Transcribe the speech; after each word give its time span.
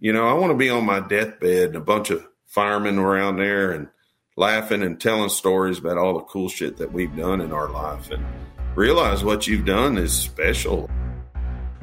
you 0.00 0.14
know, 0.14 0.26
I 0.26 0.32
want 0.32 0.50
to 0.50 0.56
be 0.56 0.70
on 0.70 0.86
my 0.86 1.00
deathbed 1.00 1.68
and 1.68 1.76
a 1.76 1.80
bunch 1.80 2.08
of 2.08 2.26
firemen 2.46 2.98
around 2.98 3.36
there 3.36 3.70
and 3.70 3.88
laughing 4.34 4.82
and 4.82 4.98
telling 4.98 5.28
stories 5.28 5.78
about 5.78 5.98
all 5.98 6.14
the 6.14 6.24
cool 6.24 6.48
shit 6.48 6.78
that 6.78 6.90
we've 6.90 7.14
done 7.14 7.42
in 7.42 7.52
our 7.52 7.68
life 7.68 8.10
and 8.10 8.24
realize 8.74 9.22
what 9.22 9.46
you've 9.46 9.66
done 9.66 9.98
is 9.98 10.12
special. 10.14 10.88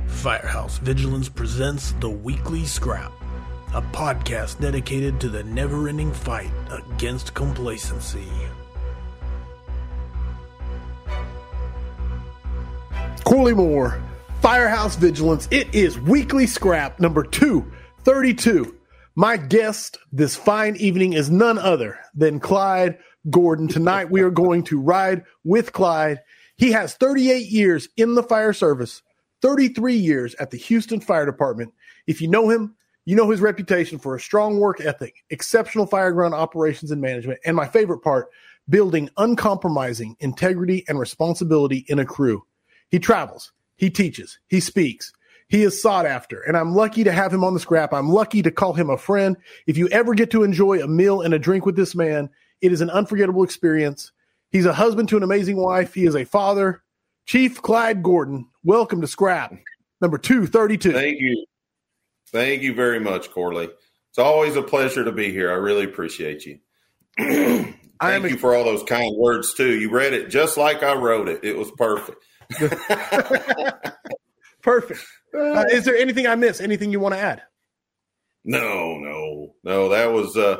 Firehouse 0.07 0.79
Vigilance 0.79 1.29
presents 1.29 1.91
The 1.99 2.09
Weekly 2.09 2.65
Scrap, 2.65 3.11
a 3.75 3.83
podcast 3.83 4.59
dedicated 4.59 5.21
to 5.21 5.29
the 5.29 5.43
never 5.43 5.87
ending 5.87 6.11
fight 6.11 6.51
against 6.71 7.35
complacency. 7.35 8.27
Corley 13.23 13.53
Moore, 13.53 14.01
Firehouse 14.41 14.95
Vigilance. 14.95 15.47
It 15.51 15.75
is 15.75 15.99
Weekly 15.99 16.47
Scrap 16.47 16.99
number 16.99 17.23
232. 18.07 18.73
My 19.15 19.35
guest 19.35 19.97
this 20.13 20.33
fine 20.33 20.77
evening 20.77 21.11
is 21.11 21.29
none 21.29 21.57
other 21.57 21.99
than 22.15 22.39
Clyde 22.39 22.97
Gordon. 23.29 23.67
Tonight 23.67 24.09
we 24.09 24.21
are 24.21 24.31
going 24.31 24.63
to 24.63 24.79
ride 24.79 25.25
with 25.43 25.73
Clyde. 25.73 26.21
He 26.55 26.71
has 26.71 26.93
38 26.93 27.47
years 27.47 27.89
in 27.97 28.15
the 28.15 28.23
fire 28.23 28.53
service, 28.53 29.01
33 29.41 29.95
years 29.95 30.35
at 30.35 30.51
the 30.51 30.57
Houston 30.57 31.01
Fire 31.01 31.25
Department. 31.25 31.73
If 32.07 32.21
you 32.21 32.29
know 32.29 32.47
him, 32.47 32.77
you 33.03 33.13
know 33.13 33.29
his 33.29 33.41
reputation 33.41 33.99
for 33.99 34.15
a 34.15 34.21
strong 34.21 34.57
work 34.57 34.79
ethic, 34.79 35.25
exceptional 35.29 35.85
fireground 35.85 36.31
operations 36.31 36.91
and 36.91 37.01
management, 37.01 37.41
and 37.43 37.57
my 37.57 37.67
favorite 37.67 37.99
part, 37.99 38.29
building 38.69 39.09
uncompromising 39.17 40.15
integrity 40.21 40.85
and 40.87 40.97
responsibility 40.97 41.83
in 41.89 41.99
a 41.99 42.05
crew. 42.05 42.45
He 42.89 42.99
travels, 42.99 43.51
he 43.75 43.89
teaches, 43.89 44.39
he 44.47 44.61
speaks. 44.61 45.11
He 45.49 45.63
is 45.63 45.81
sought 45.81 46.05
after, 46.05 46.41
and 46.41 46.57
I'm 46.57 46.73
lucky 46.73 47.05
to 47.05 47.11
have 47.11 47.33
him 47.33 47.43
on 47.43 47.53
the 47.53 47.59
scrap. 47.59 47.93
I'm 47.93 48.09
lucky 48.09 48.41
to 48.41 48.51
call 48.51 48.73
him 48.73 48.89
a 48.89 48.97
friend. 48.97 49.37
If 49.65 49.77
you 49.77 49.87
ever 49.89 50.13
get 50.13 50.31
to 50.31 50.43
enjoy 50.43 50.81
a 50.81 50.87
meal 50.87 51.21
and 51.21 51.33
a 51.33 51.39
drink 51.39 51.65
with 51.65 51.77
this 51.77 51.95
man, 51.95 52.29
it 52.61 52.73
is 52.73 52.81
an 52.81 52.89
unforgettable 52.89 53.43
experience. 53.43 54.11
He's 54.51 54.65
a 54.65 54.73
husband 54.73 55.07
to 55.09 55.17
an 55.17 55.23
amazing 55.23 55.57
wife. 55.57 55.93
He 55.93 56.05
is 56.05 56.15
a 56.15 56.25
father. 56.25 56.83
Chief 57.25 57.61
Clyde 57.61 58.03
Gordon, 58.03 58.47
welcome 58.63 58.99
to 59.01 59.07
Scrap 59.07 59.53
number 60.01 60.17
232. 60.17 60.91
Thank 60.91 61.19
you. 61.19 61.45
Thank 62.29 62.61
you 62.61 62.73
very 62.73 62.99
much, 62.99 63.31
Corley. 63.31 63.69
It's 64.09 64.19
always 64.19 64.55
a 64.55 64.61
pleasure 64.61 65.05
to 65.05 65.11
be 65.11 65.31
here. 65.31 65.51
I 65.51 65.55
really 65.55 65.85
appreciate 65.85 66.45
you. 66.45 66.59
Thank 68.01 68.29
you 68.29 68.37
for 68.37 68.55
all 68.55 68.63
those 68.63 68.83
kind 68.83 69.15
words, 69.15 69.53
too. 69.53 69.79
You 69.79 69.89
read 69.89 70.13
it 70.13 70.29
just 70.29 70.57
like 70.57 70.83
I 70.83 70.95
wrote 70.95 71.29
it. 71.29 71.39
It 71.43 71.57
was 71.57 71.71
perfect. 71.71 72.23
Perfect. 74.67 74.99
Uh, 75.33 75.63
is 75.71 75.85
there 75.85 75.95
anything 75.95 76.27
I 76.27 76.35
missed? 76.35 76.59
Anything 76.59 76.91
you 76.91 76.99
want 76.99 77.15
to 77.15 77.19
add? 77.21 77.41
No, 78.43 78.97
no, 78.97 79.55
no. 79.63 79.89
That 79.89 80.11
was 80.11 80.35
uh, 80.35 80.57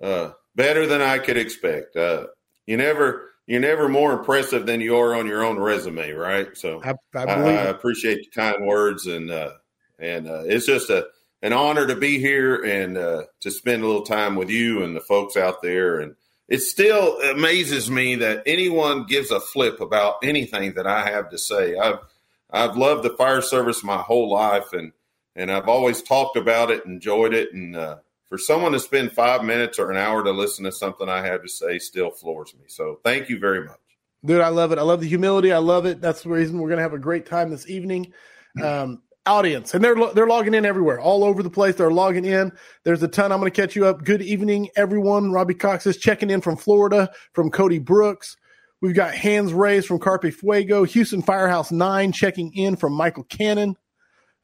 uh, 0.00 0.30
better 0.54 0.86
than 0.86 1.02
I 1.02 1.18
could 1.18 1.36
expect. 1.36 1.96
Uh, 1.96 2.28
you 2.66 2.76
never, 2.76 3.32
you're 3.48 3.60
never 3.60 3.88
more 3.88 4.12
impressive 4.12 4.66
than 4.66 4.80
you 4.80 4.96
are 4.96 5.16
on 5.16 5.26
your 5.26 5.44
own 5.44 5.58
resume, 5.58 6.12
right? 6.12 6.56
So 6.56 6.80
I, 6.84 6.94
I, 7.16 7.24
I, 7.24 7.40
I 7.40 7.62
appreciate 7.64 8.18
the 8.24 8.30
kind 8.40 8.64
words, 8.64 9.06
and 9.06 9.28
uh, 9.28 9.50
and 9.98 10.28
uh, 10.28 10.42
it's 10.44 10.66
just 10.66 10.88
a 10.90 11.08
an 11.42 11.52
honor 11.52 11.88
to 11.88 11.96
be 11.96 12.20
here 12.20 12.62
and 12.62 12.96
uh, 12.96 13.24
to 13.40 13.50
spend 13.50 13.82
a 13.82 13.86
little 13.86 14.06
time 14.06 14.36
with 14.36 14.48
you 14.48 14.84
and 14.84 14.94
the 14.94 15.00
folks 15.00 15.36
out 15.36 15.60
there. 15.60 15.98
And 15.98 16.14
it 16.48 16.60
still 16.60 17.20
amazes 17.20 17.90
me 17.90 18.14
that 18.16 18.44
anyone 18.46 19.06
gives 19.06 19.32
a 19.32 19.40
flip 19.40 19.80
about 19.80 20.18
anything 20.22 20.74
that 20.74 20.86
I 20.86 21.10
have 21.10 21.30
to 21.30 21.38
say. 21.38 21.76
I've 21.76 21.98
I've 22.54 22.76
loved 22.76 23.02
the 23.02 23.10
fire 23.10 23.42
service 23.42 23.82
my 23.82 23.98
whole 23.98 24.30
life, 24.30 24.72
and 24.72 24.92
and 25.36 25.50
I've 25.50 25.68
always 25.68 26.02
talked 26.02 26.36
about 26.36 26.70
it, 26.70 26.86
enjoyed 26.86 27.34
it, 27.34 27.52
and 27.52 27.74
uh, 27.74 27.96
for 28.28 28.38
someone 28.38 28.72
to 28.72 28.80
spend 28.80 29.12
five 29.12 29.42
minutes 29.42 29.78
or 29.78 29.90
an 29.90 29.96
hour 29.96 30.22
to 30.22 30.30
listen 30.30 30.64
to 30.64 30.72
something 30.72 31.08
I 31.08 31.26
have 31.26 31.42
to 31.42 31.48
say 31.48 31.78
still 31.78 32.10
floors 32.10 32.54
me. 32.54 32.64
So 32.68 33.00
thank 33.04 33.28
you 33.28 33.38
very 33.38 33.64
much, 33.64 33.80
dude. 34.24 34.40
I 34.40 34.48
love 34.48 34.70
it. 34.70 34.78
I 34.78 34.82
love 34.82 35.00
the 35.00 35.08
humility. 35.08 35.52
I 35.52 35.58
love 35.58 35.84
it. 35.84 36.00
That's 36.00 36.22
the 36.22 36.30
reason 36.30 36.58
we're 36.58 36.70
gonna 36.70 36.82
have 36.82 36.94
a 36.94 36.98
great 36.98 37.26
time 37.26 37.50
this 37.50 37.68
evening. 37.68 38.12
Um, 38.62 39.02
audience, 39.26 39.74
and 39.74 39.82
they're 39.82 39.96
they're 40.12 40.26
logging 40.26 40.54
in 40.54 40.64
everywhere, 40.64 41.00
all 41.00 41.24
over 41.24 41.42
the 41.42 41.50
place. 41.50 41.74
They're 41.74 41.90
logging 41.90 42.24
in. 42.24 42.52
There's 42.84 43.02
a 43.02 43.08
ton. 43.08 43.32
I'm 43.32 43.40
going 43.40 43.50
to 43.50 43.60
catch 43.60 43.74
you 43.74 43.86
up. 43.86 44.04
Good 44.04 44.22
evening, 44.22 44.68
everyone. 44.76 45.32
Robbie 45.32 45.54
Cox 45.54 45.86
is 45.86 45.96
checking 45.96 46.30
in 46.30 46.40
from 46.40 46.56
Florida, 46.56 47.10
from 47.32 47.50
Cody 47.50 47.78
Brooks. 47.78 48.36
We've 48.84 48.94
got 48.94 49.14
hands 49.14 49.54
raised 49.54 49.86
from 49.86 49.98
Carpe 49.98 50.30
Fuego. 50.30 50.84
Houston 50.84 51.22
Firehouse 51.22 51.72
9 51.72 52.12
checking 52.12 52.52
in 52.52 52.76
from 52.76 52.92
Michael 52.92 53.24
Cannon. 53.24 53.78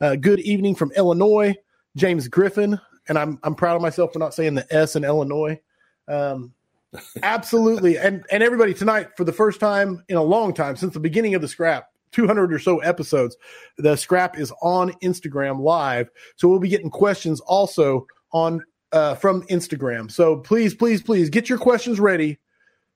Uh, 0.00 0.16
good 0.16 0.40
evening 0.40 0.74
from 0.74 0.90
Illinois. 0.92 1.54
James 1.94 2.26
Griffin. 2.26 2.80
And 3.06 3.18
I'm, 3.18 3.38
I'm 3.42 3.54
proud 3.54 3.76
of 3.76 3.82
myself 3.82 4.14
for 4.14 4.18
not 4.18 4.32
saying 4.32 4.54
the 4.54 4.66
S 4.74 4.96
in 4.96 5.04
Illinois. 5.04 5.60
Um, 6.08 6.54
absolutely. 7.22 7.98
And, 7.98 8.24
and 8.32 8.42
everybody 8.42 8.72
tonight, 8.72 9.08
for 9.14 9.24
the 9.24 9.32
first 9.32 9.60
time 9.60 10.02
in 10.08 10.16
a 10.16 10.22
long 10.22 10.54
time, 10.54 10.74
since 10.74 10.94
the 10.94 11.00
beginning 11.00 11.34
of 11.34 11.42
the 11.42 11.48
scrap, 11.48 11.88
200 12.12 12.50
or 12.50 12.58
so 12.58 12.78
episodes, 12.78 13.36
the 13.76 13.94
scrap 13.94 14.38
is 14.38 14.54
on 14.62 14.92
Instagram 15.02 15.60
live. 15.60 16.08
So 16.36 16.48
we'll 16.48 16.60
be 16.60 16.70
getting 16.70 16.88
questions 16.88 17.40
also 17.40 18.06
on 18.32 18.64
uh, 18.92 19.16
from 19.16 19.42
Instagram. 19.48 20.10
So 20.10 20.38
please, 20.38 20.74
please, 20.74 21.02
please 21.02 21.28
get 21.28 21.50
your 21.50 21.58
questions 21.58 22.00
ready 22.00 22.38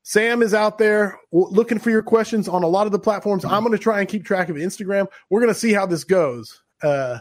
Sam 0.07 0.43
is 0.43 0.53
out 0.53 0.77
there 0.77 1.19
looking 1.33 1.79
for 1.79 1.89
your 1.89 2.03
questions 2.03 2.47
on 2.47 2.63
a 2.63 2.69
lot 2.69 2.85
of 2.85 2.93
the 2.93 2.99
platforms. 2.99 3.43
I'm 3.43 3.63
going 3.63 3.73
to 3.73 3.83
try 3.83 4.01
and 4.01 4.09
keep 4.09 4.23
track 4.23 4.51
of 4.51 4.57
Instagram. 4.57 5.09
We're 5.31 5.41
going 5.41 5.53
to 5.53 5.59
see 5.59 5.73
how 5.73 5.87
this 5.87 6.05
goes. 6.05 6.63
Uh, 6.83 7.19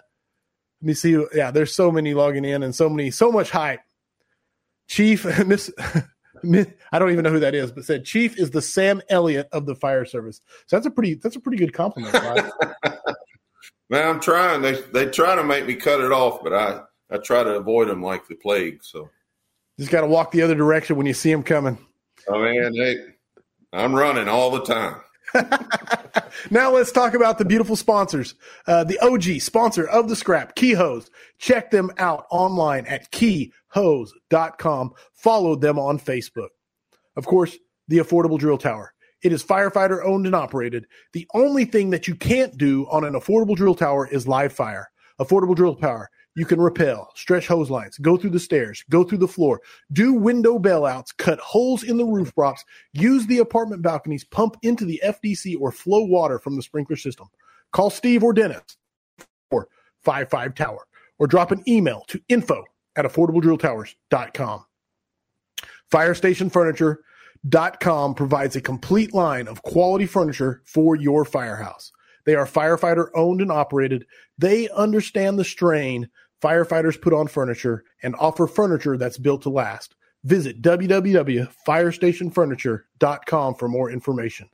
let 0.81 0.87
me 0.87 0.93
see. 0.93 1.25
Yeah, 1.33 1.49
there's 1.49 1.73
so 1.73 1.89
many 1.89 2.13
logging 2.13 2.43
in 2.43 2.61
and 2.61 2.75
so 2.75 2.89
many, 2.89 3.09
so 3.09 3.31
much 3.31 3.49
hype. 3.49 3.79
Chief, 4.89 5.25
Miss, 5.47 5.71
I 6.91 6.99
don't 6.99 7.11
even 7.11 7.23
know 7.23 7.29
who 7.29 7.39
that 7.39 7.55
is, 7.55 7.71
but 7.71 7.85
said 7.85 8.03
Chief 8.03 8.37
is 8.37 8.51
the 8.51 8.61
Sam 8.61 9.01
Elliott 9.09 9.47
of 9.53 9.65
the 9.65 9.75
fire 9.75 10.03
service. 10.03 10.41
So 10.67 10.75
that's 10.75 10.85
a 10.85 10.91
pretty, 10.91 11.13
that's 11.13 11.37
a 11.37 11.39
pretty 11.39 11.57
good 11.57 11.71
compliment. 11.71 12.13
Right? 12.13 12.51
Man, 13.89 14.07
I'm 14.07 14.19
trying. 14.19 14.61
They 14.61 14.81
they 14.91 15.05
try 15.05 15.35
to 15.35 15.43
make 15.43 15.65
me 15.65 15.75
cut 15.75 16.01
it 16.01 16.11
off, 16.11 16.43
but 16.43 16.53
I 16.53 16.81
I 17.09 17.17
try 17.17 17.43
to 17.43 17.55
avoid 17.55 17.87
them 17.87 18.01
like 18.01 18.27
the 18.27 18.35
plague. 18.35 18.83
So 18.83 19.09
just 19.79 19.91
got 19.91 20.01
to 20.01 20.07
walk 20.07 20.31
the 20.31 20.41
other 20.41 20.55
direction 20.55 20.97
when 20.97 21.05
you 21.05 21.13
see 21.13 21.31
them 21.31 21.43
coming. 21.43 21.77
Oh 22.27 22.41
man, 22.41 22.73
hey, 22.75 22.97
I'm 23.71 23.93
running 23.93 24.27
all 24.27 24.51
the 24.51 24.63
time. 24.63 25.01
now 26.51 26.71
let's 26.71 26.91
talk 26.91 27.13
about 27.13 27.37
the 27.37 27.45
beautiful 27.45 27.75
sponsors. 27.75 28.35
Uh, 28.67 28.83
the 28.83 28.99
OG 28.99 29.41
sponsor 29.41 29.87
of 29.87 30.09
the 30.09 30.15
scrap, 30.15 30.55
Key 30.55 30.73
Hose. 30.73 31.09
Check 31.39 31.71
them 31.71 31.91
out 31.97 32.25
online 32.29 32.85
at 32.85 33.11
keyhose.com. 33.11 34.91
Follow 35.13 35.55
them 35.55 35.79
on 35.79 35.99
Facebook. 35.99 36.49
Of 37.15 37.25
course, 37.25 37.57
the 37.87 37.97
Affordable 37.97 38.39
Drill 38.39 38.57
Tower. 38.57 38.93
It 39.23 39.31
is 39.31 39.43
firefighter 39.43 40.03
owned 40.05 40.25
and 40.25 40.35
operated. 40.35 40.85
The 41.13 41.27
only 41.33 41.65
thing 41.65 41.89
that 41.91 42.07
you 42.07 42.15
can't 42.15 42.57
do 42.57 42.85
on 42.91 43.03
an 43.03 43.13
affordable 43.13 43.55
drill 43.55 43.75
tower 43.75 44.05
is 44.07 44.27
live 44.27 44.51
fire. 44.51 44.89
Affordable 45.19 45.55
Drill 45.55 45.75
Tower 45.75 46.09
you 46.35 46.45
can 46.45 46.59
rappel, 46.59 47.09
stretch 47.15 47.47
hose 47.47 47.69
lines, 47.69 47.97
go 47.99 48.17
through 48.17 48.31
the 48.31 48.39
stairs, 48.39 48.83
go 48.89 49.03
through 49.03 49.19
the 49.19 49.27
floor, 49.27 49.61
do 49.91 50.13
window 50.13 50.57
bailouts, 50.57 51.15
cut 51.17 51.39
holes 51.39 51.83
in 51.83 51.97
the 51.97 52.05
roof 52.05 52.33
props, 52.33 52.63
use 52.93 53.27
the 53.27 53.39
apartment 53.39 53.81
balconies, 53.81 54.23
pump 54.23 54.55
into 54.63 54.85
the 54.85 55.01
FDC 55.05 55.59
or 55.59 55.69
flow 55.71 56.03
water 56.03 56.39
from 56.39 56.55
the 56.55 56.63
sprinkler 56.63 56.95
system. 56.95 57.27
Call 57.71 57.89
Steve 57.89 58.23
or 58.23 58.33
Dennis 58.33 58.77
or 59.51 59.67
55 60.03 60.55
Tower 60.55 60.87
or 61.19 61.27
drop 61.27 61.51
an 61.51 61.61
email 61.67 62.03
to 62.07 62.19
info 62.29 62.63
at 62.95 63.05
affordabledrilltowers.com. 63.05 64.65
FirestationFurniture.com 65.91 68.15
provides 68.15 68.55
a 68.55 68.61
complete 68.61 69.13
line 69.13 69.47
of 69.47 69.61
quality 69.61 70.07
furniture 70.07 70.63
for 70.65 70.95
your 70.95 71.25
firehouse. 71.25 71.91
They 72.25 72.35
are 72.35 72.45
firefighter 72.45 73.09
owned 73.15 73.41
and 73.41 73.51
operated. 73.51 74.05
They 74.37 74.69
understand 74.69 75.37
the 75.37 75.43
strain 75.43 76.09
firefighters 76.43 77.01
put 77.01 77.13
on 77.13 77.27
furniture 77.27 77.83
and 78.03 78.15
offer 78.19 78.45
furniture 78.47 78.97
that's 78.97 79.17
built 79.17 79.41
to 79.43 79.49
last. 79.49 79.95
Visit 80.23 80.61
www.firestationfurniture.com 80.61 83.55
for 83.55 83.67
more 83.67 83.89
information. 83.89 84.49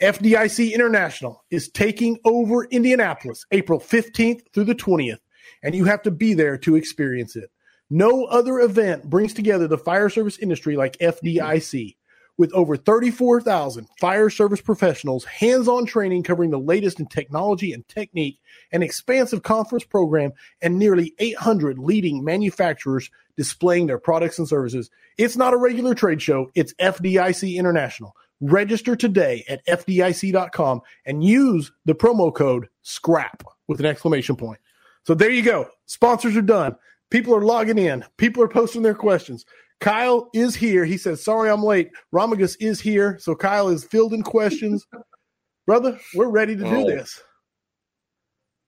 FDIC 0.00 0.72
International 0.72 1.44
is 1.50 1.68
taking 1.70 2.16
over 2.24 2.64
Indianapolis 2.66 3.44
April 3.50 3.80
15th 3.80 4.42
through 4.52 4.62
the 4.64 4.74
20th, 4.74 5.18
and 5.62 5.74
you 5.74 5.84
have 5.84 6.02
to 6.02 6.10
be 6.10 6.34
there 6.34 6.58
to 6.58 6.76
experience 6.76 7.34
it. 7.34 7.50
No 7.90 8.26
other 8.26 8.60
event 8.60 9.10
brings 9.10 9.34
together 9.34 9.66
the 9.66 9.78
fire 9.78 10.08
service 10.08 10.38
industry 10.38 10.76
like 10.76 10.96
FDIC 10.98 11.96
with 12.38 12.52
over 12.54 12.76
34,000 12.76 13.86
fire 14.00 14.30
service 14.30 14.60
professionals, 14.60 15.24
hands 15.24 15.68
on 15.68 15.84
training 15.84 16.22
covering 16.22 16.50
the 16.50 16.58
latest 16.58 17.00
in 17.00 17.06
technology 17.06 17.72
and 17.72 17.86
technique, 17.88 18.38
an 18.72 18.82
expansive 18.82 19.42
conference 19.42 19.84
program, 19.84 20.32
and 20.62 20.78
nearly 20.78 21.14
800 21.18 21.78
leading 21.78 22.24
manufacturers 22.24 23.10
displaying 23.36 23.86
their 23.86 23.98
products 23.98 24.38
and 24.38 24.48
services. 24.48 24.88
It's 25.18 25.36
not 25.36 25.52
a 25.52 25.58
regular 25.58 25.94
trade 25.94 26.22
show, 26.22 26.50
it's 26.54 26.72
FDIC 26.74 27.56
International. 27.56 28.14
Register 28.40 28.94
today 28.94 29.44
at 29.48 29.66
FDIC.com 29.66 30.80
and 31.04 31.24
use 31.24 31.72
the 31.84 31.94
promo 31.94 32.32
code 32.32 32.68
SCRAP 32.84 33.42
with 33.66 33.80
an 33.80 33.86
exclamation 33.86 34.36
point. 34.36 34.60
So 35.04 35.14
there 35.14 35.30
you 35.30 35.42
go. 35.42 35.68
Sponsors 35.86 36.36
are 36.36 36.42
done. 36.42 36.76
People 37.10 37.34
are 37.34 37.44
logging 37.44 37.78
in. 37.78 38.04
People 38.16 38.42
are 38.42 38.48
posting 38.48 38.82
their 38.82 38.94
questions. 38.94 39.44
Kyle 39.80 40.28
is 40.34 40.54
here. 40.56 40.84
He 40.84 40.96
says, 40.98 41.22
Sorry, 41.22 41.50
I'm 41.50 41.62
late. 41.62 41.90
Ramagus 42.14 42.56
is 42.60 42.80
here. 42.80 43.16
So 43.20 43.34
Kyle 43.34 43.68
is 43.68 43.84
filled 43.84 44.12
in 44.12 44.22
questions. 44.22 44.86
Brother, 45.66 45.98
we're 46.14 46.28
ready 46.30 46.56
to 46.56 46.62
do 46.64 46.76
Oh. 46.76 46.86
this. 46.86 47.22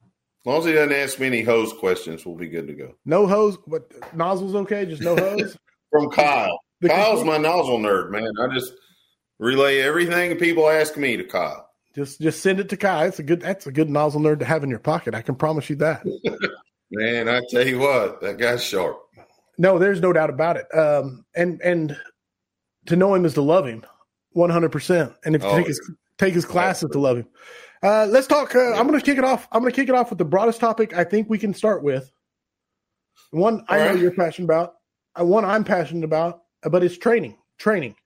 As 0.02 0.46
long 0.46 0.58
as 0.60 0.64
he 0.66 0.72
doesn't 0.72 0.92
ask 0.94 1.18
me 1.18 1.26
any 1.26 1.42
hose 1.42 1.72
questions, 1.72 2.24
we'll 2.24 2.34
be 2.36 2.48
good 2.48 2.66
to 2.68 2.74
go. 2.74 2.94
No 3.04 3.26
hose, 3.26 3.58
but 3.66 3.90
nozzles 4.14 4.54
okay? 4.54 4.86
Just 4.86 5.02
no 5.02 5.14
hose? 5.16 5.56
From 5.90 6.08
Kyle. 6.10 6.58
The 6.80 6.88
Kyle's 6.88 7.24
my 7.24 7.36
nozzle 7.36 7.78
nerd, 7.78 8.10
man. 8.10 8.30
I 8.40 8.54
just 8.54 8.72
relay 9.38 9.80
everything 9.80 10.36
people 10.38 10.68
ask 10.68 10.96
me 10.96 11.16
to 11.18 11.24
Kyle. 11.24 11.68
just 11.94 12.20
just 12.20 12.40
send 12.40 12.58
it 12.60 12.68
to 12.70 12.76
Kyle. 12.78 13.06
It's 13.06 13.18
a 13.18 13.22
good 13.22 13.40
that's 13.42 13.66
a 13.66 13.72
good 13.72 13.90
nozzle 13.90 14.20
nerd 14.20 14.38
to 14.38 14.44
have 14.46 14.62
in 14.64 14.70
your 14.70 14.78
pocket. 14.78 15.14
I 15.14 15.20
can 15.22 15.34
promise 15.34 15.68
you 15.68 15.76
that. 15.76 16.06
Man, 16.92 17.28
I 17.28 17.40
tell 17.50 17.66
you 17.66 17.78
what, 17.78 18.20
that 18.22 18.38
guy's 18.38 18.64
sharp. 18.64 18.98
No, 19.60 19.78
there's 19.78 20.00
no 20.00 20.10
doubt 20.14 20.30
about 20.30 20.56
it. 20.56 20.66
Um, 20.74 21.26
and 21.36 21.60
and 21.60 21.94
to 22.86 22.96
know 22.96 23.14
him 23.14 23.26
is 23.26 23.34
to 23.34 23.42
love 23.42 23.66
him, 23.66 23.84
one 24.30 24.48
hundred 24.48 24.72
percent. 24.72 25.12
And 25.22 25.36
if 25.36 25.42
you 25.42 25.48
Oh, 25.50 25.56
take 25.58 25.66
his 25.66 25.90
take 26.16 26.32
his 26.32 26.46
classes 26.46 26.88
to 26.92 26.98
love 26.98 27.18
him. 27.18 27.26
Uh, 27.82 28.06
let's 28.08 28.26
talk. 28.26 28.54
Uh, 28.54 28.72
I'm 28.74 28.86
going 28.86 28.98
to 28.98 29.04
kick 29.04 29.18
it 29.18 29.24
off. 29.24 29.46
I'm 29.52 29.60
going 29.60 29.70
to 29.70 29.76
kick 29.76 29.90
it 29.90 29.94
off 29.94 30.08
with 30.08 30.18
the 30.18 30.24
broadest 30.24 30.60
topic 30.60 30.94
I 30.96 31.04
think 31.04 31.28
we 31.28 31.36
can 31.36 31.52
start 31.52 31.82
with. 31.82 32.10
One 33.32 33.62
I 33.68 33.78
All 33.80 33.84
know 33.84 33.90
right. 33.92 33.98
you're 34.00 34.10
passionate 34.12 34.46
about. 34.46 34.76
Uh, 35.18 35.26
one 35.26 35.44
I'm 35.44 35.62
passionate 35.64 36.04
about, 36.04 36.40
uh, 36.64 36.70
but 36.70 36.82
it's 36.82 36.96
training. 36.96 37.36
Training. 37.58 37.96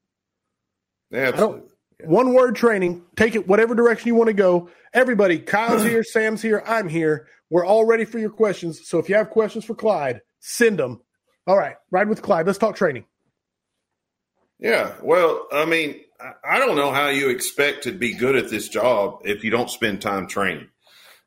Absolutely. 1.13 1.63
One 2.05 2.35
word 2.35 2.57
training. 2.57 3.03
Take 3.17 3.37
it 3.37 3.47
whatever 3.47 3.77
direction 3.77 4.09
you 4.09 4.17
want 4.17 4.27
to 4.29 4.35
go. 4.35 4.71
Everybody, 4.93 5.39
Kyle's 5.39 5.83
here, 5.85 6.03
Sam's 6.13 6.43
here, 6.43 6.65
I'm 6.67 6.89
here. 6.89 7.29
We're 7.51 7.65
all 7.65 7.85
ready 7.85 8.05
for 8.05 8.19
your 8.19 8.31
questions. 8.31 8.89
So 8.89 8.99
if 8.99 9.09
you 9.09 9.15
have 9.15 9.31
questions 9.31 9.65
for 9.65 9.75
Clyde, 9.77 10.21
send 10.41 10.79
them. 10.81 11.01
All 11.47 11.59
right, 11.59 11.77
ride 11.91 12.09
with 12.09 12.23
Clyde. 12.23 12.47
Let's 12.47 12.59
talk 12.59 12.77
training. 12.77 13.05
Yeah. 14.59 14.93
Well, 15.03 15.47
I 15.53 15.65
mean, 15.65 16.01
I- 16.43 16.59
don't 16.59 16.77
know 16.77 16.91
how 16.91 17.09
you 17.09 17.29
expect 17.29 17.85
to 17.85 17.93
be 17.93 18.15
good 18.15 18.37
at 18.37 18.49
this 18.49 18.69
job 18.69 19.21
if 19.25 19.45
you 19.45 19.51
don't 19.51 19.69
spend 19.71 20.01
time 20.01 20.27
training. 20.27 20.69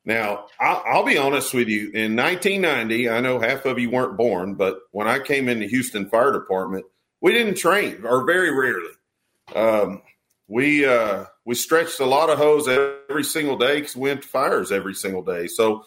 Now, 0.06 0.46
I'll, 0.60 0.84
I'll 0.86 1.04
be 1.04 1.18
honest 1.18 1.54
with 1.54 1.68
you. 1.68 1.92
In 1.92 2.16
1990, 2.16 3.10
I 3.10 3.20
know 3.20 3.40
half 3.40 3.66
of 3.66 3.78
you 3.78 3.90
weren't 3.92 4.18
born, 4.18 4.56
but 4.56 4.80
when 4.92 5.08
I 5.08 5.20
came 5.20 5.50
in 5.50 5.60
the 5.60 5.68
Houston 5.68 6.10
Fire 6.10 6.32
Department, 6.32 6.86
we 7.22 7.34
didn't 7.34 7.56
train, 7.56 8.06
or 8.06 8.26
very 8.26 8.52
rarely. 8.52 8.94
Um, 9.54 10.02
we 10.48 10.86
uh, 10.86 11.26
we 11.46 11.56
stretched 11.56 12.00
a 12.00 12.06
lot 12.06 12.30
of 12.30 12.38
hose 12.38 12.68
every 12.68 13.24
single 13.24 13.58
day 13.58 13.82
because 13.82 13.96
we 13.96 14.10
went 14.10 14.22
to 14.22 14.28
fires 14.28 14.72
every 14.72 14.94
single 14.94 15.24
day. 15.24 15.48
So 15.48 15.84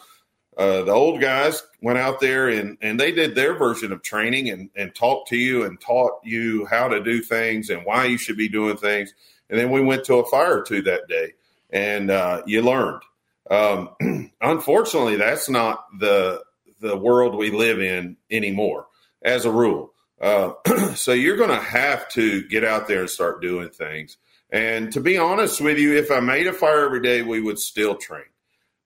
uh, 0.57 0.83
the 0.83 0.91
old 0.91 1.21
guys 1.21 1.63
went 1.81 1.97
out 1.97 2.19
there 2.19 2.49
and, 2.49 2.77
and 2.81 2.99
they 2.99 3.11
did 3.11 3.35
their 3.35 3.57
version 3.57 3.91
of 3.91 4.01
training 4.01 4.49
and, 4.49 4.69
and 4.75 4.93
talked 4.93 5.29
to 5.29 5.37
you 5.37 5.63
and 5.63 5.79
taught 5.79 6.19
you 6.23 6.65
how 6.65 6.87
to 6.87 7.01
do 7.01 7.21
things 7.21 7.69
and 7.69 7.85
why 7.85 8.05
you 8.05 8.17
should 8.17 8.37
be 8.37 8.49
doing 8.49 8.77
things. 8.77 9.13
And 9.49 9.59
then 9.59 9.71
we 9.71 9.81
went 9.81 10.05
to 10.05 10.15
a 10.15 10.29
fire 10.29 10.59
or 10.59 10.63
two 10.63 10.81
that 10.83 11.07
day 11.07 11.33
and 11.71 12.11
uh, 12.11 12.43
you 12.45 12.61
learned. 12.61 13.01
Um, 13.49 13.89
unfortunately, 14.41 15.17
that's 15.17 15.49
not 15.49 15.85
the 15.99 16.43
the 16.79 16.97
world 16.97 17.35
we 17.35 17.51
live 17.51 17.79
in 17.79 18.17
anymore, 18.31 18.87
as 19.21 19.45
a 19.45 19.51
rule. 19.51 19.93
Uh, 20.19 20.53
so 20.95 21.13
you're 21.13 21.37
going 21.37 21.49
to 21.49 21.55
have 21.55 22.09
to 22.09 22.43
get 22.47 22.63
out 22.63 22.87
there 22.87 23.01
and 23.01 23.09
start 23.09 23.41
doing 23.41 23.69
things. 23.69 24.17
And 24.49 24.91
to 24.93 24.99
be 24.99 25.17
honest 25.17 25.61
with 25.61 25.77
you, 25.77 25.95
if 25.95 26.11
I 26.11 26.19
made 26.19 26.47
a 26.47 26.53
fire 26.53 26.85
every 26.85 27.01
day, 27.01 27.21
we 27.21 27.39
would 27.39 27.59
still 27.59 27.95
train. 27.95 28.25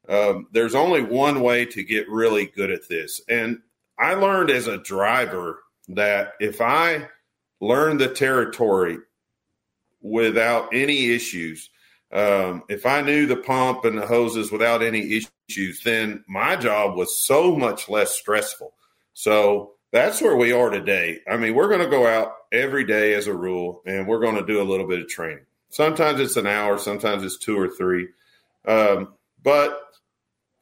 Um, 0.08 0.48
there's 0.52 0.76
only 0.76 1.02
one 1.02 1.42
way 1.42 1.66
to 1.66 1.84
get 1.84 2.10
really 2.10 2.46
good 2.46 2.72
at 2.72 2.88
this. 2.88 3.22
And 3.28 3.60
I 3.98 4.14
learned 4.14 4.52
as 4.52 4.68
a 4.68 4.78
driver 4.78 5.64
that 5.90 6.34
if 6.40 6.62
I 6.62 7.08
learn 7.62 7.98
the 7.98 8.10
territory 8.10 8.98
without 10.02 10.70
any 10.74 11.12
issues, 11.12 11.70
um, 12.12 12.64
if 12.70 12.86
I 12.86 13.02
knew 13.02 13.26
the 13.26 13.38
pump 13.38 13.86
and 13.86 13.98
the 13.98 14.06
hoses 14.06 14.52
without 14.52 14.84
any 14.84 15.22
issues, 15.50 15.82
then 15.84 16.24
my 16.28 16.56
job 16.56 16.96
was 16.96 17.16
so 17.16 17.56
much 17.56 17.90
less 17.90 18.12
stressful. 18.12 18.74
So 19.14 19.72
that's 19.92 20.22
where 20.22 20.36
we 20.36 20.52
are 20.52 20.70
today. 20.70 21.20
I 21.30 21.38
mean, 21.38 21.56
we're 21.56 21.70
going 21.70 21.82
to 21.82 21.90
go 21.90 22.06
out 22.06 22.34
every 22.52 22.84
day 22.84 23.14
as 23.14 23.28
a 23.28 23.34
rule, 23.34 23.82
and 23.86 24.08
we're 24.08 24.20
going 24.20 24.36
to 24.36 24.46
do 24.46 24.62
a 24.62 24.64
little 24.64 24.88
bit 24.88 25.00
of 25.00 25.08
training. 25.08 25.46
Sometimes 25.70 26.20
it's 26.20 26.38
an 26.38 26.48
hour, 26.48 26.78
sometimes 26.78 27.24
it's 27.24 27.38
two 27.38 27.58
or 27.58 27.70
three. 27.70 28.08
Um, 28.68 29.14
but 29.44 29.85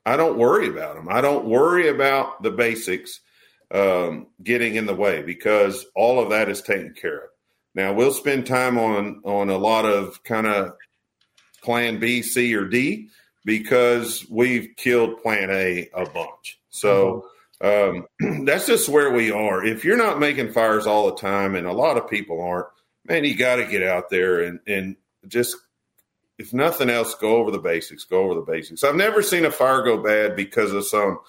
I 0.06 0.18
don't 0.18 0.38
worry 0.38 0.68
about 0.68 0.96
them. 0.96 1.08
I 1.10 1.22
don't 1.22 1.46
worry 1.46 1.88
about 1.88 2.44
the 2.44 2.52
basics 2.52 3.22
um, 3.72 4.28
getting 4.44 4.76
in 4.76 4.86
the 4.86 4.96
way 4.96 5.22
because 5.22 5.86
all 5.96 6.22
of 6.22 6.30
that 6.30 6.50
is 6.50 6.62
taken 6.62 6.94
care 6.94 7.18
of. 7.18 7.30
Now 7.76 7.94
we'll 7.94 8.14
spend 8.14 8.46
time 8.46 8.78
on 8.78 9.22
on 9.24 9.50
a 9.50 9.58
lot 9.58 9.86
of 9.86 10.24
kind 10.24 10.46
of 10.46 10.74
plan 11.64 12.00
B, 12.00 12.22
C, 12.22 12.54
or 12.56 12.66
D 12.66 13.10
because 13.46 14.26
we've 14.30 14.76
killed 14.78 15.22
plan 15.22 15.50
A 15.50 15.90
a 15.94 16.06
bunch. 16.06 16.60
So 16.70 17.26
um, 17.62 18.06
that's 18.46 18.68
just 18.68 18.90
where 18.90 19.12
we 19.12 19.32
are. 19.32 19.66
If 19.66 19.84
you're 19.84 19.98
not 19.98 20.20
making 20.20 20.52
fires 20.52 20.86
all 20.86 21.08
the 21.08 21.16
time, 21.16 21.56
and 21.56 21.66
a 21.66 21.74
lot 21.74 21.98
of 21.98 22.10
people 22.10 22.42
aren't, 22.42 22.68
man, 23.06 23.24
you 23.24 23.36
got 23.36 23.56
to 23.56 23.66
get 23.66 23.84
out 23.84 24.10
there 24.10 24.42
and 24.42 24.60
and 24.68 24.96
just 25.28 25.56
if 26.44 26.54
nothing 26.54 26.90
else, 26.90 27.16
go 27.16 27.38
over 27.38 27.52
the 27.52 27.58
basics. 27.58 28.04
Go 28.04 28.26
over 28.26 28.36
the 28.36 28.42
basics. 28.42 28.84
I've 28.84 28.96
never 28.96 29.22
seen 29.22 29.46
a 29.46 29.52
fire 29.52 29.82
go 29.82 30.04
bad 30.04 30.36
because 30.36 30.74
of 30.74 30.86
some 30.86 31.20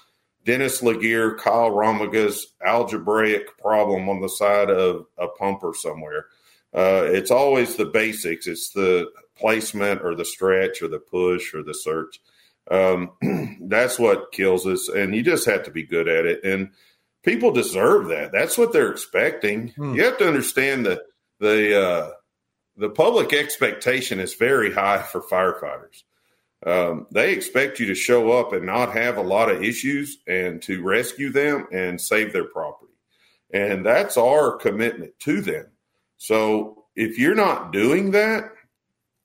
Dennis 0.44 0.82
LeGear, 0.82 1.38
Kyle 1.38 1.70
Romagas 1.70 2.40
algebraic 2.66 3.56
problem 3.58 4.08
on 4.08 4.20
the 4.20 4.28
side 4.28 4.70
of 4.70 5.06
a 5.16 5.28
pumper 5.28 5.72
somewhere. 5.72 6.26
Uh, 6.74 7.04
it's 7.04 7.30
always 7.30 7.76
the 7.76 7.84
basics. 7.84 8.48
It's 8.48 8.70
the 8.70 9.08
placement 9.36 10.02
or 10.02 10.16
the 10.16 10.24
stretch 10.24 10.82
or 10.82 10.88
the 10.88 10.98
push 10.98 11.54
or 11.54 11.62
the 11.62 11.74
search. 11.74 12.20
Um, 12.68 13.12
that's 13.68 13.96
what 13.96 14.32
kills 14.32 14.66
us, 14.66 14.88
and 14.88 15.14
you 15.14 15.22
just 15.22 15.46
have 15.46 15.62
to 15.62 15.70
be 15.70 15.84
good 15.84 16.08
at 16.08 16.26
it. 16.26 16.42
And 16.42 16.70
people 17.22 17.52
deserve 17.52 18.08
that. 18.08 18.32
That's 18.32 18.58
what 18.58 18.72
they're 18.72 18.90
expecting. 18.90 19.68
Hmm. 19.68 19.94
You 19.94 20.02
have 20.06 20.18
to 20.18 20.26
understand 20.26 20.86
that 20.86 21.02
the 21.38 21.80
uh, 21.80 22.10
the 22.76 22.90
public 22.90 23.32
expectation 23.32 24.20
is 24.20 24.34
very 24.34 24.72
high 24.72 25.02
for 25.02 25.20
firefighters. 25.20 26.02
Um, 26.66 27.06
they 27.10 27.32
expect 27.32 27.78
you 27.78 27.86
to 27.86 27.94
show 27.94 28.32
up 28.32 28.52
and 28.52 28.64
not 28.64 28.92
have 28.94 29.16
a 29.18 29.22
lot 29.22 29.50
of 29.50 29.62
issues 29.62 30.18
and 30.26 30.62
to 30.62 30.82
rescue 30.82 31.30
them 31.30 31.66
and 31.72 32.00
save 32.00 32.32
their 32.32 32.46
property. 32.46 32.92
And 33.52 33.84
that's 33.84 34.16
our 34.16 34.56
commitment 34.56 35.12
to 35.20 35.40
them. 35.42 35.66
So 36.16 36.84
if 36.96 37.18
you're 37.18 37.34
not 37.34 37.72
doing 37.72 38.12
that, 38.12 38.50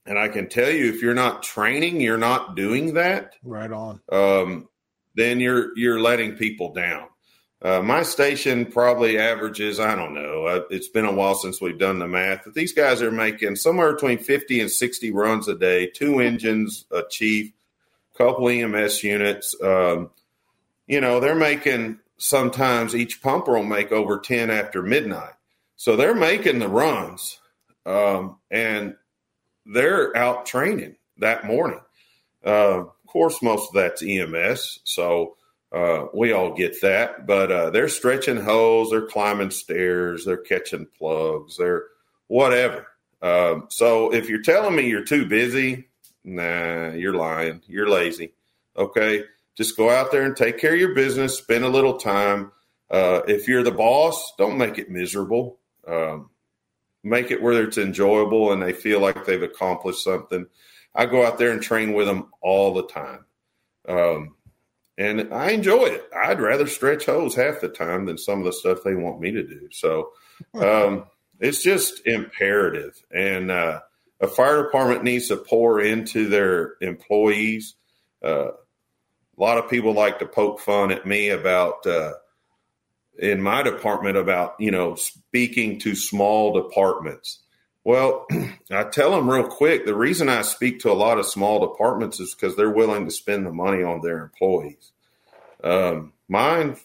and 0.06 0.18
I 0.18 0.28
can 0.28 0.48
tell 0.48 0.70
you, 0.70 0.86
if 0.92 1.02
you're 1.02 1.14
not 1.14 1.42
training, 1.42 2.00
you're 2.00 2.18
not 2.18 2.56
doing 2.56 2.94
that, 2.94 3.34
Right 3.42 3.70
on. 3.72 4.00
um, 4.12 4.68
then 5.14 5.40
you're 5.40 5.76
you're 5.76 6.00
letting 6.00 6.36
people 6.36 6.72
down. 6.72 7.08
Uh, 7.62 7.82
my 7.82 8.02
station 8.02 8.64
probably 8.64 9.18
averages, 9.18 9.78
I 9.78 9.94
don't 9.94 10.14
know, 10.14 10.46
uh, 10.46 10.62
it's 10.70 10.88
been 10.88 11.04
a 11.04 11.12
while 11.12 11.34
since 11.34 11.60
we've 11.60 11.78
done 11.78 11.98
the 11.98 12.08
math, 12.08 12.44
but 12.44 12.54
these 12.54 12.72
guys 12.72 13.02
are 13.02 13.10
making 13.10 13.56
somewhere 13.56 13.92
between 13.92 14.18
50 14.18 14.60
and 14.60 14.70
60 14.70 15.10
runs 15.10 15.46
a 15.46 15.54
day, 15.54 15.86
two 15.86 16.20
engines, 16.20 16.86
a 16.90 17.02
chief, 17.10 17.52
couple 18.16 18.48
EMS 18.48 19.04
units. 19.04 19.54
Um, 19.62 20.10
you 20.86 21.00
know, 21.00 21.20
they're 21.20 21.34
making 21.34 21.98
sometimes 22.16 22.94
each 22.94 23.22
pumper 23.22 23.52
will 23.52 23.64
make 23.64 23.92
over 23.92 24.18
10 24.18 24.50
after 24.50 24.82
midnight. 24.82 25.34
So 25.76 25.96
they're 25.96 26.14
making 26.14 26.58
the 26.58 26.68
runs 26.68 27.40
um, 27.86 28.36
and 28.50 28.96
they're 29.66 30.16
out 30.16 30.46
training 30.46 30.96
that 31.18 31.44
morning. 31.44 31.80
Uh, 32.44 32.80
of 32.80 33.06
course, 33.06 33.42
most 33.42 33.68
of 33.68 33.74
that's 33.74 34.02
EMS. 34.02 34.80
So, 34.84 35.36
uh, 35.72 36.06
we 36.12 36.32
all 36.32 36.52
get 36.52 36.80
that, 36.82 37.26
but 37.26 37.52
uh, 37.52 37.70
they're 37.70 37.88
stretching 37.88 38.38
holes, 38.40 38.90
they're 38.90 39.06
climbing 39.06 39.50
stairs, 39.50 40.24
they're 40.24 40.36
catching 40.36 40.86
plugs, 40.98 41.56
they're 41.56 41.84
whatever. 42.26 42.86
Um, 43.22 43.66
so 43.68 44.12
if 44.12 44.28
you're 44.28 44.42
telling 44.42 44.74
me 44.74 44.88
you're 44.88 45.04
too 45.04 45.26
busy, 45.26 45.88
nah, 46.24 46.90
you're 46.90 47.14
lying. 47.14 47.62
You're 47.66 47.88
lazy. 47.88 48.32
Okay, 48.76 49.24
just 49.56 49.76
go 49.76 49.90
out 49.90 50.10
there 50.10 50.22
and 50.22 50.36
take 50.36 50.58
care 50.58 50.74
of 50.74 50.80
your 50.80 50.94
business. 50.94 51.38
Spend 51.38 51.64
a 51.64 51.68
little 51.68 51.98
time. 51.98 52.52
Uh, 52.90 53.20
if 53.28 53.46
you're 53.46 53.62
the 53.62 53.70
boss, 53.70 54.32
don't 54.38 54.58
make 54.58 54.78
it 54.78 54.90
miserable. 54.90 55.58
Um, 55.86 56.30
make 57.02 57.30
it 57.30 57.42
where 57.42 57.62
it's 57.62 57.78
enjoyable 57.78 58.52
and 58.52 58.62
they 58.62 58.72
feel 58.72 59.00
like 59.00 59.24
they've 59.24 59.42
accomplished 59.42 60.02
something. 60.02 60.46
I 60.94 61.06
go 61.06 61.24
out 61.24 61.38
there 61.38 61.50
and 61.52 61.62
train 61.62 61.92
with 61.92 62.06
them 62.06 62.30
all 62.40 62.74
the 62.74 62.86
time. 62.86 63.24
Um, 63.88 64.34
and 65.00 65.32
I 65.32 65.52
enjoy 65.52 65.86
it. 65.86 66.04
I'd 66.14 66.42
rather 66.42 66.66
stretch 66.66 67.06
hose 67.06 67.34
half 67.34 67.62
the 67.62 67.70
time 67.70 68.04
than 68.04 68.18
some 68.18 68.38
of 68.38 68.44
the 68.44 68.52
stuff 68.52 68.80
they 68.84 68.94
want 68.94 69.18
me 69.18 69.30
to 69.30 69.42
do. 69.42 69.68
So 69.72 70.10
um, 70.54 71.06
it's 71.40 71.62
just 71.62 72.06
imperative. 72.06 73.02
And 73.10 73.50
uh, 73.50 73.80
a 74.20 74.28
fire 74.28 74.62
department 74.62 75.02
needs 75.02 75.28
to 75.28 75.38
pour 75.38 75.80
into 75.80 76.28
their 76.28 76.74
employees. 76.82 77.76
Uh, 78.22 78.48
a 78.48 79.38
lot 79.38 79.56
of 79.56 79.70
people 79.70 79.94
like 79.94 80.18
to 80.18 80.26
poke 80.26 80.60
fun 80.60 80.92
at 80.92 81.06
me 81.06 81.30
about 81.30 81.86
uh, 81.86 82.12
in 83.18 83.40
my 83.40 83.62
department 83.62 84.18
about 84.18 84.56
you 84.58 84.70
know 84.70 84.96
speaking 84.96 85.78
to 85.80 85.94
small 85.94 86.52
departments. 86.52 87.42
Well, 87.84 88.26
I 88.70 88.84
tell 88.84 89.12
them 89.12 89.30
real 89.30 89.46
quick 89.46 89.86
the 89.86 89.94
reason 89.94 90.28
I 90.28 90.42
speak 90.42 90.80
to 90.80 90.90
a 90.90 90.94
lot 90.94 91.18
of 91.18 91.26
small 91.26 91.66
departments 91.66 92.20
is 92.20 92.34
because 92.34 92.56
they're 92.56 92.70
willing 92.70 93.04
to 93.06 93.10
spend 93.10 93.46
the 93.46 93.52
money 93.52 93.82
on 93.82 94.00
their 94.02 94.22
employees. 94.22 94.92
Um, 95.62 96.12
mine, 96.28 96.76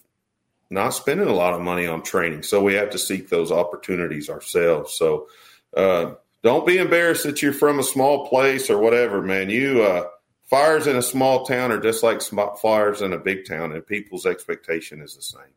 not 0.69 0.89
spending 0.89 1.27
a 1.27 1.33
lot 1.33 1.53
of 1.53 1.61
money 1.61 1.85
on 1.85 2.01
training, 2.01 2.43
so 2.43 2.61
we 2.61 2.73
have 2.75 2.89
to 2.91 2.99
seek 2.99 3.29
those 3.29 3.51
opportunities 3.51 4.29
ourselves. 4.29 4.97
So 4.97 5.27
uh, 5.75 6.13
don't 6.43 6.65
be 6.65 6.77
embarrassed 6.77 7.23
that 7.23 7.41
you're 7.41 7.53
from 7.53 7.79
a 7.79 7.83
small 7.83 8.27
place 8.27 8.69
or 8.69 8.77
whatever, 8.77 9.21
man. 9.21 9.49
You 9.49 9.83
uh, 9.83 10.07
fires 10.45 10.87
in 10.87 10.95
a 10.95 11.01
small 11.01 11.45
town 11.45 11.71
are 11.71 11.79
just 11.79 12.03
like 12.03 12.21
fires 12.61 13.01
in 13.01 13.13
a 13.13 13.19
big 13.19 13.45
town, 13.45 13.71
and 13.71 13.85
people's 13.85 14.25
expectation 14.25 15.01
is 15.01 15.15
the 15.15 15.21
same. 15.21 15.53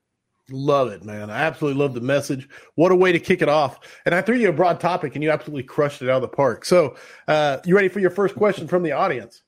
Love 0.50 0.88
it, 0.88 1.05
man. 1.05 1.31
I 1.31 1.40
absolutely 1.40 1.81
love 1.81 1.95
the 1.95 2.00
message. 2.00 2.49
What 2.75 2.90
a 2.90 2.97
way 2.97 3.12
to 3.12 3.19
kick 3.19 3.43
it 3.43 3.49
off. 3.49 3.81
And 4.07 4.14
I 4.14 4.23
threw 4.23 4.37
you 4.37 4.49
a 4.49 4.52
broad 4.52 4.81
topic 4.81 5.14
and 5.14 5.23
you 5.23 5.31
absolutely 5.31 5.64
crushed 5.64 6.00
it 6.00 6.09
out 6.09 6.17
of 6.17 6.23
the 6.23 6.28
park. 6.28 6.64
So, 6.64 6.97
uh, 7.26 7.59
you 7.67 7.76
ready 7.76 7.88
for 7.88 8.00
your 8.00 8.11
first 8.11 8.35
question 8.35 8.67
from 8.67 8.83
the 8.83 8.93
audience? 8.93 9.43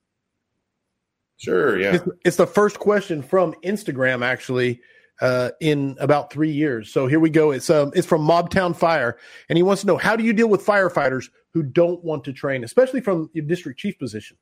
Sure, 1.38 1.78
yeah. 1.78 1.94
It's, 1.94 2.08
it's 2.24 2.36
the 2.36 2.46
first 2.46 2.78
question 2.78 3.22
from 3.22 3.54
Instagram, 3.64 4.22
actually, 4.22 4.82
uh, 5.22 5.50
in 5.60 5.96
about 6.00 6.30
three 6.30 6.50
years. 6.50 6.92
So 6.92 7.06
here 7.06 7.20
we 7.20 7.30
go. 7.30 7.50
It's 7.50 7.70
um, 7.70 7.92
it's 7.94 8.06
from 8.06 8.26
Mobtown 8.26 8.76
Fire, 8.76 9.18
and 9.48 9.56
he 9.56 9.62
wants 9.62 9.80
to 9.82 9.86
know 9.86 9.96
how 9.96 10.16
do 10.16 10.24
you 10.24 10.34
deal 10.34 10.48
with 10.48 10.64
firefighters 10.64 11.30
who 11.52 11.62
don't 11.62 12.02
want 12.04 12.24
to 12.24 12.32
train, 12.32 12.62
especially 12.64 13.00
from 13.00 13.30
your 13.32 13.44
district 13.44 13.78
chief 13.78 13.98
position. 13.98 14.36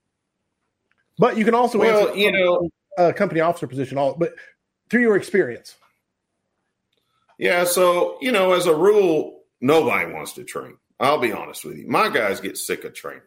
But 1.18 1.36
you 1.36 1.44
can 1.44 1.54
also 1.54 1.78
well, 1.78 2.16
you 2.16 2.32
know, 2.32 2.68
uh, 2.96 3.12
company 3.12 3.40
officer 3.40 3.66
position, 3.66 3.98
all 3.98 4.14
but 4.14 4.34
through 4.90 5.02
your 5.02 5.16
experience. 5.16 5.76
Yeah, 7.38 7.64
so 7.64 8.18
you 8.20 8.32
know, 8.32 8.52
as 8.52 8.66
a 8.66 8.74
rule, 8.74 9.42
nobody 9.60 10.12
wants 10.12 10.32
to 10.34 10.44
train. 10.44 10.76
I'll 11.00 11.18
be 11.18 11.32
honest 11.32 11.64
with 11.64 11.78
you. 11.78 11.86
My 11.86 12.08
guys 12.08 12.40
get 12.40 12.58
sick 12.58 12.84
of 12.84 12.92
training. 12.92 13.22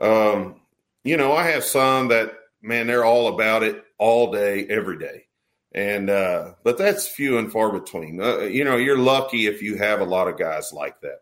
Um, 0.00 0.60
you 1.02 1.16
know, 1.16 1.32
I 1.32 1.44
have 1.44 1.64
some 1.64 2.08
that 2.08 2.34
man, 2.62 2.86
they're 2.86 3.04
all 3.04 3.28
about 3.28 3.62
it 3.62 3.82
all 3.98 4.30
day, 4.30 4.66
every 4.66 4.98
day. 4.98 5.24
And 5.72 6.08
uh, 6.10 6.52
but 6.64 6.78
that's 6.78 7.06
few 7.06 7.38
and 7.38 7.52
far 7.52 7.72
between. 7.72 8.20
Uh, 8.20 8.40
you 8.40 8.64
know, 8.64 8.76
you're 8.76 8.98
lucky 8.98 9.46
if 9.46 9.62
you 9.62 9.76
have 9.76 10.00
a 10.00 10.04
lot 10.04 10.28
of 10.28 10.38
guys 10.38 10.72
like 10.72 10.96
that. 11.02 11.20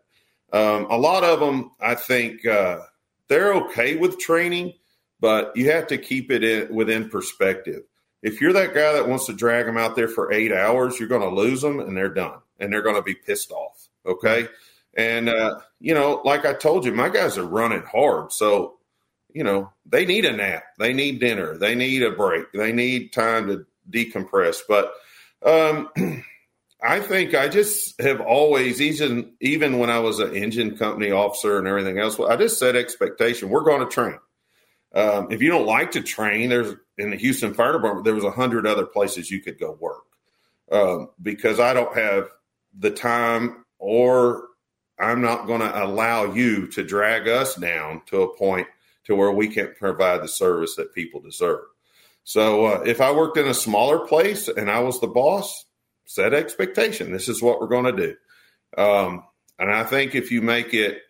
Um, 0.53 0.87
a 0.89 0.97
lot 0.97 1.23
of 1.23 1.39
them, 1.41 1.71
I 1.81 1.95
think, 1.95 2.45
uh, 2.45 2.79
they're 3.27 3.53
okay 3.55 3.97
with 3.97 4.19
training, 4.19 4.73
but 5.19 5.51
you 5.57 5.71
have 5.71 5.87
to 5.87 5.97
keep 5.97 6.31
it 6.31 6.45
in, 6.45 6.73
within 6.73 7.09
perspective 7.09 7.83
if 8.27 8.41
you're 8.41 8.53
that 8.53 8.73
guy 8.73 8.93
that 8.93 9.07
wants 9.07 9.25
to 9.27 9.33
drag 9.33 9.65
them 9.65 9.77
out 9.77 9.95
there 9.95 10.09
for 10.09 10.31
eight 10.33 10.51
hours, 10.51 10.99
you're 10.99 11.07
going 11.07 11.21
to 11.21 11.35
lose 11.35 11.61
them 11.61 11.79
and 11.79 11.95
they're 11.95 12.13
done 12.13 12.39
and 12.59 12.71
they're 12.71 12.81
going 12.81 12.95
to 12.95 13.01
be 13.01 13.15
pissed 13.15 13.51
off. 13.51 13.87
Okay. 14.05 14.47
And, 14.95 15.29
uh, 15.29 15.59
you 15.79 15.93
know, 15.93 16.21
like 16.25 16.45
I 16.45 16.53
told 16.53 16.85
you, 16.85 16.91
my 16.91 17.09
guys 17.09 17.37
are 17.37 17.45
running 17.45 17.83
hard. 17.83 18.33
So, 18.33 18.77
you 19.31 19.43
know, 19.43 19.71
they 19.85 20.05
need 20.05 20.25
a 20.25 20.33
nap, 20.35 20.63
they 20.79 20.93
need 20.93 21.19
dinner, 21.19 21.57
they 21.57 21.75
need 21.75 22.03
a 22.03 22.11
break, 22.11 22.51
they 22.51 22.71
need 22.71 23.13
time 23.13 23.47
to 23.47 23.65
decompress. 23.89 24.61
But, 24.67 24.91
um, 25.45 25.89
I 26.83 26.99
think 26.99 27.33
I 27.33 27.47
just 27.47 27.99
have 28.01 28.21
always, 28.21 28.81
even 28.81 29.33
even 29.41 29.79
when 29.79 29.89
I 29.89 29.99
was 29.99 30.19
an 30.19 30.35
engine 30.35 30.77
company 30.77 31.11
officer 31.11 31.57
and 31.57 31.67
everything 31.67 31.97
else, 31.97 32.19
I 32.19 32.35
just 32.35 32.59
set 32.59 32.75
expectation. 32.75 33.49
We're 33.49 33.63
going 33.63 33.79
to 33.79 33.91
train. 33.91 34.19
Um, 34.93 35.27
if 35.31 35.41
you 35.41 35.49
don't 35.49 35.65
like 35.65 35.91
to 35.91 36.01
train, 36.01 36.49
there's 36.49 36.75
in 36.97 37.11
the 37.11 37.17
Houston 37.17 37.53
Fire 37.53 37.73
Department, 37.73 38.05
there 38.05 38.15
was 38.15 38.23
a 38.23 38.31
hundred 38.31 38.65
other 38.65 38.85
places 38.85 39.29
you 39.29 39.41
could 39.41 39.59
go 39.59 39.77
work 39.79 40.03
um, 40.71 41.09
because 41.21 41.59
I 41.59 41.73
don't 41.73 41.95
have 41.95 42.29
the 42.77 42.91
time 42.91 43.65
or 43.79 44.47
I'm 44.99 45.21
not 45.21 45.45
going 45.45 45.61
to 45.61 45.83
allow 45.83 46.33
you 46.33 46.67
to 46.69 46.83
drag 46.83 47.27
us 47.27 47.55
down 47.55 48.01
to 48.07 48.21
a 48.21 48.35
point 48.35 48.67
to 49.05 49.15
where 49.15 49.31
we 49.31 49.47
can't 49.47 49.75
provide 49.75 50.21
the 50.21 50.27
service 50.27 50.75
that 50.75 50.93
people 50.93 51.21
deserve. 51.21 51.61
So 52.23 52.65
uh, 52.65 52.83
if 52.85 52.99
I 52.99 53.11
worked 53.11 53.37
in 53.37 53.47
a 53.47 53.53
smaller 53.53 53.99
place 53.99 54.47
and 54.47 54.69
I 54.69 54.79
was 54.79 54.99
the 54.99 55.07
boss, 55.07 55.65
set 56.05 56.33
expectation. 56.33 57.11
This 57.11 57.29
is 57.29 57.41
what 57.41 57.61
we're 57.61 57.67
going 57.67 57.95
to 57.95 58.07
do. 58.07 58.15
Um, 58.81 59.23
and 59.59 59.71
I 59.71 59.83
think 59.83 60.15
if 60.15 60.31
you 60.31 60.41
make 60.41 60.73
it 60.73 61.01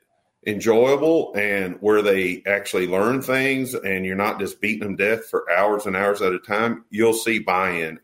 enjoyable 0.48 1.34
and 1.36 1.76
where 1.82 2.02
they 2.02 2.42
actually 2.48 2.88
learn 2.88 3.22
things 3.22 3.74
and 3.74 4.06
you're 4.06 4.16
not 4.16 4.40
just 4.40 4.62
beating 4.62 4.80
them 4.80 4.96
death 4.96 5.26
for 5.26 5.52
hours 5.52 5.86
and 5.86 5.96
hours 5.96 6.22
at 6.22 6.32
a 6.32 6.40
time, 6.40 6.86
you'll 6.90 7.14
see 7.14 7.38
buy 7.38 7.72
in. 7.72 8.00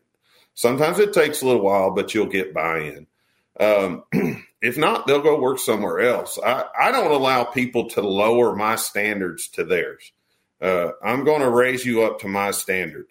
Sometimes 0.52 0.98
it 0.98 1.14
takes 1.14 1.40
a 1.40 1.46
little 1.46 1.62
while, 1.62 1.90
but 1.90 2.14
you'll 2.14 2.26
get 2.26 2.54
buy 2.54 2.80
in. 2.80 3.06
Um, 3.58 4.04
if 4.62 4.76
not, 4.76 5.06
they'll 5.06 5.22
go 5.22 5.40
work 5.40 5.58
somewhere 5.58 6.00
else. 6.00 6.38
I, 6.44 6.66
I 6.78 6.92
don't 6.92 7.10
allow 7.10 7.44
people 7.44 7.88
to 7.90 8.02
lower 8.02 8.54
my 8.54 8.76
standards 8.76 9.48
to 9.48 9.64
theirs. 9.64 10.12
Uh, 10.60 10.90
I'm 11.02 11.24
going 11.24 11.40
to 11.40 11.50
raise 11.50 11.84
you 11.84 12.02
up 12.02 12.20
to 12.20 12.28
my 12.28 12.50
standard. 12.50 13.06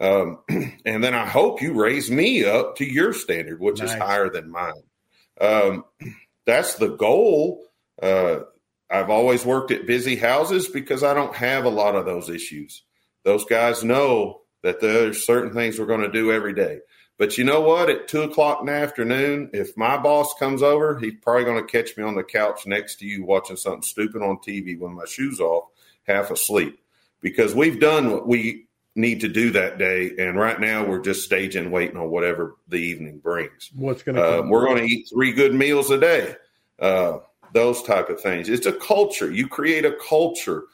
Um, 0.00 0.40
and 0.84 1.04
then 1.04 1.14
I 1.14 1.26
hope 1.26 1.62
you 1.62 1.80
raise 1.80 2.10
me 2.10 2.44
up 2.44 2.76
to 2.76 2.84
your 2.84 3.12
standard, 3.12 3.60
which 3.60 3.78
nice. 3.78 3.90
is 3.90 3.96
higher 3.96 4.28
than 4.28 4.50
mine. 4.50 4.82
Um, 5.40 5.84
that's 6.46 6.74
the 6.74 6.88
goal. 6.88 7.64
Uh, 8.02 8.40
I've 8.92 9.10
always 9.10 9.44
worked 9.44 9.70
at 9.70 9.86
busy 9.86 10.16
houses 10.16 10.68
because 10.68 11.02
I 11.02 11.14
don't 11.14 11.34
have 11.34 11.64
a 11.64 11.70
lot 11.70 11.96
of 11.96 12.04
those 12.04 12.28
issues. 12.28 12.82
Those 13.24 13.44
guys 13.46 13.82
know 13.82 14.42
that 14.62 14.80
there's 14.80 15.26
certain 15.26 15.54
things 15.54 15.78
we're 15.78 15.86
going 15.86 16.02
to 16.02 16.12
do 16.12 16.30
every 16.30 16.52
day. 16.52 16.80
But 17.18 17.38
you 17.38 17.44
know 17.44 17.60
what? 17.60 17.88
At 17.88 18.08
two 18.08 18.22
o'clock 18.22 18.60
in 18.60 18.66
the 18.66 18.72
afternoon, 18.72 19.50
if 19.52 19.76
my 19.76 19.96
boss 19.96 20.34
comes 20.38 20.62
over, 20.62 20.98
he's 20.98 21.14
probably 21.22 21.44
going 21.44 21.64
to 21.64 21.70
catch 21.70 21.96
me 21.96 22.04
on 22.04 22.14
the 22.14 22.24
couch 22.24 22.66
next 22.66 22.96
to 22.96 23.06
you 23.06 23.24
watching 23.24 23.56
something 23.56 23.82
stupid 23.82 24.22
on 24.22 24.38
TV 24.38 24.78
with 24.78 24.92
my 24.92 25.04
shoes 25.06 25.40
off, 25.40 25.70
half 26.06 26.30
asleep. 26.30 26.78
Because 27.20 27.54
we've 27.54 27.80
done 27.80 28.10
what 28.10 28.26
we 28.26 28.66
need 28.94 29.20
to 29.20 29.28
do 29.28 29.50
that 29.52 29.78
day. 29.78 30.12
And 30.18 30.38
right 30.38 30.60
now 30.60 30.84
we're 30.84 31.00
just 31.00 31.24
staging, 31.24 31.70
waiting 31.70 31.96
on 31.96 32.10
whatever 32.10 32.56
the 32.68 32.78
evening 32.78 33.18
brings. 33.18 33.70
What's 33.74 34.02
going 34.02 34.16
to 34.16 34.40
uh, 34.40 34.42
We're 34.42 34.66
going 34.66 34.78
to 34.78 34.92
eat 34.92 35.08
three 35.08 35.32
good 35.32 35.54
meals 35.54 35.90
a 35.90 35.98
day. 35.98 36.34
Uh, 36.78 37.18
those 37.52 37.82
type 37.82 38.08
of 38.08 38.20
things. 38.20 38.48
It's 38.48 38.66
a 38.66 38.72
culture. 38.72 39.30
You 39.30 39.48
create 39.48 39.84
a 39.84 39.96
culture 40.08 40.64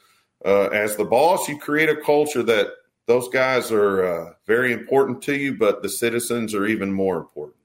uh, 0.44 0.68
as 0.68 0.97
the 0.97 1.04
boss. 1.04 1.49
You 1.49 1.58
create 1.58 1.88
a 1.88 1.97
culture 1.97 2.42
that 2.42 2.68
those 3.06 3.28
guys 3.28 3.73
are 3.73 4.04
uh, 4.04 4.32
very 4.47 4.73
important 4.73 5.23
to 5.23 5.35
you, 5.35 5.56
but 5.56 5.82
the 5.82 5.88
citizens 5.88 6.54
are 6.54 6.66
even 6.66 6.92
more 6.92 7.16
important. 7.16 7.56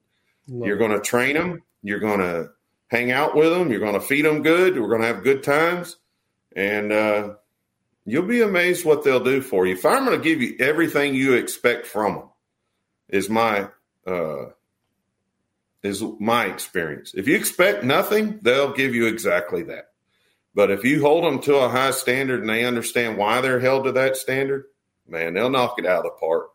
Love 0.48 0.66
you're 0.66 0.78
going 0.78 0.92
to 0.92 1.00
train 1.00 1.34
them. 1.34 1.62
You're 1.82 2.00
going 2.00 2.20
to 2.20 2.50
hang 2.88 3.10
out 3.10 3.36
with 3.36 3.50
them. 3.50 3.70
You're 3.70 3.80
going 3.80 3.94
to 3.94 4.00
feed 4.00 4.24
them 4.24 4.42
good. 4.42 4.78
We're 4.78 4.88
going 4.88 5.02
to 5.02 5.06
have 5.06 5.24
good 5.24 5.42
times, 5.42 5.96
and 6.56 6.92
uh, 6.92 7.34
you'll 8.04 8.26
be 8.26 8.42
amazed 8.42 8.84
what 8.84 9.04
they'll 9.04 9.22
do 9.22 9.40
for 9.40 9.66
you. 9.66 9.74
If 9.74 9.84
I'm 9.84 10.04
going 10.04 10.18
to 10.18 10.24
give 10.24 10.40
you 10.40 10.56
everything 10.60 11.14
you 11.14 11.34
expect 11.34 11.86
from 11.86 12.14
them, 12.14 12.28
is 13.08 13.28
my 13.28 13.68
uh, 14.06 14.46
is 15.84 16.02
my 16.18 16.46
experience. 16.46 17.12
If 17.14 17.28
you 17.28 17.36
expect 17.36 17.84
nothing, 17.84 18.40
they'll 18.42 18.72
give 18.72 18.94
you 18.94 19.06
exactly 19.06 19.62
that. 19.64 19.84
But 20.54 20.70
if 20.70 20.84
you 20.84 21.02
hold 21.02 21.24
them 21.24 21.40
to 21.42 21.56
a 21.56 21.68
high 21.68 21.90
standard 21.90 22.40
and 22.40 22.48
they 22.48 22.64
understand 22.64 23.18
why 23.18 23.40
they're 23.40 23.60
held 23.60 23.84
to 23.84 23.92
that 23.92 24.16
standard, 24.16 24.64
man, 25.06 25.34
they'll 25.34 25.50
knock 25.50 25.78
it 25.78 25.86
out 25.86 25.98
of 25.98 26.04
the 26.04 26.18
park. 26.18 26.48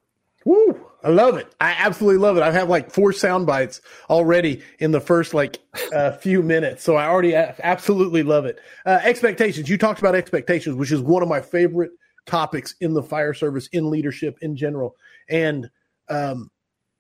Woo! 0.46 0.86
I 1.04 1.10
love 1.10 1.38
it. 1.38 1.54
I 1.62 1.72
absolutely 1.78 2.20
love 2.20 2.38
it. 2.38 2.44
I 2.44 2.52
have 2.52 2.70
like 2.70 2.92
four 2.92 3.14
sound 3.14 3.46
bites 3.46 3.82
already 4.10 4.64
in 4.80 4.92
the 4.92 5.00
first 5.00 5.34
like 5.34 5.60
uh, 5.94 6.14
few 6.14 6.42
minutes, 6.42 6.84
so 6.84 6.96
I 6.96 7.08
already 7.08 7.36
absolutely 7.36 8.24
love 8.24 8.46
it. 8.46 8.60
Uh, 8.86 9.00
expectations. 9.04 9.70
You 9.70 9.78
talked 9.78 10.00
about 10.00 10.16
expectations, 10.16 10.76
which 10.76 10.92
is 10.92 11.02
one 11.02 11.24
of 11.24 11.30
my 11.30 11.40
favorite 11.40 11.92
topics 12.26 12.76
in 12.82 12.94
the 12.94 13.04
fire 13.04 13.34
service, 13.34 13.68
in 13.68 13.90
leadership 13.90 14.38
in 14.42 14.58
general, 14.58 14.96
and 15.30 15.70
um, 16.10 16.50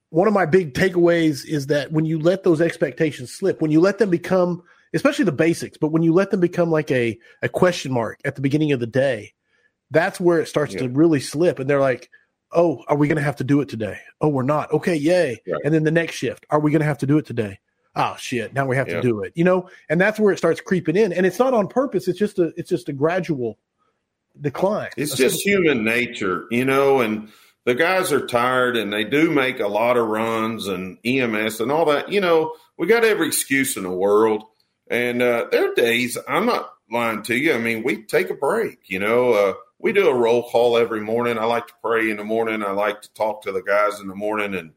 one 0.09 0.27
of 0.27 0.33
my 0.33 0.45
big 0.45 0.73
takeaways 0.73 1.45
is 1.45 1.67
that 1.67 1.91
when 1.91 2.05
you 2.05 2.19
let 2.19 2.43
those 2.43 2.61
expectations 2.61 3.31
slip, 3.31 3.61
when 3.61 3.71
you 3.71 3.79
let 3.79 3.99
them 3.99 4.09
become, 4.09 4.63
especially 4.93 5.25
the 5.25 5.31
basics, 5.31 5.77
but 5.77 5.91
when 5.91 6.01
you 6.01 6.13
let 6.13 6.31
them 6.31 6.39
become 6.39 6.71
like 6.71 6.89
a, 6.91 7.17
a 7.41 7.49
question 7.49 7.91
mark 7.91 8.19
at 8.25 8.35
the 8.35 8.41
beginning 8.41 8.71
of 8.71 8.79
the 8.79 8.87
day, 8.87 9.33
that's 9.91 10.19
where 10.19 10.39
it 10.39 10.47
starts 10.47 10.73
yeah. 10.73 10.81
to 10.81 10.89
really 10.89 11.19
slip. 11.19 11.59
And 11.59 11.69
they're 11.69 11.79
like, 11.79 12.09
oh, 12.51 12.83
are 12.87 12.97
we 12.97 13.07
going 13.07 13.17
to 13.17 13.23
have 13.23 13.35
to 13.37 13.43
do 13.43 13.61
it 13.61 13.69
today? 13.69 13.99
Oh, 14.21 14.29
we're 14.29 14.43
not. 14.43 14.71
Okay, 14.71 14.95
yay. 14.95 15.41
Right. 15.47 15.61
And 15.63 15.73
then 15.73 15.83
the 15.83 15.91
next 15.91 16.15
shift, 16.15 16.45
are 16.49 16.59
we 16.59 16.71
going 16.71 16.81
to 16.81 16.87
have 16.87 16.97
to 16.99 17.07
do 17.07 17.17
it 17.17 17.25
today? 17.25 17.59
Oh 17.95 18.15
shit, 18.17 18.53
now 18.53 18.65
we 18.65 18.75
have 18.75 18.87
yeah. 18.87 18.97
to 18.97 19.01
do 19.01 19.21
it. 19.21 19.33
You 19.35 19.43
know, 19.43 19.69
and 19.89 19.99
that's 19.99 20.19
where 20.19 20.31
it 20.31 20.37
starts 20.37 20.61
creeping 20.61 20.95
in. 20.95 21.11
And 21.11 21.25
it's 21.25 21.39
not 21.39 21.53
on 21.53 21.67
purpose. 21.67 22.07
It's 22.07 22.19
just 22.19 22.39
a 22.39 22.53
it's 22.55 22.69
just 22.69 22.87
a 22.87 22.93
gradual 22.93 23.57
decline. 24.39 24.89
It's 24.95 25.17
just 25.17 25.41
human 25.41 25.83
nature, 25.83 26.45
you 26.51 26.65
know, 26.65 27.01
and 27.01 27.29
the 27.69 27.75
guys 27.75 28.11
are 28.11 28.25
tired 28.25 28.75
and 28.75 28.91
they 28.91 29.03
do 29.03 29.29
make 29.29 29.59
a 29.59 29.67
lot 29.67 29.95
of 29.95 30.07
runs 30.07 30.67
and 30.67 30.97
EMS 31.05 31.59
and 31.59 31.71
all 31.71 31.85
that. 31.85 32.11
You 32.11 32.19
know, 32.19 32.55
we 32.79 32.87
got 32.87 33.05
every 33.05 33.27
excuse 33.27 33.77
in 33.77 33.83
the 33.83 33.91
world. 33.91 34.43
And 34.89 35.21
uh, 35.21 35.45
there 35.51 35.71
are 35.71 35.75
days 35.75 36.17
I'm 36.27 36.47
not 36.47 36.73
lying 36.91 37.21
to 37.23 37.35
you. 37.35 37.53
I 37.53 37.59
mean, 37.59 37.83
we 37.83 38.01
take 38.05 38.31
a 38.31 38.33
break. 38.33 38.89
You 38.89 38.97
know, 38.97 39.33
uh, 39.33 39.53
we 39.77 39.93
do 39.93 40.09
a 40.09 40.15
roll 40.15 40.49
call 40.49 40.77
every 40.77 41.01
morning. 41.01 41.37
I 41.37 41.45
like 41.45 41.67
to 41.67 41.73
pray 41.83 42.09
in 42.09 42.17
the 42.17 42.23
morning. 42.23 42.63
I 42.63 42.71
like 42.71 43.03
to 43.03 43.13
talk 43.13 43.43
to 43.43 43.51
the 43.51 43.61
guys 43.61 43.99
in 43.99 44.07
the 44.07 44.15
morning, 44.15 44.55
and 44.55 44.71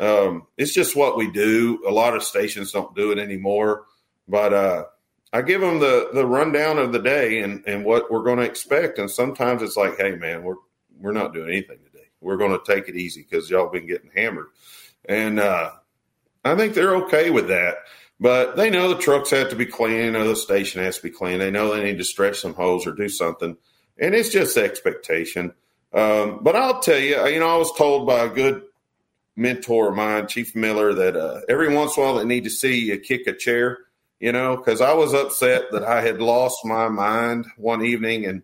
um, 0.00 0.46
it's 0.56 0.72
just 0.72 0.96
what 0.96 1.18
we 1.18 1.30
do. 1.30 1.84
A 1.86 1.90
lot 1.90 2.16
of 2.16 2.22
stations 2.22 2.72
don't 2.72 2.96
do 2.96 3.12
it 3.12 3.18
anymore, 3.18 3.84
but 4.26 4.54
uh, 4.54 4.84
I 5.30 5.42
give 5.42 5.60
them 5.60 5.78
the 5.78 6.08
the 6.14 6.24
rundown 6.24 6.78
of 6.78 6.94
the 6.94 7.00
day 7.00 7.42
and 7.42 7.62
and 7.66 7.84
what 7.84 8.10
we're 8.10 8.24
going 8.24 8.38
to 8.38 8.44
expect. 8.44 8.98
And 8.98 9.10
sometimes 9.10 9.60
it's 9.60 9.76
like, 9.76 9.98
hey, 9.98 10.12
man, 10.12 10.42
we're 10.42 10.56
we're 10.98 11.12
not 11.12 11.34
doing 11.34 11.50
anything. 11.50 11.76
We're 12.20 12.36
going 12.36 12.58
to 12.58 12.72
take 12.72 12.88
it 12.88 12.96
easy 12.96 13.26
because 13.28 13.50
y'all 13.50 13.70
been 13.70 13.86
getting 13.86 14.10
hammered, 14.14 14.48
and 15.06 15.40
uh, 15.40 15.70
I 16.44 16.54
think 16.54 16.74
they're 16.74 16.96
okay 17.04 17.30
with 17.30 17.48
that. 17.48 17.78
But 18.22 18.56
they 18.56 18.68
know 18.68 18.88
the 18.88 19.00
trucks 19.00 19.30
have 19.30 19.48
to 19.48 19.56
be 19.56 19.64
clean. 19.64 19.96
They 19.96 20.10
know 20.10 20.28
the 20.28 20.36
station 20.36 20.82
has 20.82 20.98
to 20.98 21.02
be 21.02 21.10
clean. 21.10 21.38
They 21.38 21.50
know 21.50 21.74
they 21.74 21.82
need 21.82 21.98
to 21.98 22.04
stretch 22.04 22.38
some 22.40 22.52
hose 22.52 22.86
or 22.86 22.92
do 22.92 23.08
something 23.08 23.56
and 24.00 24.14
it's 24.14 24.30
just 24.30 24.56
expectation. 24.56 25.52
Um, 25.92 26.40
but 26.42 26.56
I'll 26.56 26.80
tell 26.80 26.98
you, 26.98 27.24
you 27.28 27.38
know, 27.38 27.54
I 27.54 27.58
was 27.58 27.72
told 27.76 28.06
by 28.06 28.24
a 28.24 28.28
good 28.28 28.62
mentor 29.36 29.90
of 29.90 29.96
mine, 29.96 30.26
Chief 30.26 30.56
Miller, 30.56 30.94
that 30.94 31.16
uh, 31.16 31.40
every 31.48 31.72
once 31.74 31.96
in 31.96 32.02
a 32.02 32.06
while 32.06 32.16
they 32.16 32.24
need 32.24 32.44
to 32.44 32.50
see 32.50 32.86
you 32.86 32.98
kick 32.98 33.26
a 33.26 33.32
chair, 33.32 33.78
you 34.18 34.32
know, 34.32 34.56
because 34.56 34.80
I 34.80 34.94
was 34.94 35.14
upset 35.14 35.70
that 35.72 35.84
I 35.84 36.00
had 36.00 36.20
lost 36.20 36.64
my 36.64 36.88
mind 36.88 37.46
one 37.56 37.84
evening 37.84 38.24
and 38.24 38.42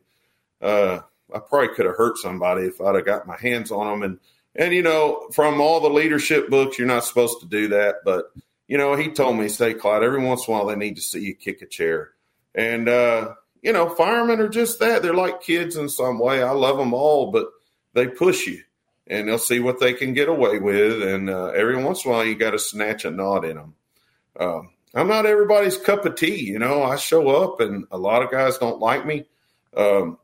uh, 0.60 1.00
I 1.34 1.38
probably 1.38 1.74
could 1.74 1.86
have 1.86 1.96
hurt 1.96 2.18
somebody 2.18 2.66
if 2.66 2.80
I'd 2.80 2.94
have 2.94 3.06
got 3.06 3.26
my 3.26 3.36
hands 3.36 3.70
on 3.70 3.86
them. 3.86 4.02
And, 4.02 4.20
and, 4.54 4.74
you 4.74 4.82
know, 4.82 5.28
from 5.32 5.60
all 5.60 5.80
the 5.80 5.88
leadership 5.90 6.48
books, 6.48 6.78
you're 6.78 6.86
not 6.86 7.04
supposed 7.04 7.40
to 7.40 7.46
do 7.46 7.68
that. 7.68 7.96
But, 8.04 8.32
you 8.68 8.78
know, 8.78 8.94
he 8.94 9.10
told 9.10 9.36
me, 9.36 9.48
say, 9.48 9.74
Clyde, 9.74 10.02
every 10.02 10.24
once 10.24 10.46
in 10.46 10.54
a 10.54 10.56
while 10.56 10.66
they 10.66 10.76
need 10.76 10.96
to 10.96 11.02
see 11.02 11.20
you 11.20 11.34
kick 11.34 11.62
a 11.62 11.66
chair. 11.66 12.10
And, 12.54 12.88
uh, 12.88 13.34
you 13.62 13.72
know, 13.72 13.88
firemen 13.88 14.40
are 14.40 14.48
just 14.48 14.78
that. 14.78 15.02
They're 15.02 15.14
like 15.14 15.42
kids 15.42 15.76
in 15.76 15.88
some 15.88 16.18
way. 16.18 16.42
I 16.42 16.52
love 16.52 16.78
them 16.78 16.94
all, 16.94 17.32
but 17.32 17.48
they 17.94 18.06
push 18.06 18.46
you 18.46 18.62
and 19.06 19.28
they'll 19.28 19.38
see 19.38 19.60
what 19.60 19.80
they 19.80 19.92
can 19.92 20.14
get 20.14 20.28
away 20.28 20.58
with. 20.58 21.02
And 21.02 21.28
uh, 21.28 21.46
every 21.46 21.82
once 21.82 22.04
in 22.04 22.10
a 22.10 22.14
while, 22.14 22.24
you 22.24 22.34
got 22.34 22.52
to 22.52 22.58
snatch 22.58 23.04
a 23.04 23.10
knot 23.10 23.44
in 23.44 23.56
them. 23.56 23.74
Um, 24.38 24.70
I'm 24.94 25.08
not 25.08 25.26
everybody's 25.26 25.76
cup 25.76 26.06
of 26.06 26.14
tea. 26.14 26.44
You 26.44 26.58
know, 26.58 26.82
I 26.82 26.96
show 26.96 27.28
up 27.28 27.60
and 27.60 27.86
a 27.90 27.98
lot 27.98 28.22
of 28.22 28.30
guys 28.30 28.58
don't 28.58 28.80
like 28.80 29.04
me. 29.04 29.26
Um, 29.76 30.18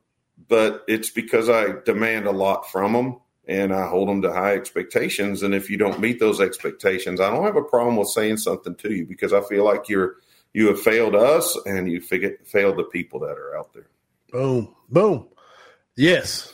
but 0.48 0.84
it's 0.88 1.10
because 1.10 1.48
I 1.48 1.74
demand 1.84 2.26
a 2.26 2.32
lot 2.32 2.70
from 2.70 2.92
them 2.92 3.20
and 3.46 3.74
I 3.74 3.86
hold 3.86 4.08
them 4.08 4.22
to 4.22 4.32
high 4.32 4.54
expectations. 4.54 5.42
And 5.42 5.54
if 5.54 5.68
you 5.68 5.76
don't 5.76 6.00
meet 6.00 6.20
those 6.20 6.40
expectations, 6.40 7.20
I 7.20 7.30
don't 7.30 7.44
have 7.44 7.56
a 7.56 7.62
problem 7.62 7.96
with 7.96 8.08
saying 8.08 8.38
something 8.38 8.74
to 8.76 8.92
you 8.92 9.06
because 9.06 9.32
I 9.32 9.40
feel 9.42 9.64
like 9.64 9.88
you're 9.88 10.16
you 10.54 10.68
have 10.68 10.80
failed 10.80 11.14
us 11.14 11.56
and 11.64 11.90
you 11.90 12.00
forget, 12.00 12.46
failed 12.46 12.76
the 12.76 12.84
people 12.84 13.20
that 13.20 13.38
are 13.38 13.56
out 13.56 13.72
there. 13.72 13.88
Boom, 14.30 14.74
boom. 14.90 15.28
Yes. 15.96 16.52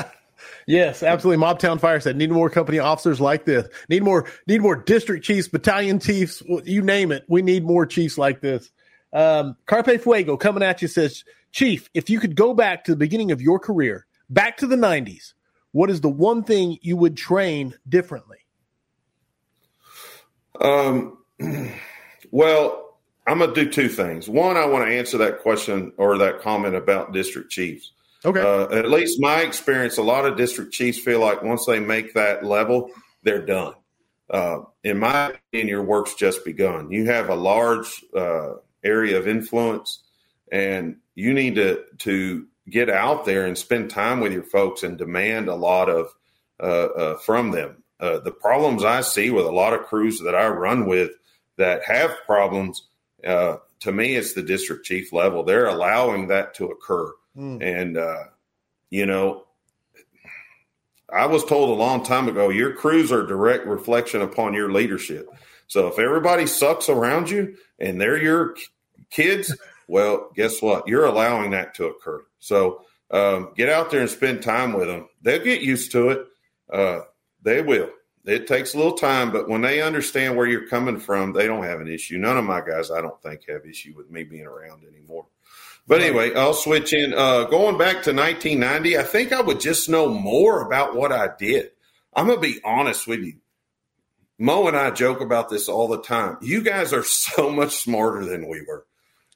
yes, 0.66 1.02
absolutely. 1.02 1.42
Mobtown 1.42 1.80
Fire 1.80 2.00
said 2.00 2.16
need 2.16 2.30
more 2.30 2.50
company 2.50 2.78
officers 2.78 3.20
like 3.20 3.44
this. 3.44 3.66
Need 3.88 4.02
more 4.02 4.26
need 4.46 4.60
more 4.60 4.76
district 4.76 5.24
chiefs, 5.24 5.48
battalion 5.48 6.00
chiefs, 6.00 6.42
you 6.64 6.82
name 6.82 7.12
it. 7.12 7.24
We 7.28 7.42
need 7.42 7.64
more 7.64 7.86
chiefs 7.86 8.18
like 8.18 8.40
this. 8.40 8.70
Um, 9.12 9.56
Carpe 9.66 10.00
Fuego 10.00 10.36
coming 10.36 10.62
at 10.62 10.82
you 10.82 10.88
says, 10.88 11.24
Chief, 11.52 11.90
if 11.94 12.08
you 12.08 12.20
could 12.20 12.36
go 12.36 12.54
back 12.54 12.84
to 12.84 12.92
the 12.92 12.96
beginning 12.96 13.32
of 13.32 13.42
your 13.42 13.58
career, 13.58 14.06
back 14.28 14.56
to 14.58 14.66
the 14.66 14.76
90s, 14.76 15.34
what 15.72 15.90
is 15.90 16.00
the 16.00 16.08
one 16.08 16.42
thing 16.42 16.78
you 16.82 16.96
would 16.96 17.16
train 17.16 17.74
differently? 17.88 18.38
Um, 20.60 21.18
well, 22.30 22.98
I'm 23.26 23.38
going 23.38 23.54
to 23.54 23.64
do 23.64 23.70
two 23.70 23.88
things. 23.88 24.28
One, 24.28 24.56
I 24.56 24.66
want 24.66 24.88
to 24.88 24.96
answer 24.96 25.18
that 25.18 25.40
question 25.40 25.92
or 25.96 26.18
that 26.18 26.40
comment 26.40 26.74
about 26.74 27.12
district 27.12 27.50
chiefs. 27.50 27.92
Okay. 28.24 28.40
Uh, 28.40 28.76
at 28.76 28.90
least 28.90 29.20
my 29.20 29.40
experience, 29.40 29.96
a 29.96 30.02
lot 30.02 30.26
of 30.26 30.36
district 30.36 30.72
chiefs 30.72 30.98
feel 30.98 31.20
like 31.20 31.42
once 31.42 31.64
they 31.66 31.80
make 31.80 32.14
that 32.14 32.44
level, 32.44 32.90
they're 33.22 33.44
done. 33.44 33.74
Uh, 34.28 34.60
in 34.84 34.98
my 34.98 35.30
opinion, 35.30 35.68
your 35.68 35.82
work's 35.82 36.14
just 36.14 36.44
begun. 36.44 36.90
You 36.90 37.06
have 37.06 37.30
a 37.30 37.34
large 37.34 38.04
uh, 38.14 38.54
area 38.82 39.18
of 39.18 39.28
influence, 39.28 40.02
and 40.50 40.96
you 41.14 41.32
need 41.32 41.54
to 41.56 41.84
to 41.98 42.46
get 42.68 42.88
out 42.88 43.24
there 43.24 43.46
and 43.46 43.58
spend 43.58 43.90
time 43.90 44.20
with 44.20 44.32
your 44.32 44.42
folks 44.42 44.82
and 44.82 44.96
demand 44.96 45.48
a 45.48 45.54
lot 45.54 45.88
of 45.88 46.14
uh, 46.60 46.86
uh, 46.86 47.16
from 47.18 47.50
them. 47.50 47.82
Uh, 47.98 48.18
the 48.18 48.30
problems 48.30 48.84
I 48.84 49.00
see 49.02 49.30
with 49.30 49.46
a 49.46 49.52
lot 49.52 49.72
of 49.72 49.86
crews 49.86 50.20
that 50.20 50.34
I 50.34 50.48
run 50.48 50.86
with 50.86 51.10
that 51.56 51.84
have 51.84 52.16
problems 52.26 52.86
uh, 53.26 53.56
to 53.80 53.92
me, 53.92 54.16
it's 54.16 54.34
the 54.34 54.42
district 54.42 54.84
chief 54.84 55.12
level. 55.12 55.42
They're 55.42 55.66
allowing 55.66 56.28
that 56.28 56.54
to 56.54 56.66
occur. 56.66 57.12
Mm. 57.36 57.62
And, 57.62 57.98
uh, 57.98 58.24
you 58.90 59.06
know, 59.06 59.44
I 61.12 61.26
was 61.26 61.44
told 61.44 61.70
a 61.70 61.82
long 61.82 62.04
time 62.04 62.28
ago, 62.28 62.50
your 62.50 62.74
crews 62.74 63.10
are 63.10 63.24
a 63.24 63.28
direct 63.28 63.66
reflection 63.66 64.22
upon 64.22 64.54
your 64.54 64.70
leadership. 64.70 65.28
So 65.70 65.86
if 65.86 65.98
everybody 65.98 66.46
sucks 66.46 66.88
around 66.88 67.30
you 67.30 67.56
and 67.78 68.00
they're 68.00 68.20
your 68.20 68.56
kids, 69.10 69.56
well, 69.86 70.30
guess 70.34 70.60
what? 70.60 70.88
You're 70.88 71.04
allowing 71.04 71.52
that 71.52 71.74
to 71.74 71.86
occur. 71.86 72.24
So 72.40 72.82
um, 73.10 73.52
get 73.56 73.68
out 73.68 73.90
there 73.90 74.00
and 74.00 74.10
spend 74.10 74.42
time 74.42 74.72
with 74.72 74.88
them. 74.88 75.08
They'll 75.22 75.44
get 75.44 75.62
used 75.62 75.92
to 75.92 76.08
it. 76.10 76.26
Uh, 76.72 77.00
they 77.42 77.62
will 77.62 77.90
it 78.24 78.46
takes 78.46 78.74
a 78.74 78.76
little 78.76 78.92
time, 78.92 79.32
but 79.32 79.48
when 79.48 79.62
they 79.62 79.80
understand 79.80 80.36
where 80.36 80.46
you're 80.46 80.68
coming 80.68 80.98
from, 80.98 81.32
they 81.32 81.46
don't 81.46 81.64
have 81.64 81.80
an 81.80 81.88
issue. 81.88 82.18
None 82.18 82.36
of 82.36 82.44
my 82.44 82.60
guys, 82.60 82.90
I 82.90 83.00
don't 83.00 83.20
think, 83.22 83.48
have 83.48 83.64
issue 83.64 83.94
with 83.96 84.10
me 84.10 84.24
being 84.24 84.46
around 84.46 84.84
anymore. 84.84 85.26
But 85.86 86.02
anyway, 86.02 86.34
I'll 86.34 86.54
switch 86.54 86.92
in. 86.92 87.14
Uh, 87.14 87.44
going 87.44 87.78
back 87.78 88.02
to 88.04 88.12
1990, 88.12 88.98
I 88.98 89.02
think 89.02 89.32
I 89.32 89.40
would 89.40 89.60
just 89.60 89.88
know 89.88 90.08
more 90.08 90.60
about 90.60 90.94
what 90.94 91.12
I 91.12 91.30
did. 91.38 91.70
I'm 92.14 92.26
going 92.26 92.40
to 92.40 92.42
be 92.42 92.60
honest 92.64 93.06
with 93.06 93.20
you. 93.20 93.34
Mo 94.42 94.66
and 94.66 94.74
I 94.76 94.90
joke 94.90 95.20
about 95.20 95.50
this 95.50 95.68
all 95.68 95.86
the 95.86 96.00
time. 96.00 96.38
You 96.40 96.62
guys 96.62 96.94
are 96.94 97.04
so 97.04 97.50
much 97.50 97.76
smarter 97.76 98.24
than 98.24 98.48
we 98.48 98.62
were. 98.66 98.86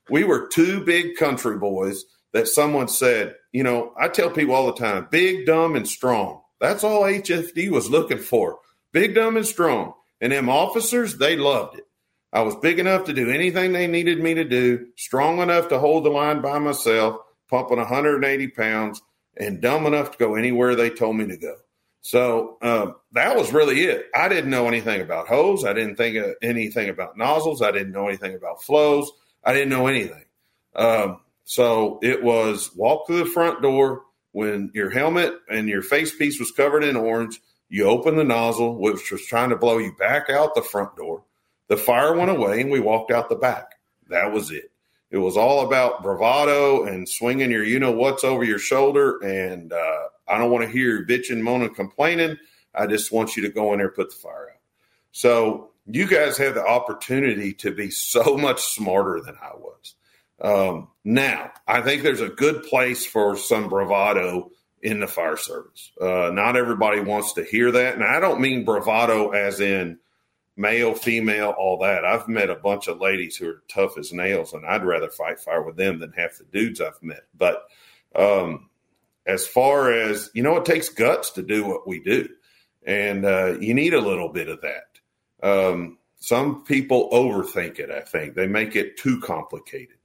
We 0.09 0.25
were 0.25 0.49
two 0.49 0.83
big 0.83 1.17
country 1.17 1.59
boys 1.59 2.07
that 2.33 2.49
someone 2.49 2.89
said, 2.89 3.35
you 3.53 3.63
know, 3.63 3.93
I 4.01 4.09
tell 4.09 4.31
people 4.31 4.55
all 4.55 4.67
the 4.67 4.73
time 4.73 5.09
big, 5.11 5.45
dumb, 5.45 5.77
and 5.77 5.87
strong. 5.87 6.41
That's 6.59 6.85
all 6.85 7.03
HFD 7.03 7.71
was 7.71 7.91
looking 7.91 8.17
for 8.17 8.61
big, 8.93 9.15
dumb, 9.15 9.37
and 9.37 9.45
strong. 9.45 9.93
And 10.23 10.33
them 10.33 10.49
officers, 10.49 11.19
they 11.19 11.37
loved 11.37 11.77
it. 11.77 11.85
I 12.33 12.41
was 12.41 12.57
big 12.57 12.79
enough 12.79 13.05
to 13.05 13.13
do 13.13 13.29
anything 13.29 13.75
they 13.75 13.87
needed 13.87 14.21
me 14.21 14.33
to 14.33 14.45
do, 14.45 14.87
strong 14.97 15.41
enough 15.41 15.69
to 15.69 15.79
hold 15.79 16.05
the 16.05 16.11
line 16.11 16.41
by 16.41 16.59
myself, 16.59 17.19
pumping 17.51 17.77
180 17.77 18.49
pounds, 18.49 19.03
and 19.37 19.61
dumb 19.61 19.85
enough 19.85 20.13
to 20.13 20.19
go 20.19 20.35
anywhere 20.35 20.75
they 20.75 20.89
told 20.89 21.17
me 21.17 21.27
to 21.27 21.37
go. 21.37 21.57
So 22.05 22.59
um, 22.61 22.97
that 23.13 23.35
was 23.35 23.51
really 23.51 23.81
it. 23.85 24.11
I 24.15 24.29
didn't 24.29 24.51
know 24.51 24.69
anything 24.69 25.01
about 25.01 25.27
hose. 25.27 25.65
I 25.65 25.73
didn't 25.73 25.97
think 25.97 26.23
anything 26.43 26.91
about 26.91 27.17
nozzles. 27.17 27.63
I 27.63 27.71
didn't 27.71 27.93
know 27.93 28.09
anything 28.09 28.35
about 28.35 28.63
flows. 28.63 29.11
I 29.43 29.55
didn't 29.55 29.71
know 29.71 29.87
anything. 29.87 30.25
Um, 30.77 31.21
so 31.45 31.99
it 32.03 32.23
was 32.23 32.71
walk 32.77 33.07
through 33.07 33.25
the 33.25 33.31
front 33.31 33.63
door 33.63 34.03
when 34.33 34.71
your 34.75 34.91
helmet 34.91 35.33
and 35.49 35.67
your 35.67 35.81
face 35.81 36.15
piece 36.15 36.39
was 36.39 36.51
covered 36.51 36.85
in 36.85 36.95
orange 36.95 37.41
you 37.71 37.87
open 37.87 38.17
the 38.17 38.25
nozzle, 38.25 38.79
which 38.79 39.11
was 39.11 39.25
trying 39.25 39.49
to 39.49 39.57
blow 39.57 39.79
you 39.79 39.97
back 39.99 40.29
out 40.29 40.55
the 40.55 40.63
front 40.63 40.97
door. 40.97 41.25
The 41.69 41.79
fire 41.79 42.15
went 42.15 42.31
away 42.31 42.61
and 42.61 42.71
we 42.71 42.81
walked 42.81 43.11
out 43.11 43.31
the 43.31 43.37
back. 43.37 43.77
That 44.11 44.31
was 44.31 44.51
it. 44.51 44.71
It 45.15 45.19
was 45.19 45.37
all 45.37 45.65
about 45.65 46.03
bravado 46.03 46.87
and 46.87 47.09
swinging 47.09 47.53
your 47.53 47.63
you 47.63 47.79
know 47.79 47.93
what's 47.93 48.25
over 48.25 48.43
your 48.43 48.59
shoulder. 48.59 49.19
And 49.19 49.73
uh, 49.73 50.09
I 50.27 50.39
don't 50.39 50.51
want 50.51 50.65
to 50.65 50.71
hear 50.73 50.99
you 50.99 51.07
bitching, 51.07 51.41
moaning, 51.41 51.73
complaining. 51.73 52.37
I 52.75 52.89
just 52.89 53.13
want 53.13 53.37
you 53.37 53.45
to 53.45 53.49
go 53.49 53.73
in 53.73 53.79
there 53.79 53.87
and 53.87 53.95
put 53.95 54.11
the 54.11 54.17
fire 54.17 54.51
out. 54.53 54.61
So 55.13 55.71
you 55.87 56.09
guys 56.09 56.37
have 56.39 56.57
the 56.57 56.67
opportunity 56.67 57.53
to 57.53 57.71
be 57.71 57.91
so 57.91 58.37
much 58.37 58.61
smarter 58.61 59.21
than 59.21 59.37
I 59.41 59.53
was. 59.57 59.95
Um, 60.41 60.89
now, 61.05 61.53
I 61.69 61.81
think 61.81 62.03
there's 62.03 62.21
a 62.21 62.29
good 62.29 62.65
place 62.65 63.07
for 63.07 63.37
some 63.37 63.69
bravado 63.69 64.51
in 64.83 64.99
the 64.99 65.07
fire 65.07 65.37
service. 65.37 65.93
Uh, 66.01 66.31
not 66.33 66.57
everybody 66.57 66.99
wants 66.99 67.35
to 67.35 67.45
hear 67.45 67.71
that. 67.71 67.95
And 67.95 68.03
I 68.03 68.19
don't 68.19 68.41
mean 68.41 68.65
bravado 68.65 69.31
as 69.31 69.61
in 69.61 70.01
male, 70.57 70.95
female, 70.95 71.55
all 71.59 71.79
that. 71.79 72.05
I've 72.05 72.29
met 72.29 72.51
a 72.51 72.55
bunch 72.55 72.89
of 72.89 73.01
ladies 73.01 73.37
who 73.37 73.49
are 73.49 73.63
tough 73.69 73.99
as 73.99 74.13
nails, 74.13 74.53
and 74.53 74.65
I'd 74.65 74.85
rather 74.85 75.11
fight 75.11 75.41
fire 75.41 75.63
with 75.63 75.77
them 75.77 75.99
than 75.99 76.13
half 76.13 76.39
the 76.39 76.45
dudes 76.45 76.81
I've 76.81 77.03
met. 77.03 77.25
But 77.37 77.65
um, 78.15 78.71
as 79.27 79.47
far 79.47 79.93
as, 79.93 80.31
you 80.35 80.43
know, 80.43 80.57
it 80.57 80.65
takes 80.65 80.89
guts 80.89 81.31
to 81.33 81.43
do 81.43 81.67
what 81.67 81.87
we 81.87 82.01
do. 82.01 82.29
And 82.87 83.25
uh, 83.25 83.59
you 83.59 83.75
need 83.75 83.95
a 83.95 84.01
little 84.01 84.29
bit 84.29 84.49
of 84.49 84.61
that. 84.61 84.89
Um, 85.43 85.99
some 86.17 86.65
people 86.65 87.11
overthink 87.11 87.79
it, 87.79 87.91
I 87.91 88.01
think. 88.01 88.35
They 88.35 88.47
make 88.47 88.77
it 88.77 88.97
too 88.97 89.21
complicated. 89.21 89.97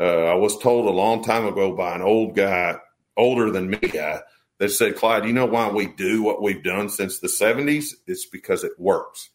Uh, 0.00 0.24
I 0.24 0.34
was 0.34 0.58
told 0.58 0.86
a 0.86 0.90
long 0.90 1.22
time 1.22 1.46
ago 1.46 1.74
by 1.76 1.94
an 1.94 2.02
old 2.02 2.34
guy 2.34 2.78
older 3.16 3.50
than 3.50 3.70
me 3.70 3.78
guy 3.78 4.20
that 4.58 4.70
said, 4.70 4.96
Clyde, 4.96 5.26
you 5.26 5.32
know 5.32 5.46
why 5.46 5.68
we 5.68 5.86
do 5.86 6.22
what 6.22 6.42
we've 6.42 6.62
done 6.62 6.88
since 6.88 7.18
the 7.18 7.28
70s? 7.28 7.94
It's 8.06 8.26
because 8.26 8.64
it 8.64 8.72
works. 8.78 9.30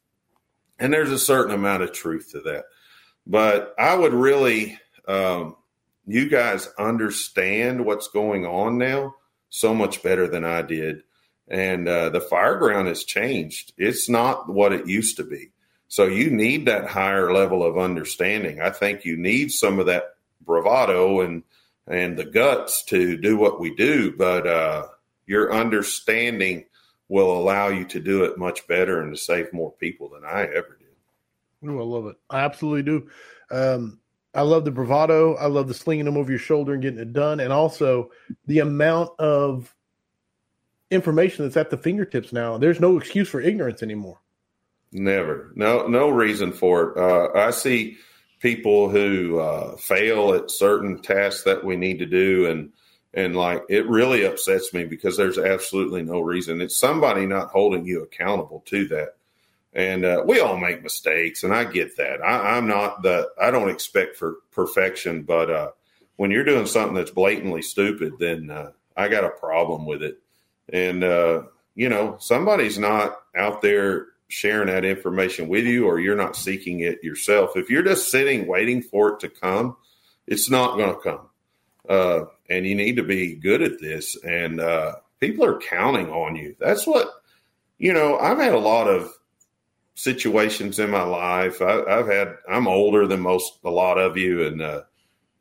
And 0.79 0.93
there's 0.93 1.11
a 1.11 1.19
certain 1.19 1.53
amount 1.53 1.83
of 1.83 1.91
truth 1.91 2.31
to 2.31 2.41
that. 2.41 2.65
But 3.25 3.73
I 3.79 3.95
would 3.95 4.13
really, 4.13 4.79
um, 5.07 5.55
you 6.05 6.29
guys 6.29 6.69
understand 6.77 7.85
what's 7.85 8.07
going 8.07 8.45
on 8.45 8.77
now 8.77 9.15
so 9.49 9.73
much 9.73 10.03
better 10.03 10.27
than 10.27 10.43
I 10.43 10.61
did. 10.61 11.03
And 11.47 11.87
uh, 11.87 12.09
the 12.09 12.21
fire 12.21 12.57
ground 12.57 12.87
has 12.87 13.03
changed. 13.03 13.73
It's 13.77 14.09
not 14.09 14.49
what 14.49 14.73
it 14.73 14.87
used 14.87 15.17
to 15.17 15.23
be. 15.23 15.51
So 15.87 16.05
you 16.05 16.29
need 16.29 16.65
that 16.65 16.87
higher 16.87 17.31
level 17.31 17.63
of 17.63 17.77
understanding. 17.77 18.59
I 18.59 18.71
think 18.71 19.05
you 19.05 19.15
need 19.17 19.51
some 19.51 19.79
of 19.79 19.85
that 19.85 20.15
bravado 20.45 21.21
and 21.21 21.43
and 21.87 22.17
the 22.17 22.25
guts 22.25 22.83
to 22.85 23.15
do 23.15 23.37
what 23.37 23.59
we 23.59 23.75
do, 23.75 24.11
but 24.17 24.47
uh, 24.47 24.87
your 25.27 25.53
understanding 25.53 26.65
will 27.07 27.37
allow 27.37 27.67
you 27.67 27.85
to 27.85 27.99
do 27.99 28.23
it 28.23 28.37
much 28.37 28.67
better 28.67 29.01
and 29.01 29.13
to 29.13 29.17
save 29.17 29.53
more 29.53 29.71
people 29.73 30.09
than 30.09 30.23
I 30.25 30.43
ever 30.43 30.77
did. 30.79 31.69
Oh, 31.69 31.79
I 31.79 31.83
love 31.83 32.05
it. 32.07 32.15
I 32.29 32.39
absolutely 32.39 32.83
do. 32.83 33.09
Um, 33.51 33.99
I 34.33 34.41
love 34.41 34.65
the 34.65 34.71
bravado. 34.71 35.35
I 35.35 35.45
love 35.47 35.67
the 35.67 35.73
slinging 35.73 36.05
them 36.05 36.17
over 36.17 36.29
your 36.29 36.39
shoulder 36.39 36.73
and 36.73 36.81
getting 36.81 36.99
it 36.99 37.13
done, 37.13 37.39
and 37.39 37.53
also 37.53 38.11
the 38.47 38.59
amount 38.59 39.11
of 39.17 39.73
information 40.91 41.45
that's 41.45 41.57
at 41.57 41.69
the 41.69 41.77
fingertips 41.77 42.33
now. 42.33 42.57
There's 42.57 42.79
no 42.79 42.97
excuse 42.97 43.29
for 43.29 43.39
ignorance 43.39 43.81
anymore. 43.81 44.19
Never. 44.91 45.51
No, 45.55 45.87
no 45.87 46.09
reason 46.09 46.51
for 46.51 46.91
it. 46.91 46.97
Uh, 46.97 47.37
I 47.37 47.51
see 47.51 47.97
people 48.39 48.89
who 48.89 49.39
uh, 49.39 49.77
fail 49.77 50.33
at 50.33 50.51
certain 50.51 51.01
tasks 51.01 51.43
that 51.43 51.63
we 51.63 51.75
need 51.75 51.99
to 51.99 52.05
do, 52.05 52.47
and 52.47 52.71
and 53.15 53.35
like 53.35 53.63
it 53.69 53.87
really 53.87 54.25
upsets 54.25 54.73
me 54.73 54.83
because 54.83 55.15
there's 55.15 55.37
absolutely 55.37 56.03
no 56.03 56.19
reason. 56.19 56.61
It's 56.61 56.75
somebody 56.75 57.25
not 57.25 57.49
holding 57.49 57.85
you 57.85 58.03
accountable 58.03 58.61
to 58.67 58.87
that. 58.89 59.15
And 59.73 60.05
uh, 60.05 60.23
we 60.25 60.39
all 60.39 60.57
make 60.57 60.83
mistakes, 60.83 61.43
and 61.43 61.53
I 61.53 61.65
get 61.65 61.97
that. 61.97 62.21
I, 62.21 62.57
am 62.57 62.67
not 62.67 63.01
the. 63.01 63.29
I 63.41 63.51
don't 63.51 63.69
expect 63.69 64.15
for 64.15 64.37
perfection, 64.51 65.23
but 65.23 65.49
uh, 65.49 65.71
when 66.15 66.31
you're 66.31 66.45
doing 66.45 66.65
something 66.65 66.95
that's 66.95 67.11
blatantly 67.11 67.61
stupid, 67.61 68.13
then 68.19 68.49
uh, 68.49 68.71
I 68.95 69.09
got 69.09 69.25
a 69.25 69.29
problem 69.29 69.85
with 69.85 70.01
it. 70.01 70.19
And 70.71 71.03
uh, 71.03 71.43
you 71.73 71.89
know, 71.89 72.15
somebody's 72.19 72.79
not 72.79 73.17
out 73.35 73.61
there 73.61 74.07
sharing 74.27 74.67
that 74.67 74.85
information 74.85 75.49
with 75.49 75.65
you, 75.65 75.87
or 75.87 75.99
you're 75.99 76.15
not 76.15 76.37
seeking 76.37 76.79
it 76.81 77.03
yourself. 77.03 77.57
If 77.57 77.69
you're 77.69 77.83
just 77.83 78.09
sitting 78.09 78.47
waiting 78.47 78.81
for 78.81 79.13
it 79.13 79.19
to 79.21 79.29
come, 79.29 79.75
it's 80.25 80.49
not 80.49 80.77
going 80.77 80.95
to 80.95 81.01
come. 81.01 81.29
Uh, 81.89 82.25
and 82.49 82.65
you 82.65 82.75
need 82.75 82.95
to 82.97 83.03
be 83.03 83.35
good 83.35 83.61
at 83.61 83.79
this. 83.79 84.15
And 84.23 84.59
uh, 84.59 84.95
people 85.19 85.45
are 85.45 85.59
counting 85.59 86.09
on 86.09 86.35
you. 86.35 86.55
That's 86.59 86.85
what 86.85 87.09
you 87.77 87.93
know. 87.93 88.17
I've 88.17 88.37
had 88.37 88.53
a 88.53 88.59
lot 88.59 88.87
of 88.87 89.11
situations 89.95 90.77
in 90.79 90.89
my 90.89 91.03
life. 91.03 91.61
I, 91.61 91.89
have 91.89 92.07
had. 92.07 92.35
I'm 92.47 92.67
older 92.67 93.07
than 93.07 93.21
most, 93.21 93.59
a 93.63 93.69
lot 93.69 93.97
of 93.97 94.17
you, 94.17 94.45
and 94.45 94.61
uh, 94.61 94.81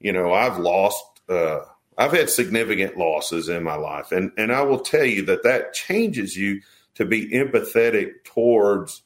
you 0.01 0.13
know, 0.13 0.33
I've 0.33 0.59
lost. 0.59 1.05
Uh, 1.29 1.61
I've 1.97 2.13
had 2.13 2.31
significant 2.31 2.97
losses 2.97 3.49
in 3.49 3.63
my 3.63 3.77
life, 3.77 4.13
and 4.13 4.33
and 4.37 4.53
I 4.53 4.63
will 4.63 4.81
tell 4.81 5.05
you 5.05 5.25
that 5.27 5.43
that 5.45 5.75
changes 5.75 6.37
you 6.37 6.61
to 6.95 7.05
be 7.05 7.29
empathetic 7.29 8.25
towards 8.25 9.03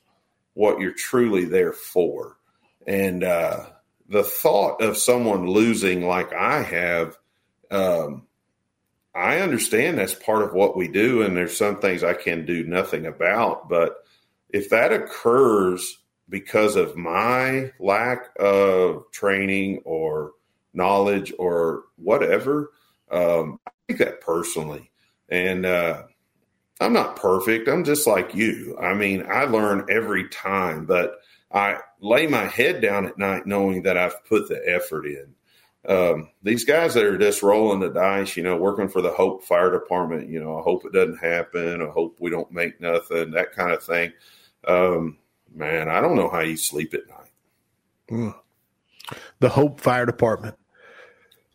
what 0.55 0.81
you're 0.81 0.93
truly 0.93 1.45
there 1.45 1.73
for, 1.73 2.37
and 2.87 3.25
uh, 3.25 3.67
the 4.09 4.25
thought 4.25 4.83
of 4.83 4.97
someone 4.97 5.49
losing 5.49 6.07
like 6.07 6.33
I 6.33 6.63
have. 6.63 7.17
Um, 7.71 8.27
I 9.15 9.39
understand 9.39 9.99
that's 9.99 10.15
part 10.15 10.43
of 10.43 10.53
what 10.53 10.77
we 10.77 10.89
do, 10.89 11.23
and 11.23 11.37
there's 11.37 11.57
some 11.57 11.81
things 11.81 12.05
I 12.05 12.15
can 12.15 12.47
do 12.47 12.65
nothing 12.65 13.07
about, 13.07 13.69
but 13.69 14.05
if 14.51 14.71
that 14.71 14.93
occurs 14.93 15.99
because 16.29 16.77
of 16.77 16.97
my 16.97 17.73
lack 17.81 18.31
of 18.39 19.11
training 19.13 19.81
or 19.85 20.33
knowledge 20.73 21.33
or 21.39 21.85
whatever, 21.97 22.71
um, 23.11 23.59
I 23.67 23.71
take 23.89 23.99
that 23.99 24.21
personally. 24.21 24.91
And 25.29 25.67
uh, 25.67 26.05
I'm 26.81 26.93
not 26.93 27.17
perfect. 27.17 27.69
I'm 27.69 27.85
just 27.85 28.07
like 28.07 28.35
you. 28.35 28.79
I 28.81 28.95
mean, 28.95 29.27
I 29.29 29.45
learn 29.45 29.87
every 29.91 30.29
time, 30.29 30.87
but 30.87 31.19
I 31.53 31.79
lay 32.01 32.27
my 32.27 32.45
head 32.45 32.83
down 32.83 33.07
at 33.07 33.19
night 33.19 33.47
knowing 33.47 33.83
that 33.83 33.97
I've 33.97 34.25
put 34.27 34.49
the 34.49 34.63
effort 34.67 35.07
in. 35.07 35.35
Um, 35.87 36.31
these 36.43 36.65
guys 36.65 36.95
that 36.95 37.05
are 37.05 37.19
just 37.19 37.43
rolling 37.43 37.81
the 37.81 37.89
dice, 37.89 38.37
you 38.37 38.43
know, 38.43 38.57
working 38.57 38.89
for 38.89 39.01
the 39.01 39.11
Hope 39.11 39.45
Fire 39.45 39.71
Department, 39.71 40.29
you 40.29 40.41
know, 40.41 40.59
I 40.59 40.63
hope 40.63 40.85
it 40.85 40.93
doesn't 40.93 41.19
happen. 41.19 41.83
I 41.83 41.87
hope 41.87 42.17
we 42.21 42.31
don't 42.31 42.53
make 42.53 42.81
nothing, 42.81 43.31
that 43.31 43.53
kind 43.53 43.73
of 43.73 43.83
thing. 43.83 44.13
Um, 44.67 45.19
man, 45.55 45.89
I 45.89 46.01
don't 46.01 46.17
know 46.17 46.29
how 46.29 46.41
you 46.41 46.57
sleep 46.57 46.95
at 46.95 47.09
night. 47.09 47.31
Mm. 48.11 48.35
The 49.41 49.49
Hope 49.49 49.81
Fire 49.81 50.05
Department. 50.05 50.57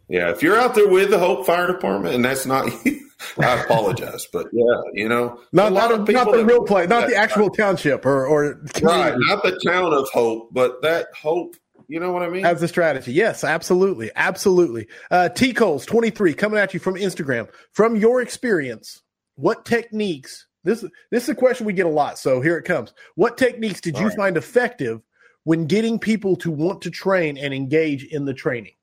Yeah, 0.07 0.29
if 0.31 0.43
you're 0.43 0.59
out 0.59 0.75
there 0.75 0.87
with 0.87 1.09
the 1.09 1.19
Hope 1.19 1.45
Fire 1.45 1.67
Department, 1.67 2.15
and 2.15 2.25
that's 2.25 2.45
not 2.45 2.65
you, 2.85 3.09
I 3.39 3.63
apologize, 3.63 4.27
but 4.31 4.47
yeah, 4.51 4.81
you 4.93 5.07
know, 5.07 5.39
not, 5.51 5.71
a 5.71 5.75
lot 5.75 5.89
not, 5.91 6.09
not 6.09 6.31
the 6.31 6.45
real 6.45 6.63
place, 6.63 6.89
not 6.89 7.07
the 7.07 7.15
actual 7.15 7.49
township 7.49 8.05
or 8.05 8.25
or 8.27 8.61
right, 8.81 9.15
not 9.17 9.43
the 9.43 9.59
town 9.65 9.93
of 9.93 10.09
Hope, 10.09 10.53
but 10.53 10.81
that 10.81 11.07
Hope. 11.15 11.55
You 11.93 11.99
know 11.99 12.11
what 12.11 12.23
I 12.23 12.29
mean? 12.29 12.43
As 12.43 12.63
a 12.63 12.67
strategy, 12.67 13.13
yes, 13.13 13.43
absolutely, 13.43 14.09
absolutely. 14.15 14.87
Uh, 15.11 15.29
T 15.29 15.53
Coles 15.53 15.85
twenty 15.85 16.09
three 16.09 16.33
coming 16.33 16.57
at 16.57 16.73
you 16.73 16.79
from 16.79 16.95
Instagram. 16.95 17.47
From 17.71 17.95
your 17.95 18.19
experience, 18.19 19.03
what 19.35 19.63
techniques 19.63 20.47
this 20.63 20.83
this 21.11 21.23
is 21.25 21.29
a 21.29 21.35
question 21.35 21.67
we 21.67 21.73
get 21.73 21.85
a 21.85 21.89
lot, 21.89 22.17
so 22.17 22.41
here 22.41 22.57
it 22.57 22.63
comes. 22.63 22.95
What 23.13 23.37
techniques 23.37 23.79
did 23.79 23.93
All 23.93 24.01
you 24.01 24.07
right. 24.07 24.17
find 24.17 24.37
effective 24.37 25.01
when 25.43 25.67
getting 25.67 25.99
people 25.99 26.35
to 26.37 26.49
want 26.49 26.81
to 26.81 26.89
train 26.89 27.37
and 27.37 27.53
engage 27.53 28.03
in 28.05 28.25
the 28.25 28.33
training? 28.33 28.73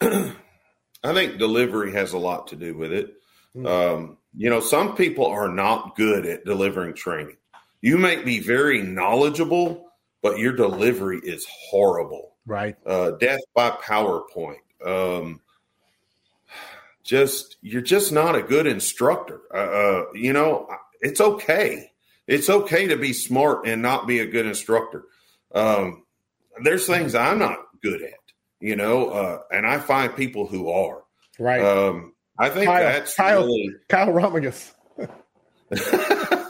I 0.00 0.32
think 1.02 1.38
delivery 1.38 1.90
has 1.90 2.12
a 2.12 2.18
lot 2.18 2.46
to 2.48 2.56
do 2.56 2.76
with 2.76 2.92
it. 2.92 3.14
Mm-hmm. 3.56 3.66
Um, 3.66 4.18
you 4.36 4.48
know, 4.48 4.60
some 4.60 4.94
people 4.94 5.26
are 5.26 5.48
not 5.48 5.96
good 5.96 6.24
at 6.24 6.44
delivering 6.44 6.94
training. 6.94 7.36
You 7.80 7.98
may 7.98 8.22
be 8.22 8.38
very 8.38 8.80
knowledgeable, 8.80 9.85
but 10.22 10.38
your 10.38 10.52
delivery 10.52 11.20
is 11.22 11.46
horrible. 11.48 12.34
Right. 12.46 12.76
Uh, 12.86 13.12
death 13.12 13.40
by 13.54 13.70
PowerPoint. 13.70 14.58
Um, 14.84 15.40
just 17.02 17.56
you're 17.62 17.82
just 17.82 18.12
not 18.12 18.34
a 18.34 18.42
good 18.42 18.66
instructor. 18.66 19.40
Uh, 19.52 19.56
uh, 19.56 20.04
you 20.14 20.32
know, 20.32 20.68
it's 21.00 21.20
okay. 21.20 21.92
It's 22.26 22.50
okay 22.50 22.88
to 22.88 22.96
be 22.96 23.12
smart 23.12 23.66
and 23.66 23.80
not 23.80 24.06
be 24.06 24.18
a 24.18 24.26
good 24.26 24.46
instructor. 24.46 25.04
Um, 25.54 26.04
there's 26.64 26.86
things 26.86 27.14
I'm 27.14 27.38
not 27.38 27.58
good 27.82 28.02
at, 28.02 28.18
you 28.60 28.74
know, 28.74 29.10
uh, 29.10 29.40
and 29.52 29.66
I 29.66 29.78
find 29.78 30.14
people 30.14 30.46
who 30.46 30.68
are. 30.70 31.04
Right. 31.38 31.62
Um, 31.62 32.14
I 32.38 32.48
think 32.48 32.66
Kyle, 32.66 32.82
that's 32.82 33.14
Kyle, 33.14 33.44
really 33.44 33.70
Kyle 33.88 34.08
Romagus. 34.08 34.72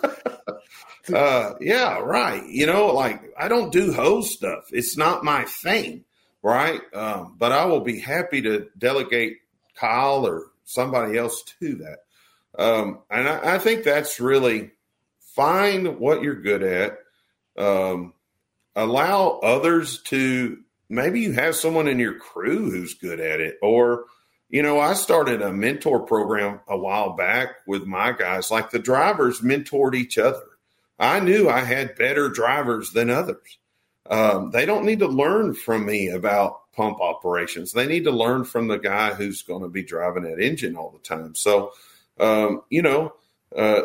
uh, 1.13 1.55
yeah, 1.61 1.99
right. 1.99 2.47
You 2.47 2.67
know, 2.67 2.87
like 2.95 3.23
I 3.39 3.49
don't 3.49 3.73
do 3.73 3.93
hose 3.93 4.33
stuff. 4.33 4.67
It's 4.73 4.97
not 4.97 5.25
my 5.25 5.45
thing, 5.45 6.05
right? 6.43 6.81
Um, 6.95 7.37
but 7.39 7.53
I 7.53 7.67
will 7.67 7.81
be 7.81 7.99
happy 7.99 8.43
to 8.43 8.69
delegate 8.77 9.39
Kyle 9.75 10.27
or 10.27 10.47
somebody 10.65 11.17
else 11.19 11.43
to 11.61 11.77
that. 11.77 11.99
Um, 12.59 13.01
and 13.11 13.29
I, 13.29 13.57
I, 13.57 13.59
think 13.59 13.85
that's 13.85 14.19
really 14.19 14.71
find 15.35 15.99
what 15.99 16.23
you're 16.23 16.41
good 16.41 16.63
at. 16.63 16.99
Um, 17.59 18.15
allow 18.75 19.41
others 19.43 20.03
to 20.05 20.59
maybe 20.89 21.21
you 21.21 21.33
have 21.33 21.57
someone 21.57 21.89
in 21.89 21.99
your 21.99 22.19
crew 22.19 22.71
who's 22.71 22.95
good 22.95 23.19
at 23.19 23.41
it 23.41 23.59
or 23.63 24.05
you 24.49 24.63
know 24.63 24.79
i 24.79 24.93
started 24.93 25.43
a 25.43 25.53
mentor 25.53 26.01
program 26.01 26.61
a 26.69 26.77
while 26.77 27.17
back 27.17 27.49
with 27.67 27.85
my 27.85 28.13
guys 28.13 28.51
like 28.51 28.71
the 28.71 28.79
drivers 28.79 29.41
mentored 29.41 29.95
each 29.95 30.19
other 30.19 30.45
i 30.99 31.21
knew 31.21 31.49
i 31.49 31.61
had 31.61 31.97
better 31.97 32.29
drivers 32.29 32.93
than 32.93 33.11
others 33.11 33.59
um, 34.11 34.51
they 34.51 34.67
don't 34.67 34.85
need 34.85 35.01
to 35.01 35.09
learn 35.09 35.55
from 35.55 35.85
me 35.85 36.09
about 36.09 36.73
pump 36.73 37.01
operations. 37.01 37.73
They 37.73 37.87
need 37.87 38.05
to 38.05 38.11
learn 38.11 38.45
from 38.45 38.69
the 38.69 38.79
guy 38.79 39.15
who's 39.15 39.43
going 39.43 39.63
to 39.63 39.69
be 39.69 39.83
driving 39.83 40.25
that 40.25 40.41
engine 40.41 40.77
all 40.77 40.91
the 40.91 40.99
time. 40.99 41.35
So, 41.35 41.73
um, 42.21 42.63
you 42.71 42.83
know, 42.83 43.15
uh, 43.57 43.83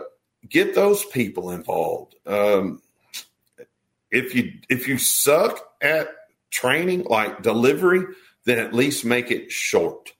get 0.47 0.76
those 0.76 1.06
people 1.06 1.52
involved. 1.52 2.15
Um, 2.26 2.82
if 4.12 4.36
you 4.36 4.52
if 4.69 4.88
you 4.88 4.97
suck 4.97 5.60
at 5.82 6.10
training 6.50 7.06
like 7.06 7.41
delivery, 7.41 8.06
then 8.43 8.60
at 8.60 8.74
least 8.74 9.06
make 9.06 9.32
it 9.32 9.52
short. 9.52 10.12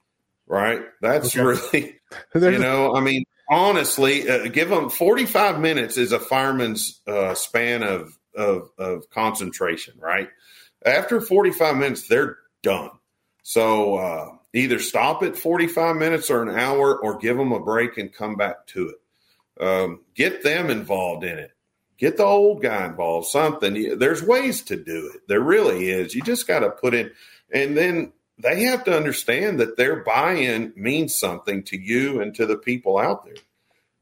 Right? 0.47 0.82
That's 1.01 1.36
okay. 1.36 1.43
really 1.43 1.99
you 2.54 2.60
know. 2.60 2.95
I 2.95 3.01
mean, 3.01 3.25
honestly, 3.52 4.28
uh, 4.28 4.48
give 4.48 4.70
them 4.70 4.90
forty 4.90 5.28
five 5.28 5.60
minutes 5.60 5.98
is 5.98 6.12
a 6.12 6.20
fireman's 6.20 7.02
uh, 7.06 7.36
span 7.36 7.84
of, 7.84 8.18
of 8.36 8.72
of 8.80 9.10
concentration. 9.12 9.94
Right? 10.00 10.30
After 10.84 11.22
forty 11.22 11.52
five 11.52 11.78
minutes, 11.78 12.08
they're 12.08 12.38
done. 12.64 12.90
So 13.44 13.96
uh, 13.96 14.30
either 14.54 14.80
stop 14.80 15.24
at 15.24 15.38
45 15.38 15.96
minutes 15.96 16.30
or 16.30 16.42
an 16.42 16.58
hour 16.58 16.98
or 16.98 17.18
give 17.18 17.38
them 17.38 17.52
a 17.52 17.60
break 17.60 17.98
and 17.98 18.14
come 18.14 18.36
back 18.36 18.68
to 18.68 18.90
it. 18.90 19.64
Um, 19.64 20.02
get 20.16 20.44
them 20.44 20.70
involved 20.70 21.24
in 21.24 21.38
it. 21.38 21.52
Get 21.98 22.18
the 22.18 22.24
old 22.24 22.64
guy 22.64 22.86
involved, 22.86 23.28
something. 23.28 24.00
There's 24.00 24.24
ways 24.24 24.64
to 24.64 24.76
do 24.76 25.12
it. 25.14 25.22
There 25.28 25.42
really 25.42 25.90
is. 25.90 26.16
You 26.16 26.24
just 26.24 26.48
got 26.48 26.60
to 26.60 26.72
put 26.72 26.96
in, 26.96 27.12
and 27.54 27.78
then 27.78 28.12
they 28.38 28.63
have 28.63 28.84
to 28.86 28.96
understand 28.96 29.60
that 29.60 29.78
their 29.78 29.98
buy-in 29.98 30.74
means 30.76 31.15
something 31.15 31.63
to 31.63 31.78
you 31.78 32.22
and 32.22 32.34
to 32.36 32.46
the 32.46 32.58
people 32.58 32.98
out 32.98 33.26
there. 33.26 33.36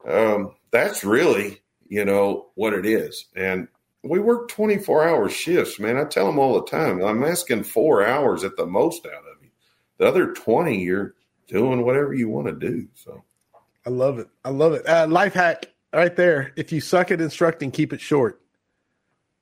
Um, 0.06 0.56
that's 0.72 1.04
really, 1.04 1.62
you 1.88 2.06
know, 2.06 2.48
what 2.56 2.74
it 2.74 2.86
is. 2.86 3.26
And 3.36 3.68
we 4.04 4.20
work 4.20 4.48
24 4.50 5.08
hour 5.08 5.30
shifts, 5.30 5.80
man. 5.80 5.98
I 5.98 6.06
tell 6.06 6.26
them 6.26 6.40
all 6.40 6.54
the 6.54 6.68
time, 6.68 7.04
I'm 7.04 7.24
asking 7.24 7.64
four 7.64 8.06
hours 8.06 8.44
at 8.44 8.56
the 8.56 8.66
most 8.66 9.06
out 9.06 9.12
of 9.12 9.44
you. 9.44 9.50
The 9.98 10.08
other 10.08 10.34
20, 10.34 10.82
you're 10.82 11.16
doing 11.48 11.84
whatever 11.84 12.14
you 12.14 12.30
want 12.30 12.48
to 12.48 12.54
do. 12.54 12.88
So 12.94 13.24
I 13.86 13.90
love 13.90 14.20
it. 14.20 14.30
I 14.46 14.50
love 14.50 14.74
it. 14.74 14.88
Uh, 14.88 15.08
life 15.08 15.34
hack 15.34 15.66
right 15.94 16.16
there. 16.16 16.54
If 16.56 16.72
you 16.72 16.80
suck 16.80 17.12
at 17.12 17.20
instructing, 17.20 17.72
keep 17.72 17.92
it 17.92 18.00
short. 18.00 18.42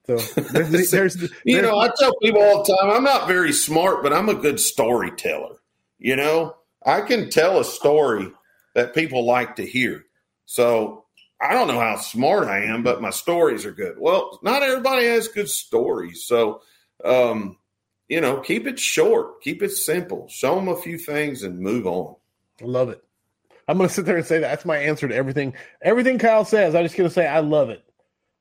So 0.07 0.15
there's, 0.17 0.69
there's, 0.91 0.91
there's, 0.91 1.33
you 1.43 1.61
know, 1.61 1.77
I 1.77 1.89
tell 1.99 2.15
people 2.21 2.41
all 2.41 2.63
the 2.63 2.75
time, 2.75 2.89
I'm 2.89 3.03
not 3.03 3.27
very 3.27 3.51
smart, 3.51 4.03
but 4.03 4.13
I'm 4.13 4.29
a 4.29 4.35
good 4.35 4.59
storyteller. 4.59 5.57
You 5.99 6.15
know, 6.15 6.55
I 6.85 7.01
can 7.01 7.29
tell 7.29 7.59
a 7.59 7.65
story 7.65 8.31
that 8.73 8.95
people 8.95 9.25
like 9.25 9.57
to 9.57 9.65
hear. 9.65 10.05
So 10.45 11.05
I 11.41 11.53
don't 11.53 11.67
know 11.67 11.79
how 11.79 11.97
smart 11.97 12.47
I 12.47 12.63
am, 12.65 12.83
but 12.83 13.01
my 13.01 13.09
stories 13.09 13.65
are 13.65 13.71
good. 13.71 13.95
Well, 13.99 14.39
not 14.41 14.63
everybody 14.63 15.05
has 15.07 15.27
good 15.27 15.49
stories. 15.49 16.23
So, 16.25 16.61
um, 17.03 17.57
you 18.07 18.21
know, 18.21 18.39
keep 18.39 18.65
it 18.65 18.79
short, 18.79 19.41
keep 19.41 19.61
it 19.61 19.71
simple, 19.71 20.27
show 20.29 20.55
them 20.55 20.69
a 20.69 20.77
few 20.77 20.97
things 20.97 21.43
and 21.43 21.59
move 21.59 21.85
on. 21.85 22.15
I 22.61 22.65
love 22.65 22.89
it. 22.89 23.03
I'm 23.67 23.77
going 23.77 23.89
to 23.89 23.93
sit 23.93 24.05
there 24.05 24.17
and 24.17 24.25
say 24.25 24.39
that. 24.39 24.47
that's 24.47 24.65
my 24.65 24.77
answer 24.77 25.07
to 25.07 25.15
everything. 25.15 25.53
Everything 25.81 26.17
Kyle 26.17 26.45
says, 26.45 26.73
I'm 26.73 26.85
just 26.85 26.95
going 26.95 27.09
to 27.09 27.13
say 27.13 27.27
I 27.27 27.39
love 27.39 27.69
it. 27.69 27.83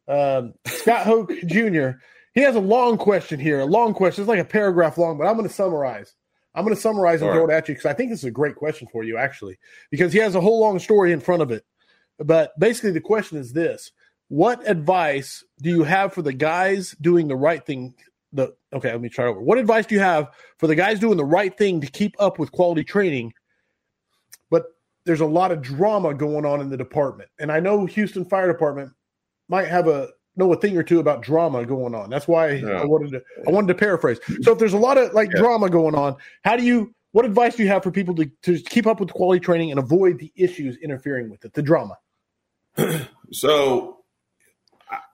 Um, 0.08 0.54
Scott 0.66 1.06
Hoke 1.06 1.32
Jr. 1.46 1.90
He 2.34 2.42
has 2.42 2.54
a 2.54 2.60
long 2.60 2.98
question 2.98 3.40
here, 3.40 3.60
a 3.60 3.64
long 3.64 3.94
question. 3.94 4.22
It's 4.22 4.28
like 4.28 4.38
a 4.38 4.44
paragraph 4.44 4.98
long, 4.98 5.16
but 5.18 5.26
I'm 5.26 5.36
going 5.36 5.48
to 5.48 5.54
summarize. 5.54 6.14
I'm 6.54 6.64
going 6.64 6.74
to 6.74 6.80
summarize 6.80 7.20
and 7.20 7.30
All 7.30 7.36
throw 7.36 7.46
right. 7.46 7.54
it 7.54 7.56
at 7.56 7.68
you 7.68 7.74
because 7.74 7.86
I 7.86 7.92
think 7.92 8.10
this 8.10 8.20
is 8.20 8.24
a 8.24 8.30
great 8.30 8.56
question 8.56 8.88
for 8.90 9.04
you, 9.04 9.18
actually, 9.18 9.58
because 9.90 10.12
he 10.12 10.18
has 10.20 10.34
a 10.34 10.40
whole 10.40 10.58
long 10.58 10.78
story 10.78 11.12
in 11.12 11.20
front 11.20 11.42
of 11.42 11.50
it. 11.50 11.64
But 12.18 12.58
basically, 12.58 12.92
the 12.92 13.00
question 13.00 13.36
is 13.38 13.52
this: 13.52 13.92
What 14.28 14.68
advice 14.68 15.44
do 15.60 15.68
you 15.68 15.84
have 15.84 16.14
for 16.14 16.22
the 16.22 16.32
guys 16.32 16.96
doing 17.00 17.28
the 17.28 17.36
right 17.36 17.64
thing? 17.64 17.94
The 18.32 18.54
okay, 18.72 18.90
let 18.90 19.02
me 19.02 19.10
try 19.10 19.26
over. 19.26 19.40
What 19.40 19.58
advice 19.58 19.86
do 19.86 19.94
you 19.94 20.00
have 20.00 20.30
for 20.58 20.66
the 20.66 20.74
guys 20.74 20.98
doing 20.98 21.18
the 21.18 21.24
right 21.24 21.56
thing 21.56 21.80
to 21.82 21.86
keep 21.86 22.16
up 22.18 22.38
with 22.38 22.52
quality 22.52 22.84
training? 22.84 23.34
But 24.50 24.64
there's 25.04 25.20
a 25.20 25.26
lot 25.26 25.52
of 25.52 25.60
drama 25.60 26.14
going 26.14 26.46
on 26.46 26.62
in 26.62 26.70
the 26.70 26.76
department, 26.78 27.28
and 27.38 27.52
I 27.52 27.60
know 27.60 27.84
Houston 27.84 28.24
Fire 28.24 28.50
Department 28.50 28.92
might 29.48 29.68
have 29.68 29.88
a 29.88 30.08
know 30.36 30.52
a 30.52 30.56
thing 30.56 30.76
or 30.76 30.82
two 30.82 31.00
about 31.00 31.22
drama 31.22 31.64
going 31.64 31.94
on. 31.94 32.10
That's 32.10 32.28
why 32.28 32.52
yeah. 32.52 32.80
I 32.80 32.84
wanted 32.84 33.12
to 33.12 33.22
I 33.46 33.50
wanted 33.50 33.68
to 33.68 33.74
paraphrase. 33.74 34.18
So 34.42 34.52
if 34.52 34.58
there's 34.58 34.74
a 34.74 34.78
lot 34.78 34.98
of 34.98 35.12
like 35.14 35.30
yeah. 35.32 35.40
drama 35.40 35.70
going 35.70 35.94
on, 35.94 36.16
how 36.44 36.56
do 36.56 36.62
you 36.62 36.94
what 37.12 37.24
advice 37.24 37.56
do 37.56 37.62
you 37.62 37.68
have 37.70 37.82
for 37.82 37.90
people 37.90 38.14
to, 38.16 38.30
to 38.42 38.58
keep 38.58 38.86
up 38.86 39.00
with 39.00 39.10
quality 39.10 39.40
training 39.40 39.70
and 39.70 39.80
avoid 39.80 40.18
the 40.18 40.30
issues 40.36 40.76
interfering 40.76 41.30
with 41.30 41.44
it, 41.44 41.54
the 41.54 41.62
drama? 41.62 41.96
so 43.32 43.96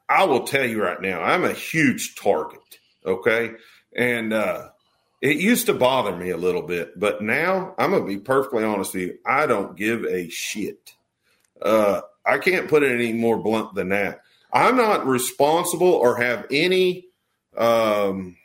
I 0.08 0.24
will 0.24 0.44
tell 0.44 0.66
you 0.66 0.82
right 0.82 1.00
now, 1.00 1.22
I'm 1.22 1.44
a 1.44 1.52
huge 1.52 2.16
target. 2.16 2.60
Okay. 3.06 3.52
And 3.96 4.32
uh, 4.32 4.68
it 5.20 5.36
used 5.36 5.66
to 5.66 5.74
bother 5.74 6.14
me 6.14 6.30
a 6.30 6.36
little 6.36 6.62
bit, 6.62 6.98
but 6.98 7.22
now 7.22 7.74
I'm 7.78 7.90
going 7.90 8.02
to 8.02 8.08
be 8.08 8.18
perfectly 8.18 8.64
honest 8.64 8.94
with 8.94 9.02
you. 9.02 9.18
I 9.24 9.46
don't 9.46 9.76
give 9.76 10.04
a 10.04 10.28
shit. 10.28 10.94
Uh, 11.60 12.02
I 12.24 12.38
can't 12.38 12.68
put 12.68 12.82
it 12.82 12.92
any 12.92 13.12
more 13.12 13.36
blunt 13.36 13.74
than 13.74 13.90
that. 13.90 14.22
I'm 14.52 14.76
not 14.76 15.06
responsible 15.06 15.92
or 15.92 16.16
have 16.16 16.46
any 16.50 17.06
um, 17.56 18.36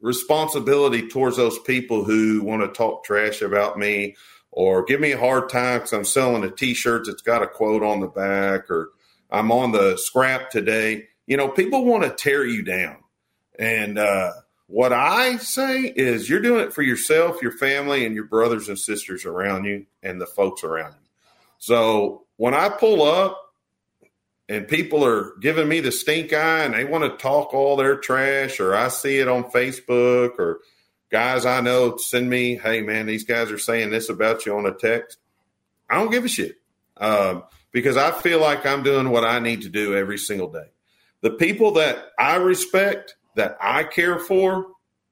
responsibility 0.00 1.08
towards 1.08 1.36
those 1.36 1.58
people 1.60 2.04
who 2.04 2.42
want 2.42 2.62
to 2.62 2.68
talk 2.68 3.04
trash 3.04 3.42
about 3.42 3.78
me 3.78 4.16
or 4.50 4.84
give 4.84 5.00
me 5.00 5.12
a 5.12 5.18
hard 5.18 5.48
time 5.48 5.78
because 5.78 5.92
I'm 5.92 6.04
selling 6.04 6.44
a 6.44 6.50
T-shirt 6.50 7.06
that's 7.06 7.22
got 7.22 7.42
a 7.42 7.46
quote 7.46 7.82
on 7.82 8.00
the 8.00 8.06
back, 8.06 8.70
or 8.70 8.90
I'm 9.30 9.52
on 9.52 9.72
the 9.72 9.96
scrap 9.96 10.50
today. 10.50 11.08
You 11.26 11.36
know, 11.36 11.48
people 11.48 11.84
want 11.84 12.04
to 12.04 12.10
tear 12.10 12.46
you 12.46 12.62
down, 12.62 12.96
and 13.58 13.98
uh, 13.98 14.32
what 14.66 14.92
I 14.92 15.36
say 15.36 15.92
is, 15.94 16.28
you're 16.28 16.40
doing 16.40 16.64
it 16.64 16.72
for 16.72 16.82
yourself, 16.82 17.42
your 17.42 17.52
family, 17.52 18.06
and 18.06 18.14
your 18.14 18.24
brothers 18.24 18.68
and 18.68 18.78
sisters 18.78 19.24
around 19.24 19.64
you, 19.64 19.86
and 20.02 20.20
the 20.20 20.26
folks 20.26 20.64
around 20.64 20.92
you. 20.92 21.08
So 21.58 22.24
when 22.38 22.54
I 22.54 22.70
pull 22.70 23.02
up 23.02 23.52
and 24.48 24.66
people 24.66 25.04
are 25.04 25.36
giving 25.40 25.68
me 25.68 25.80
the 25.80 25.92
stink 25.92 26.32
eye 26.32 26.64
and 26.64 26.72
they 26.72 26.84
want 26.84 27.04
to 27.04 27.22
talk 27.22 27.52
all 27.52 27.76
their 27.76 27.96
trash, 27.96 28.60
or 28.60 28.74
I 28.74 28.88
see 28.88 29.18
it 29.18 29.28
on 29.28 29.44
Facebook 29.44 30.38
or 30.38 30.60
guys 31.10 31.44
I 31.44 31.60
know 31.60 31.96
send 31.98 32.30
me, 32.30 32.56
hey 32.56 32.80
man, 32.80 33.06
these 33.06 33.24
guys 33.24 33.50
are 33.50 33.58
saying 33.58 33.90
this 33.90 34.08
about 34.08 34.46
you 34.46 34.56
on 34.56 34.64
a 34.64 34.72
text. 34.72 35.18
I 35.90 35.96
don't 35.96 36.10
give 36.10 36.24
a 36.24 36.28
shit 36.28 36.56
um, 36.96 37.44
because 37.72 37.96
I 37.96 38.10
feel 38.12 38.40
like 38.40 38.64
I'm 38.64 38.82
doing 38.82 39.10
what 39.10 39.24
I 39.24 39.38
need 39.38 39.62
to 39.62 39.68
do 39.68 39.94
every 39.94 40.18
single 40.18 40.48
day. 40.48 40.70
The 41.20 41.30
people 41.30 41.72
that 41.72 41.98
I 42.18 42.36
respect, 42.36 43.16
that 43.34 43.58
I 43.60 43.84
care 43.84 44.18
for, 44.18 44.66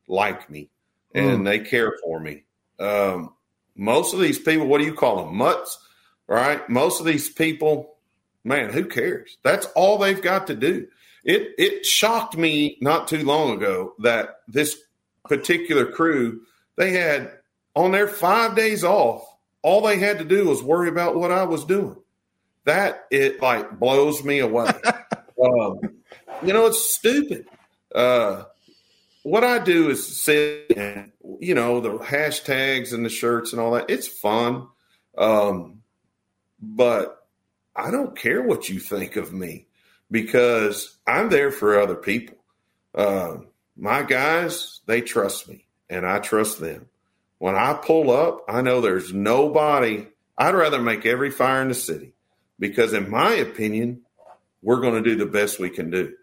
like 0.08 0.48
me 0.48 0.70
and 1.14 1.40
mm. 1.40 1.44
they 1.44 1.58
care 1.58 1.92
for 2.04 2.20
me. 2.20 2.44
Um, 2.78 3.34
most 3.74 4.14
of 4.14 4.20
these 4.20 4.38
people, 4.38 4.66
what 4.66 4.78
do 4.78 4.84
you 4.84 4.94
call 4.94 5.24
them? 5.24 5.36
Mutts, 5.36 5.78
right? 6.26 6.68
Most 6.68 7.00
of 7.00 7.06
these 7.06 7.28
people, 7.28 7.96
man, 8.44 8.72
who 8.72 8.84
cares? 8.86 9.36
That's 9.42 9.66
all 9.76 9.98
they've 9.98 10.20
got 10.20 10.46
to 10.48 10.54
do. 10.54 10.88
It 11.24 11.54
it 11.58 11.86
shocked 11.86 12.36
me 12.36 12.78
not 12.80 13.08
too 13.08 13.24
long 13.24 13.56
ago 13.56 13.94
that 14.00 14.40
this 14.46 14.76
particular 15.24 15.86
crew, 15.86 16.42
they 16.76 16.92
had 16.92 17.32
on 17.74 17.92
their 17.92 18.08
five 18.08 18.54
days 18.54 18.84
off, 18.84 19.26
all 19.62 19.82
they 19.82 19.98
had 19.98 20.18
to 20.18 20.24
do 20.24 20.46
was 20.46 20.62
worry 20.62 20.88
about 20.88 21.16
what 21.16 21.32
I 21.32 21.44
was 21.44 21.64
doing. 21.64 21.96
That 22.64 23.06
it 23.10 23.42
like 23.42 23.78
blows 23.78 24.24
me 24.24 24.38
away. 24.38 24.70
um, 25.44 25.80
you 26.42 26.52
know, 26.52 26.66
it's 26.66 26.94
stupid. 26.94 27.46
Uh, 27.94 28.44
what 29.22 29.42
I 29.42 29.58
do 29.58 29.90
is 29.90 30.22
sit 30.22 30.72
and 30.76 31.10
you 31.40 31.54
know 31.54 31.80
the 31.80 31.98
hashtags 31.98 32.92
and 32.92 33.04
the 33.04 33.10
shirts 33.10 33.52
and 33.52 33.60
all 33.60 33.72
that. 33.72 33.90
It's 33.90 34.06
fun, 34.06 34.68
um, 35.18 35.82
but 36.60 37.26
I 37.74 37.90
don't 37.90 38.16
care 38.16 38.42
what 38.42 38.68
you 38.68 38.80
think 38.80 39.16
of 39.16 39.32
me 39.32 39.66
because 40.10 40.96
I'm 41.06 41.28
there 41.28 41.50
for 41.50 41.78
other 41.78 41.94
people. 41.94 42.36
Uh, 42.94 43.38
my 43.76 44.02
guys, 44.02 44.80
they 44.86 45.00
trust 45.00 45.48
me 45.48 45.66
and 45.90 46.06
I 46.06 46.18
trust 46.18 46.60
them. 46.60 46.86
When 47.38 47.54
I 47.54 47.74
pull 47.74 48.10
up, 48.10 48.44
I 48.48 48.62
know 48.62 48.80
there's 48.80 49.12
nobody. 49.12 50.06
I'd 50.38 50.54
rather 50.54 50.80
make 50.80 51.04
every 51.04 51.30
fire 51.30 51.60
in 51.60 51.68
the 51.68 51.74
city 51.74 52.14
because, 52.58 52.94
in 52.94 53.10
my 53.10 53.34
opinion, 53.34 54.02
we're 54.62 54.80
going 54.80 55.02
to 55.02 55.08
do 55.08 55.16
the 55.16 55.30
best 55.30 55.60
we 55.60 55.70
can 55.70 55.90
do. 55.90 56.14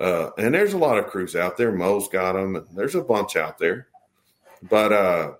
Uh, 0.00 0.30
and 0.36 0.54
there's 0.54 0.72
a 0.72 0.78
lot 0.78 0.98
of 0.98 1.06
crews 1.06 1.36
out 1.36 1.56
there. 1.56 1.70
Mo's 1.70 2.08
got 2.08 2.32
them, 2.32 2.56
and 2.56 2.66
there's 2.74 2.96
a 2.96 3.02
bunch 3.02 3.36
out 3.36 3.58
there. 3.58 3.86
But 4.62 4.92
uh, 4.92 5.32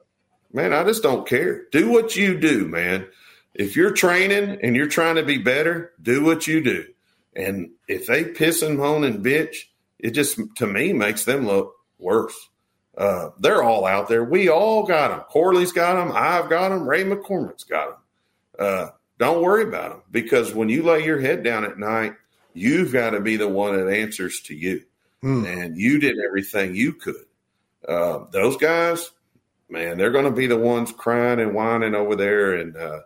man, 0.52 0.72
I 0.72 0.84
just 0.84 1.02
don't 1.02 1.26
care. 1.26 1.64
Do 1.72 1.90
what 1.90 2.14
you 2.14 2.38
do, 2.38 2.66
man. 2.68 3.06
If 3.54 3.76
you're 3.76 3.92
training 3.92 4.60
and 4.62 4.74
you're 4.74 4.86
trying 4.86 5.16
to 5.16 5.22
be 5.22 5.38
better, 5.38 5.92
do 6.00 6.24
what 6.24 6.46
you 6.46 6.62
do. 6.62 6.86
And 7.34 7.70
if 7.88 8.06
they 8.06 8.24
piss 8.24 8.62
and 8.62 8.78
moan 8.78 9.04
and 9.04 9.24
bitch, 9.24 9.56
it 9.98 10.10
just 10.10 10.38
to 10.56 10.66
me 10.66 10.92
makes 10.92 11.24
them 11.24 11.46
look 11.46 11.74
worse. 11.98 12.34
Uh, 12.96 13.30
they're 13.38 13.62
all 13.62 13.86
out 13.86 14.08
there. 14.08 14.24
We 14.24 14.48
all 14.48 14.84
got 14.84 15.08
them. 15.08 15.20
Corley's 15.20 15.72
got 15.72 15.94
them. 15.94 16.12
I've 16.14 16.50
got 16.50 16.70
them. 16.70 16.86
Ray 16.86 17.04
McCormack's 17.04 17.64
got 17.64 17.88
them. 17.88 17.98
Uh, 18.58 18.88
don't 19.18 19.42
worry 19.42 19.62
about 19.62 19.90
them 19.90 20.02
because 20.10 20.52
when 20.52 20.68
you 20.68 20.82
lay 20.82 21.04
your 21.04 21.20
head 21.20 21.42
down 21.42 21.64
at 21.64 21.78
night, 21.78 22.14
you've 22.52 22.92
got 22.92 23.10
to 23.10 23.20
be 23.20 23.36
the 23.36 23.48
one 23.48 23.76
that 23.76 23.90
answers 23.90 24.40
to 24.42 24.54
you. 24.54 24.82
Hmm. 25.22 25.46
And 25.46 25.78
you 25.78 26.00
did 26.00 26.16
everything 26.18 26.74
you 26.74 26.92
could. 26.92 27.24
Uh, 27.86 28.24
those 28.30 28.56
guys, 28.56 29.10
man, 29.70 29.96
they're 29.96 30.10
going 30.10 30.24
to 30.24 30.30
be 30.30 30.46
the 30.46 30.58
ones 30.58 30.92
crying 30.92 31.40
and 31.40 31.54
whining 31.54 31.94
over 31.94 32.16
there. 32.16 32.54
And, 32.54 32.76
uh, 32.76 33.00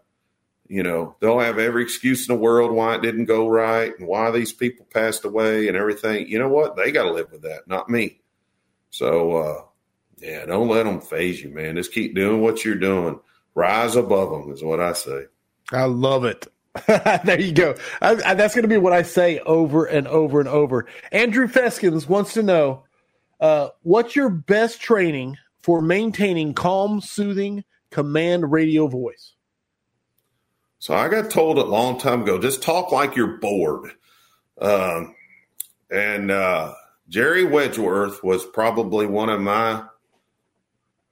you 0.69 0.83
know, 0.83 1.17
they'll 1.21 1.41
have 1.41 1.59
every 1.59 1.83
excuse 1.83 2.29
in 2.29 2.35
the 2.35 2.41
world 2.41 2.73
why 2.73 2.95
it 2.95 3.03
didn't 3.03 3.27
go 3.27 3.49
right 3.49 3.93
and 3.99 4.09
why 4.09 4.31
these 4.31 4.53
people 4.53 4.87
passed 4.93 5.25
away 5.25 5.69
and 5.69 5.77
everything. 5.77 6.29
You 6.29 6.39
know 6.39 6.49
what? 6.49 6.77
They 6.77 6.93
got 6.93 7.05
to 7.05 7.13
live 7.13 7.31
with 7.33 7.43
that, 7.43 7.67
not 7.67 7.89
me. 7.89 8.21
So, 8.91 9.37
uh, 9.37 9.63
yeah, 10.19 10.47
don't 10.47 10.69
let 10.69 10.85
them 10.85 11.01
faze 11.01 11.43
you, 11.43 11.51
man. 11.51 11.77
Just 11.77 11.93
keep 11.93 12.15
doing 12.15 12.41
what 12.41 12.65
you're 12.65 12.75
doing. 12.75 13.21
Rise 13.55 13.97
above 13.97 14.31
them 14.31 14.53
is 14.53 14.63
what 14.63 14.81
I 14.81 14.93
say. 14.93 15.25
I 15.73 15.85
love 15.85 16.25
it. 16.25 16.47
there 16.87 17.41
you 17.41 17.53
go. 17.53 17.75
I, 18.01 18.17
I, 18.25 18.35
that's 18.35 18.55
going 18.55 18.63
to 18.63 18.69
be 18.69 18.77
what 18.77 18.93
I 18.93 19.03
say 19.03 19.39
over 19.41 19.87
and 19.87 20.07
over 20.07 20.41
and 20.41 20.49
over. 20.49 20.87
Andrew 21.13 21.49
Feskins 21.49 22.09
wants 22.09 22.35
to 22.35 22.43
know 22.43 22.85
uh, 23.41 23.69
what's 23.83 24.17
your 24.17 24.29
best 24.29 24.81
training 24.81 25.39
for 25.63 25.81
maintaining 25.81 26.55
calm, 26.55 27.01
soothing 27.01 27.65
command 27.91 28.51
radio 28.51 28.87
voice? 28.87 29.36
So 30.79 30.95
I 30.95 31.09
got 31.09 31.31
told 31.31 31.59
a 31.59 31.65
long 31.65 31.99
time 31.99 32.23
ago, 32.23 32.39
just 32.39 32.63
talk 32.63 32.93
like 32.93 33.17
you're 33.17 33.39
bored. 33.39 33.93
Um, 34.61 35.15
and 35.91 36.31
uh, 36.31 36.75
Jerry 37.09 37.45
Wedgeworth 37.45 38.23
was 38.23 38.45
probably 38.45 39.07
one 39.07 39.29
of 39.29 39.41
my 39.41 39.85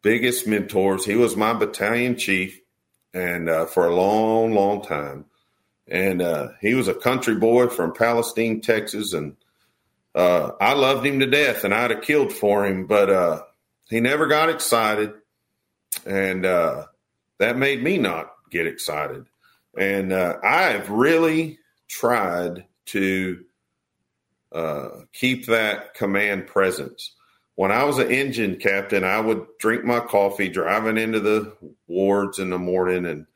biggest 0.03 0.47
mentors. 0.47 1.05
He 1.05 1.17
was 1.17 1.37
my 1.37 1.55
battalion 1.55 2.17
chief, 2.17 2.61
and 3.13 3.49
uh, 3.49 3.67
for 3.67 3.87
a 3.87 3.95
long, 3.95 4.53
long 4.53 4.83
time, 4.83 5.25
and 5.89 6.21
uh, 6.21 6.49
he 6.61 6.75
was 6.75 6.89
a 6.89 6.95
country 6.95 7.37
boy 7.37 7.69
from 7.69 7.95
Palestine, 7.95 8.61
Texas, 8.61 9.13
and 9.13 9.37
uh, 10.15 10.53
I 10.61 10.75
loved 10.75 11.07
him 11.07 11.21
to 11.21 11.27
death, 11.27 11.65
and 11.65 11.73
I'd 11.73 11.91
have 11.91 12.03
killed 12.03 12.33
for 12.33 12.67
him, 12.67 12.87
but 12.87 13.11
uh, 13.11 13.43
he 13.89 14.01
never 14.01 14.27
got 14.27 14.51
excited, 14.51 15.13
and 16.05 16.45
uh, 16.45 16.87
that 17.39 17.57
made 17.57 17.83
me 17.83 17.99
not 17.99 18.31
get 18.51 18.67
excited. 18.67 19.27
And 19.79 20.13
uh, 20.13 20.39
I've 20.43 20.91
really 20.91 21.59
tried 21.89 22.67
to 22.87 23.45
uh, 24.53 24.89
keep 25.13 25.47
that 25.47 25.95
command 25.95 26.47
presence. 26.47 27.13
When 27.57 27.71
I 27.71 27.85
was 27.85 27.99
an 27.99 28.11
engine 28.11 28.57
captain, 28.57 29.05
I 29.05 29.21
would 29.21 29.47
drink 29.59 29.85
my 29.85 30.01
coffee 30.01 30.49
driving 30.49 30.99
into 30.99 31.21
the 31.21 31.57
wards 31.87 32.39
in 32.39 32.51
the 32.51 32.59
morning 32.59 33.07
and 33.07 33.27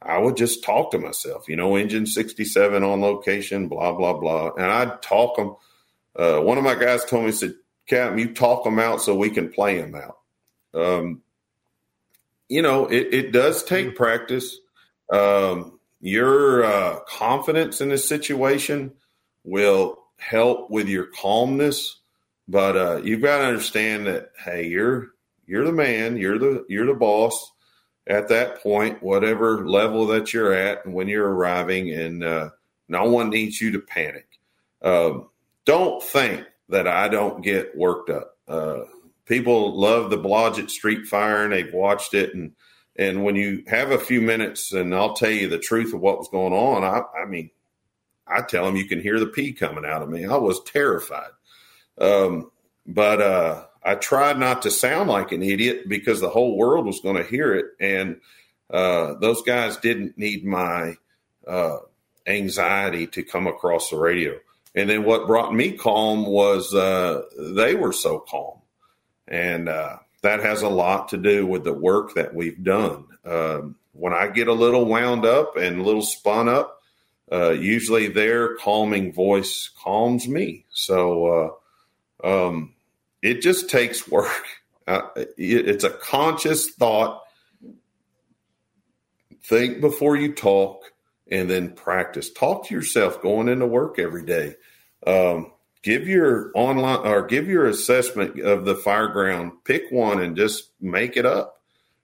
I 0.00 0.18
would 0.18 0.36
just 0.36 0.62
talk 0.62 0.92
to 0.92 0.98
myself, 0.98 1.48
you 1.48 1.56
know, 1.56 1.76
engine 1.76 2.06
67 2.06 2.82
on 2.82 3.00
location, 3.00 3.68
blah, 3.68 3.92
blah, 3.92 4.14
blah. 4.14 4.52
And 4.54 4.66
I'd 4.66 5.02
talk 5.02 5.36
them. 5.36 5.56
Uh, 6.14 6.40
one 6.40 6.56
of 6.56 6.64
my 6.64 6.76
guys 6.76 7.04
told 7.04 7.26
me, 7.26 7.32
said, 7.32 7.54
Captain, 7.86 8.18
you 8.18 8.32
talk 8.32 8.64
them 8.64 8.78
out 8.78 9.02
so 9.02 9.14
we 9.14 9.30
can 9.30 9.50
play 9.50 9.80
them 9.80 9.94
out. 9.94 10.18
Um, 10.72 11.22
you 12.48 12.62
know, 12.62 12.86
it, 12.86 13.12
it 13.12 13.32
does 13.32 13.64
take 13.64 13.96
practice. 13.96 14.56
Um, 15.12 15.77
your 16.00 16.64
uh, 16.64 17.00
confidence 17.00 17.80
in 17.80 17.88
the 17.88 17.98
situation 17.98 18.92
will 19.44 19.98
help 20.18 20.70
with 20.70 20.88
your 20.88 21.06
calmness, 21.06 22.00
but 22.46 22.76
uh, 22.76 23.00
you've 23.02 23.22
got 23.22 23.38
to 23.38 23.44
understand 23.44 24.06
that 24.06 24.32
hey, 24.44 24.66
you're 24.66 25.08
you're 25.46 25.64
the 25.64 25.72
man, 25.72 26.16
you're 26.16 26.38
the 26.38 26.64
you're 26.68 26.86
the 26.86 26.94
boss 26.94 27.52
at 28.06 28.28
that 28.28 28.62
point, 28.62 29.02
whatever 29.02 29.68
level 29.68 30.06
that 30.06 30.32
you're 30.32 30.52
at, 30.52 30.84
and 30.84 30.94
when 30.94 31.08
you're 31.08 31.28
arriving, 31.28 31.90
and 31.90 32.24
uh, 32.24 32.50
no 32.88 33.04
one 33.04 33.30
needs 33.30 33.60
you 33.60 33.72
to 33.72 33.80
panic. 33.80 34.26
Um, 34.82 35.28
don't 35.64 36.02
think 36.02 36.44
that 36.70 36.88
I 36.88 37.08
don't 37.08 37.42
get 37.42 37.76
worked 37.76 38.10
up. 38.10 38.36
Uh, 38.46 38.80
people 39.26 39.78
love 39.78 40.10
the 40.10 40.18
Blodgett 40.18 40.70
Street 40.70 41.06
Fire, 41.06 41.44
and 41.44 41.52
they've 41.52 41.72
watched 41.72 42.14
it, 42.14 42.34
and 42.34 42.52
and 42.98 43.22
when 43.22 43.36
you 43.36 43.62
have 43.68 43.92
a 43.92 43.98
few 43.98 44.20
minutes, 44.20 44.72
and 44.72 44.92
I'll 44.92 45.14
tell 45.14 45.30
you 45.30 45.48
the 45.48 45.58
truth 45.58 45.94
of 45.94 46.00
what 46.00 46.18
was 46.18 46.28
going 46.28 46.52
on, 46.52 46.82
I, 46.82 47.02
I 47.22 47.26
mean, 47.26 47.50
I 48.26 48.42
tell 48.42 48.64
them 48.64 48.76
you 48.76 48.86
can 48.86 49.00
hear 49.00 49.20
the 49.20 49.26
pee 49.26 49.52
coming 49.52 49.86
out 49.86 50.02
of 50.02 50.08
me. 50.08 50.26
I 50.26 50.36
was 50.36 50.62
terrified. 50.64 51.30
Um, 51.96 52.50
but 52.86 53.22
uh, 53.22 53.64
I 53.84 53.94
tried 53.94 54.38
not 54.38 54.62
to 54.62 54.70
sound 54.72 55.08
like 55.08 55.30
an 55.30 55.42
idiot 55.44 55.88
because 55.88 56.20
the 56.20 56.28
whole 56.28 56.56
world 56.56 56.86
was 56.86 57.00
going 57.00 57.16
to 57.16 57.22
hear 57.22 57.54
it. 57.54 57.66
And 57.78 58.20
uh, 58.68 59.14
those 59.14 59.42
guys 59.42 59.76
didn't 59.76 60.18
need 60.18 60.44
my 60.44 60.96
uh, 61.46 61.78
anxiety 62.26 63.06
to 63.08 63.22
come 63.22 63.46
across 63.46 63.90
the 63.90 63.96
radio. 63.96 64.38
And 64.74 64.90
then 64.90 65.04
what 65.04 65.26
brought 65.26 65.54
me 65.54 65.72
calm 65.72 66.26
was 66.26 66.74
uh, 66.74 67.22
they 67.38 67.74
were 67.74 67.92
so 67.92 68.18
calm. 68.18 68.58
And 69.28 69.68
uh, 69.68 69.98
that 70.22 70.40
has 70.40 70.62
a 70.62 70.68
lot 70.68 71.08
to 71.08 71.16
do 71.16 71.46
with 71.46 71.64
the 71.64 71.72
work 71.72 72.14
that 72.14 72.34
we've 72.34 72.62
done. 72.62 73.06
Um, 73.24 73.76
when 73.92 74.12
I 74.12 74.28
get 74.28 74.48
a 74.48 74.52
little 74.52 74.84
wound 74.84 75.24
up 75.24 75.56
and 75.56 75.80
a 75.80 75.82
little 75.82 76.02
spun 76.02 76.48
up, 76.48 76.80
uh, 77.30 77.50
usually 77.50 78.08
their 78.08 78.56
calming 78.56 79.12
voice 79.12 79.70
calms 79.82 80.26
me. 80.26 80.64
So 80.70 81.60
uh, 82.24 82.48
um, 82.48 82.74
it 83.22 83.42
just 83.42 83.70
takes 83.70 84.08
work. 84.08 84.30
Uh, 84.88 85.06
it, 85.16 85.34
it's 85.36 85.84
a 85.84 85.90
conscious 85.90 86.70
thought. 86.70 87.22
Think 89.42 89.82
before 89.82 90.16
you 90.16 90.32
talk 90.32 90.80
and 91.30 91.50
then 91.50 91.72
practice. 91.72 92.32
Talk 92.32 92.66
to 92.68 92.74
yourself 92.74 93.20
going 93.20 93.48
into 93.48 93.66
work 93.66 93.98
every 93.98 94.24
day. 94.24 94.54
Um, 95.06 95.52
give 95.82 96.08
your 96.08 96.50
online 96.54 97.06
or 97.06 97.26
give 97.26 97.48
your 97.48 97.66
assessment 97.66 98.40
of 98.40 98.64
the 98.64 98.74
fireground 98.74 99.52
pick 99.64 99.90
one 99.90 100.20
and 100.20 100.36
just 100.36 100.70
make 100.80 101.16
it 101.16 101.26
up 101.26 101.60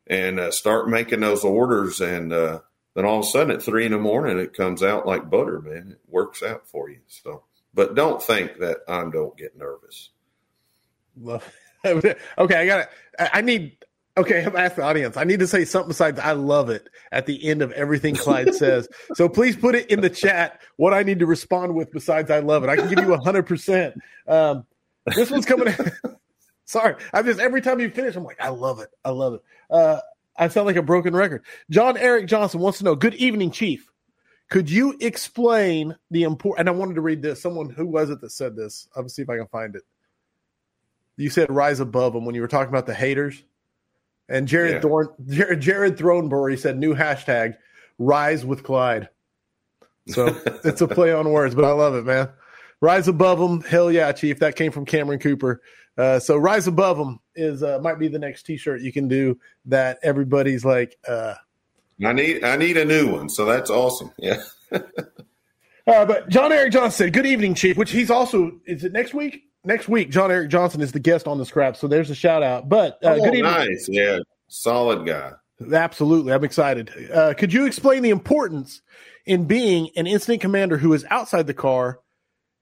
and 0.06 0.38
uh, 0.38 0.50
start 0.50 0.88
making 0.88 1.20
those 1.20 1.44
orders 1.44 2.00
and 2.00 2.32
uh, 2.32 2.60
then 2.94 3.04
all 3.04 3.20
of 3.20 3.24
a 3.24 3.28
sudden 3.28 3.54
at 3.54 3.62
three 3.62 3.86
in 3.86 3.92
the 3.92 3.98
morning 3.98 4.38
it 4.38 4.54
comes 4.54 4.82
out 4.82 5.06
like 5.06 5.30
butter 5.30 5.60
man. 5.60 5.92
It 5.92 6.00
works 6.08 6.42
out 6.42 6.68
for 6.68 6.90
you. 6.90 7.00
So 7.08 7.44
but 7.72 7.94
don't 7.94 8.22
think 8.22 8.58
that 8.60 8.78
i 8.88 9.02
don't 9.10 9.36
get 9.36 9.56
nervous. 9.56 10.10
Okay 11.86 12.56
i 12.56 12.64
got 12.64 12.80
it 12.80 12.88
i 13.18 13.42
need 13.42 13.76
Okay, 14.16 14.44
I've 14.44 14.54
asked 14.54 14.76
the 14.76 14.82
audience. 14.82 15.16
I 15.16 15.24
need 15.24 15.40
to 15.40 15.46
say 15.46 15.64
something 15.64 15.88
besides 15.88 16.20
"I 16.20 16.32
love 16.32 16.70
it" 16.70 16.88
at 17.10 17.26
the 17.26 17.44
end 17.48 17.62
of 17.62 17.72
everything 17.72 18.14
Clyde 18.14 18.54
says. 18.54 18.88
So 19.14 19.28
please 19.28 19.56
put 19.56 19.74
it 19.74 19.90
in 19.90 20.00
the 20.00 20.10
chat 20.10 20.60
what 20.76 20.94
I 20.94 21.02
need 21.02 21.18
to 21.18 21.26
respond 21.26 21.74
with 21.74 21.90
besides 21.90 22.30
"I 22.30 22.38
love 22.38 22.62
it." 22.62 22.70
I 22.70 22.76
can 22.76 22.88
give 22.88 23.04
you 23.04 23.16
hundred 23.16 23.40
um, 23.40 23.44
percent. 23.44 23.94
This 25.16 25.30
one's 25.30 25.46
coming. 25.46 25.74
Sorry, 26.64 26.94
I 27.12 27.22
just 27.22 27.40
every 27.40 27.60
time 27.60 27.80
you 27.80 27.90
finish, 27.90 28.14
I'm 28.14 28.22
like, 28.22 28.40
"I 28.40 28.50
love 28.50 28.78
it, 28.78 28.90
I 29.04 29.10
love 29.10 29.34
it." 29.34 29.42
Uh, 29.68 30.00
I 30.38 30.46
sound 30.46 30.66
like 30.66 30.76
a 30.76 30.82
broken 30.82 31.14
record. 31.14 31.44
John 31.70 31.96
Eric 31.96 32.26
Johnson 32.26 32.60
wants 32.60 32.78
to 32.78 32.84
know. 32.84 32.94
Good 32.94 33.14
evening, 33.14 33.50
Chief. 33.50 33.90
Could 34.48 34.70
you 34.70 34.96
explain 35.00 35.96
the 36.12 36.22
important? 36.22 36.60
And 36.60 36.68
I 36.68 36.78
wanted 36.78 36.94
to 36.94 37.00
read 37.00 37.20
this. 37.20 37.42
Someone 37.42 37.68
who 37.68 37.86
was 37.86 38.10
it 38.10 38.20
that 38.20 38.30
said 38.30 38.54
this? 38.54 38.88
I'll 38.94 39.08
see 39.08 39.22
if 39.22 39.30
I 39.30 39.38
can 39.38 39.48
find 39.48 39.74
it. 39.74 39.82
You 41.16 41.30
said 41.30 41.50
rise 41.50 41.80
above 41.80 42.12
them 42.12 42.24
when 42.24 42.36
you 42.36 42.40
were 42.40 42.48
talking 42.48 42.68
about 42.68 42.86
the 42.86 42.94
haters. 42.94 43.42
And 44.28 44.48
Jared 44.48 44.74
yeah. 44.74 44.80
Thorn, 44.80 45.08
Jared, 45.26 45.60
Jared 45.60 45.98
Thornbury 45.98 46.56
said 46.56 46.78
new 46.78 46.94
hashtag 46.94 47.56
rise 47.98 48.44
with 48.44 48.62
Clyde. 48.62 49.08
So 50.08 50.26
it's 50.64 50.80
a 50.80 50.88
play 50.88 51.12
on 51.12 51.30
words, 51.30 51.54
but 51.54 51.64
I 51.64 51.72
love 51.72 51.94
it, 51.94 52.04
man. 52.04 52.28
Rise 52.80 53.08
above 53.08 53.38
them, 53.38 53.62
hell 53.62 53.90
yeah, 53.90 54.12
Chief. 54.12 54.38
That 54.40 54.56
came 54.56 54.72
from 54.72 54.84
Cameron 54.84 55.18
Cooper. 55.18 55.62
Uh, 55.96 56.18
so 56.18 56.36
rise 56.36 56.66
above 56.66 56.98
them 56.98 57.20
is 57.36 57.62
uh, 57.62 57.78
might 57.80 57.98
be 57.98 58.08
the 58.08 58.18
next 58.18 58.42
T-shirt 58.42 58.80
you 58.80 58.92
can 58.92 59.08
do 59.08 59.38
that 59.66 59.98
everybody's 60.02 60.64
like. 60.64 60.98
Uh, 61.06 61.34
I 62.04 62.12
need 62.12 62.42
I 62.42 62.56
need 62.56 62.76
a 62.76 62.84
new 62.84 63.12
one, 63.12 63.28
so 63.28 63.44
that's 63.44 63.70
awesome. 63.70 64.10
Yeah. 64.18 64.42
uh, 64.72 64.80
but 65.86 66.28
John 66.28 66.52
Eric 66.52 66.72
Johnson, 66.72 67.06
said, 67.06 67.12
good 67.12 67.26
evening, 67.26 67.54
Chief. 67.54 67.76
Which 67.76 67.92
he's 67.92 68.10
also 68.10 68.60
is 68.66 68.84
it 68.84 68.92
next 68.92 69.14
week? 69.14 69.44
Next 69.64 69.88
week, 69.88 70.10
John 70.10 70.30
Eric 70.30 70.50
Johnson 70.50 70.80
is 70.80 70.92
the 70.92 71.00
guest 71.00 71.26
on 71.26 71.38
the 71.38 71.46
scrap. 71.46 71.76
So 71.76 71.88
there's 71.88 72.10
a 72.10 72.14
shout 72.14 72.42
out. 72.42 72.68
But 72.68 72.98
uh, 73.04 73.10
oh, 73.10 73.16
good 73.16 73.34
evening. 73.34 73.42
Nice. 73.42 73.88
Yeah. 73.88 74.18
Solid 74.48 75.06
guy. 75.06 75.32
Absolutely. 75.72 76.32
I'm 76.32 76.44
excited. 76.44 76.90
Uh, 77.12 77.34
could 77.34 77.52
you 77.52 77.66
explain 77.66 78.02
the 78.02 78.10
importance 78.10 78.82
in 79.26 79.46
being 79.46 79.90
an 79.96 80.06
incident 80.06 80.40
commander 80.40 80.76
who 80.76 80.92
is 80.92 81.04
outside 81.10 81.46
the 81.46 81.54
car 81.54 82.00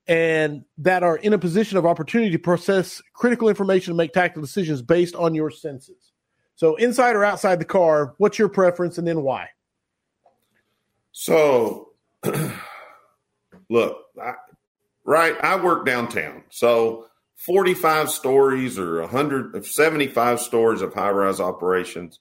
and 0.06 0.64
that 0.78 1.02
are 1.02 1.16
in 1.16 1.32
a 1.32 1.38
position 1.38 1.78
of 1.78 1.86
opportunity 1.86 2.30
to 2.30 2.38
process 2.38 3.02
critical 3.14 3.48
information 3.48 3.92
and 3.92 3.96
make 3.96 4.12
tactical 4.12 4.42
decisions 4.42 4.82
based 4.82 5.14
on 5.14 5.34
your 5.34 5.50
senses? 5.50 6.12
So, 6.54 6.76
inside 6.76 7.16
or 7.16 7.24
outside 7.24 7.58
the 7.58 7.64
car, 7.64 8.14
what's 8.18 8.38
your 8.38 8.48
preference 8.48 8.98
and 8.98 9.06
then 9.06 9.22
why? 9.22 9.48
So, 11.12 11.88
look, 13.70 13.98
I, 14.22 14.34
right? 15.04 15.34
I 15.42 15.62
work 15.62 15.86
downtown. 15.86 16.44
So 16.50 17.06
45 17.36 18.10
stories 18.10 18.78
or 18.78 19.00
175 19.00 20.40
stories 20.40 20.80
of 20.80 20.94
high 20.94 21.10
rise 21.10 21.40
operations. 21.40 22.20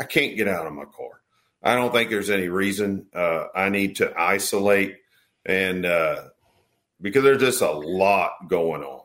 I 0.00 0.04
can't 0.04 0.36
get 0.36 0.48
out 0.48 0.66
of 0.66 0.72
my 0.72 0.84
car. 0.84 1.20
I 1.62 1.74
don't 1.76 1.92
think 1.92 2.10
there's 2.10 2.30
any 2.30 2.48
reason 2.48 3.06
uh, 3.14 3.46
I 3.54 3.68
need 3.68 3.96
to 3.96 4.12
isolate 4.18 4.96
and 5.46 5.84
uh, 5.86 6.22
because 7.00 7.22
there's 7.22 7.40
just 7.40 7.62
a 7.62 7.70
lot 7.70 8.32
going 8.48 8.82
on. 8.82 9.00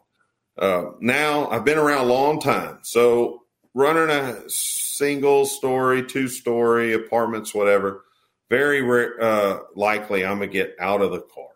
Uh, 0.57 0.91
now 0.99 1.49
I've 1.49 1.63
been 1.63 1.77
around 1.77 2.05
a 2.05 2.13
long 2.13 2.41
time, 2.41 2.79
so 2.81 3.43
running 3.73 4.09
a 4.09 4.41
single 4.47 5.45
story, 5.45 6.05
two 6.05 6.27
story 6.27 6.93
apartments, 6.93 7.53
whatever, 7.53 8.03
very 8.49 8.81
uh, 9.21 9.59
likely 9.75 10.25
I'm 10.25 10.39
gonna 10.39 10.47
get 10.47 10.75
out 10.79 11.01
of 11.01 11.11
the 11.11 11.21
car. 11.21 11.47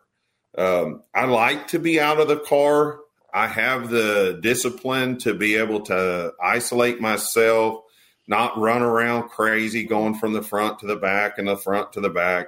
Um, 0.58 1.04
I 1.14 1.26
like 1.26 1.68
to 1.70 1.80
be 1.80 2.00
out 2.00 2.20
of 2.20 2.28
the 2.28 2.40
car. 2.40 3.00
I 3.34 3.48
have 3.48 3.90
the 3.90 4.40
discipline 4.42 5.18
to 5.20 5.34
be 5.34 5.56
able 5.56 5.82
to 5.82 6.34
isolate 6.42 7.02
myself, 7.02 7.84
not 8.28 8.60
run 8.60 8.84
around 8.84 9.30
crazy, 9.30 9.86
going 9.86 10.16
from 10.16 10.34
the 10.34 10.44
front 10.44 10.80
to 10.80 10.88
the 10.88 10.96
back 10.96 11.40
and 11.40 11.48
the 11.48 11.58
front 11.58 11.94
to 11.94 12.02
the 12.02 12.10
back. 12.10 12.48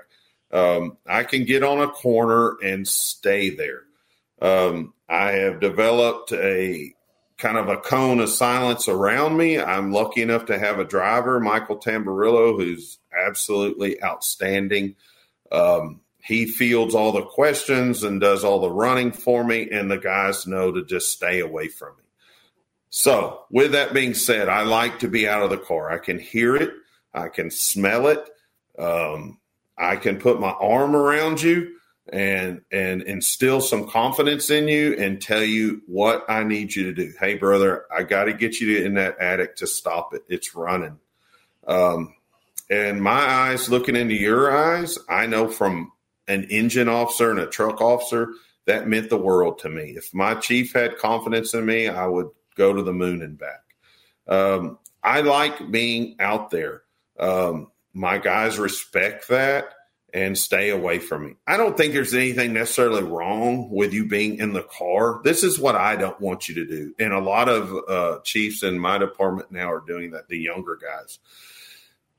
Um, 0.52 0.98
I 1.08 1.24
can 1.24 1.46
get 1.46 1.64
on 1.64 1.82
a 1.82 1.90
corner 1.90 2.58
and 2.64 2.88
stay 2.88 3.50
there. 3.50 3.82
Um, 4.42 4.94
I 5.10 5.32
have 5.32 5.60
developed 5.60 6.32
a 6.32 6.94
kind 7.38 7.58
of 7.58 7.68
a 7.68 7.78
cone 7.78 8.20
of 8.20 8.30
silence 8.30 8.88
around 8.88 9.36
me. 9.36 9.60
I'm 9.60 9.92
lucky 9.92 10.22
enough 10.22 10.46
to 10.46 10.60
have 10.60 10.80
a 10.80 10.86
driver, 10.86 11.40
Michael 11.40 11.78
Tamburillo, 11.78 12.56
who's 12.58 13.00
absolutely 13.18 14.02
outstanding. 14.04 14.96
Um, 15.52 16.02
he 16.26 16.48
fields 16.48 16.96
all 16.96 17.12
the 17.12 17.22
questions 17.22 18.02
and 18.02 18.20
does 18.20 18.44
all 18.44 18.60
the 18.60 18.72
running 18.72 19.12
for 19.12 19.44
me, 19.44 19.70
and 19.70 19.92
the 19.92 19.98
guys 19.98 20.48
know 20.48 20.72
to 20.72 20.84
just 20.84 21.12
stay 21.12 21.40
away 21.40 21.68
from 21.68 21.96
me. 21.98 22.04
So, 22.90 23.44
with 23.52 23.74
that 23.74 23.94
being 23.94 24.16
said, 24.16 24.50
I 24.50 24.64
like 24.64 25.00
to 25.00 25.08
be 25.08 25.28
out 25.28 25.44
of 25.44 25.52
the 25.52 25.58
car. 25.58 25.92
I 25.92 26.00
can 26.00 26.18
hear 26.18 26.56
it, 26.56 26.72
I 27.14 27.28
can 27.28 27.52
smell 27.52 28.08
it, 28.08 28.28
um, 28.80 29.38
I 29.78 29.98
can 29.98 30.18
put 30.18 30.40
my 30.40 30.50
arm 30.50 30.96
around 30.96 31.44
you 31.44 31.76
and 32.12 32.62
and 32.72 33.04
instill 33.04 33.62
some 33.62 33.88
confidence 33.88 34.50
in 34.50 34.68
you 34.68 34.96
and 34.98 35.22
tell 35.22 35.44
you 35.44 35.84
what 35.86 36.26
I 36.28 36.44
need 36.44 36.74
you 36.74 36.86
to 36.86 36.94
do. 36.94 37.14
Hey, 37.20 37.36
brother, 37.36 37.86
I 37.96 38.02
got 38.02 38.24
to 38.24 38.34
get 38.34 38.60
you 38.60 38.84
in 38.84 38.96
that 38.96 39.20
attic 39.20 39.58
to 39.58 39.68
stop 39.68 40.16
it. 40.16 40.24
It's 40.28 40.56
running. 40.56 40.98
Um, 41.68 42.16
and 42.68 43.00
my 43.00 43.12
eyes 43.12 43.70
looking 43.70 43.96
into 43.96 44.16
your 44.16 44.56
eyes, 44.56 44.98
I 45.08 45.28
know 45.28 45.48
from 45.50 45.92
an 46.28 46.46
engine 46.46 46.90
officer 46.90 47.30
and 47.32 47.40
a 47.40 47.48
truck 47.48 47.82
officer 47.82 48.30
that 48.66 48.88
meant 48.88 49.10
the 49.10 49.18
world 49.18 49.60
to 49.60 49.70
me. 49.70 49.94
If 49.96 50.14
my 50.14 50.36
chief 50.36 50.74
had 50.74 50.98
confidence 50.98 51.54
in 51.54 51.66
me, 51.66 51.88
I 51.88 52.08
would 52.08 52.30
go 52.56 52.74
to 52.74 52.82
the 52.82 52.94
moon 52.94 53.22
and 53.22 53.38
back. 53.38 53.62
Um, 54.28 54.80
I 55.04 55.22
like 55.22 55.72
being 55.72 56.16
out 56.20 56.50
there. 56.50 56.82
Um, 57.20 57.72
my 57.94 58.18
guys 58.18 58.58
respect 58.58 59.28
that 59.30 59.74
and 60.14 60.38
stay 60.38 60.70
away 60.70 60.98
from 60.98 61.26
me. 61.26 61.36
I 61.46 61.58
don't 61.58 61.78
think 61.78 61.94
there's 61.94 62.14
anything 62.14 62.54
necessarily 62.54 63.04
wrong 63.04 63.70
with 63.70 63.94
you 63.94 64.08
being 64.08 64.38
in 64.38 64.54
the 64.54 64.64
car. 64.64 65.22
This 65.24 65.44
is 65.44 65.60
what 65.60 65.76
I 65.76 65.96
don't 65.98 66.20
want 66.22 66.48
you 66.48 66.56
to 66.56 66.66
do. 66.66 66.96
And 66.98 67.14
a 67.14 67.20
lot 67.20 67.50
of 67.50 67.74
uh, 67.88 68.20
chiefs 68.24 68.64
in 68.64 68.80
my 68.80 68.98
department 68.98 69.52
now 69.52 69.72
are 69.72 69.84
doing 69.86 70.12
that, 70.12 70.30
the 70.30 70.38
younger 70.38 70.78
guys. 70.82 71.20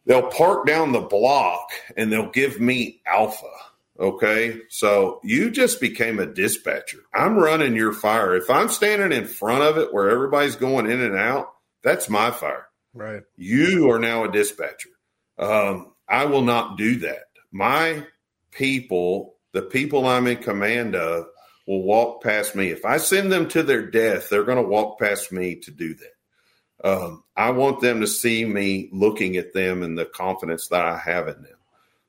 They'll 0.04 0.30
park 0.30 0.66
down 0.66 0.92
the 0.92 1.00
block 1.00 1.70
and 1.96 2.12
they'll 2.12 2.30
give 2.30 2.60
me 2.60 3.00
alpha. 3.06 3.50
Okay. 3.98 4.60
So 4.68 5.20
you 5.24 5.50
just 5.50 5.80
became 5.80 6.18
a 6.18 6.26
dispatcher. 6.26 7.00
I'm 7.14 7.36
running 7.36 7.74
your 7.74 7.92
fire. 7.92 8.36
If 8.36 8.50
I'm 8.50 8.68
standing 8.68 9.16
in 9.16 9.26
front 9.26 9.62
of 9.62 9.78
it 9.78 9.92
where 9.92 10.10
everybody's 10.10 10.56
going 10.56 10.90
in 10.90 11.00
and 11.00 11.16
out, 11.16 11.52
that's 11.82 12.08
my 12.08 12.30
fire. 12.30 12.66
Right. 12.92 13.22
You 13.36 13.90
are 13.90 13.98
now 13.98 14.24
a 14.24 14.32
dispatcher. 14.32 14.90
Um, 15.38 15.92
I 16.08 16.26
will 16.26 16.42
not 16.42 16.78
do 16.78 17.00
that 17.00 17.26
my 17.56 18.06
people, 18.50 19.36
the 19.52 19.62
people 19.62 20.06
I'm 20.06 20.26
in 20.26 20.36
command 20.36 20.94
of, 20.94 21.26
will 21.66 21.82
walk 21.82 22.22
past 22.22 22.54
me. 22.54 22.68
If 22.68 22.84
I 22.84 22.98
send 22.98 23.32
them 23.32 23.48
to 23.48 23.62
their 23.62 23.86
death, 23.86 24.28
they're 24.28 24.44
going 24.44 24.62
to 24.62 24.68
walk 24.68 25.00
past 25.00 25.32
me 25.32 25.56
to 25.56 25.70
do 25.70 25.94
that. 25.94 26.88
Um, 26.88 27.24
I 27.34 27.50
want 27.50 27.80
them 27.80 28.02
to 28.02 28.06
see 28.06 28.44
me 28.44 28.90
looking 28.92 29.36
at 29.36 29.54
them 29.54 29.82
and 29.82 29.96
the 29.96 30.04
confidence 30.04 30.68
that 30.68 30.84
I 30.84 30.98
have 30.98 31.28
in 31.28 31.42
them. 31.42 31.55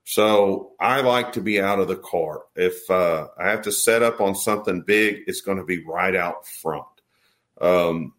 So 0.09 0.71
I 0.79 1.01
like 1.01 1.33
to 1.33 1.41
be 1.41 1.59
out 1.59 1.79
of 1.79 1.89
the 1.89 1.97
car. 1.97 2.43
If 2.55 2.89
uh, 2.89 3.27
I 3.37 3.49
have 3.49 3.63
to 3.63 3.73
set 3.73 4.03
up 4.03 4.21
on 4.21 4.35
something 4.35 4.79
big, 4.79 5.23
it's 5.27 5.41
going 5.41 5.57
to 5.57 5.65
be 5.65 5.83
right 5.83 6.15
out 6.15 6.47
front. 6.47 6.85
Um, 7.59 8.13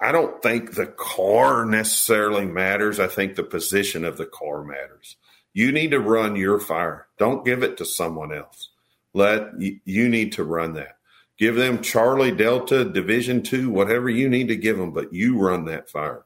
I 0.00 0.10
don't 0.10 0.42
think 0.42 0.74
the 0.74 0.88
car 0.88 1.64
necessarily 1.64 2.46
matters. 2.46 2.98
I 2.98 3.06
think 3.06 3.36
the 3.36 3.44
position 3.44 4.04
of 4.04 4.16
the 4.16 4.26
car 4.26 4.64
matters. 4.64 5.14
You 5.52 5.70
need 5.70 5.92
to 5.92 6.00
run 6.00 6.34
your 6.34 6.58
fire. 6.58 7.06
Don't 7.16 7.44
give 7.44 7.62
it 7.62 7.76
to 7.76 7.84
someone 7.84 8.34
else. 8.34 8.70
Let 9.14 9.52
you 9.60 10.08
need 10.08 10.32
to 10.32 10.42
run 10.42 10.72
that. 10.72 10.96
Give 11.38 11.54
them 11.54 11.80
Charlie 11.80 12.32
Delta 12.32 12.84
Division 12.84 13.44
Two, 13.44 13.70
whatever 13.70 14.10
you 14.10 14.28
need 14.28 14.48
to 14.48 14.56
give 14.56 14.78
them, 14.78 14.90
but 14.90 15.12
you 15.12 15.38
run 15.38 15.66
that 15.66 15.90
fire. 15.90 16.24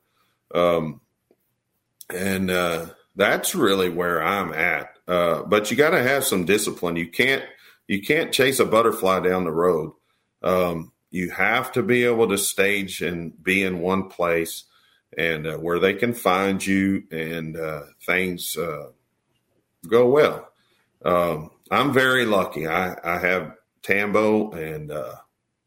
Um, 0.54 1.02
and 2.08 2.50
uh, 2.50 2.86
that's 3.16 3.54
really 3.54 3.88
where 3.88 4.22
I'm 4.22 4.52
at. 4.52 4.90
Uh, 5.08 5.42
but 5.42 5.70
you 5.70 5.76
got 5.76 5.90
to 5.90 6.02
have 6.02 6.24
some 6.24 6.44
discipline. 6.44 6.96
You 6.96 7.08
can't 7.08 7.42
you 7.88 8.02
can't 8.02 8.32
chase 8.32 8.60
a 8.60 8.64
butterfly 8.64 9.20
down 9.20 9.44
the 9.44 9.52
road. 9.52 9.92
Um, 10.42 10.92
you 11.10 11.30
have 11.30 11.72
to 11.72 11.82
be 11.82 12.04
able 12.04 12.28
to 12.28 12.38
stage 12.38 13.00
and 13.00 13.42
be 13.42 13.62
in 13.62 13.80
one 13.80 14.08
place 14.08 14.64
and 15.16 15.46
uh, 15.46 15.56
where 15.56 15.78
they 15.78 15.94
can 15.94 16.12
find 16.12 16.64
you 16.64 17.04
and 17.10 17.56
uh, 17.56 17.82
things 18.04 18.56
uh, 18.56 18.90
go 19.88 20.08
well. 20.08 20.48
Um, 21.04 21.50
I'm 21.70 21.92
very 21.92 22.26
lucky. 22.26 22.66
I, 22.66 22.96
I 23.02 23.18
have 23.18 23.54
Tambo, 23.82 24.50
and 24.52 24.90
uh, 24.90 25.14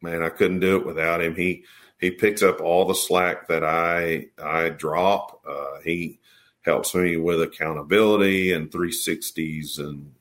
man, 0.01 0.21
I 0.21 0.29
couldn't 0.29 0.59
do 0.59 0.77
it 0.77 0.85
without 0.85 1.21
him. 1.21 1.35
He 1.35 1.63
he 1.99 2.11
picks 2.11 2.41
up 2.41 2.61
all 2.61 2.85
the 2.85 2.95
slack 2.95 3.47
that 3.47 3.63
I 3.63 4.27
I 4.41 4.69
drop. 4.69 5.41
Uh, 5.47 5.79
he 5.83 6.19
helps 6.63 6.93
me 6.93 7.17
with 7.17 7.41
accountability 7.41 8.53
and 8.53 8.69
360s 8.69 9.79
and, 9.79 10.11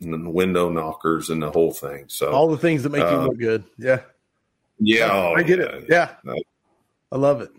and, 0.00 0.32
window 0.32 0.70
knockers 0.70 1.30
and 1.30 1.42
the 1.42 1.50
whole 1.50 1.72
thing. 1.72 2.04
So 2.08 2.30
all 2.30 2.48
the 2.48 2.58
things 2.58 2.82
that 2.82 2.90
make 2.90 3.02
uh, 3.02 3.10
you 3.10 3.16
look 3.18 3.38
good. 3.38 3.64
Yeah. 3.78 4.00
Yeah. 4.78 5.12
I, 5.12 5.34
I 5.34 5.42
get 5.42 5.58
yeah, 5.58 5.64
it. 5.64 5.84
Yeah. 5.88 6.34
I 7.12 7.16
love 7.16 7.40
it. 7.40 7.50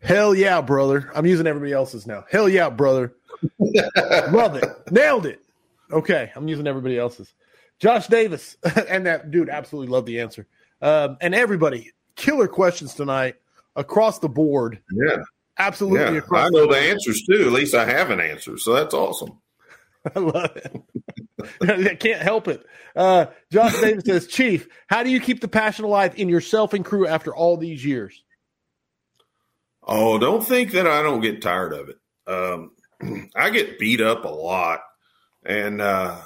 Hell 0.00 0.34
yeah, 0.34 0.60
brother. 0.60 1.10
I'm 1.14 1.26
using 1.26 1.46
everybody 1.46 1.72
else's 1.72 2.06
now. 2.06 2.24
Hell 2.30 2.48
yeah, 2.48 2.70
brother. 2.70 3.14
Love 4.30 4.56
it. 4.56 4.64
Nailed 4.90 5.26
it. 5.26 5.40
Okay, 5.90 6.30
I'm 6.36 6.48
using 6.48 6.66
everybody 6.66 6.98
else's. 6.98 7.34
Josh 7.78 8.06
Davis, 8.06 8.56
and 8.88 9.06
that 9.06 9.30
dude 9.30 9.48
absolutely 9.48 9.90
loved 9.92 10.06
the 10.06 10.20
answer. 10.20 10.46
Um, 10.82 11.16
and 11.20 11.34
everybody, 11.34 11.92
killer 12.16 12.48
questions 12.48 12.94
tonight 12.94 13.36
across 13.76 14.18
the 14.18 14.28
board. 14.28 14.80
Yeah, 14.92 15.22
absolutely. 15.58 16.16
Yeah. 16.16 16.20
I 16.32 16.48
know 16.50 16.66
the, 16.66 16.74
the 16.74 16.78
answers 16.78 17.22
too. 17.28 17.46
At 17.46 17.52
least 17.52 17.74
I 17.74 17.84
have 17.84 18.10
an 18.10 18.20
answer, 18.20 18.58
so 18.58 18.74
that's 18.74 18.94
awesome. 18.94 19.40
I 20.16 20.18
love 20.18 20.56
it. 20.56 20.82
I 21.90 21.94
can't 21.94 22.22
help 22.22 22.48
it. 22.48 22.64
Uh, 22.96 23.26
Josh 23.52 23.80
Davis 23.80 24.04
says, 24.04 24.26
Chief, 24.26 24.68
how 24.88 25.02
do 25.02 25.10
you 25.10 25.20
keep 25.20 25.40
the 25.40 25.48
passion 25.48 25.84
alive 25.84 26.14
in 26.16 26.28
yourself 26.28 26.72
and 26.72 26.84
crew 26.84 27.06
after 27.06 27.34
all 27.34 27.56
these 27.56 27.84
years? 27.84 28.22
Oh, 29.82 30.18
don't 30.18 30.44
think 30.44 30.72
that 30.72 30.86
I 30.86 31.02
don't 31.02 31.20
get 31.20 31.42
tired 31.42 31.72
of 31.72 31.88
it. 31.88 31.96
Um, 32.26 32.72
I 33.36 33.50
get 33.50 33.78
beat 33.78 34.00
up 34.00 34.24
a 34.24 34.28
lot, 34.28 34.80
and 35.44 35.80
uh, 35.80 36.18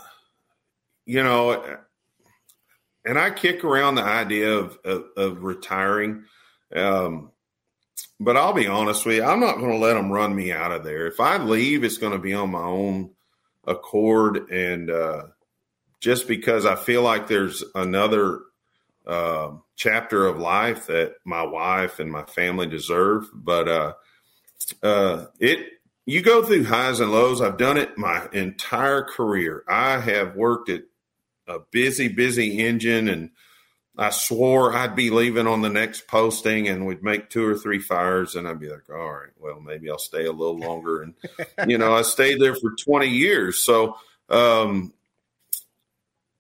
you 1.05 1.23
know, 1.23 1.79
and 3.05 3.19
I 3.19 3.31
kick 3.31 3.65
around 3.65 3.95
the 3.97 4.03
idea 4.03 4.51
of 4.53 4.79
of, 4.85 5.05
of 5.17 5.43
retiring. 5.43 6.25
Um, 6.75 7.32
but 8.23 8.37
I'll 8.37 8.53
be 8.53 8.67
honest 8.67 9.05
with 9.05 9.17
you, 9.17 9.25
I'm 9.25 9.41
not 9.41 9.59
going 9.59 9.71
to 9.71 9.79
let 9.79 9.95
them 9.95 10.11
run 10.11 10.35
me 10.35 10.53
out 10.53 10.73
of 10.73 10.85
there. 10.85 11.07
If 11.07 11.21
I 11.21 11.39
leave, 11.39 11.85
it's 11.85 11.99
going 11.99 12.13
to 12.13 12.19
be 12.19 12.35
on 12.35 12.51
my 12.51 12.63
own 12.63 13.11
accord, 13.67 14.51
and 14.51 14.91
uh, 14.91 15.23
just 16.01 16.29
because 16.29 16.67
I 16.67 16.77
feel 16.77 17.03
like 17.03 17.27
there's 17.27 17.63
another 17.75 18.41
uh, 19.07 19.53
chapter 19.77 20.27
of 20.27 20.39
life 20.39 20.87
that 20.87 21.15
my 21.25 21.43
wife 21.43 21.99
and 21.99 22.11
my 22.11 22.25
family 22.25 22.67
deserve. 22.67 23.29
But 23.35 23.69
uh, 23.69 23.93
uh, 24.83 25.27
it 25.41 25.67
you 26.07 26.23
go 26.23 26.43
through 26.43 26.65
highs 26.65 27.01
and 27.01 27.13
lows. 27.13 27.41
I've 27.41 27.59
done 27.59 27.77
it 27.77 27.97
my 27.97 28.29
entire 28.33 29.03
career. 29.03 29.63
I 29.69 30.01
have 30.01 30.35
worked 30.35 30.69
at 30.69 30.83
a 31.47 31.59
busy, 31.71 32.09
busy 32.09 32.59
engine, 32.61 33.09
and 33.09 33.31
I 33.97 34.11
swore 34.11 34.75
I'd 34.75 34.97
be 34.97 35.11
leaving 35.11 35.47
on 35.47 35.61
the 35.61 35.69
next 35.69 36.07
posting, 36.09 36.69
and 36.69 36.87
we'd 36.87 37.03
make 37.03 37.29
two 37.29 37.45
or 37.45 37.57
three 37.57 37.79
fires, 37.79 38.35
and 38.35 38.49
I'd 38.49 38.61
be 38.61 38.71
like, 38.71 38.89
"All 38.91 39.13
right, 39.13 39.33
well, 39.39 39.61
maybe 39.61 39.91
I'll 39.91 39.99
stay 39.99 40.25
a 40.25 40.33
little 40.33 40.59
longer." 40.59 41.03
And 41.03 41.15
you 41.71 41.79
know, 41.79 41.95
I 41.95 42.03
stayed 42.03 42.41
there 42.41 42.55
for 42.55 42.73
twenty 42.73 43.09
years, 43.09 43.59
so 43.59 43.97
um, 44.29 44.93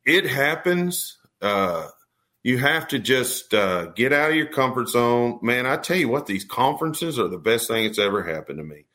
it 0.04 0.26
happens. 0.26 1.18
Uh, 1.40 1.88
you 2.42 2.58
have 2.58 2.88
to 2.88 2.98
just 2.98 3.52
uh, 3.54 3.86
get 3.86 4.12
out 4.12 4.30
of 4.30 4.36
your 4.36 4.46
comfort 4.46 4.88
zone, 4.88 5.38
man. 5.42 5.66
I 5.66 5.76
tell 5.76 5.96
you 5.96 6.08
what, 6.08 6.26
these 6.26 6.44
conferences 6.44 7.18
are 7.18 7.28
the 7.28 7.38
best 7.38 7.68
thing 7.68 7.84
that's 7.84 7.98
ever 7.98 8.22
happened 8.22 8.58
to 8.58 8.64
me 8.64 8.86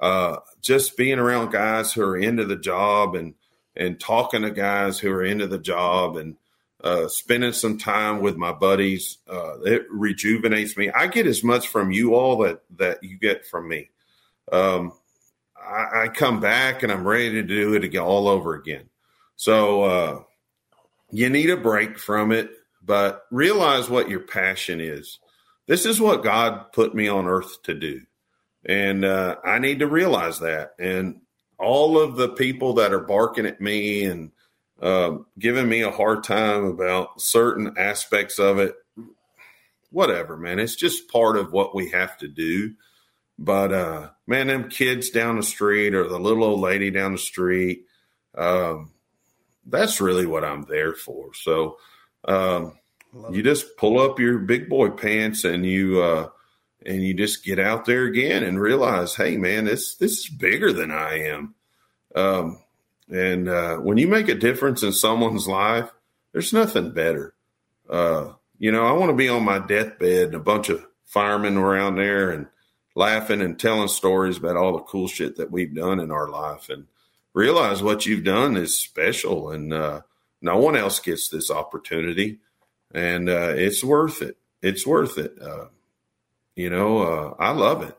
uh, 0.00 0.38
just 0.60 0.96
being 0.96 1.18
around 1.18 1.52
guys 1.52 1.92
who 1.92 2.02
are 2.02 2.16
into 2.16 2.44
the 2.44 2.56
job 2.56 3.14
and 3.14 3.34
and 3.74 4.00
talking 4.00 4.42
to 4.42 4.50
guys 4.50 4.98
who 4.98 5.10
are 5.10 5.24
into 5.24 5.46
the 5.46 5.58
job 5.58 6.16
and 6.16 6.36
uh, 6.82 7.08
spending 7.08 7.52
some 7.52 7.78
time 7.78 8.20
with 8.20 8.36
my 8.36 8.52
buddies, 8.52 9.18
uh, 9.28 9.60
it 9.60 9.86
rejuvenates 9.90 10.76
me. 10.76 10.90
I 10.90 11.06
get 11.06 11.26
as 11.26 11.42
much 11.42 11.68
from 11.68 11.90
you 11.90 12.14
all 12.14 12.38
that 12.38 12.62
that 12.76 13.02
you 13.02 13.18
get 13.18 13.46
from 13.46 13.68
me. 13.68 13.90
Um, 14.52 14.92
I, 15.56 16.04
I, 16.04 16.08
come 16.08 16.38
back 16.38 16.82
and 16.82 16.92
I'm 16.92 17.06
ready 17.06 17.32
to 17.32 17.42
do 17.42 17.74
it 17.74 17.82
again, 17.82 18.02
all 18.02 18.28
over 18.28 18.54
again. 18.54 18.88
So 19.34 19.82
uh, 19.82 20.22
you 21.10 21.28
need 21.28 21.50
a 21.50 21.56
break 21.56 21.98
from 21.98 22.30
it, 22.30 22.50
but 22.84 23.24
realize 23.32 23.90
what 23.90 24.08
your 24.08 24.20
passion 24.20 24.80
is. 24.80 25.18
This 25.66 25.84
is 25.84 26.00
what 26.00 26.22
God 26.22 26.72
put 26.72 26.94
me 26.94 27.08
on 27.08 27.26
earth 27.26 27.62
to 27.64 27.74
do. 27.74 28.02
And 28.64 29.04
uh, 29.04 29.36
I 29.44 29.58
need 29.58 29.80
to 29.80 29.88
realize 29.88 30.40
that. 30.40 30.74
And 30.78 31.22
all 31.58 31.98
of 31.98 32.16
the 32.16 32.28
people 32.28 32.74
that 32.74 32.92
are 32.92 33.00
barking 33.00 33.46
at 33.46 33.60
me 33.60 34.04
and 34.04 34.30
uh, 34.80 35.18
giving 35.38 35.68
me 35.68 35.82
a 35.82 35.90
hard 35.90 36.24
time 36.24 36.64
about 36.64 37.20
certain 37.20 37.74
aspects 37.78 38.38
of 38.38 38.58
it, 38.58 38.74
whatever, 39.90 40.36
man. 40.36 40.58
It's 40.58 40.76
just 40.76 41.08
part 41.08 41.36
of 41.36 41.52
what 41.52 41.74
we 41.74 41.90
have 41.90 42.16
to 42.18 42.28
do. 42.28 42.74
But 43.38 43.72
uh, 43.72 44.10
man, 44.26 44.46
them 44.48 44.68
kids 44.68 45.10
down 45.10 45.36
the 45.36 45.42
street 45.42 45.94
or 45.94 46.08
the 46.08 46.18
little 46.18 46.44
old 46.44 46.60
lady 46.60 46.90
down 46.90 47.12
the 47.12 47.18
street, 47.18 47.84
um, 48.36 48.92
that's 49.66 50.00
really 50.00 50.26
what 50.26 50.44
I'm 50.44 50.62
there 50.62 50.94
for. 50.94 51.34
So 51.34 51.78
um, 52.24 52.78
you 53.30 53.42
just 53.42 53.76
pull 53.76 54.00
up 54.00 54.18
your 54.18 54.38
big 54.38 54.68
boy 54.68 54.90
pants 54.90 55.44
and 55.44 55.66
you 55.66 56.00
uh, 56.02 56.28
and 56.84 57.02
you 57.02 57.14
just 57.14 57.44
get 57.44 57.58
out 57.58 57.84
there 57.84 58.04
again 58.04 58.42
and 58.42 58.60
realize, 58.60 59.14
hey 59.14 59.36
man, 59.36 59.64
this 59.64 59.96
this 59.96 60.18
is 60.18 60.28
bigger 60.28 60.72
than 60.72 60.90
I 60.90 61.20
am. 61.28 61.54
Um, 62.14 62.60
and 63.10 63.48
uh, 63.48 63.76
when 63.76 63.98
you 63.98 64.08
make 64.08 64.28
a 64.28 64.34
difference 64.34 64.82
in 64.82 64.92
someone's 64.92 65.46
life, 65.46 65.90
there's 66.32 66.52
nothing 66.52 66.92
better. 66.92 67.34
Uh, 67.88 68.32
you 68.58 68.72
know, 68.72 68.84
I 68.84 68.92
want 68.92 69.10
to 69.10 69.16
be 69.16 69.28
on 69.28 69.44
my 69.44 69.58
deathbed 69.58 70.26
and 70.26 70.34
a 70.34 70.40
bunch 70.40 70.68
of 70.68 70.84
firemen 71.04 71.56
around 71.56 71.96
there 71.96 72.30
and 72.30 72.46
laughing 72.94 73.42
and 73.42 73.58
telling 73.58 73.88
stories 73.88 74.38
about 74.38 74.56
all 74.56 74.72
the 74.72 74.82
cool 74.84 75.06
shit 75.06 75.36
that 75.36 75.50
we've 75.50 75.74
done 75.74 76.00
in 76.00 76.10
our 76.10 76.28
life 76.28 76.68
and 76.68 76.86
realize 77.34 77.82
what 77.82 78.06
you've 78.06 78.24
done 78.24 78.56
is 78.56 78.76
special 78.76 79.50
and 79.50 79.72
uh, 79.72 80.00
no 80.40 80.56
one 80.58 80.76
else 80.76 80.98
gets 80.98 81.28
this 81.28 81.50
opportunity 81.50 82.38
and 82.92 83.28
uh, 83.28 83.52
it's 83.54 83.84
worth 83.84 84.22
it. 84.22 84.36
It's 84.62 84.86
worth 84.86 85.18
it. 85.18 85.40
Uh, 85.40 85.66
you 86.54 86.70
know, 86.70 86.98
uh, 87.02 87.34
I 87.38 87.50
love 87.50 87.82
it, 87.82 87.96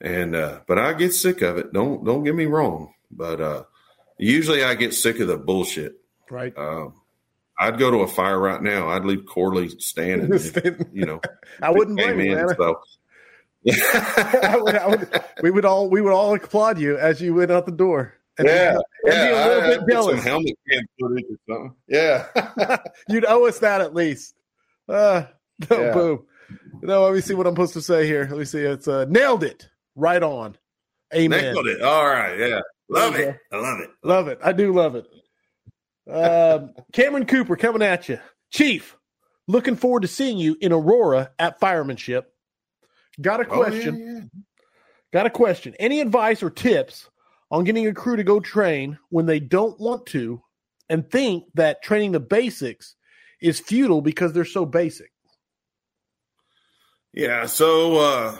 and 0.00 0.36
uh, 0.36 0.60
but 0.66 0.78
I 0.78 0.92
get 0.92 1.12
sick 1.12 1.42
of 1.42 1.58
it. 1.58 1.72
Don't 1.72 2.04
don't 2.04 2.22
get 2.22 2.34
me 2.34 2.46
wrong, 2.46 2.94
but 3.10 3.40
uh, 3.40 3.64
usually 4.18 4.62
I 4.64 4.74
get 4.74 4.94
sick 4.94 5.20
of 5.20 5.28
the 5.28 5.36
bullshit. 5.36 6.00
Right. 6.30 6.56
Um, 6.56 6.94
I'd 7.58 7.78
go 7.78 7.90
to 7.90 7.98
a 7.98 8.06
fire 8.06 8.38
right 8.38 8.62
now. 8.62 8.88
I'd 8.88 9.04
leave 9.04 9.26
Corley 9.26 9.68
standing. 9.78 10.30
you 10.92 11.06
know, 11.06 11.20
I 11.62 11.70
wouldn't 11.70 11.96
blame 11.96 12.20
you, 12.20 12.36
man. 12.36 12.48
So. 12.56 12.80
I 13.70 14.56
would, 14.60 14.74
I 14.76 14.86
would, 14.86 15.24
we 15.42 15.50
would 15.50 15.64
all 15.64 15.90
we 15.90 16.00
would 16.00 16.12
all 16.12 16.34
applaud 16.34 16.78
you 16.78 16.96
as 16.96 17.20
you 17.20 17.34
went 17.34 17.50
out 17.50 17.66
the 17.66 17.72
door. 17.72 18.14
And 18.38 18.46
yeah, 18.46 18.76
be, 19.04 19.10
yeah. 19.10 19.24
Be 19.24 19.32
a 19.32 19.46
little 19.46 19.62
I, 19.62 19.66
bit 19.66 19.80
jealous. 19.90 20.16
Some 20.16 20.26
helmet 20.26 20.58
cam 20.70 20.82
footage 21.00 21.24
or 21.24 21.38
something. 21.48 21.74
Yeah, 21.88 22.76
you'd 23.08 23.24
owe 23.24 23.46
us 23.46 23.58
that 23.58 23.80
at 23.80 23.94
least. 23.94 24.36
Uh, 24.88 25.24
no, 25.68 25.80
yeah. 25.80 25.92
boom. 25.92 26.24
No, 26.80 27.04
let 27.04 27.14
me 27.14 27.20
see 27.20 27.34
what 27.34 27.46
I'm 27.46 27.54
supposed 27.54 27.74
to 27.74 27.82
say 27.82 28.06
here. 28.06 28.28
Let 28.30 28.38
me 28.38 28.44
see. 28.44 28.60
It's 28.60 28.86
uh, 28.86 29.06
nailed 29.06 29.42
it. 29.42 29.68
Right 29.96 30.22
on. 30.22 30.56
Amen. 31.12 31.42
Nailed 31.42 31.66
it. 31.66 31.82
All 31.82 32.06
right. 32.06 32.38
Yeah. 32.38 32.60
Love 32.88 33.16
it. 33.16 33.38
I 33.52 33.56
love 33.56 33.80
it. 33.80 33.90
Love 34.02 34.28
it. 34.28 34.38
I 34.42 34.52
do 34.52 34.72
love 34.72 34.94
it. 34.94 35.06
Um, 36.10 36.72
Cameron 36.92 37.26
Cooper 37.26 37.56
coming 37.56 37.82
at 37.82 38.08
you. 38.08 38.18
Chief, 38.50 38.96
looking 39.46 39.76
forward 39.76 40.02
to 40.02 40.08
seeing 40.08 40.38
you 40.38 40.56
in 40.60 40.72
Aurora 40.72 41.30
at 41.38 41.60
Firemanship. 41.60 42.24
Got 43.20 43.40
a 43.40 43.44
question. 43.44 43.94
Oh, 43.94 43.98
yeah, 43.98 44.12
yeah. 44.20 44.40
Got 45.12 45.26
a 45.26 45.30
question. 45.30 45.74
Any 45.78 46.00
advice 46.00 46.42
or 46.42 46.50
tips 46.50 47.08
on 47.50 47.64
getting 47.64 47.86
a 47.86 47.94
crew 47.94 48.16
to 48.16 48.24
go 48.24 48.40
train 48.40 48.98
when 49.10 49.26
they 49.26 49.40
don't 49.40 49.78
want 49.80 50.06
to 50.06 50.42
and 50.88 51.10
think 51.10 51.44
that 51.54 51.82
training 51.82 52.12
the 52.12 52.20
basics 52.20 52.94
is 53.40 53.60
futile 53.60 54.00
because 54.00 54.32
they're 54.32 54.44
so 54.44 54.64
basic? 54.64 55.10
Yeah, 57.12 57.46
so 57.46 57.96
uh 57.98 58.38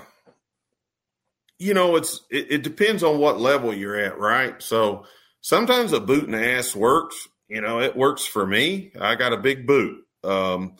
you 1.58 1.74
know, 1.74 1.96
it's 1.96 2.22
it, 2.30 2.46
it, 2.50 2.62
depends 2.62 3.02
on 3.02 3.18
what 3.18 3.40
level 3.40 3.74
you're 3.74 3.98
at, 3.98 4.18
right? 4.18 4.60
So 4.62 5.04
sometimes 5.40 5.92
a 5.92 6.00
boot 6.00 6.24
and 6.24 6.36
ass 6.36 6.74
works. 6.74 7.28
You 7.48 7.60
know, 7.60 7.80
it 7.80 7.96
works 7.96 8.26
for 8.26 8.46
me. 8.46 8.92
I 9.00 9.14
got 9.14 9.32
a 9.32 9.38
big 9.38 9.66
boot. 9.66 10.04
Um, 10.22 10.76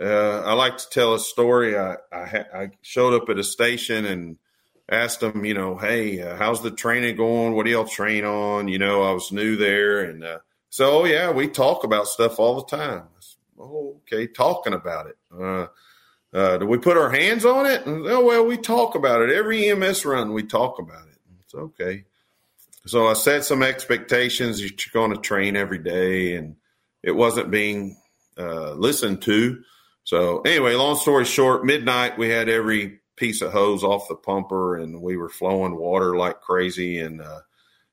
uh, 0.00 0.40
I 0.40 0.52
like 0.54 0.78
to 0.78 0.90
tell 0.90 1.14
a 1.14 1.18
story. 1.18 1.78
I 1.78 1.96
I, 2.12 2.24
ha- 2.24 2.46
I, 2.54 2.70
showed 2.82 3.14
up 3.14 3.28
at 3.28 3.38
a 3.38 3.44
station 3.44 4.04
and 4.04 4.38
asked 4.90 5.20
them, 5.20 5.44
you 5.44 5.54
know, 5.54 5.76
hey, 5.76 6.22
uh, 6.22 6.36
how's 6.36 6.62
the 6.62 6.70
training 6.70 7.16
going? 7.16 7.54
What 7.54 7.66
do 7.66 7.72
y'all 7.72 7.84
train 7.84 8.24
on? 8.24 8.68
You 8.68 8.78
know, 8.78 9.02
I 9.02 9.12
was 9.12 9.32
new 9.32 9.56
there, 9.56 10.00
and 10.00 10.24
uh, 10.24 10.38
so 10.70 11.02
oh, 11.02 11.04
yeah, 11.04 11.30
we 11.30 11.48
talk 11.48 11.84
about 11.84 12.08
stuff 12.08 12.38
all 12.38 12.56
the 12.62 12.76
time. 12.76 13.04
oh, 13.58 14.00
okay, 14.02 14.26
talking 14.26 14.72
about 14.72 15.08
it. 15.08 15.16
Uh, 16.32 16.58
do 16.58 16.66
we 16.66 16.78
put 16.78 16.96
our 16.96 17.10
hands 17.10 17.44
on 17.44 17.66
it? 17.66 17.86
And, 17.86 18.06
oh, 18.06 18.24
well, 18.24 18.44
we 18.44 18.56
talk 18.58 18.94
about 18.94 19.22
it. 19.22 19.30
Every 19.30 19.70
EMS 19.70 20.04
run, 20.04 20.32
we 20.32 20.42
talk 20.42 20.78
about 20.78 21.08
it. 21.08 21.18
It's 21.40 21.54
okay. 21.54 22.04
So 22.86 23.06
I 23.06 23.14
set 23.14 23.44
some 23.44 23.62
expectations 23.62 24.60
you're 24.60 24.70
going 24.92 25.14
to 25.14 25.20
train 25.20 25.56
every 25.56 25.78
day, 25.78 26.36
and 26.36 26.56
it 27.02 27.12
wasn't 27.12 27.50
being 27.50 27.96
uh, 28.38 28.72
listened 28.72 29.22
to. 29.22 29.62
So 30.04 30.40
anyway, 30.40 30.74
long 30.74 30.96
story 30.96 31.24
short, 31.24 31.64
midnight 31.66 32.18
we 32.18 32.30
had 32.30 32.48
every 32.48 33.00
piece 33.16 33.42
of 33.42 33.52
hose 33.52 33.82
off 33.84 34.08
the 34.08 34.14
pumper, 34.14 34.76
and 34.76 35.02
we 35.02 35.16
were 35.16 35.28
flowing 35.28 35.76
water 35.76 36.16
like 36.16 36.40
crazy, 36.40 36.98
and 36.98 37.20
uh, 37.20 37.40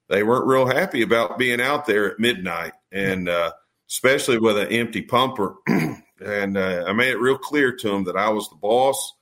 they 0.08 0.24
weren't 0.24 0.48
real 0.48 0.66
happy 0.66 1.02
about 1.02 1.38
being 1.38 1.60
out 1.60 1.86
there 1.86 2.12
at 2.12 2.20
midnight, 2.20 2.74
and 2.92 3.28
uh, 3.28 3.52
especially 3.90 4.38
with 4.38 4.58
an 4.58 4.70
empty 4.70 5.02
pumper. 5.02 5.56
and 6.20 6.57
uh, 6.57 6.86
I 6.88 6.93
made 6.93 7.11
it 7.11 7.20
real 7.20 7.38
clear 7.38 7.76
to 7.76 7.93
him 7.93 8.05
that 8.05 8.16
I 8.16 8.30
was 8.30 8.49
the 8.49 8.55
boss 8.55 9.13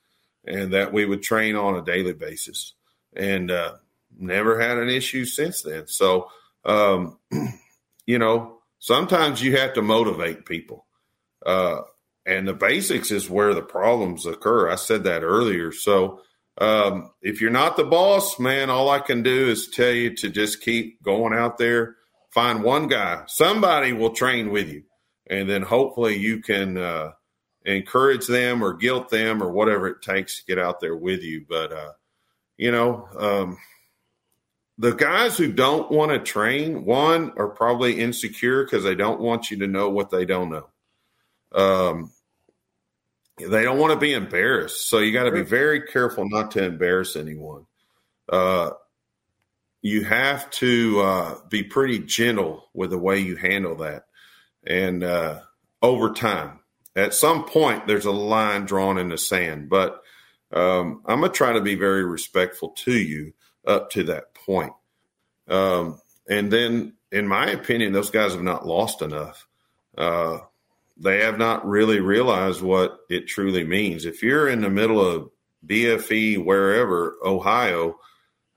and 0.46 0.74
that 0.74 0.94
we 0.94 1.06
would 1.06 1.24
train 1.24 1.56
on 1.56 1.76
a 1.76 1.84
daily 1.84 2.14
basis. 2.14 2.74
And 3.16 3.50
uh, 3.52 3.76
never 4.18 4.60
had 4.60 4.78
an 4.78 4.90
issue 4.90 5.26
since 5.26 5.62
then. 5.62 5.88
So, 5.88 6.30
um, 6.66 7.18
you 8.06 8.20
know, 8.20 8.60
sometimes 8.80 9.42
you 9.42 9.58
have 9.58 9.74
to 9.74 9.82
motivate 9.82 10.46
people. 10.46 10.86
Uh, 11.46 11.82
and 12.26 12.48
the 12.48 12.54
basics 12.54 13.12
is 13.12 13.30
where 13.30 13.54
the 13.54 13.62
problems 13.62 14.26
occur. 14.26 14.70
I 14.70 14.76
said 14.76 15.04
that 15.04 15.24
earlier. 15.24 15.72
So, 15.72 16.22
um, 16.60 17.12
if 17.22 17.42
you're 17.42 17.50
not 17.50 17.78
the 17.78 17.84
boss, 17.84 18.40
man, 18.40 18.70
all 18.70 18.90
I 18.90 19.00
can 19.00 19.24
do 19.24 19.50
is 19.50 19.68
tell 19.68 19.92
you 19.92 20.16
to 20.18 20.30
just 20.30 20.62
keep 20.62 21.02
going 21.02 21.34
out 21.34 21.58
there, 21.58 21.96
find 22.30 22.64
one 22.64 22.88
guy. 22.88 23.24
Somebody 23.28 23.92
will 23.92 24.12
train 24.12 24.52
with 24.52 24.70
you 24.70 24.84
and 25.28 25.50
then 25.50 25.62
hopefully 25.62 26.18
you 26.18 26.42
can 26.42 26.78
uh, 26.78 27.12
encourage 27.66 28.28
them 28.28 28.64
or 28.64 28.74
guilt 28.74 29.10
them 29.10 29.42
or 29.42 29.52
whatever 29.52 29.88
it 29.88 30.02
takes 30.02 30.40
to 30.40 30.46
get 30.46 30.60
out 30.60 30.80
there 30.80 30.96
with 30.96 31.22
you. 31.24 31.46
But 31.48 31.72
uh, 31.72 31.92
you 32.58 32.72
know, 32.72 33.08
um, 33.18 33.58
the 34.78 34.94
guys 34.94 35.38
who 35.38 35.52
don't 35.52 35.92
want 35.92 36.12
to 36.12 36.20
train, 36.20 36.86
one 36.86 37.34
are 37.38 37.50
probably 37.50 38.00
insecure 38.00 38.64
because 38.64 38.84
they 38.84 38.96
don't 38.96 39.22
want 39.22 39.52
you 39.52 39.60
to 39.60 39.68
know 39.68 39.90
what 39.90 40.10
they 40.10 40.26
don't 40.26 40.50
know. 40.50 40.68
Um, 41.54 42.12
they 43.38 43.64
don't 43.64 43.80
want 43.80 43.94
to 43.94 44.00
be 44.00 44.14
embarrassed, 44.14 44.88
so 44.90 45.00
you 45.00 45.12
got 45.12 45.24
to 45.24 45.32
be 45.32 45.42
very 45.42 45.82
careful 45.82 46.28
not 46.28 46.52
to 46.52 46.64
embarrass 46.64 47.16
anyone. 47.16 47.66
Uh, 48.30 48.72
you 49.82 50.04
have 50.06 50.50
to 50.52 51.02
uh, 51.02 51.36
be 51.50 51.64
pretty 51.64 52.00
gentle 52.00 52.70
with 52.74 52.92
the 52.92 52.98
way 52.98 53.20
you 53.20 53.36
handle 53.36 53.76
that 53.76 54.06
and 54.66 55.04
uh, 55.04 55.40
over 55.82 56.12
time. 56.12 56.60
At 56.96 57.14
some 57.14 57.46
point, 57.46 57.88
there's 57.88 58.06
a 58.06 58.12
line 58.12 58.66
drawn 58.66 58.98
in 58.98 59.10
the 59.10 59.18
sand, 59.18 59.70
but 59.70 60.02
um, 60.52 61.02
I'm 61.06 61.22
gonna 61.22 61.34
try 61.34 61.54
to 61.54 61.62
be 61.62 61.76
very 61.76 62.06
respectful 62.06 62.70
to 62.70 62.94
you 62.94 63.34
up 63.66 63.90
to 63.92 64.04
that 64.04 64.36
point. 64.36 64.74
Um, 65.48 66.00
and 66.30 66.52
then, 66.52 66.94
in 67.12 67.28
my 67.28 67.50
opinion, 67.50 67.94
those 67.94 68.12
guys 68.12 68.34
have 68.34 68.44
not 68.44 68.68
lost 68.68 69.02
enough. 69.02 69.48
Uh, 69.98 70.40
they 70.98 71.22
have 71.22 71.38
not 71.40 71.68
really 71.68 72.00
realized 72.00 72.62
what 72.62 73.00
it 73.10 73.28
truly 73.28 73.64
means. 73.64 74.06
If 74.06 74.22
you're 74.22 74.48
in 74.48 74.62
the 74.62 74.70
middle 74.70 75.04
of 75.04 75.32
BFE, 75.66 76.44
wherever, 76.44 77.18
Ohio, 77.24 77.98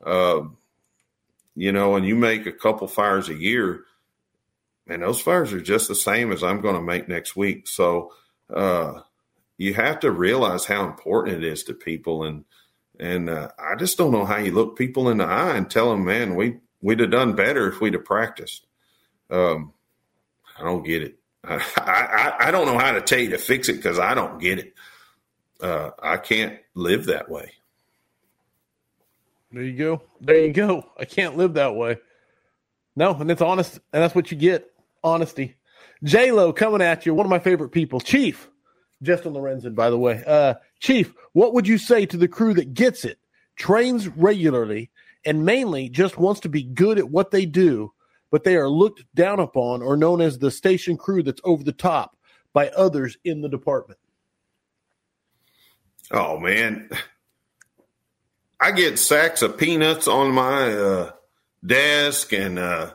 uh, 0.04 0.42
you 1.54 1.72
know, 1.72 1.96
and 1.96 2.06
you 2.06 2.14
make 2.14 2.46
a 2.46 2.52
couple 2.52 2.86
fires 2.86 3.28
a 3.28 3.34
year, 3.34 3.84
and 4.86 5.02
those 5.02 5.20
fires 5.20 5.52
are 5.52 5.60
just 5.60 5.88
the 5.88 5.94
same 5.94 6.32
as 6.32 6.42
I'm 6.42 6.60
going 6.60 6.76
to 6.76 6.80
make 6.80 7.08
next 7.08 7.36
week. 7.36 7.66
So 7.66 8.12
uh, 8.54 9.00
you 9.58 9.74
have 9.74 10.00
to 10.00 10.10
realize 10.10 10.64
how 10.64 10.84
important 10.86 11.36
it 11.36 11.44
is 11.44 11.64
to 11.64 11.74
people, 11.74 12.24
and 12.24 12.44
and 12.98 13.28
uh, 13.28 13.50
I 13.58 13.74
just 13.76 13.98
don't 13.98 14.12
know 14.12 14.24
how 14.24 14.38
you 14.38 14.52
look 14.52 14.78
people 14.78 15.08
in 15.10 15.18
the 15.18 15.24
eye 15.24 15.56
and 15.56 15.70
tell 15.70 15.90
them, 15.90 16.04
man, 16.04 16.34
we 16.34 16.58
we'd 16.80 17.00
have 17.00 17.10
done 17.10 17.34
better 17.34 17.68
if 17.68 17.80
we'd 17.80 17.94
have 17.94 18.04
practiced. 18.04 18.66
Um, 19.30 19.72
I 20.58 20.64
don't 20.64 20.84
get 20.84 21.02
it. 21.02 21.18
I, 21.44 21.60
I, 21.76 22.48
I 22.48 22.50
don't 22.50 22.66
know 22.66 22.78
how 22.78 22.92
to 22.92 23.00
tell 23.00 23.18
you 23.18 23.30
to 23.30 23.38
fix 23.38 23.68
it 23.68 23.76
because 23.76 23.98
I 23.98 24.14
don't 24.14 24.40
get 24.40 24.58
it. 24.58 24.74
Uh, 25.60 25.90
I 26.00 26.16
can't 26.16 26.58
live 26.74 27.06
that 27.06 27.28
way. 27.28 27.52
There 29.52 29.62
you 29.62 29.76
go. 29.76 30.02
There 30.20 30.38
you 30.38 30.52
go. 30.52 30.90
I 30.98 31.06
can't 31.06 31.36
live 31.36 31.54
that 31.54 31.74
way. 31.74 31.98
No, 32.94 33.14
and 33.14 33.30
it's 33.30 33.42
honest, 33.42 33.74
and 33.92 34.02
that's 34.02 34.14
what 34.14 34.30
you 34.30 34.36
get 34.36 34.70
honesty. 35.06 35.56
J 36.02 36.32
Lo 36.32 36.52
coming 36.52 36.82
at 36.82 37.06
you, 37.06 37.14
one 37.14 37.24
of 37.24 37.30
my 37.30 37.38
favorite 37.38 37.70
people, 37.70 38.00
Chief 38.00 38.50
Justin 39.02 39.34
Lorenzen, 39.34 39.74
by 39.74 39.90
the 39.90 39.98
way. 39.98 40.22
Uh, 40.26 40.54
Chief, 40.80 41.14
what 41.32 41.54
would 41.54 41.68
you 41.68 41.78
say 41.78 42.06
to 42.06 42.16
the 42.16 42.28
crew 42.28 42.54
that 42.54 42.74
gets 42.74 43.04
it, 43.04 43.18
trains 43.56 44.08
regularly, 44.08 44.90
and 45.24 45.44
mainly 45.44 45.88
just 45.88 46.18
wants 46.18 46.40
to 46.40 46.48
be 46.48 46.62
good 46.62 46.98
at 46.98 47.10
what 47.10 47.30
they 47.30 47.46
do, 47.46 47.92
but 48.30 48.44
they 48.44 48.56
are 48.56 48.68
looked 48.68 49.04
down 49.14 49.40
upon 49.40 49.82
or 49.82 49.96
known 49.96 50.20
as 50.20 50.38
the 50.38 50.50
station 50.50 50.96
crew 50.96 51.22
that's 51.22 51.40
over 51.44 51.62
the 51.62 51.72
top 51.72 52.16
by 52.52 52.68
others 52.70 53.16
in 53.24 53.40
the 53.40 53.48
department? 53.48 53.98
Oh 56.10 56.38
man, 56.38 56.88
I 58.60 58.70
get 58.70 58.98
sacks 58.98 59.42
of 59.42 59.58
peanuts 59.58 60.08
on 60.08 60.32
my 60.32 60.72
uh, 60.72 61.10
desk 61.64 62.32
and 62.32 62.58
uh, 62.58 62.92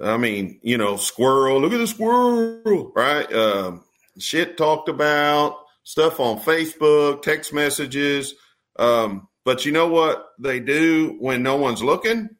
I 0.00 0.16
mean, 0.16 0.58
you 0.62 0.76
know, 0.76 0.96
squirrel. 0.96 1.60
Look 1.60 1.72
at 1.72 1.78
the 1.78 1.86
squirrel, 1.86 2.92
right? 2.94 3.32
Um, 3.32 3.84
shit 4.18 4.56
talked 4.56 4.88
about, 4.88 5.56
stuff 5.84 6.18
on 6.20 6.40
Facebook, 6.40 7.22
text 7.22 7.52
messages. 7.52 8.34
Um, 8.78 9.28
but 9.44 9.64
you 9.64 9.72
know 9.72 9.88
what 9.88 10.26
they 10.38 10.58
do 10.58 11.16
when 11.20 11.42
no 11.42 11.56
one's 11.56 11.82
looking? 11.82 12.30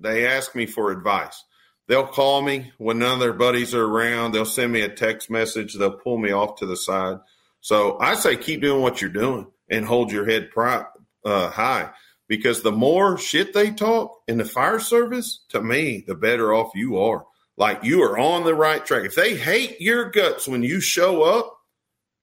They 0.00 0.26
ask 0.26 0.54
me 0.54 0.66
for 0.66 0.90
advice. 0.90 1.44
They'll 1.86 2.06
call 2.06 2.42
me 2.42 2.72
when 2.76 2.98
none 2.98 3.14
of 3.14 3.20
their 3.20 3.32
buddies 3.32 3.74
are 3.74 3.84
around. 3.84 4.32
They'll 4.32 4.44
send 4.44 4.72
me 4.72 4.82
a 4.82 4.88
text 4.88 5.30
message. 5.30 5.74
They'll 5.74 5.98
pull 5.98 6.18
me 6.18 6.32
off 6.32 6.56
to 6.56 6.66
the 6.66 6.76
side. 6.76 7.18
So 7.60 7.98
I 7.98 8.14
say 8.14 8.36
keep 8.36 8.60
doing 8.60 8.82
what 8.82 9.00
you're 9.00 9.10
doing 9.10 9.46
and 9.70 9.86
hold 9.86 10.12
your 10.12 10.26
head 10.26 10.50
pri- 10.50 10.84
uh, 11.24 11.48
high 11.48 11.90
because 12.28 12.62
the 12.62 12.72
more 12.72 13.18
shit 13.18 13.52
they 13.52 13.70
talk 13.70 14.20
in 14.28 14.38
the 14.38 14.44
fire 14.44 14.78
service, 14.78 15.40
to 15.48 15.60
me, 15.60 16.04
the 16.06 16.14
better 16.14 16.54
off 16.54 16.72
you 16.74 16.98
are. 16.98 17.24
Like 17.56 17.82
you 17.82 18.02
are 18.02 18.18
on 18.18 18.44
the 18.44 18.54
right 18.54 18.84
track. 18.84 19.04
If 19.04 19.16
they 19.16 19.34
hate 19.34 19.80
your 19.80 20.10
guts 20.10 20.46
when 20.46 20.62
you 20.62 20.80
show 20.80 21.22
up, 21.22 21.58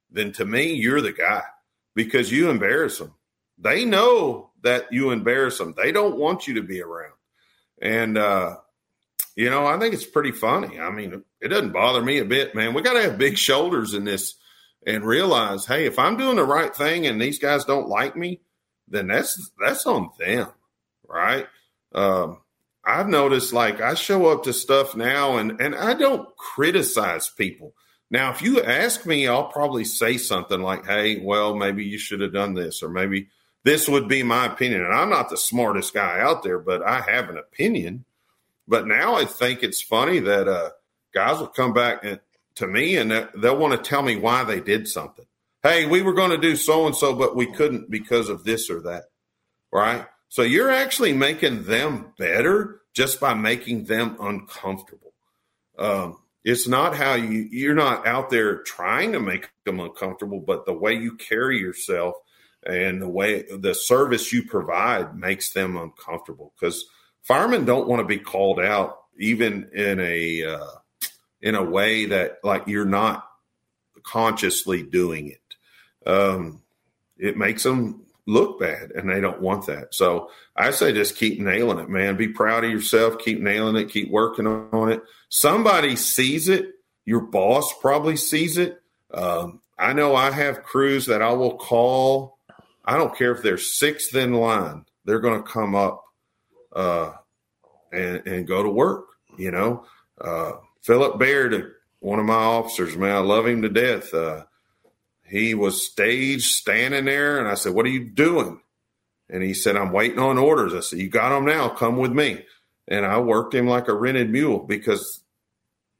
then 0.09 0.31
to 0.33 0.45
me, 0.45 0.73
you're 0.73 1.01
the 1.01 1.11
guy 1.11 1.43
because 1.95 2.31
you 2.31 2.49
embarrass 2.49 2.99
them. 2.99 3.13
They 3.57 3.83
know 3.83 4.51
that 4.61 4.91
you 4.91 5.11
embarrass 5.11 5.57
them. 5.57 5.73
They 5.75 5.91
don't 5.91 6.17
want 6.17 6.47
you 6.47 6.55
to 6.55 6.61
be 6.61 6.81
around. 6.81 7.13
And, 7.81 8.17
uh, 8.17 8.57
you 9.35 9.49
know, 9.49 9.65
I 9.65 9.77
think 9.77 9.93
it's 9.93 10.05
pretty 10.05 10.31
funny. 10.31 10.79
I 10.79 10.89
mean, 10.89 11.23
it 11.41 11.47
doesn't 11.49 11.73
bother 11.73 12.01
me 12.01 12.19
a 12.19 12.25
bit, 12.25 12.55
man. 12.55 12.73
We 12.73 12.81
got 12.81 12.93
to 12.93 13.01
have 13.01 13.17
big 13.17 13.37
shoulders 13.37 13.93
in 13.93 14.05
this 14.05 14.35
and 14.85 15.03
realize, 15.03 15.65
hey, 15.65 15.85
if 15.85 15.99
I'm 15.99 16.15
doing 16.15 16.37
the 16.37 16.45
right 16.45 16.73
thing 16.73 17.07
and 17.07 17.21
these 17.21 17.39
guys 17.39 17.65
don't 17.65 17.89
like 17.89 18.15
me, 18.15 18.41
then 18.87 19.07
that's 19.07 19.51
that's 19.59 19.85
on 19.85 20.09
them, 20.19 20.49
right? 21.07 21.47
Um, 21.93 22.41
I've 22.83 23.07
noticed 23.07 23.53
like 23.53 23.81
I 23.81 23.95
show 23.95 24.27
up 24.27 24.43
to 24.43 24.53
stuff 24.53 24.95
now 24.95 25.37
and 25.37 25.59
and 25.59 25.75
I 25.75 25.93
don't 25.93 26.35
criticize 26.37 27.29
people. 27.29 27.73
Now, 28.11 28.31
if 28.31 28.41
you 28.41 28.61
ask 28.61 29.05
me, 29.05 29.27
I'll 29.27 29.47
probably 29.47 29.83
say 29.83 30.17
something 30.17 30.61
like, 30.61 30.85
"Hey, 30.85 31.19
well, 31.19 31.55
maybe 31.55 31.83
you 31.83 31.97
should 31.97 32.21
have 32.21 32.33
done 32.33 32.53
this, 32.53 32.83
or 32.83 32.89
maybe 32.89 33.29
this 33.63 33.89
would 33.89 34.07
be 34.07 34.21
my 34.23 34.45
opinion." 34.45 34.81
And 34.81 34.93
I'm 34.93 35.09
not 35.09 35.29
the 35.29 35.37
smartest 35.37 35.93
guy 35.93 36.19
out 36.19 36.43
there, 36.43 36.59
but 36.59 36.83
I 36.83 37.01
have 37.01 37.29
an 37.29 37.37
opinion. 37.37 38.05
But 38.67 38.87
now 38.87 39.15
I 39.15 39.25
think 39.25 39.63
it's 39.63 39.81
funny 39.81 40.19
that 40.19 40.47
uh, 40.47 40.71
guys 41.13 41.39
will 41.39 41.47
come 41.47 41.73
back 41.73 42.03
and, 42.03 42.19
to 42.55 42.67
me 42.67 42.97
and 42.97 43.11
they'll 43.35 43.57
want 43.57 43.73
to 43.73 43.89
tell 43.89 44.01
me 44.01 44.15
why 44.15 44.43
they 44.43 44.59
did 44.59 44.87
something. 44.87 45.25
Hey, 45.65 45.87
we 45.87 46.03
were 46.03 46.13
going 46.13 46.29
to 46.29 46.37
do 46.37 46.55
so 46.55 46.85
and 46.85 46.95
so, 46.95 47.15
but 47.15 47.35
we 47.35 47.47
couldn't 47.47 47.89
because 47.89 48.29
of 48.29 48.43
this 48.43 48.69
or 48.69 48.81
that. 48.81 49.05
Right. 49.73 50.05
So 50.29 50.43
you're 50.43 50.69
actually 50.69 51.11
making 51.11 51.63
them 51.63 52.13
better 52.19 52.81
just 52.93 53.19
by 53.19 53.33
making 53.33 53.85
them 53.85 54.15
uncomfortable. 54.19 55.15
Um, 55.79 56.19
it's 56.43 56.67
not 56.67 56.95
how 56.95 57.15
you, 57.15 57.47
you're 57.49 57.73
not 57.73 58.05
out 58.05 58.29
there 58.29 58.59
trying 58.59 59.13
to 59.13 59.19
make 59.19 59.49
them 59.65 59.79
uncomfortable, 59.79 60.39
but 60.39 60.67
the 60.67 60.73
way 60.73 60.93
you 60.93 61.15
carry 61.15 61.57
yourself 61.57 62.13
and 62.63 63.01
the 63.01 63.09
way 63.09 63.45
the 63.51 63.73
service 63.73 64.31
you 64.31 64.43
provide 64.43 65.17
makes 65.17 65.51
them 65.51 65.77
uncomfortable 65.77 66.53
because 66.59 66.85
firemen 67.23 67.65
don't 67.65 67.87
want 67.87 68.01
to 68.01 68.07
be 68.07 68.19
called 68.19 68.59
out 68.59 68.99
even 69.17 69.67
in 69.73 69.99
a, 69.99 70.43
uh, 70.45 70.77
in 71.41 71.55
a 71.55 71.63
way 71.63 72.05
that 72.05 72.37
like 72.43 72.67
you're 72.67 72.85
not 72.85 73.27
consciously 74.03 74.83
doing 74.83 75.29
it. 75.29 75.39
Um, 76.05 76.61
it 77.17 77.37
makes 77.37 77.63
them 77.63 78.05
look 78.27 78.59
bad 78.59 78.91
and 78.91 79.09
they 79.09 79.21
don't 79.21 79.41
want 79.41 79.67
that. 79.67 79.93
So 79.93 80.31
I 80.55 80.71
say 80.71 80.93
just 80.93 81.17
keep 81.17 81.39
nailing 81.39 81.79
it, 81.79 81.89
man. 81.89 82.17
Be 82.17 82.27
proud 82.27 82.63
of 82.63 82.71
yourself, 82.71 83.19
keep 83.19 83.39
nailing 83.39 83.75
it, 83.75 83.89
keep 83.89 84.09
working 84.09 84.47
on 84.47 84.91
it. 84.91 85.01
Somebody 85.29 85.95
sees 85.95 86.49
it. 86.49 86.73
Your 87.05 87.21
boss 87.21 87.71
probably 87.81 88.17
sees 88.17 88.57
it. 88.57 88.81
Um, 89.13 89.61
I 89.77 89.93
know 89.93 90.15
I 90.15 90.31
have 90.31 90.63
crews 90.63 91.05
that 91.05 91.21
I 91.21 91.33
will 91.33 91.57
call. 91.57 92.39
I 92.83 92.97
don't 92.97 93.15
care 93.15 93.31
if 93.31 93.41
they're 93.41 93.57
sixth 93.57 94.15
in 94.15 94.33
line, 94.33 94.85
they're 95.05 95.19
going 95.19 95.41
to 95.41 95.49
come 95.49 95.75
up 95.75 96.03
uh, 96.75 97.13
and, 97.91 98.25
and 98.27 98.47
go 98.47 98.63
to 98.63 98.69
work, 98.69 99.05
you 99.37 99.51
know. 99.51 99.85
Uh, 100.19 100.53
Philip 100.81 101.19
Baird, 101.19 101.73
one 101.99 102.19
of 102.19 102.25
my 102.25 102.33
officers, 102.33 102.95
man, 102.95 103.15
I 103.15 103.19
love 103.19 103.47
him 103.47 103.61
to 103.63 103.69
death. 103.69 104.13
Uh, 104.13 104.43
he 105.27 105.55
was 105.55 105.85
staged 105.85 106.51
standing 106.51 107.05
there, 107.05 107.39
and 107.39 107.47
I 107.47 107.55
said, 107.55 107.73
What 107.73 107.85
are 107.85 107.89
you 107.89 108.05
doing? 108.05 108.61
And 109.29 109.41
he 109.41 109.53
said, 109.53 109.75
I'm 109.75 109.91
waiting 109.91 110.19
on 110.19 110.37
orders. 110.37 110.73
I 110.73 110.81
said, 110.81 110.99
You 110.99 111.09
got 111.09 111.29
them 111.29 111.45
now. 111.45 111.69
Come 111.69 111.97
with 111.97 112.11
me. 112.11 112.45
And 112.87 113.05
I 113.05 113.19
worked 113.19 113.55
him 113.55 113.67
like 113.67 113.87
a 113.87 113.93
rented 113.93 114.29
mule 114.29 114.59
because, 114.59 115.21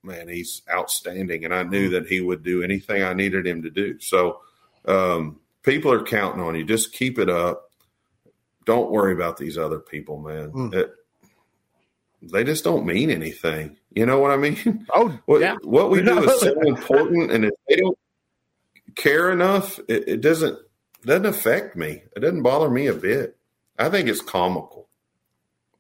man, 0.04 0.28
he's 0.28 0.62
outstanding. 0.72 1.44
And 1.44 1.54
I 1.54 1.64
knew 1.64 1.90
that 1.90 2.06
he 2.06 2.22
would 2.22 2.44
do 2.44 2.62
anything 2.62 3.02
I 3.02 3.14
needed 3.14 3.48
him 3.48 3.64
to 3.64 3.72
do. 3.72 4.00
So, 4.00 4.42
um, 4.86 5.40
people 5.64 5.92
are 5.92 6.04
counting 6.04 6.42
on 6.42 6.56
you. 6.56 6.64
Just 6.64 6.94
keep 6.94 7.18
it 7.18 7.30
up. 7.30 7.72
Don't 8.66 8.92
worry 8.92 9.14
about 9.14 9.38
these 9.38 9.58
other 9.58 9.80
people, 9.80 10.20
man. 10.20 10.52
Mm. 10.52 10.74
It, 10.76 10.92
they 12.22 12.44
just 12.44 12.64
don't 12.64 12.86
mean 12.86 13.10
anything. 13.10 13.78
You 13.92 14.06
know 14.06 14.20
what 14.20 14.32
I 14.32 14.38
mean? 14.38 14.86
Oh, 14.94 15.18
what, 15.26 15.42
yeah. 15.42 15.56
what 15.64 15.90
we 15.90 16.02
do 16.04 16.24
is 16.24 16.40
so 16.40 16.60
important, 16.62 17.32
and 17.32 17.46
if 17.46 17.54
they 17.68 17.78
don't 17.78 17.98
care 18.96 19.32
enough, 19.32 19.80
it, 19.88 20.08
it 20.08 20.22
doesn't 20.22 20.58
doesn't 21.06 21.26
affect 21.26 21.76
me. 21.76 22.02
It 22.16 22.20
doesn't 22.22 22.42
bother 22.42 22.70
me 22.70 22.88
a 22.88 22.94
bit. 22.94 23.38
I 23.78 23.90
think 23.90 24.08
it's 24.08 24.22
comical. 24.22 24.90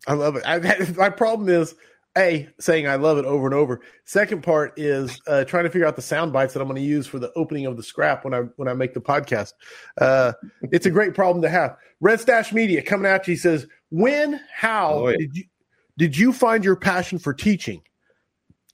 I 0.08 0.14
love 0.14 0.36
it. 0.36 0.44
I, 0.46 0.60
my 0.98 1.10
problem 1.10 1.50
is 1.50 1.76
a 2.18 2.48
saying 2.60 2.88
I 2.88 2.96
love 2.96 3.18
it 3.18 3.26
over 3.26 3.46
and 3.46 3.54
over. 3.54 3.82
Second 4.06 4.44
part 4.44 4.74
is 4.78 5.20
uh, 5.28 5.44
trying 5.46 5.66
to 5.66 5.70
figure 5.70 5.88
out 5.88 5.96
the 5.96 6.02
sound 6.02 6.32
bites 6.32 6.54
that 6.54 6.62
I'm 6.62 6.68
going 6.68 6.82
to 6.82 6.88
use 6.88 7.08
for 7.08 7.20
the 7.20 7.32
opening 7.36 7.66
of 7.66 7.76
the 7.76 7.84
scrap 7.84 8.24
when 8.24 8.34
I 8.34 8.42
when 8.56 8.68
I 8.68 8.74
make 8.74 8.94
the 8.94 9.02
podcast. 9.02 9.54
Uh, 10.00 10.34
it's 10.72 10.86
a 10.86 10.92
great 10.92 11.14
problem 11.14 11.42
to 11.42 11.50
have. 11.50 11.76
Red 12.00 12.20
Stash 12.20 12.54
Media 12.54 12.82
coming 12.82 13.08
at 13.12 13.28
you. 13.28 13.34
He 13.34 13.38
says, 13.38 13.68
"When, 13.90 14.40
how 14.54 14.94
oh, 14.94 15.08
yeah. 15.10 15.18
did 15.18 15.36
you 15.36 15.44
did 15.98 16.18
you 16.18 16.32
find 16.34 16.64
your 16.64 16.76
passion 16.76 17.20
for 17.20 17.34
teaching? 17.34 17.82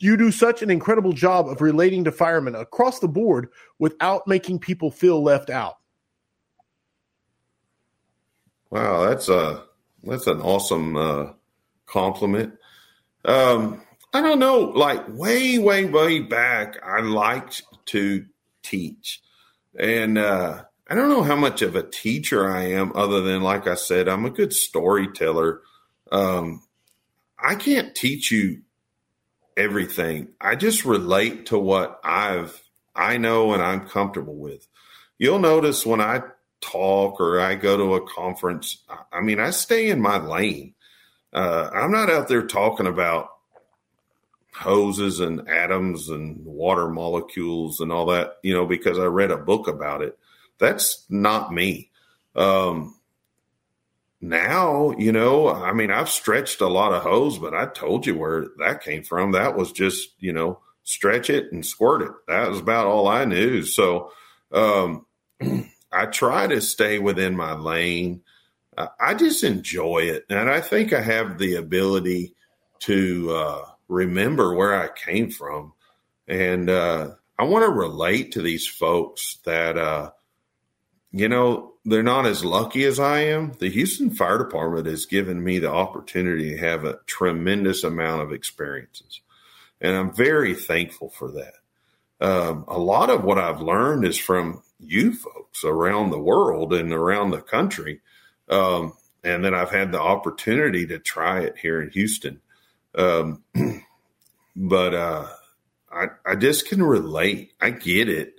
You 0.01 0.17
do 0.17 0.31
such 0.31 0.63
an 0.63 0.71
incredible 0.71 1.13
job 1.13 1.47
of 1.47 1.61
relating 1.61 2.05
to 2.05 2.11
firemen 2.11 2.55
across 2.55 2.99
the 2.99 3.07
board 3.07 3.49
without 3.77 4.27
making 4.27 4.57
people 4.57 4.89
feel 4.89 5.21
left 5.21 5.51
out. 5.51 5.75
Wow, 8.71 9.05
that's 9.05 9.29
a 9.29 9.65
that's 10.03 10.25
an 10.25 10.41
awesome 10.41 10.97
uh, 10.97 11.33
compliment. 11.85 12.55
Um, 13.25 13.83
I 14.11 14.21
don't 14.21 14.39
know, 14.39 14.61
like 14.61 15.07
way, 15.07 15.59
way, 15.59 15.85
way 15.85 16.19
back, 16.19 16.77
I 16.83 17.01
liked 17.01 17.61
to 17.87 18.25
teach, 18.63 19.21
and 19.77 20.17
uh, 20.17 20.63
I 20.87 20.95
don't 20.95 21.09
know 21.09 21.21
how 21.21 21.35
much 21.35 21.61
of 21.61 21.75
a 21.75 21.87
teacher 21.87 22.49
I 22.49 22.71
am, 22.71 22.91
other 22.95 23.21
than 23.21 23.43
like 23.43 23.67
I 23.67 23.75
said, 23.75 24.07
I'm 24.07 24.25
a 24.25 24.31
good 24.31 24.51
storyteller. 24.51 25.61
Um, 26.11 26.63
I 27.37 27.53
can't 27.53 27.93
teach 27.93 28.31
you 28.31 28.61
everything. 29.57 30.29
I 30.39 30.55
just 30.55 30.85
relate 30.85 31.47
to 31.47 31.57
what 31.57 31.99
I've 32.03 32.61
I 32.95 33.17
know 33.17 33.53
and 33.53 33.63
I'm 33.63 33.87
comfortable 33.87 34.35
with. 34.35 34.67
You'll 35.17 35.39
notice 35.39 35.85
when 35.85 36.01
I 36.01 36.23
talk 36.61 37.19
or 37.19 37.39
I 37.39 37.55
go 37.55 37.77
to 37.77 37.95
a 37.95 38.07
conference, 38.07 38.83
I 39.11 39.21
mean, 39.21 39.39
I 39.39 39.51
stay 39.51 39.89
in 39.89 40.01
my 40.01 40.17
lane. 40.17 40.75
Uh, 41.33 41.69
I'm 41.73 41.91
not 41.91 42.09
out 42.09 42.27
there 42.27 42.45
talking 42.45 42.87
about 42.87 43.29
hoses 44.53 45.19
and 45.19 45.47
atoms 45.47 46.09
and 46.09 46.43
water 46.45 46.89
molecules 46.89 47.79
and 47.79 47.91
all 47.91 48.07
that, 48.07 48.37
you 48.43 48.53
know, 48.53 48.65
because 48.65 48.99
I 48.99 49.05
read 49.05 49.31
a 49.31 49.37
book 49.37 49.67
about 49.67 50.01
it. 50.01 50.17
That's 50.59 51.05
not 51.09 51.53
me. 51.53 51.89
Um, 52.35 52.95
now, 54.21 54.91
you 54.91 55.11
know, 55.11 55.49
I 55.49 55.73
mean, 55.73 55.89
I've 55.89 56.09
stretched 56.09 56.61
a 56.61 56.67
lot 56.67 56.93
of 56.93 57.01
hose, 57.01 57.39
but 57.39 57.55
I 57.55 57.65
told 57.65 58.05
you 58.05 58.15
where 58.15 58.47
that 58.59 58.83
came 58.83 59.03
from. 59.03 59.31
That 59.31 59.57
was 59.57 59.71
just, 59.71 60.09
you 60.19 60.31
know, 60.31 60.59
stretch 60.83 61.31
it 61.31 61.51
and 61.51 61.65
squirt 61.65 62.03
it. 62.03 62.11
That 62.27 62.49
was 62.49 62.59
about 62.59 62.85
all 62.85 63.07
I 63.07 63.25
knew. 63.25 63.63
So, 63.63 64.11
um, 64.51 65.07
I 65.91 66.05
try 66.05 66.47
to 66.47 66.61
stay 66.61 66.99
within 66.99 67.35
my 67.35 67.53
lane. 67.53 68.21
I 68.77 69.15
just 69.15 69.43
enjoy 69.43 70.03
it. 70.03 70.25
And 70.29 70.49
I 70.49 70.61
think 70.61 70.93
I 70.93 71.01
have 71.01 71.37
the 71.37 71.55
ability 71.55 72.33
to 72.81 73.31
uh, 73.31 73.65
remember 73.87 74.55
where 74.55 74.73
I 74.73 74.87
came 74.87 75.29
from. 75.29 75.73
And 76.27 76.69
uh, 76.69 77.11
I 77.37 77.43
want 77.43 77.65
to 77.65 77.71
relate 77.71 78.33
to 78.33 78.41
these 78.41 78.65
folks 78.67 79.39
that, 79.45 79.77
uh, 79.77 80.11
you 81.11 81.27
know, 81.27 81.70
they're 81.85 82.03
not 82.03 82.25
as 82.25 82.45
lucky 82.45 82.83
as 82.85 82.99
I 82.99 83.19
am. 83.21 83.53
The 83.59 83.69
Houston 83.69 84.11
Fire 84.11 84.37
Department 84.37 84.85
has 84.87 85.05
given 85.05 85.43
me 85.43 85.59
the 85.59 85.71
opportunity 85.71 86.51
to 86.51 86.57
have 86.57 86.85
a 86.85 86.99
tremendous 87.07 87.83
amount 87.83 88.21
of 88.21 88.31
experiences, 88.31 89.21
and 89.79 89.95
I'm 89.95 90.13
very 90.13 90.53
thankful 90.53 91.09
for 91.09 91.31
that. 91.31 91.53
Um, 92.19 92.65
a 92.67 92.77
lot 92.77 93.09
of 93.09 93.23
what 93.23 93.39
I've 93.39 93.61
learned 93.61 94.05
is 94.05 94.17
from 94.17 94.61
you 94.79 95.13
folks 95.13 95.63
around 95.63 96.11
the 96.11 96.19
world 96.19 96.71
and 96.73 96.93
around 96.93 97.31
the 97.31 97.41
country, 97.41 98.01
um, 98.47 98.93
and 99.23 99.43
then 99.43 99.55
I've 99.55 99.71
had 99.71 99.91
the 99.91 100.01
opportunity 100.01 100.85
to 100.87 100.99
try 100.99 101.41
it 101.41 101.57
here 101.57 101.81
in 101.81 101.89
Houston. 101.91 102.41
Um, 102.93 103.43
but 104.55 104.93
uh, 104.93 105.27
I, 105.91 106.05
I 106.25 106.35
just 106.35 106.67
can 106.67 106.83
relate. 106.83 107.53
I 107.59 107.71
get 107.71 108.07
it 108.07 108.35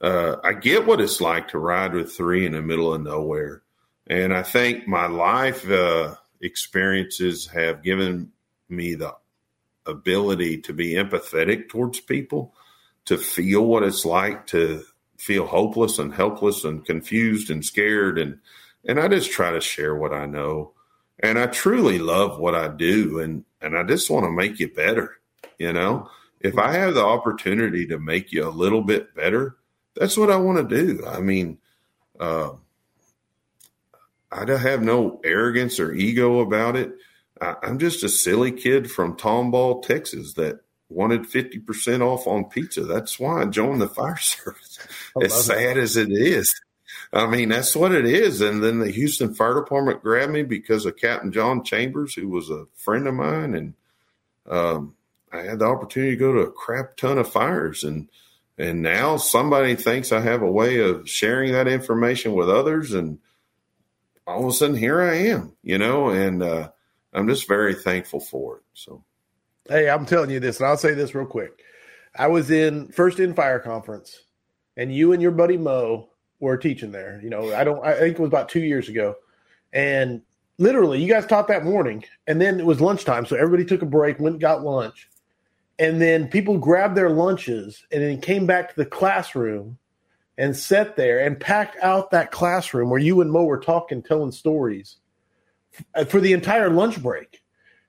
uh, 0.00 0.36
I 0.42 0.52
get 0.52 0.86
what 0.86 1.00
it's 1.00 1.20
like 1.20 1.48
to 1.48 1.58
ride 1.58 1.94
with 1.94 2.12
three 2.12 2.46
in 2.46 2.52
the 2.52 2.62
middle 2.62 2.92
of 2.92 3.02
nowhere. 3.02 3.62
And 4.06 4.34
I 4.34 4.42
think 4.42 4.86
my 4.86 5.06
life 5.06 5.68
uh, 5.70 6.16
experiences 6.40 7.46
have 7.46 7.82
given 7.82 8.32
me 8.68 8.94
the 8.94 9.14
ability 9.86 10.58
to 10.62 10.72
be 10.72 10.94
empathetic 10.94 11.68
towards 11.68 12.00
people, 12.00 12.54
to 13.06 13.16
feel 13.16 13.64
what 13.64 13.82
it's 13.82 14.04
like 14.04 14.46
to 14.48 14.82
feel 15.16 15.46
hopeless 15.46 15.98
and 15.98 16.12
helpless 16.12 16.64
and 16.64 16.84
confused 16.84 17.50
and 17.50 17.64
scared. 17.64 18.18
And, 18.18 18.38
and 18.86 19.00
I 19.00 19.08
just 19.08 19.30
try 19.30 19.52
to 19.52 19.60
share 19.60 19.94
what 19.94 20.12
I 20.12 20.26
know. 20.26 20.72
And 21.20 21.38
I 21.38 21.46
truly 21.46 21.98
love 21.98 22.38
what 22.38 22.54
I 22.54 22.68
do. 22.68 23.20
And, 23.20 23.44
and 23.60 23.76
I 23.76 23.84
just 23.84 24.10
want 24.10 24.24
to 24.24 24.30
make 24.30 24.58
you 24.58 24.68
better. 24.68 25.16
You 25.58 25.72
know, 25.72 26.10
if 26.40 26.58
I 26.58 26.72
have 26.72 26.94
the 26.94 27.04
opportunity 27.04 27.86
to 27.86 27.98
make 27.98 28.32
you 28.32 28.46
a 28.46 28.50
little 28.50 28.82
bit 28.82 29.14
better, 29.14 29.56
that's 29.96 30.16
what 30.16 30.30
I 30.30 30.36
want 30.36 30.68
to 30.68 30.76
do. 30.76 31.06
I 31.06 31.20
mean, 31.20 31.58
uh, 32.18 32.50
I 34.30 34.44
don't 34.44 34.60
have 34.60 34.82
no 34.82 35.20
arrogance 35.24 35.78
or 35.78 35.92
ego 35.92 36.40
about 36.40 36.76
it. 36.76 36.92
I, 37.40 37.56
am 37.62 37.78
just 37.78 38.04
a 38.04 38.08
silly 38.08 38.52
kid 38.52 38.90
from 38.90 39.16
Tomball, 39.16 39.82
Texas 39.82 40.34
that 40.34 40.60
wanted 40.88 41.22
50% 41.22 42.00
off 42.00 42.26
on 42.26 42.44
pizza. 42.44 42.82
That's 42.82 43.18
why 43.18 43.42
I 43.42 43.46
joined 43.46 43.80
the 43.80 43.88
fire 43.88 44.16
service. 44.18 44.78
As 45.20 45.44
sad 45.44 45.78
as 45.78 45.96
it 45.96 46.10
is. 46.10 46.54
I 47.12 47.26
mean, 47.26 47.50
that's 47.50 47.76
what 47.76 47.92
it 47.92 48.06
is. 48.06 48.40
And 48.40 48.62
then 48.62 48.80
the 48.80 48.90
Houston 48.90 49.34
Fire 49.34 49.54
Department 49.54 50.02
grabbed 50.02 50.32
me 50.32 50.42
because 50.42 50.84
of 50.84 50.96
Captain 50.96 51.30
John 51.30 51.62
Chambers, 51.62 52.14
who 52.14 52.28
was 52.28 52.50
a 52.50 52.66
friend 52.74 53.06
of 53.06 53.14
mine. 53.14 53.54
And 53.54 53.74
um, 54.48 54.94
I 55.32 55.42
had 55.42 55.60
the 55.60 55.66
opportunity 55.66 56.12
to 56.12 56.16
go 56.16 56.32
to 56.32 56.40
a 56.40 56.50
crap 56.50 56.96
ton 56.96 57.18
of 57.18 57.30
fires. 57.30 57.84
And 57.84 58.08
and 58.58 58.82
now 58.82 59.16
somebody 59.16 59.74
thinks 59.74 60.12
I 60.12 60.20
have 60.20 60.42
a 60.42 60.50
way 60.50 60.78
of 60.78 61.08
sharing 61.08 61.52
that 61.52 61.68
information 61.68 62.34
with 62.34 62.48
others. 62.48 62.92
And 62.92 63.18
all 64.26 64.44
of 64.44 64.48
a 64.48 64.52
sudden, 64.52 64.76
here 64.76 65.02
I 65.02 65.14
am, 65.14 65.52
you 65.62 65.78
know, 65.78 66.10
and 66.10 66.42
uh, 66.42 66.70
I'm 67.12 67.28
just 67.28 67.48
very 67.48 67.74
thankful 67.74 68.20
for 68.20 68.58
it. 68.58 68.62
So, 68.74 69.04
hey, 69.68 69.90
I'm 69.90 70.06
telling 70.06 70.30
you 70.30 70.40
this, 70.40 70.60
and 70.60 70.68
I'll 70.68 70.76
say 70.76 70.94
this 70.94 71.14
real 71.14 71.26
quick. 71.26 71.62
I 72.16 72.28
was 72.28 72.50
in 72.50 72.88
first 72.88 73.18
in 73.18 73.34
fire 73.34 73.58
conference, 73.58 74.22
and 74.76 74.94
you 74.94 75.12
and 75.12 75.20
your 75.20 75.32
buddy 75.32 75.56
Mo 75.56 76.10
were 76.38 76.56
teaching 76.56 76.92
there. 76.92 77.20
You 77.22 77.30
know, 77.30 77.52
I 77.52 77.64
don't, 77.64 77.84
I 77.84 77.98
think 77.98 78.14
it 78.14 78.20
was 78.20 78.28
about 78.28 78.48
two 78.48 78.62
years 78.62 78.88
ago, 78.88 79.16
and 79.72 80.22
literally, 80.58 81.02
you 81.02 81.08
guys 81.08 81.26
taught 81.26 81.48
that 81.48 81.64
morning, 81.64 82.04
and 82.28 82.40
then 82.40 82.60
it 82.60 82.66
was 82.66 82.80
lunchtime, 82.80 83.26
so 83.26 83.34
everybody 83.36 83.64
took 83.64 83.82
a 83.82 83.86
break, 83.86 84.20
went 84.20 84.38
got 84.38 84.62
lunch, 84.62 85.08
and 85.78 86.00
then 86.00 86.28
people 86.28 86.58
grabbed 86.58 86.96
their 86.96 87.10
lunches 87.10 87.84
and 87.90 88.02
then 88.02 88.20
came 88.20 88.46
back 88.46 88.70
to 88.70 88.76
the 88.76 88.86
classroom 88.86 89.78
and 90.38 90.56
sat 90.56 90.96
there 90.96 91.20
and 91.20 91.38
packed 91.38 91.76
out 91.82 92.10
that 92.10 92.30
classroom 92.30 92.90
where 92.90 93.00
you 93.00 93.20
and 93.20 93.30
Mo 93.30 93.44
were 93.44 93.58
talking, 93.58 94.02
telling 94.02 94.32
stories 94.32 94.96
for 96.08 96.20
the 96.20 96.32
entire 96.32 96.70
lunch 96.70 97.02
break. 97.02 97.40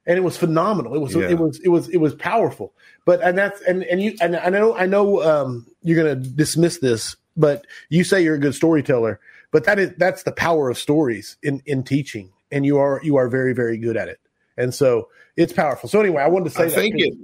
And 0.07 0.17
it 0.17 0.21
was 0.21 0.37
phenomenal. 0.37 0.93
It 0.93 0.99
was 0.99 1.15
yeah. 1.15 1.29
it 1.29 1.39
was 1.39 1.59
it 1.61 1.69
was 1.69 1.89
it 1.89 1.97
was 1.97 2.13
powerful. 2.13 2.73
But 3.05 3.21
and 3.21 3.35
that's 3.35 3.59
and 3.61 3.83
and 3.83 3.99
you 3.99 4.15
and 4.21 4.35
I 4.35 4.49
know 4.49 4.75
I 4.75 4.85
know 4.85 5.23
um, 5.23 5.65
you're 5.81 6.01
going 6.03 6.21
to 6.21 6.29
dismiss 6.29 6.77
this, 6.77 7.15
but 7.35 7.65
you 7.89 8.03
say 8.03 8.23
you're 8.23 8.35
a 8.35 8.39
good 8.39 8.53
storyteller. 8.53 9.19
But 9.51 9.63
that 9.63 9.79
is 9.79 9.93
that's 9.97 10.21
the 10.21 10.31
power 10.31 10.69
of 10.69 10.77
stories 10.77 11.37
in 11.41 11.63
in 11.65 11.81
teaching, 11.81 12.31
and 12.51 12.67
you 12.67 12.77
are 12.77 13.01
you 13.03 13.15
are 13.15 13.27
very 13.27 13.53
very 13.53 13.79
good 13.79 13.97
at 13.97 14.07
it. 14.07 14.19
And 14.57 14.75
so 14.75 15.09
it's 15.37 15.53
powerful. 15.53 15.89
So 15.89 16.01
anyway, 16.01 16.21
I 16.21 16.27
wanted 16.27 16.45
to 16.45 16.49
say 16.51 16.65
I 16.65 16.69
think 16.69 16.95
it 16.99 17.15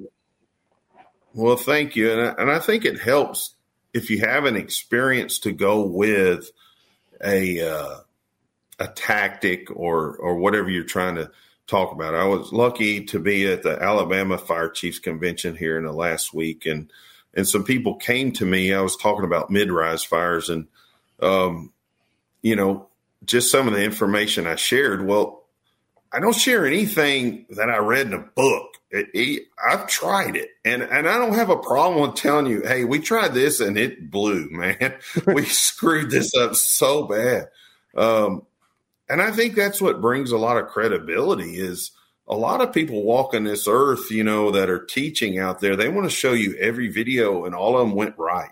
well, 1.34 1.58
thank 1.58 1.96
you, 1.96 2.12
and 2.12 2.22
I, 2.22 2.42
and 2.42 2.52
I 2.52 2.60
think 2.60 2.86
it 2.86 3.00
helps 3.00 3.56
if 3.94 4.10
you 4.10 4.20
have 4.20 4.46
an 4.46 4.56
experience 4.56 5.40
to 5.40 5.52
go 5.52 5.82
with 5.82 6.52
a 7.24 7.68
uh, 7.68 7.98
a 8.80 8.88
tactic 8.88 9.70
or 9.72 10.16
or 10.18 10.38
whatever 10.38 10.70
you're 10.70 10.84
trying 10.84 11.16
to 11.16 11.32
talk 11.68 11.92
about. 11.94 12.16
I 12.16 12.26
was 12.26 12.52
lucky 12.52 13.06
to 13.06 13.20
be 13.20 13.52
at 13.52 13.64
the 13.64 13.82
Alabama 13.82 14.38
Fire 14.38 14.70
Chiefs 14.70 15.00
Convention 15.00 15.56
here 15.56 15.78
in 15.78 15.86
the 15.86 15.94
last 15.94 16.34
week, 16.34 16.66
and 16.66 16.92
and 17.34 17.48
some 17.48 17.64
people 17.64 17.96
came 17.96 18.32
to 18.34 18.46
me. 18.46 18.74
I 18.74 18.82
was 18.82 18.98
talking 18.98 19.26
about 19.26 19.50
mid-rise 19.50 20.04
fires, 20.04 20.50
and 20.50 20.68
um, 21.22 21.72
you 22.42 22.56
know, 22.56 22.88
just 23.26 23.52
some 23.52 23.68
of 23.68 23.74
the 23.74 23.84
information 23.84 24.48
I 24.48 24.56
shared. 24.56 25.06
Well, 25.06 25.44
I 26.12 26.20
don't 26.20 26.36
share 26.36 26.66
anything 26.66 27.46
that 27.52 27.70
I 27.70 27.78
read 27.78 28.08
in 28.08 28.14
a 28.14 28.20
book. 28.20 28.78
It, 28.94 29.44
I've 29.66 29.88
tried 29.88 30.36
it, 30.36 30.50
and 30.66 30.84
and 30.84 31.08
I 31.08 31.18
don't 31.18 31.36
have 31.36 31.50
a 31.50 31.58
problem 31.58 32.02
with 32.02 32.16
telling 32.16 32.48
you, 32.48 32.62
hey, 32.62 32.84
we 32.84 33.00
tried 33.00 33.34
this 33.34 33.62
and 33.62 33.78
it 33.78 34.12
blew, 34.12 34.50
man. 34.52 34.96
we 35.28 35.46
screwed 35.46 36.12
this 36.12 36.36
up 36.36 36.56
so 36.56 37.04
bad. 37.04 37.50
Um, 37.96 38.46
and 39.10 39.22
I 39.22 39.32
think 39.32 39.56
that's 39.56 39.82
what 39.82 40.02
brings 40.02 40.32
a 40.32 40.38
lot 40.38 40.58
of 40.58 40.68
credibility 40.68 41.58
is 41.58 41.92
a 42.28 42.36
lot 42.36 42.62
of 42.62 42.74
people 42.74 43.04
walking 43.04 43.44
this 43.44 43.68
earth, 43.68 44.10
you 44.10 44.24
know, 44.24 44.52
that 44.52 44.70
are 44.70 44.86
teaching 44.86 45.38
out 45.38 45.60
there. 45.60 45.76
They 45.76 45.90
want 45.90 46.10
to 46.10 46.16
show 46.16 46.32
you 46.32 46.56
every 46.58 46.88
video, 46.88 47.46
and 47.46 47.54
all 47.54 47.78
of 47.78 47.86
them 47.86 47.96
went 47.96 48.18
right. 48.18 48.52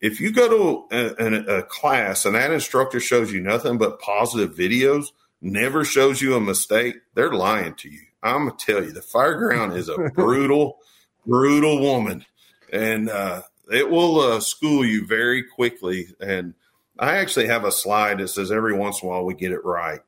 If 0.00 0.20
you 0.20 0.32
go 0.32 0.86
to 0.90 0.94
a, 0.94 1.24
a, 1.24 1.58
a 1.58 1.62
class 1.62 2.26
and 2.26 2.34
that 2.34 2.50
instructor 2.50 3.00
shows 3.00 3.32
you 3.32 3.40
nothing 3.40 3.78
but 3.78 4.00
positive 4.00 4.54
videos, 4.54 5.06
never 5.40 5.82
shows 5.82 6.20
you 6.20 6.34
a 6.34 6.40
mistake, 6.40 6.96
they're 7.14 7.32
lying 7.32 7.74
to 7.76 7.88
you. 7.88 8.04
I'm 8.24 8.46
gonna 8.46 8.56
tell 8.58 8.82
you, 8.82 8.90
the 8.90 9.00
fireground 9.00 9.76
is 9.76 9.90
a 9.90 10.10
brutal, 10.14 10.78
brutal 11.26 11.80
woman, 11.80 12.24
and 12.72 13.10
uh, 13.10 13.42
it 13.70 13.90
will 13.90 14.18
uh, 14.18 14.40
school 14.40 14.84
you 14.84 15.06
very 15.06 15.44
quickly. 15.44 16.08
And 16.20 16.54
I 16.98 17.16
actually 17.16 17.48
have 17.48 17.64
a 17.64 17.70
slide 17.70 18.18
that 18.18 18.28
says 18.28 18.50
every 18.50 18.72
once 18.72 19.02
in 19.02 19.08
a 19.08 19.10
while 19.10 19.26
we 19.26 19.34
get 19.34 19.52
it 19.52 19.62
right, 19.62 20.00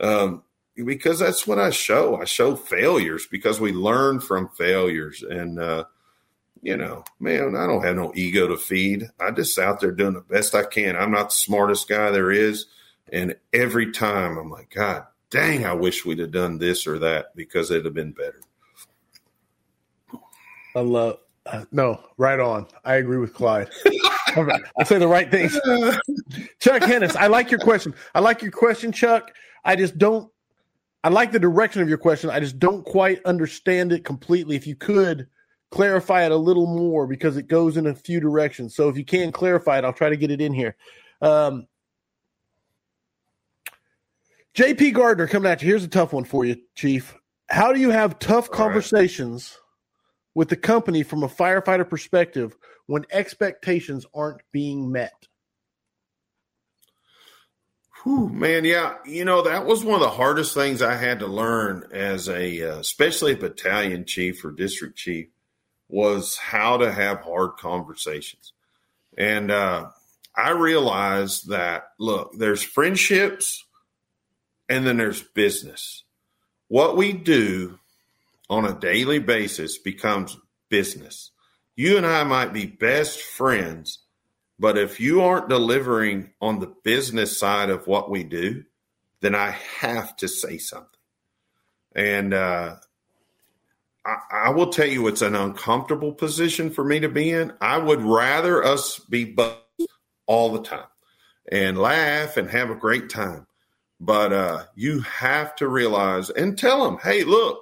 um, 0.00 0.42
because 0.76 1.18
that's 1.18 1.46
what 1.46 1.58
I 1.58 1.70
show. 1.70 2.20
I 2.20 2.26
show 2.26 2.56
failures 2.56 3.26
because 3.26 3.58
we 3.58 3.72
learn 3.72 4.20
from 4.20 4.50
failures, 4.50 5.22
and 5.22 5.58
uh, 5.58 5.84
you 6.60 6.76
know, 6.76 7.04
man, 7.18 7.56
I 7.56 7.66
don't 7.66 7.84
have 7.84 7.96
no 7.96 8.12
ego 8.14 8.48
to 8.48 8.58
feed. 8.58 9.08
I 9.18 9.30
just 9.30 9.58
out 9.58 9.80
there 9.80 9.92
doing 9.92 10.12
the 10.12 10.20
best 10.20 10.54
I 10.54 10.64
can. 10.64 10.94
I'm 10.94 11.10
not 11.10 11.30
the 11.30 11.36
smartest 11.36 11.88
guy 11.88 12.10
there 12.10 12.30
is, 12.30 12.66
and 13.10 13.34
every 13.50 13.92
time 13.92 14.36
I'm 14.36 14.50
like, 14.50 14.68
God 14.68 15.06
dang, 15.32 15.64
I 15.64 15.72
wish 15.72 16.04
we'd 16.04 16.20
have 16.20 16.30
done 16.30 16.58
this 16.58 16.86
or 16.86 16.98
that 17.00 17.34
because 17.34 17.70
it'd 17.70 17.86
have 17.86 17.94
been 17.94 18.12
better. 18.12 18.40
I 20.76 20.80
love, 20.80 21.18
uh, 21.46 21.64
no, 21.72 22.00
right 22.18 22.38
on. 22.38 22.66
I 22.84 22.96
agree 22.96 23.18
with 23.18 23.34
Clyde. 23.34 23.70
I 24.36 24.84
say 24.84 24.98
the 24.98 25.08
right 25.08 25.30
things. 25.30 25.54
Chuck 26.60 26.82
Hennis, 26.82 27.16
I 27.16 27.26
like 27.26 27.50
your 27.50 27.60
question. 27.60 27.94
I 28.14 28.20
like 28.20 28.42
your 28.42 28.52
question, 28.52 28.92
Chuck. 28.92 29.32
I 29.64 29.74
just 29.74 29.98
don't, 29.98 30.30
I 31.02 31.08
like 31.08 31.32
the 31.32 31.38
direction 31.38 31.82
of 31.82 31.88
your 31.88 31.98
question. 31.98 32.30
I 32.30 32.38
just 32.38 32.58
don't 32.58 32.84
quite 32.84 33.24
understand 33.24 33.92
it 33.92 34.04
completely. 34.04 34.54
If 34.54 34.66
you 34.66 34.76
could 34.76 35.26
clarify 35.70 36.24
it 36.24 36.30
a 36.30 36.36
little 36.36 36.66
more 36.66 37.06
because 37.06 37.36
it 37.36 37.48
goes 37.48 37.76
in 37.76 37.86
a 37.86 37.94
few 37.94 38.20
directions. 38.20 38.76
So 38.76 38.88
if 38.88 38.96
you 38.96 39.04
can 39.04 39.32
clarify 39.32 39.78
it, 39.78 39.84
I'll 39.84 39.92
try 39.92 40.10
to 40.10 40.16
get 40.16 40.30
it 40.30 40.40
in 40.40 40.52
here. 40.52 40.76
Um, 41.22 41.66
JP 44.54 44.94
Gardner 44.94 45.26
coming 45.26 45.50
at 45.50 45.62
you. 45.62 45.68
Here's 45.68 45.84
a 45.84 45.88
tough 45.88 46.12
one 46.12 46.24
for 46.24 46.44
you, 46.44 46.56
Chief. 46.74 47.14
How 47.48 47.72
do 47.72 47.80
you 47.80 47.90
have 47.90 48.18
tough 48.18 48.50
conversations 48.50 49.52
right. 49.54 49.60
with 50.34 50.48
the 50.48 50.56
company 50.56 51.02
from 51.02 51.22
a 51.22 51.28
firefighter 51.28 51.88
perspective 51.88 52.56
when 52.86 53.06
expectations 53.10 54.04
aren't 54.14 54.42
being 54.52 54.92
met? 54.92 55.26
Whew, 58.02 58.28
man, 58.28 58.64
yeah, 58.64 58.96
you 59.06 59.24
know 59.24 59.42
that 59.42 59.64
was 59.64 59.84
one 59.84 59.94
of 59.94 60.00
the 60.00 60.10
hardest 60.10 60.54
things 60.54 60.82
I 60.82 60.96
had 60.96 61.20
to 61.20 61.26
learn 61.26 61.84
as 61.92 62.28
a, 62.28 62.62
uh, 62.62 62.78
especially 62.80 63.32
a 63.32 63.36
battalion 63.36 64.04
chief 64.04 64.44
or 64.44 64.50
district 64.50 64.96
chief, 64.96 65.28
was 65.88 66.36
how 66.36 66.78
to 66.78 66.90
have 66.90 67.20
hard 67.20 67.52
conversations. 67.58 68.54
And 69.16 69.50
uh, 69.50 69.90
I 70.34 70.50
realized 70.50 71.50
that 71.50 71.84
look, 71.98 72.32
there's 72.36 72.62
friendships 72.62 73.64
and 74.68 74.86
then 74.86 74.96
there's 74.96 75.22
business. 75.22 76.04
What 76.68 76.96
we 76.96 77.12
do 77.12 77.78
on 78.48 78.64
a 78.64 78.78
daily 78.78 79.18
basis 79.18 79.78
becomes 79.78 80.36
business. 80.68 81.30
You 81.76 81.96
and 81.96 82.06
I 82.06 82.24
might 82.24 82.52
be 82.52 82.66
best 82.66 83.20
friends, 83.20 83.98
but 84.58 84.76
if 84.76 85.00
you 85.00 85.22
aren't 85.22 85.48
delivering 85.48 86.30
on 86.40 86.60
the 86.60 86.72
business 86.84 87.38
side 87.38 87.70
of 87.70 87.86
what 87.86 88.10
we 88.10 88.24
do, 88.24 88.64
then 89.20 89.34
I 89.34 89.50
have 89.80 90.16
to 90.16 90.28
say 90.28 90.58
something. 90.58 90.88
And 91.94 92.34
uh, 92.34 92.76
I, 94.04 94.16
I, 94.30 94.50
will 94.50 94.68
tell 94.68 94.86
you, 94.86 95.06
it's 95.08 95.22
an 95.22 95.34
uncomfortable 95.34 96.12
position 96.12 96.70
for 96.70 96.84
me 96.84 97.00
to 97.00 97.08
be 97.08 97.30
in. 97.30 97.52
I 97.60 97.78
would 97.78 98.02
rather 98.02 98.64
us 98.64 98.98
be 98.98 99.36
all 100.26 100.52
the 100.52 100.62
time 100.62 100.86
and 101.50 101.78
laugh 101.78 102.36
and 102.36 102.50
have 102.50 102.70
a 102.70 102.74
great 102.74 103.10
time. 103.10 103.46
But 104.04 104.32
uh, 104.32 104.64
you 104.74 105.02
have 105.02 105.54
to 105.56 105.68
realize 105.68 106.28
and 106.28 106.58
tell 106.58 106.84
them, 106.84 106.98
hey, 107.04 107.22
look, 107.22 107.60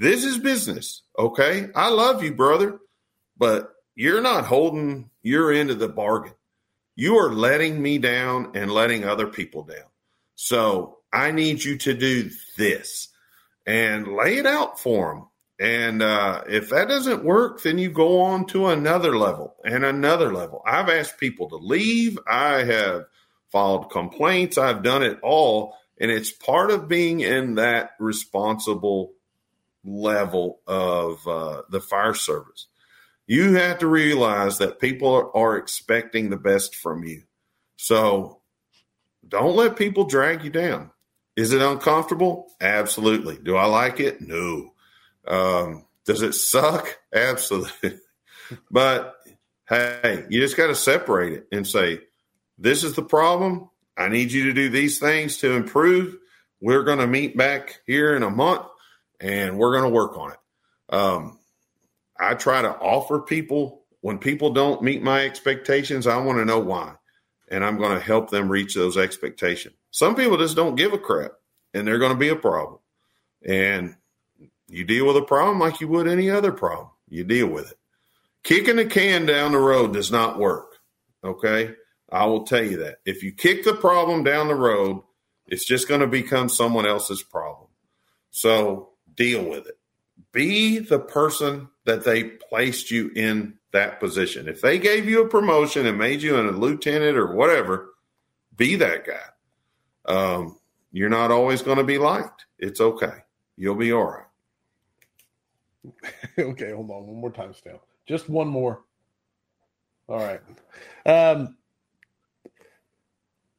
this 0.00 0.24
is 0.24 0.36
business. 0.38 1.02
Okay. 1.16 1.68
I 1.76 1.88
love 1.90 2.24
you, 2.24 2.34
brother, 2.34 2.80
but 3.36 3.72
you're 3.94 4.20
not 4.20 4.44
holding 4.44 5.10
your 5.22 5.52
end 5.52 5.70
of 5.70 5.78
the 5.78 5.88
bargain. 5.88 6.34
you 6.98 7.16
are 7.16 7.32
letting 7.32 7.80
me 7.80 7.96
down 7.98 8.50
and 8.56 8.72
letting 8.72 9.04
other 9.04 9.28
people 9.28 9.62
down. 9.62 9.86
So 10.34 10.98
I 11.12 11.30
need 11.30 11.62
you 11.62 11.78
to 11.78 11.94
do 11.94 12.28
this 12.56 13.08
and 13.64 14.16
lay 14.16 14.38
it 14.38 14.46
out 14.46 14.80
for 14.80 15.14
them. 15.14 15.28
And 15.60 16.02
uh, 16.02 16.42
if 16.48 16.70
that 16.70 16.88
doesn't 16.88 17.24
work, 17.24 17.62
then 17.62 17.78
you 17.78 17.88
go 17.88 18.20
on 18.20 18.46
to 18.46 18.66
another 18.66 19.16
level 19.16 19.54
and 19.64 19.84
another 19.84 20.34
level. 20.34 20.60
I've 20.66 20.88
asked 20.88 21.18
people 21.18 21.48
to 21.50 21.56
leave. 21.56 22.18
I 22.26 22.64
have 22.64 23.04
filed 23.50 23.90
complaints. 23.90 24.58
I've 24.58 24.82
done 24.82 25.02
it 25.02 25.18
all. 25.22 25.74
And 26.00 26.10
it's 26.10 26.30
part 26.30 26.70
of 26.70 26.88
being 26.88 27.20
in 27.20 27.56
that 27.56 27.90
responsible 27.98 29.12
level 29.84 30.60
of 30.66 31.26
uh, 31.26 31.62
the 31.70 31.80
fire 31.80 32.14
service. 32.14 32.66
You 33.26 33.54
have 33.54 33.78
to 33.78 33.86
realize 33.86 34.58
that 34.58 34.80
people 34.80 35.30
are, 35.34 35.56
expecting 35.56 36.30
the 36.30 36.36
best 36.36 36.74
from 36.76 37.04
you. 37.04 37.24
So 37.76 38.40
don't 39.26 39.56
let 39.56 39.76
people 39.76 40.04
drag 40.04 40.44
you 40.44 40.50
down. 40.50 40.90
Is 41.36 41.52
it 41.52 41.60
uncomfortable? 41.60 42.48
Absolutely. 42.60 43.36
Do 43.36 43.56
I 43.56 43.66
like 43.66 44.00
it? 44.00 44.20
No. 44.20 44.72
Um, 45.26 45.84
does 46.06 46.22
it 46.22 46.34
suck? 46.34 46.98
Absolutely. 47.14 47.98
but 48.70 49.16
hey, 49.68 50.24
you 50.30 50.40
just 50.40 50.56
got 50.56 50.68
to 50.68 50.74
separate 50.74 51.34
it 51.34 51.48
and 51.52 51.66
say, 51.66 52.00
this 52.58 52.84
is 52.84 52.94
the 52.94 53.02
problem. 53.02 53.70
I 53.96 54.08
need 54.08 54.32
you 54.32 54.44
to 54.44 54.52
do 54.52 54.68
these 54.68 54.98
things 54.98 55.38
to 55.38 55.52
improve. 55.52 56.16
We're 56.60 56.84
going 56.84 56.98
to 56.98 57.06
meet 57.06 57.36
back 57.36 57.80
here 57.86 58.16
in 58.16 58.22
a 58.22 58.30
month 58.30 58.66
and 59.20 59.58
we're 59.58 59.72
going 59.72 59.84
to 59.84 59.94
work 59.94 60.16
on 60.16 60.32
it. 60.32 60.38
Um, 60.94 61.38
I 62.18 62.34
try 62.34 62.62
to 62.62 62.70
offer 62.70 63.20
people 63.20 63.82
when 64.00 64.18
people 64.18 64.52
don't 64.52 64.82
meet 64.82 65.02
my 65.02 65.24
expectations, 65.24 66.06
I 66.06 66.18
want 66.18 66.38
to 66.38 66.44
know 66.44 66.60
why. 66.60 66.94
And 67.48 67.64
I'm 67.64 67.78
going 67.78 67.96
to 67.98 68.04
help 68.04 68.30
them 68.30 68.48
reach 68.48 68.74
those 68.74 68.96
expectations. 68.96 69.74
Some 69.90 70.14
people 70.14 70.36
just 70.36 70.56
don't 70.56 70.76
give 70.76 70.92
a 70.92 70.98
crap 70.98 71.32
and 71.74 71.86
they're 71.86 71.98
going 71.98 72.12
to 72.12 72.18
be 72.18 72.28
a 72.28 72.36
problem. 72.36 72.78
And 73.44 73.96
you 74.68 74.84
deal 74.84 75.06
with 75.06 75.16
a 75.16 75.22
problem 75.22 75.58
like 75.58 75.80
you 75.80 75.88
would 75.88 76.08
any 76.08 76.30
other 76.30 76.52
problem. 76.52 76.90
You 77.08 77.24
deal 77.24 77.48
with 77.48 77.70
it. 77.70 77.78
Kicking 78.42 78.76
the 78.76 78.84
can 78.84 79.26
down 79.26 79.52
the 79.52 79.58
road 79.58 79.92
does 79.92 80.12
not 80.12 80.38
work. 80.38 80.76
Okay. 81.24 81.74
I 82.10 82.26
will 82.26 82.44
tell 82.44 82.64
you 82.64 82.78
that. 82.78 82.98
If 83.04 83.22
you 83.22 83.32
kick 83.32 83.64
the 83.64 83.74
problem 83.74 84.24
down 84.24 84.48
the 84.48 84.54
road, 84.54 85.02
it's 85.46 85.64
just 85.64 85.88
going 85.88 86.00
to 86.00 86.06
become 86.06 86.48
someone 86.48 86.86
else's 86.86 87.22
problem. 87.22 87.68
So 88.30 88.90
deal 89.14 89.44
with 89.44 89.66
it. 89.66 89.78
Be 90.32 90.78
the 90.78 90.98
person 90.98 91.68
that 91.84 92.04
they 92.04 92.24
placed 92.24 92.90
you 92.90 93.10
in 93.14 93.54
that 93.72 94.00
position. 94.00 94.48
If 94.48 94.60
they 94.60 94.78
gave 94.78 95.08
you 95.08 95.22
a 95.22 95.28
promotion 95.28 95.86
and 95.86 95.98
made 95.98 96.22
you 96.22 96.38
a 96.38 96.42
lieutenant 96.50 97.16
or 97.16 97.34
whatever, 97.34 97.90
be 98.56 98.76
that 98.76 99.06
guy. 99.06 99.20
Um, 100.06 100.58
you're 100.92 101.10
not 101.10 101.30
always 101.30 101.62
going 101.62 101.78
to 101.78 101.84
be 101.84 101.98
liked. 101.98 102.46
It's 102.58 102.80
okay. 102.80 103.12
You'll 103.56 103.74
be 103.74 103.92
all 103.92 104.04
right. 104.04 104.24
okay, 106.38 106.72
hold 106.72 106.90
on. 106.90 107.06
One 107.06 107.20
more 107.20 107.30
time, 107.30 107.54
Stan. 107.54 107.78
Just 108.06 108.28
one 108.28 108.48
more. 108.48 108.82
All 110.08 110.18
right. 110.18 110.40
Um, 111.04 111.57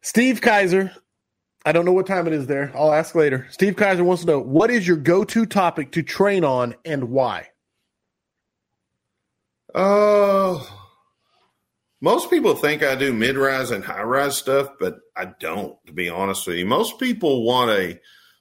Steve 0.10 0.41
Kaiser. 0.41 0.91
I 1.64 1.72
don't 1.72 1.86
know 1.86 1.93
what 1.93 2.07
time 2.07 2.26
it 2.26 2.34
is 2.34 2.47
there. 2.47 2.72
I'll 2.74 2.91
ask 2.91 3.14
later. 3.14 3.45
Steve 3.51 3.76
Kaiser 3.76 4.03
wants 4.03 4.24
to 4.24 4.28
know 4.28 4.39
what 4.39 4.72
is 4.72 4.88
your 4.88 4.97
go 4.97 5.24
to 5.24 5.45
topic 5.45 5.91
to 5.91 6.01
train 6.01 6.43
on 6.43 6.74
and 6.84 7.12
why? 7.12 7.49
Uh, 9.76 10.64
most 12.01 12.32
people 12.32 12.55
think 12.55 12.82
I 12.82 12.95
do 12.95 13.14
mid 13.14 13.38
rise 13.38 13.70
and 13.70 13.84
high 13.84 14.01
rise 14.01 14.36
stuff, 14.36 14.70
but 14.80 14.97
I 15.16 15.26
don't, 15.39 15.78
to 15.86 15.93
be 15.93 16.10
honest 16.10 16.47
with 16.47 16.57
you. 16.57 16.66
Most 16.66 16.99
people 16.99 17.45
want 17.45 17.70
a 17.70 17.99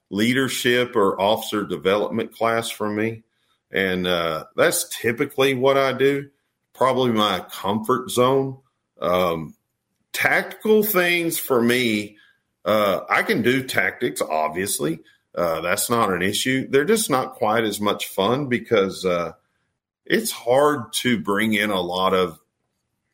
leadership 0.09 0.97
or 0.97 1.21
officer 1.21 1.67
development 1.67 2.33
class 2.33 2.71
from 2.71 2.97
me. 2.97 3.25
And 3.71 4.07
uh, 4.07 4.45
that's 4.57 4.89
typically 4.89 5.53
what 5.53 5.77
I 5.77 5.93
do, 5.93 6.31
probably 6.73 7.13
my 7.13 7.41
comfort 7.41 8.09
zone. 8.11 8.57
Um, 9.03 9.55
tactical 10.19 10.83
things 10.83 11.39
for 11.39 11.63
me, 11.63 12.17
uh, 12.65 13.03
I 13.09 13.23
can 13.23 13.43
do 13.43 13.63
tactics, 13.63 14.21
obviously. 14.21 15.01
Uh, 15.33 15.61
that's 15.61 15.89
not 15.89 16.13
an 16.13 16.23
issue. 16.23 16.67
They're 16.69 16.85
just 16.85 17.09
not 17.09 17.35
quite 17.35 17.63
as 17.63 17.81
much 17.81 18.09
fun 18.09 18.49
because 18.49 19.05
uh, 19.05 19.33
it's 20.05 20.33
hard 20.33 20.93
to 20.95 21.21
bring 21.21 21.53
in 21.55 21.71
a 21.71 21.81
lot 21.81 22.15
of 22.15 22.41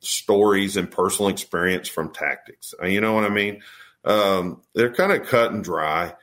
stories 0.00 0.78
and 0.78 0.90
personal 0.90 1.28
experience 1.28 1.88
from 1.88 2.10
tactics. 2.10 2.72
Uh, 2.82 2.86
you 2.86 3.02
know 3.02 3.12
what 3.12 3.24
I 3.24 3.28
mean? 3.28 3.60
Um, 4.04 4.62
they're 4.74 4.94
kind 4.94 5.12
of 5.12 5.28
cut 5.28 5.52
and 5.52 5.62
dry. 5.62 6.14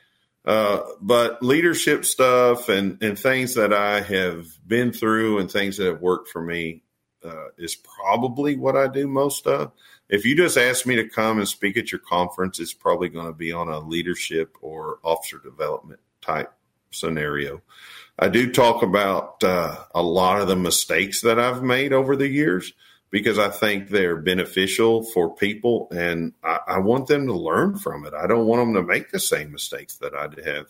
Uh, 0.44 0.80
but 1.00 1.44
leadership 1.44 2.04
stuff 2.04 2.68
and, 2.68 3.00
and 3.00 3.16
things 3.16 3.54
that 3.54 3.72
I 3.72 4.00
have 4.00 4.46
been 4.66 4.92
through 4.92 5.38
and 5.38 5.48
things 5.48 5.76
that 5.76 5.86
have 5.86 6.02
worked 6.02 6.30
for 6.30 6.42
me 6.42 6.82
uh, 7.24 7.50
is 7.56 7.76
probably 7.76 8.56
what 8.56 8.76
I 8.76 8.88
do 8.88 9.06
most 9.06 9.46
of. 9.46 9.70
If 10.12 10.26
you 10.26 10.36
just 10.36 10.58
ask 10.58 10.84
me 10.84 10.94
to 10.96 11.08
come 11.08 11.38
and 11.38 11.48
speak 11.48 11.78
at 11.78 11.90
your 11.90 11.98
conference, 11.98 12.60
it's 12.60 12.74
probably 12.74 13.08
going 13.08 13.28
to 13.28 13.32
be 13.32 13.50
on 13.50 13.68
a 13.68 13.80
leadership 13.80 14.58
or 14.60 14.98
officer 15.02 15.38
development 15.38 16.00
type 16.20 16.52
scenario. 16.90 17.62
I 18.18 18.28
do 18.28 18.52
talk 18.52 18.82
about 18.82 19.42
uh, 19.42 19.74
a 19.94 20.02
lot 20.02 20.42
of 20.42 20.48
the 20.48 20.56
mistakes 20.56 21.22
that 21.22 21.38
I've 21.38 21.62
made 21.62 21.94
over 21.94 22.14
the 22.14 22.28
years 22.28 22.74
because 23.10 23.38
I 23.38 23.48
think 23.48 23.88
they're 23.88 24.16
beneficial 24.16 25.02
for 25.02 25.34
people 25.34 25.88
and 25.90 26.34
I, 26.44 26.58
I, 26.66 26.78
want 26.80 27.06
them 27.06 27.26
to 27.26 27.32
learn 27.32 27.78
from 27.78 28.04
it. 28.04 28.12
I 28.12 28.26
don't 28.26 28.46
want 28.46 28.60
them 28.60 28.74
to 28.74 28.82
make 28.82 29.10
the 29.10 29.18
same 29.18 29.50
mistakes 29.50 29.96
that 29.96 30.14
I 30.14 30.28
have. 30.44 30.66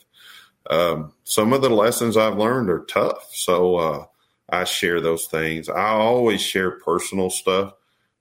Um, 0.70 1.12
some 1.24 1.52
of 1.52 1.62
the 1.62 1.70
lessons 1.70 2.16
I've 2.16 2.38
learned 2.38 2.70
are 2.70 2.84
tough. 2.84 3.28
So 3.32 3.74
uh, 3.74 4.04
I 4.48 4.62
share 4.64 5.00
those 5.00 5.26
things. 5.26 5.68
I 5.68 5.88
always 5.88 6.40
share 6.40 6.78
personal 6.78 7.28
stuff. 7.28 7.74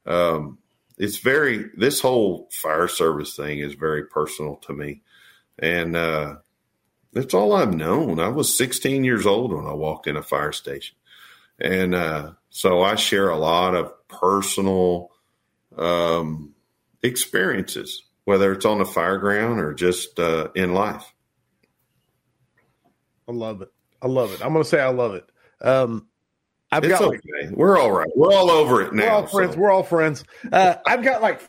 Um, 0.07 0.57
it's 1.01 1.17
very, 1.17 1.71
this 1.75 1.99
whole 1.99 2.47
fire 2.51 2.87
service 2.87 3.35
thing 3.35 3.57
is 3.57 3.73
very 3.73 4.05
personal 4.05 4.57
to 4.57 4.71
me. 4.71 5.01
And 5.57 5.95
uh, 5.95 6.35
that's 7.11 7.33
all 7.33 7.53
I've 7.53 7.73
known. 7.73 8.19
I 8.19 8.27
was 8.27 8.55
16 8.55 9.03
years 9.03 9.25
old 9.25 9.51
when 9.51 9.65
I 9.65 9.73
walked 9.73 10.05
in 10.05 10.15
a 10.15 10.21
fire 10.21 10.51
station. 10.51 10.95
And 11.59 11.95
uh, 11.95 12.33
so 12.51 12.83
I 12.83 12.93
share 12.93 13.29
a 13.29 13.39
lot 13.39 13.73
of 13.73 13.91
personal 14.09 15.09
um, 15.75 16.53
experiences, 17.01 18.03
whether 18.25 18.51
it's 18.51 18.65
on 18.65 18.77
the 18.77 18.85
fire 18.85 19.17
ground 19.17 19.59
or 19.59 19.73
just 19.73 20.19
uh, 20.19 20.49
in 20.53 20.75
life. 20.75 21.11
I 23.27 23.31
love 23.31 23.63
it. 23.63 23.71
I 24.03 24.07
love 24.07 24.33
it. 24.33 24.45
I'm 24.45 24.53
going 24.53 24.63
to 24.63 24.69
say 24.69 24.79
I 24.79 24.89
love 24.89 25.15
it. 25.15 25.27
Um, 25.61 26.09
I've 26.71 26.83
it's 26.83 26.99
got 26.99 27.01
okay. 27.01 27.19
Like, 27.43 27.51
we're 27.51 27.77
all 27.77 27.91
right. 27.91 28.09
We're 28.15 28.33
all 28.33 28.49
over 28.49 28.81
it 28.81 28.93
now. 28.93 29.03
We're 29.03 29.11
all 29.11 29.27
friends. 29.27 29.53
So. 29.53 29.59
We're 29.59 29.71
all 29.71 29.83
friends. 29.83 30.23
Uh, 30.51 30.75
I've 30.85 31.03
got 31.03 31.21
like 31.21 31.41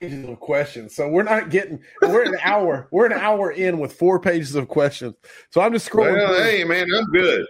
pages 0.00 0.28
of 0.28 0.40
questions, 0.40 0.94
so 0.94 1.08
we're 1.08 1.22
not 1.22 1.50
getting. 1.50 1.80
We're 2.02 2.22
an 2.22 2.38
hour. 2.42 2.88
We're 2.90 3.06
an 3.06 3.12
hour 3.12 3.52
in 3.52 3.78
with 3.78 3.92
four 3.92 4.18
pages 4.18 4.54
of 4.54 4.68
questions. 4.68 5.14
So 5.50 5.60
I'm 5.60 5.72
just 5.72 5.88
scrolling. 5.88 6.14
Well, 6.14 6.42
hey 6.42 6.64
man, 6.64 6.86
I'm 6.94 7.10
good. 7.10 7.46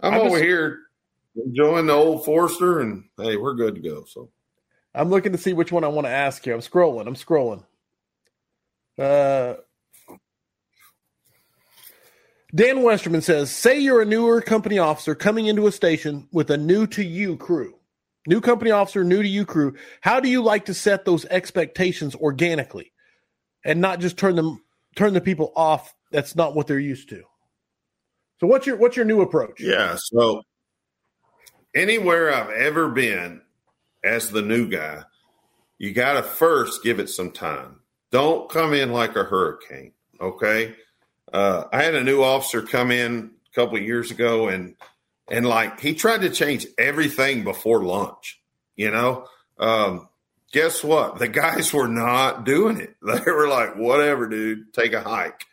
I'm, 0.00 0.14
I'm 0.14 0.20
over 0.20 0.30
just, 0.30 0.44
here 0.44 0.78
enjoying 1.36 1.86
the 1.86 1.92
old 1.92 2.24
Forester, 2.24 2.80
and 2.80 3.04
hey, 3.16 3.36
we're 3.36 3.54
good 3.54 3.74
to 3.74 3.80
go. 3.80 4.04
So 4.04 4.30
I'm 4.94 5.10
looking 5.10 5.32
to 5.32 5.38
see 5.38 5.52
which 5.52 5.72
one 5.72 5.84
I 5.84 5.88
want 5.88 6.06
to 6.06 6.12
ask 6.12 6.44
here. 6.44 6.54
I'm 6.54 6.60
scrolling. 6.60 7.06
I'm 7.06 7.14
scrolling. 7.14 7.64
Uh, 8.98 9.54
Dan 12.58 12.78
Westerman 12.78 13.22
says, 13.22 13.52
"Say 13.52 13.78
you're 13.78 14.02
a 14.02 14.04
newer 14.04 14.40
company 14.40 14.80
officer 14.80 15.14
coming 15.14 15.46
into 15.46 15.68
a 15.68 15.72
station 15.72 16.26
with 16.32 16.50
a 16.50 16.56
new 16.56 16.88
to 16.88 17.04
you 17.04 17.36
crew, 17.36 17.78
new 18.26 18.40
company 18.40 18.72
officer, 18.72 19.04
new 19.04 19.22
to 19.22 19.28
you 19.28 19.46
crew. 19.46 19.76
How 20.00 20.18
do 20.18 20.28
you 20.28 20.42
like 20.42 20.64
to 20.64 20.74
set 20.74 21.04
those 21.04 21.24
expectations 21.26 22.16
organically, 22.16 22.92
and 23.64 23.80
not 23.80 24.00
just 24.00 24.16
turn 24.16 24.34
them 24.34 24.60
turn 24.96 25.14
the 25.14 25.20
people 25.20 25.52
off? 25.54 25.94
That's 26.10 26.34
not 26.34 26.56
what 26.56 26.66
they're 26.66 26.80
used 26.80 27.10
to." 27.10 27.22
So, 28.40 28.48
what's 28.48 28.66
your 28.66 28.74
what's 28.74 28.96
your 28.96 29.06
new 29.06 29.20
approach? 29.20 29.60
Yeah. 29.60 29.96
So 29.96 30.42
anywhere 31.76 32.34
I've 32.34 32.50
ever 32.50 32.88
been 32.88 33.40
as 34.02 34.30
the 34.30 34.42
new 34.42 34.68
guy, 34.68 35.04
you 35.78 35.92
got 35.92 36.14
to 36.14 36.24
first 36.24 36.82
give 36.82 36.98
it 36.98 37.08
some 37.08 37.30
time. 37.30 37.82
Don't 38.10 38.50
come 38.50 38.74
in 38.74 38.92
like 38.92 39.14
a 39.14 39.22
hurricane. 39.22 39.92
Okay. 40.20 40.74
Uh, 41.32 41.64
I 41.72 41.82
had 41.82 41.94
a 41.94 42.04
new 42.04 42.22
officer 42.22 42.62
come 42.62 42.90
in 42.90 43.30
a 43.50 43.54
couple 43.54 43.78
years 43.78 44.10
ago 44.10 44.48
and, 44.48 44.74
and 45.30 45.46
like 45.46 45.80
he 45.80 45.94
tried 45.94 46.22
to 46.22 46.30
change 46.30 46.66
everything 46.78 47.44
before 47.44 47.84
lunch, 47.84 48.40
you 48.76 48.90
know? 48.90 49.26
Um, 49.58 50.08
guess 50.52 50.82
what? 50.82 51.18
The 51.18 51.28
guys 51.28 51.72
were 51.72 51.88
not 51.88 52.44
doing 52.44 52.78
it. 52.80 52.94
They 53.02 53.30
were 53.30 53.48
like, 53.48 53.76
whatever, 53.76 54.28
dude, 54.28 54.72
take 54.72 54.92
a 54.92 55.02
hike. 55.02 55.44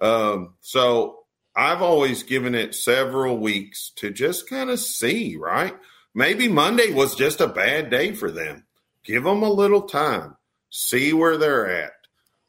Um, 0.00 0.54
so 0.60 1.20
I've 1.54 1.82
always 1.82 2.22
given 2.22 2.54
it 2.54 2.74
several 2.74 3.38
weeks 3.38 3.92
to 3.96 4.10
just 4.10 4.48
kind 4.48 4.70
of 4.70 4.80
see, 4.80 5.36
right? 5.36 5.74
Maybe 6.14 6.48
Monday 6.48 6.92
was 6.92 7.14
just 7.14 7.40
a 7.40 7.46
bad 7.46 7.90
day 7.90 8.12
for 8.12 8.30
them. 8.30 8.64
Give 9.04 9.24
them 9.24 9.42
a 9.42 9.50
little 9.50 9.82
time. 9.82 10.36
see 10.70 11.12
where 11.12 11.36
they're 11.36 11.84
at, 11.84 11.92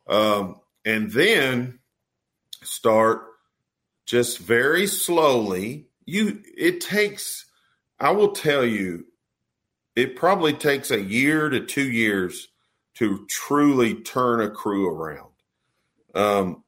um, 0.08 0.62
and 0.86 1.12
then 1.12 1.80
start 2.64 3.26
just 4.06 4.40
very 4.40 4.88
slowly. 4.88 5.88
You, 6.06 6.42
it 6.58 6.82
takes, 6.82 7.46
I 8.00 8.12
will 8.12 8.32
tell 8.32 8.66
you, 8.66 9.06
it 9.96 10.16
probably 10.16 10.54
takes 10.54 10.92
a 10.92 11.02
year 11.02 11.50
to 11.50 11.66
two 11.66 11.90
years 11.90 12.48
to 12.96 13.26
truly 13.30 13.96
turn 13.96 14.42
a 14.42 14.50
crew 14.50 14.88
around. 14.88 15.30
Um, 16.16 16.64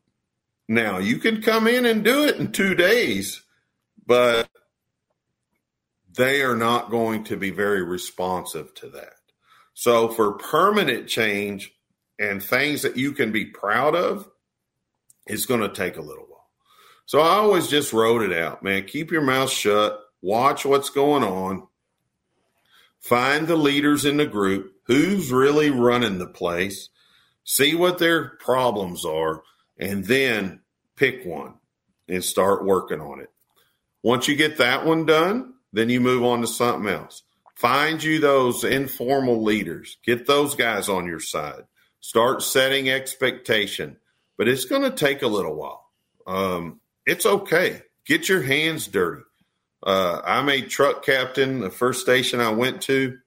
now 0.68 0.98
you 0.98 1.18
can 1.18 1.42
come 1.42 1.68
in 1.68 1.86
and 1.86 2.04
do 2.04 2.26
it 2.26 2.38
in 2.38 2.52
two 2.52 2.76
days, 2.76 3.44
but 4.06 4.50
they 6.16 6.42
are 6.42 6.56
not 6.56 6.90
going 6.90 7.24
to 7.26 7.38
be 7.38 7.50
very 7.52 7.84
responsive 7.84 8.74
to 8.76 8.90
that. 8.90 9.14
So 9.74 10.08
for 10.08 10.34
permanent 10.34 11.08
change 11.08 11.74
and 12.18 12.42
things 12.42 12.82
that 12.84 12.98
you 12.98 13.12
can 13.12 13.32
be 13.32 13.46
proud 13.46 13.96
of, 13.96 14.30
it's 15.26 15.46
going 15.46 15.62
to 15.62 15.70
take 15.70 15.98
a 15.98 16.02
little 16.02 16.26
while. 16.28 16.50
So 17.06 17.20
I 17.20 17.36
always 17.36 17.68
just 17.68 17.94
wrote 17.94 18.22
it 18.22 18.36
out, 18.36 18.64
man. 18.64 18.86
Keep 18.86 19.12
your 19.12 19.22
mouth 19.22 19.50
shut. 19.50 20.00
Watch 20.22 20.66
what's 20.66 20.90
going 20.90 21.24
on. 21.24 21.68
Find 23.00 23.48
the 23.48 23.56
leaders 23.56 24.06
in 24.06 24.18
the 24.18 24.26
group. 24.26 24.74
Who's 24.88 25.32
really 25.32 25.70
running 25.70 26.18
the 26.18 26.28
place? 26.28 26.90
See 27.44 27.76
what 27.76 28.00
their 28.00 28.30
problems 28.38 29.06
are, 29.06 29.44
and 29.78 30.04
then 30.06 30.62
pick 30.96 31.24
one 31.26 31.56
and 32.08 32.24
start 32.24 32.66
working 32.66 33.02
on 33.02 33.20
it. 33.20 33.30
Once 34.02 34.28
you 34.28 34.36
get 34.36 34.58
that 34.58 34.86
one 34.86 35.06
done, 35.06 35.54
then 35.74 35.90
you 35.90 36.00
move 36.00 36.24
on 36.24 36.42
to 36.42 36.48
something 36.48 36.92
else. 36.92 37.24
Find 37.56 38.02
you 38.04 38.20
those 38.20 38.64
informal 38.64 39.44
leaders. 39.44 39.98
Get 40.06 40.26
those 40.26 40.56
guys 40.56 40.90
on 40.90 41.06
your 41.06 41.20
side. 41.20 41.64
Start 42.00 42.42
setting 42.42 42.90
expectation, 42.90 43.98
but 44.38 44.48
it's 44.48 44.66
going 44.66 44.84
to 44.84 44.92
take 44.92 45.22
a 45.22 45.28
little 45.28 45.56
while. 45.56 45.86
Um, 46.28 46.82
it's 47.06 47.26
okay. 47.26 47.82
Get 48.06 48.30
your 48.30 48.42
hands 48.42 48.88
dirty. 48.88 49.24
Uh, 49.84 50.22
I'm 50.24 50.50
a 50.50 50.62
truck 50.62 51.06
captain. 51.06 51.60
The 51.60 51.70
first 51.70 52.02
station 52.02 52.40
I 52.40 52.50
went 52.50 52.82
to, 52.84 53.18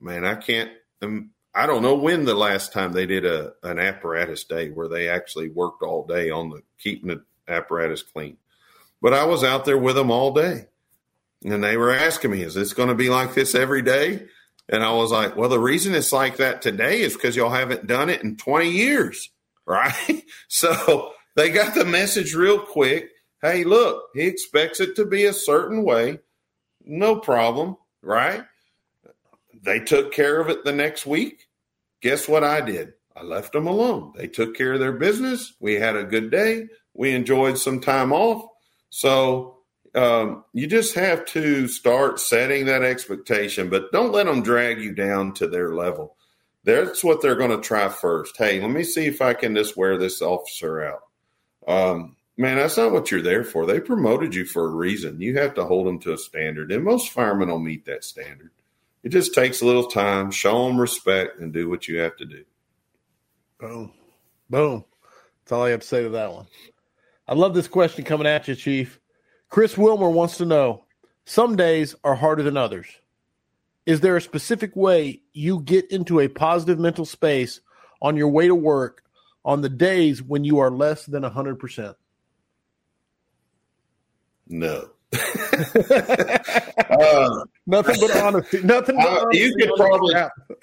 man, 0.00 0.24
I 0.24 0.34
can't. 0.34 0.70
Um, 1.02 1.30
I 1.54 1.66
don't 1.66 1.82
know 1.82 1.96
when 1.96 2.24
the 2.24 2.34
last 2.34 2.72
time 2.72 2.92
they 2.92 3.06
did 3.06 3.24
a 3.24 3.54
an 3.62 3.78
apparatus 3.78 4.44
day 4.44 4.70
where 4.70 4.88
they 4.88 5.08
actually 5.08 5.48
worked 5.48 5.82
all 5.82 6.06
day 6.06 6.30
on 6.30 6.50
the 6.50 6.62
keeping 6.78 7.08
the 7.08 7.24
apparatus 7.48 8.02
clean. 8.02 8.36
But 9.02 9.14
I 9.14 9.24
was 9.24 9.42
out 9.42 9.64
there 9.64 9.78
with 9.78 9.96
them 9.96 10.10
all 10.10 10.32
day. 10.32 10.66
And 11.44 11.64
they 11.64 11.76
were 11.76 11.90
asking 11.90 12.32
me, 12.32 12.42
is 12.42 12.54
this 12.54 12.74
going 12.74 12.90
to 12.90 12.94
be 12.94 13.08
like 13.08 13.34
this 13.34 13.54
every 13.54 13.82
day? 13.82 14.26
And 14.68 14.84
I 14.84 14.92
was 14.92 15.10
like, 15.10 15.36
well, 15.36 15.48
the 15.48 15.58
reason 15.58 15.94
it's 15.94 16.12
like 16.12 16.36
that 16.36 16.62
today 16.62 17.00
is 17.00 17.14
because 17.14 17.34
y'all 17.34 17.50
haven't 17.50 17.86
done 17.86 18.10
it 18.10 18.22
in 18.22 18.36
20 18.36 18.70
years. 18.70 19.30
Right. 19.70 20.24
so 20.48 21.12
they 21.36 21.50
got 21.50 21.74
the 21.74 21.84
message 21.84 22.34
real 22.34 22.58
quick. 22.58 23.08
Hey, 23.40 23.62
look, 23.62 24.02
he 24.14 24.22
expects 24.22 24.80
it 24.80 24.96
to 24.96 25.06
be 25.06 25.26
a 25.26 25.32
certain 25.32 25.84
way. 25.84 26.18
No 26.84 27.20
problem. 27.20 27.76
Right. 28.02 28.42
They 29.62 29.78
took 29.78 30.12
care 30.12 30.40
of 30.40 30.48
it 30.48 30.64
the 30.64 30.72
next 30.72 31.06
week. 31.06 31.46
Guess 32.02 32.26
what 32.26 32.42
I 32.42 32.60
did? 32.62 32.94
I 33.14 33.22
left 33.22 33.52
them 33.52 33.68
alone. 33.68 34.12
They 34.16 34.26
took 34.26 34.56
care 34.56 34.72
of 34.72 34.80
their 34.80 34.92
business. 34.92 35.54
We 35.60 35.74
had 35.74 35.94
a 35.94 36.02
good 36.02 36.32
day. 36.32 36.66
We 36.94 37.12
enjoyed 37.12 37.56
some 37.56 37.80
time 37.80 38.12
off. 38.12 38.48
So 38.88 39.58
um, 39.94 40.44
you 40.52 40.66
just 40.66 40.96
have 40.96 41.24
to 41.26 41.68
start 41.68 42.18
setting 42.18 42.66
that 42.66 42.82
expectation, 42.82 43.70
but 43.70 43.92
don't 43.92 44.12
let 44.12 44.26
them 44.26 44.42
drag 44.42 44.80
you 44.80 44.92
down 44.92 45.32
to 45.34 45.46
their 45.46 45.76
level. 45.76 46.16
That's 46.64 47.02
what 47.02 47.22
they're 47.22 47.36
going 47.36 47.50
to 47.50 47.60
try 47.60 47.88
first. 47.88 48.36
Hey, 48.36 48.60
let 48.60 48.70
me 48.70 48.84
see 48.84 49.06
if 49.06 49.22
I 49.22 49.34
can 49.34 49.54
just 49.54 49.76
wear 49.76 49.96
this 49.96 50.20
officer 50.20 50.82
out. 50.82 51.02
Um, 51.66 52.16
man, 52.36 52.56
that's 52.56 52.76
not 52.76 52.92
what 52.92 53.10
you're 53.10 53.22
there 53.22 53.44
for. 53.44 53.66
They 53.66 53.80
promoted 53.80 54.34
you 54.34 54.44
for 54.44 54.66
a 54.66 54.74
reason. 54.74 55.20
You 55.20 55.38
have 55.38 55.54
to 55.54 55.64
hold 55.64 55.86
them 55.86 55.98
to 56.00 56.12
a 56.12 56.18
standard, 56.18 56.70
and 56.72 56.84
most 56.84 57.10
firemen 57.10 57.48
will 57.48 57.58
meet 57.58 57.86
that 57.86 58.04
standard. 58.04 58.50
It 59.02 59.08
just 59.08 59.34
takes 59.34 59.62
a 59.62 59.66
little 59.66 59.86
time. 59.86 60.30
Show 60.30 60.66
them 60.66 60.78
respect 60.78 61.40
and 61.40 61.52
do 61.52 61.68
what 61.70 61.88
you 61.88 61.98
have 62.00 62.16
to 62.18 62.26
do. 62.26 62.44
Boom. 63.58 63.92
Boom. 64.50 64.84
That's 65.44 65.52
all 65.52 65.64
I 65.64 65.70
have 65.70 65.80
to 65.80 65.86
say 65.86 66.02
to 66.02 66.10
that 66.10 66.32
one. 66.32 66.46
I 67.26 67.34
love 67.34 67.54
this 67.54 67.68
question 67.68 68.04
coming 68.04 68.26
at 68.26 68.48
you, 68.48 68.54
Chief. 68.54 69.00
Chris 69.48 69.78
Wilmer 69.78 70.10
wants 70.10 70.36
to 70.38 70.44
know 70.44 70.84
some 71.24 71.56
days 71.56 71.94
are 72.04 72.14
harder 72.14 72.42
than 72.42 72.56
others. 72.56 72.86
Is 73.86 74.00
there 74.00 74.16
a 74.16 74.20
specific 74.20 74.76
way 74.76 75.22
you 75.32 75.60
get 75.60 75.90
into 75.90 76.20
a 76.20 76.28
positive 76.28 76.78
mental 76.78 77.04
space 77.04 77.60
on 78.02 78.16
your 78.16 78.28
way 78.28 78.46
to 78.46 78.54
work 78.54 79.02
on 79.44 79.62
the 79.62 79.68
days 79.68 80.22
when 80.22 80.44
you 80.44 80.58
are 80.58 80.70
less 80.70 81.06
than 81.06 81.22
100%? 81.22 81.94
No. 84.48 84.90
uh, 85.12 85.18
nothing 87.66 87.96
but 88.00 88.16
honesty. 88.16 88.62
Nothing 88.62 88.96
but 88.96 89.06
uh, 89.06 89.20
honesty 89.22 89.38
You 89.38 89.54
could 89.56 89.70
probably. 89.76 90.14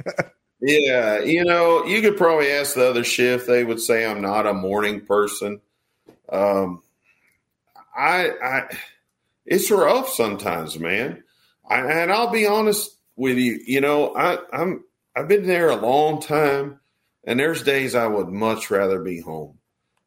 yeah, 0.62 1.20
you 1.20 1.44
know, 1.44 1.86
you 1.86 2.02
could 2.02 2.18
probably 2.18 2.52
ask 2.52 2.76
the 2.76 2.90
other 2.90 3.04
shift. 3.04 3.48
They 3.48 3.64
would 3.64 3.80
say 3.80 4.06
I'm 4.06 4.22
not 4.22 4.46
a 4.46 4.54
morning 4.54 5.02
person. 5.02 5.62
Um, 6.30 6.84
I, 7.96 8.30
I, 8.44 8.78
it's 9.46 9.72
rough 9.72 10.10
sometimes, 10.10 10.78
man. 10.78 11.24
I, 11.68 11.80
and 11.80 12.12
I'll 12.12 12.32
be 12.32 12.46
honest 12.46 12.97
with 13.18 13.38
you. 13.38 13.60
You 13.66 13.82
know, 13.82 14.16
I, 14.16 14.38
I'm, 14.54 14.86
I've 15.16 15.28
been 15.28 15.46
there 15.46 15.70
a 15.70 15.76
long 15.76 16.22
time, 16.22 16.80
and 17.26 17.40
there's 17.40 17.64
days 17.64 17.96
I 17.96 18.08
would 18.08 18.30
much 18.30 18.72
rather 18.72 19.02
be 19.02 19.20
home. 19.20 19.58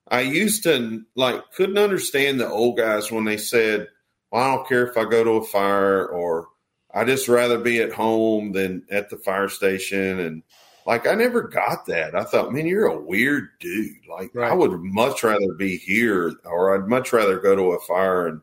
I 0.09 0.23
used 0.23 0.63
to 0.63 1.03
like 1.15 1.53
couldn't 1.53 1.79
understand 1.79 2.41
the 2.41 2.49
old 2.49 2.79
guys 2.79 3.13
when 3.13 3.25
they 3.25 3.37
said, 3.37 3.89
"Well, 4.31 4.43
I 4.43 4.57
don't 4.57 4.69
care 4.69 4.87
if 4.87 4.97
I 4.97 5.05
go 5.05 5.23
to 5.23 5.31
a 5.33 5.45
fire," 5.45 6.07
or 6.07 6.49
"I 6.93 7.05
just 7.05 7.29
rather 7.29 7.59
be 7.59 7.81
at 7.81 7.93
home 7.93 8.53
than 8.53 8.85
at 8.91 9.11
the 9.11 9.17
fire 9.17 9.49
station." 9.49 10.19
And 10.19 10.43
like 10.85 11.07
I 11.07 11.15
never 11.15 11.43
got 11.43 11.87
that. 11.87 12.17
I 12.17 12.25
thought, 12.25 12.53
man, 12.53 12.67
you're 12.67 12.87
a 12.87 13.01
weird 13.01 13.51
dude. 13.61 14.09
Like 14.09 14.35
right. 14.35 14.51
I 14.51 14.55
would 14.55 14.73
much 14.81 15.23
rather 15.23 15.53
be 15.57 15.77
here, 15.77 16.35
or 16.45 16.75
I'd 16.75 16.89
much 16.89 17.13
rather 17.13 17.39
go 17.39 17.55
to 17.55 17.73
a 17.73 17.81
fire. 17.81 18.27
And 18.27 18.41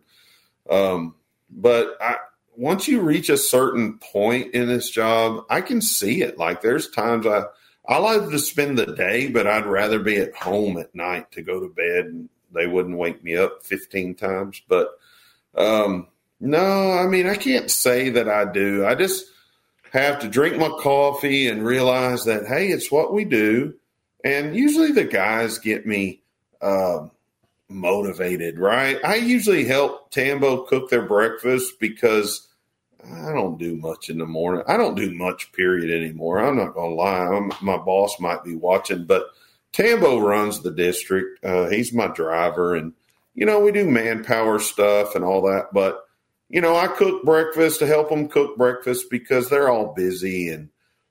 um, 0.69 1.15
but 1.49 1.97
I 1.99 2.17
once 2.57 2.87
you 2.87 3.01
reach 3.01 3.29
a 3.29 3.37
certain 3.37 3.99
point 3.99 4.53
in 4.53 4.67
this 4.67 4.89
job, 4.89 5.45
I 5.49 5.61
can 5.61 5.79
see 5.79 6.23
it. 6.23 6.37
Like 6.37 6.61
there's 6.61 6.89
times 6.89 7.25
I 7.27 7.43
I 7.87 7.99
like 7.99 8.29
to 8.29 8.39
spend 8.39 8.77
the 8.77 8.87
day, 8.87 9.29
but 9.29 9.47
I'd 9.47 9.65
rather 9.65 9.99
be 9.99 10.17
at 10.17 10.35
home 10.35 10.77
at 10.77 10.93
night 10.93 11.31
to 11.33 11.41
go 11.41 11.61
to 11.61 11.69
bed, 11.69 12.05
and 12.05 12.29
they 12.53 12.67
wouldn't 12.67 12.97
wake 12.97 13.23
me 13.23 13.37
up 13.37 13.63
15 13.63 14.15
times. 14.15 14.61
But 14.67 14.89
um, 15.55 16.07
no, 16.39 16.93
I 16.93 17.05
mean 17.05 17.27
I 17.27 17.35
can't 17.35 17.69
say 17.69 18.09
that 18.09 18.27
I 18.27 18.51
do. 18.51 18.85
I 18.85 18.95
just 18.95 19.25
have 19.93 20.19
to 20.19 20.27
drink 20.27 20.57
my 20.57 20.69
coffee 20.69 21.47
and 21.47 21.65
realize 21.65 22.25
that 22.25 22.47
hey, 22.47 22.69
it's 22.69 22.91
what 22.91 23.13
we 23.13 23.23
do. 23.23 23.75
And 24.23 24.55
usually 24.55 24.91
the 24.91 25.05
guys 25.05 25.59
get 25.59 25.85
me 25.85 26.21
uh, 26.59 27.07
motivated, 27.69 28.57
right? 28.57 28.99
I 29.05 29.15
usually 29.15 29.65
help 29.65 30.09
Tambo 30.09 30.63
cook 30.63 30.89
their 30.89 31.03
breakfast 31.03 31.79
because 31.79 32.46
I 33.11 33.31
don't 33.31 33.57
do 33.57 33.75
much 33.75 34.09
in 34.09 34.17
the 34.17 34.25
morning. 34.25 34.63
I 34.67 34.77
don't 34.77 34.95
do 34.95 35.13
much, 35.13 35.51
period, 35.53 35.89
anymore. 35.89 36.39
I'm 36.39 36.57
not 36.57 36.73
going 36.73 36.91
to 36.91 36.95
lie. 36.95 37.27
I'm, 37.27 37.51
my 37.61 37.77
boss 37.77 38.19
might 38.19 38.43
be 38.43 38.55
watching, 38.55 39.05
but 39.05 39.27
Tambo 39.71 40.19
runs 40.19 40.61
the 40.61 40.71
district. 40.71 41.43
Uh, 41.43 41.67
he's 41.69 41.93
my 41.93 42.07
driver, 42.07 42.75
and 42.75 42.93
you 43.35 43.45
know 43.45 43.59
we 43.59 43.71
do 43.71 43.89
manpower 43.89 44.59
stuff 44.59 45.15
and 45.15 45.23
all 45.23 45.41
that. 45.43 45.73
But 45.73 46.03
you 46.49 46.61
know, 46.61 46.75
I 46.75 46.87
cook 46.87 47.23
breakfast 47.23 47.79
to 47.79 47.87
help 47.87 48.09
them 48.09 48.27
cook 48.27 48.57
breakfast 48.57 49.09
because 49.09 49.49
they're 49.49 49.69
all 49.69 49.93
busy 49.93 50.49
and 50.49 50.69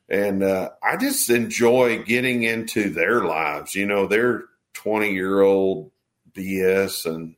and 0.08 0.42
uh, 0.42 0.70
I 0.82 0.96
just 0.96 1.30
enjoy 1.30 2.02
getting 2.04 2.44
into 2.44 2.90
their 2.90 3.24
lives. 3.24 3.74
You 3.74 3.86
know, 3.86 4.06
their 4.06 4.44
twenty 4.72 5.12
year 5.12 5.40
old 5.40 5.90
BS 6.32 7.06
and 7.06 7.36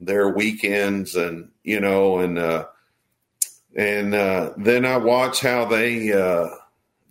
their 0.00 0.28
weekends 0.28 1.14
and 1.16 1.50
you 1.62 1.80
know 1.80 2.18
and 2.18 2.38
uh, 2.38 2.66
and 3.74 4.14
uh, 4.14 4.52
then 4.56 4.84
I 4.84 4.96
watch 4.96 5.40
how 5.40 5.64
they 5.64 6.12
uh, 6.12 6.48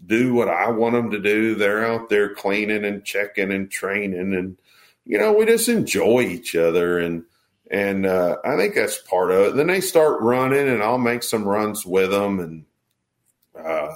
do 0.05 0.33
what 0.33 0.49
I 0.49 0.69
want 0.69 0.93
them 0.93 1.11
to 1.11 1.19
do. 1.19 1.55
They're 1.55 1.85
out 1.85 2.09
there 2.09 2.33
cleaning 2.33 2.85
and 2.85 3.03
checking 3.03 3.51
and 3.51 3.69
training 3.69 4.33
and 4.33 4.57
you 5.05 5.17
know 5.17 5.33
we 5.33 5.45
just 5.45 5.69
enjoy 5.69 6.21
each 6.21 6.55
other 6.55 6.99
and 6.99 7.23
and 7.69 8.05
uh, 8.05 8.37
I 8.43 8.57
think 8.57 8.73
that's 8.73 8.97
part 8.97 9.31
of 9.31 9.39
it. 9.47 9.55
Then 9.55 9.67
they 9.67 9.81
start 9.81 10.21
running, 10.21 10.67
and 10.67 10.81
I'll 10.81 10.97
make 10.97 11.23
some 11.23 11.47
runs 11.47 11.85
with 11.85 12.09
them, 12.09 12.39
and 12.39 12.65
uh, 13.55 13.95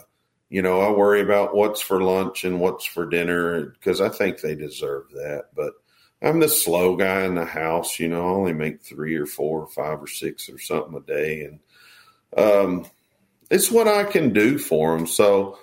you 0.50 0.62
know 0.62 0.82
I 0.82 0.92
worry 0.92 1.22
about 1.22 1.56
what's 1.56 1.82
for 1.82 2.02
lunch 2.02 2.44
and 2.44 2.60
what's 2.60 2.86
for 2.86 3.08
dinner 3.08 3.66
because 3.66 4.00
I 4.00 4.10
think 4.10 4.42
they 4.42 4.56
deserve 4.56 5.10
that. 5.14 5.46
But 5.56 5.74
I'm 6.22 6.40
the 6.40 6.50
slow 6.50 6.96
guy 6.96 7.24
in 7.24 7.36
the 7.36 7.46
house. 7.46 8.00
You 8.00 8.10
know, 8.10 8.22
I 8.22 8.32
only 8.32 8.54
make 8.54 8.82
three 8.82 9.16
or 9.16 9.26
four 9.26 9.62
or 9.62 9.68
five 9.68 10.02
or 10.02 10.08
six 10.08 10.50
or 10.50 10.60
something 10.60 10.96
a 10.96 11.02
day, 11.02 11.44
and 11.44 11.60
um, 12.38 12.86
it's 13.50 13.72
what 13.72 13.88
I 13.88 14.04
can 14.04 14.34
do 14.34 14.58
for 14.58 14.98
them. 14.98 15.08
So 15.08 15.58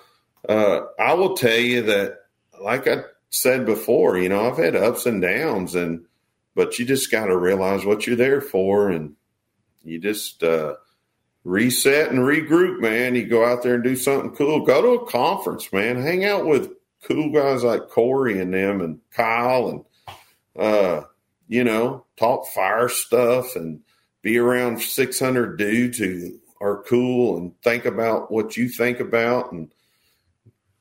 uh, 0.47 0.81
I 0.99 1.13
will 1.13 1.35
tell 1.35 1.57
you 1.57 1.83
that 1.83 2.19
like 2.61 2.87
I 2.87 3.03
said 3.29 3.65
before, 3.65 4.17
you 4.17 4.29
know, 4.29 4.49
I've 4.49 4.57
had 4.57 4.75
ups 4.75 5.05
and 5.05 5.21
downs, 5.21 5.75
and 5.75 6.05
but 6.55 6.77
you 6.79 6.85
just 6.85 7.11
got 7.11 7.25
to 7.25 7.37
realize 7.37 7.85
what 7.85 8.05
you're 8.05 8.15
there 8.15 8.41
for, 8.41 8.89
and 8.89 9.15
you 9.83 9.99
just 9.99 10.43
uh, 10.43 10.75
reset 11.43 12.11
and 12.11 12.19
regroup, 12.19 12.79
man. 12.79 13.15
You 13.15 13.25
go 13.25 13.45
out 13.45 13.63
there 13.63 13.75
and 13.75 13.83
do 13.83 13.95
something 13.95 14.35
cool. 14.35 14.65
Go 14.65 14.81
to 14.81 15.03
a 15.03 15.07
conference, 15.07 15.71
man. 15.73 16.01
Hang 16.01 16.25
out 16.25 16.45
with 16.45 16.71
cool 17.03 17.31
guys 17.31 17.63
like 17.63 17.89
Corey 17.89 18.39
and 18.39 18.53
them, 18.53 18.81
and 18.81 18.99
Kyle, 19.11 19.69
and 19.69 20.63
uh, 20.63 21.03
you 21.47 21.63
know, 21.63 22.05
talk 22.17 22.47
fire 22.47 22.89
stuff, 22.89 23.55
and 23.55 23.81
be 24.21 24.37
around 24.37 24.81
600 24.81 25.57
dudes 25.57 25.97
who 25.97 26.39
are 26.61 26.83
cool 26.83 27.37
and 27.37 27.59
think 27.61 27.85
about 27.85 28.31
what 28.31 28.55
you 28.55 28.69
think 28.69 28.99
about, 28.99 29.51
and 29.51 29.71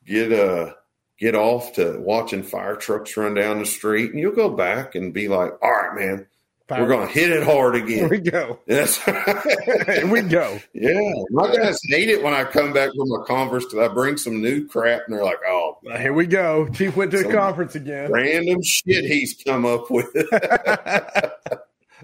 get 0.07 0.33
uh 0.33 0.75
get 1.19 1.35
off 1.35 1.75
to 1.75 1.99
watching 2.01 2.43
fire 2.43 2.77
trucks 2.77 3.17
run 3.17 3.35
down 3.35 3.59
the 3.59 3.67
street, 3.67 4.11
and 4.11 4.21
you'll 4.21 4.33
go 4.33 4.49
back 4.49 4.95
and 4.95 5.13
be 5.13 5.29
like, 5.29 5.53
all 5.63 5.71
right, 5.71 5.95
man, 5.95 6.27
Fire. 6.67 6.83
we're 6.83 6.89
going 6.89 7.07
to 7.07 7.13
hit 7.13 7.31
it 7.31 7.43
hard 7.43 7.75
again. 7.75 7.99
Here 7.99 8.09
we 8.11 8.19
go. 8.21 8.59
Yes. 8.67 8.97
Here 9.05 10.07
we 10.07 10.23
go. 10.23 10.59
Yeah. 10.73 11.13
My 11.31 11.55
guys 11.55 11.79
hate 11.89 12.09
it 12.09 12.23
when 12.23 12.33
I 12.33 12.45
come 12.45 12.73
back 12.73 12.91
from 12.97 13.11
a 13.21 13.25
conference 13.25 13.65
because 13.67 13.91
I 13.91 13.93
bring 13.93 14.17
some 14.17 14.41
new 14.41 14.67
crap 14.67 15.03
and 15.07 15.15
they're 15.15 15.25
like, 15.25 15.41
oh. 15.47 15.79
Here 15.99 16.13
we 16.13 16.27
go. 16.27 16.69
Chief 16.73 16.97
went 16.97 17.11
to 17.11 17.29
a 17.29 17.33
conference 17.33 17.75
again. 17.75 18.13
Random 18.13 18.63
shit 18.63 19.05
he's 19.05 19.35
come 19.45 19.67
up 19.67 19.91
with. 19.91 20.09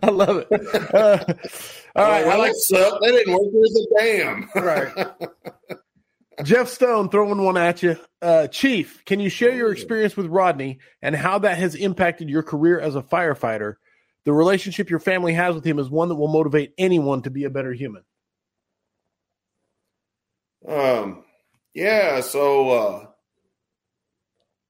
I 0.02 0.10
love 0.10 0.44
it. 0.50 0.94
Uh, 0.94 1.24
all 1.96 2.04
right. 2.04 2.26
Well, 2.26 2.42
Alex, 2.42 2.72
up. 2.72 3.00
That 3.00 3.12
didn't 3.12 3.32
work 3.32 3.64
as 3.64 3.76
a 3.76 4.04
damn. 4.04 4.50
Right. 4.56 5.08
Jeff 6.44 6.68
Stone 6.68 7.08
throwing 7.08 7.42
one 7.42 7.56
at 7.56 7.82
you. 7.82 7.96
Uh, 8.20 8.46
Chief, 8.48 9.02
can 9.06 9.20
you 9.20 9.30
share 9.30 9.54
your 9.54 9.72
experience 9.72 10.16
with 10.16 10.26
Rodney 10.26 10.80
and 11.00 11.16
how 11.16 11.38
that 11.38 11.56
has 11.58 11.74
impacted 11.74 12.28
your 12.28 12.42
career 12.42 12.78
as 12.78 12.94
a 12.94 13.02
firefighter? 13.02 13.76
The 14.24 14.32
relationship 14.32 14.90
your 14.90 14.98
family 14.98 15.32
has 15.32 15.54
with 15.54 15.64
him 15.64 15.78
is 15.78 15.88
one 15.88 16.08
that 16.08 16.16
will 16.16 16.28
motivate 16.28 16.74
anyone 16.76 17.22
to 17.22 17.30
be 17.30 17.44
a 17.44 17.50
better 17.50 17.72
human. 17.72 18.02
Um, 20.68 21.24
yeah. 21.72 22.20
So, 22.20 22.70
uh, 22.70 23.06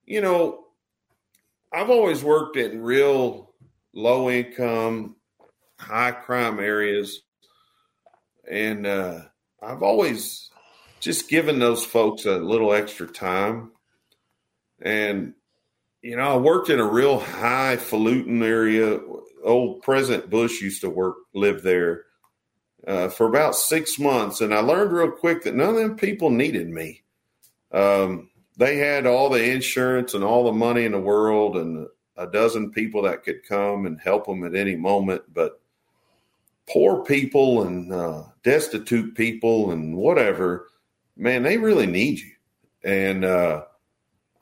you 0.05 0.21
know, 0.21 0.67
I've 1.73 1.91
always 1.91 2.23
worked 2.23 2.57
in 2.57 2.83
real 2.83 3.55
low 3.93 4.31
income, 4.31 5.16
high 5.79 6.13
crime 6.13 6.59
areas, 6.59 7.23
and 8.49 8.87
uh, 8.87 9.21
I've 9.63 9.83
always 9.83 10.51
just 11.01 11.29
given 11.29 11.59
those 11.59 11.85
folks 11.85 12.25
a 12.25 12.37
little 12.37 12.73
extra 12.73 13.07
time. 13.07 13.73
And, 14.81 15.35
you 16.03 16.17
know, 16.17 16.35
I 16.35 16.37
worked 16.37 16.71
in 16.71 16.81
a 16.81 16.85
real 16.85 17.19
highfalutin 17.19 18.43
area. 18.43 19.01
Old 19.45 19.83
President 19.83 20.31
Bush 20.31 20.61
used 20.61 20.81
to 20.81 20.91
work, 20.91 21.17
live 21.35 21.63
there 21.63 22.05
uh, 22.87 23.09
for 23.09 23.27
about 23.27 23.55
six 23.55 23.99
months. 23.99 24.41
And 24.41 24.53
I 24.53 24.61
learned 24.61 24.93
real 24.93 25.11
quick 25.11 25.45
that 25.45 25.55
none 25.55 25.71
of 25.71 25.77
them 25.77 25.97
people 25.97 26.31
needed 26.31 26.69
me. 26.69 27.03
Um, 27.73 28.31
they 28.57 28.77
had 28.77 29.07
all 29.07 29.29
the 29.29 29.51
insurance 29.51 30.15
and 30.15 30.25
all 30.25 30.45
the 30.45 30.53
money 30.53 30.85
in 30.85 30.93
the 30.93 30.99
world 31.01 31.57
and 31.57 31.87
a 32.17 32.27
dozen 32.27 32.71
people 32.71 33.03
that 33.03 33.23
could 33.23 33.47
come 33.47 33.87
and 33.87 34.01
help 34.01 34.27
them 34.27 34.45
at 34.45 34.55
any 34.55 34.77
moment. 34.77 35.23
But 35.33 35.61
poor 36.69 37.05
people 37.05 37.63
and 37.63 37.93
uh, 37.93 38.25
destitute 38.43 39.15
people 39.15 39.71
and 39.71 39.97
whatever, 39.97 40.69
man, 41.17 41.43
they 41.43 41.59
really 41.59 41.87
need 41.87 42.19
you. 42.19 42.33
And 42.85 43.25
uh, 43.25 43.65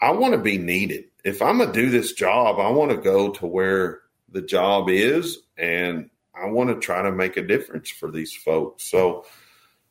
I 0.00 0.12
want 0.12 0.34
to 0.34 0.40
be 0.40 0.58
needed. 0.58 1.04
If 1.24 1.40
I'm 1.40 1.58
going 1.58 1.72
to 1.72 1.80
do 1.80 1.90
this 1.90 2.12
job, 2.12 2.58
I 2.58 2.70
want 2.70 2.90
to 2.90 2.96
go 2.96 3.30
to 3.32 3.46
where 3.46 4.00
the 4.30 4.42
job 4.42 4.88
is 4.90 5.38
and 5.56 6.10
I 6.34 6.46
want 6.46 6.70
to 6.70 6.76
try 6.76 7.02
to 7.02 7.12
make 7.12 7.36
a 7.36 7.46
difference 7.46 7.88
for 7.90 8.10
these 8.10 8.34
folks. 8.34 8.90
So, 8.90 9.24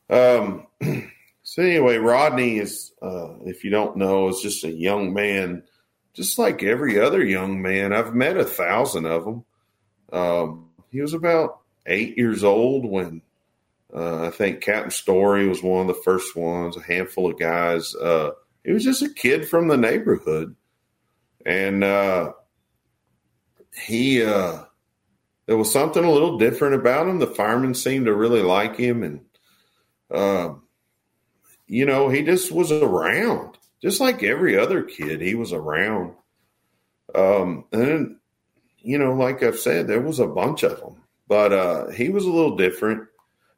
um, 0.10 0.68
so 1.44 1.64
anyway, 1.64 1.98
Rodney 1.98 2.60
is, 2.60 2.92
uh, 3.02 3.36
if 3.46 3.64
you 3.64 3.70
don't 3.70 3.98
know, 3.98 4.28
is 4.28 4.42
just 4.42 4.64
a 4.64 4.72
young 4.72 5.14
man, 5.14 5.64
just 6.14 6.38
like 6.38 6.62
every 6.62 7.00
other 7.00 7.24
young 7.24 7.62
man. 7.62 7.94
I've 7.94 8.14
met 8.14 8.38
a 8.38 8.44
thousand 8.44 9.06
of 9.06 9.26
them. 9.26 9.46
Um, 10.12 10.70
he 10.92 11.02
was 11.02 11.14
about 11.14 11.63
eight 11.86 12.18
years 12.18 12.44
old 12.44 12.86
when 12.86 13.22
uh, 13.94 14.28
I 14.28 14.32
think 14.32 14.62
Captain 14.62 14.92
Story 14.92 15.48
was 15.48 15.62
one 15.62 15.82
of 15.82 15.88
the 15.88 16.02
first 16.02 16.36
ones, 16.36 16.76
a 16.76 16.82
handful 16.82 17.30
of 17.30 17.40
guys. 17.40 17.94
Uh, 17.96 18.32
he 18.64 18.72
was 18.72 18.84
just 18.84 19.02
a 19.02 19.10
kid 19.10 19.48
from 19.48 19.68
the 19.68 19.78
neighborhood. 19.78 20.56
And 21.46 21.84
uh, 21.84 22.34
he, 23.76 24.24
uh, 24.24 24.64
there 25.46 25.58
was 25.58 25.72
something 25.72 26.04
a 26.04 26.12
little 26.12 26.38
different 26.38 26.76
about 26.76 27.08
him. 27.08 27.20
The 27.20 27.28
firemen 27.28 27.76
seemed 27.76 28.06
to 28.06 28.16
really 28.16 28.42
like 28.42 28.78
him. 28.78 29.04
And, 29.04 29.22
uh, 30.10 30.56
you 31.68 31.86
know, 31.86 32.10
he 32.10 32.24
just 32.24 32.52
was 32.52 32.72
around, 32.72 33.58
just 33.82 34.00
like 34.00 34.24
every 34.24 34.58
other 34.58 34.84
kid. 34.84 35.22
He 35.22 35.36
was 35.36 35.52
around. 35.52 36.14
Um, 37.14 37.66
and, 37.72 38.18
you 38.80 38.98
know, 38.98 39.14
like 39.14 39.44
I've 39.44 39.60
said, 39.60 39.88
there 39.88 40.02
was 40.02 40.20
a 40.20 40.28
bunch 40.28 40.64
of 40.64 40.80
them, 40.80 41.03
but 41.28 41.54
uh, 41.54 41.90
he 41.90 42.10
was 42.10 42.26
a 42.26 42.32
little 42.32 42.56
different 42.56 43.08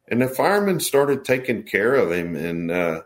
and 0.07 0.21
the 0.21 0.27
firemen 0.27 0.79
started 0.79 1.25
taking 1.25 1.63
care 1.63 1.95
of 1.95 2.11
him 2.11 2.35
and 2.35 2.71
uh, 2.71 3.01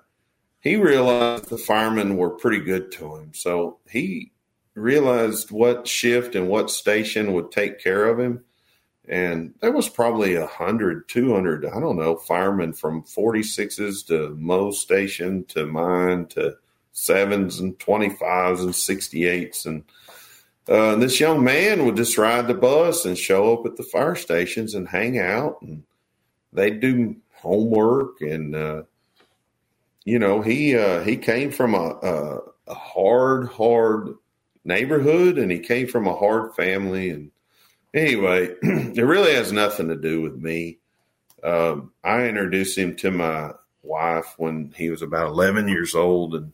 he 0.59 0.75
realized 0.75 1.49
the 1.49 1.57
firemen 1.57 2.17
were 2.17 2.29
pretty 2.29 2.59
good 2.59 2.91
to 2.91 3.15
him 3.15 3.31
so 3.33 3.77
he 3.89 4.31
realized 4.75 5.51
what 5.51 5.87
shift 5.87 6.35
and 6.35 6.47
what 6.47 6.69
station 6.69 7.33
would 7.33 7.51
take 7.51 7.81
care 7.81 8.05
of 8.05 8.19
him 8.19 8.43
and 9.09 9.55
there 9.59 9.71
was 9.71 9.89
probably 9.89 10.35
a 10.35 10.45
hundred, 10.45 11.09
two 11.09 11.33
hundred, 11.33 11.65
I 11.65 11.79
don't 11.79 11.97
know, 11.97 12.15
firemen 12.15 12.73
from 12.73 13.01
46s 13.01 14.05
to 14.07 14.35
Mo's 14.37 14.79
station 14.79 15.45
to 15.45 15.65
mine 15.65 16.27
to 16.27 16.57
sevens 16.93 17.59
and 17.59 17.77
25s 17.79 18.59
and 18.59 18.69
68s. 18.69 19.65
And, 19.65 19.83
uh, 20.69 20.95
this 20.95 21.19
young 21.19 21.43
man 21.43 21.83
would 21.85 21.95
just 21.95 22.17
ride 22.17 22.47
the 22.47 22.53
bus 22.53 23.03
and 23.03 23.17
show 23.17 23.53
up 23.53 23.65
at 23.65 23.75
the 23.75 23.83
fire 23.83 24.15
stations 24.15 24.75
and 24.75 24.87
hang 24.87 25.17
out 25.17 25.59
and 25.63 25.83
they'd 26.53 26.79
do 26.79 27.15
homework 27.33 28.21
and 28.21 28.55
uh, 28.55 28.83
you 30.05 30.19
know 30.19 30.41
he 30.41 30.77
uh, 30.77 31.01
he 31.03 31.17
came 31.17 31.49
from 31.49 31.73
a, 31.73 31.97
a, 32.03 32.39
a, 32.67 32.73
hard 32.75 33.47
hard 33.49 34.13
neighborhood 34.63 35.39
and 35.39 35.51
he 35.51 35.59
came 35.59 35.87
from 35.87 36.05
a 36.05 36.15
hard 36.15 36.53
family 36.53 37.09
and 37.09 37.31
anyway 37.95 38.49
it 38.61 39.01
really 39.01 39.33
has 39.33 39.51
nothing 39.51 39.87
to 39.87 39.95
do 39.95 40.21
with 40.21 40.35
me. 40.35 40.77
Um, 41.41 41.93
i 42.03 42.25
introduced 42.25 42.77
him 42.77 42.97
to 42.97 43.11
my 43.11 43.53
wife 43.81 44.35
when 44.37 44.73
he 44.75 44.89
was 44.89 45.01
about 45.01 45.29
11 45.29 45.69
years 45.69 45.95
old 45.95 46.35
and 46.35 46.51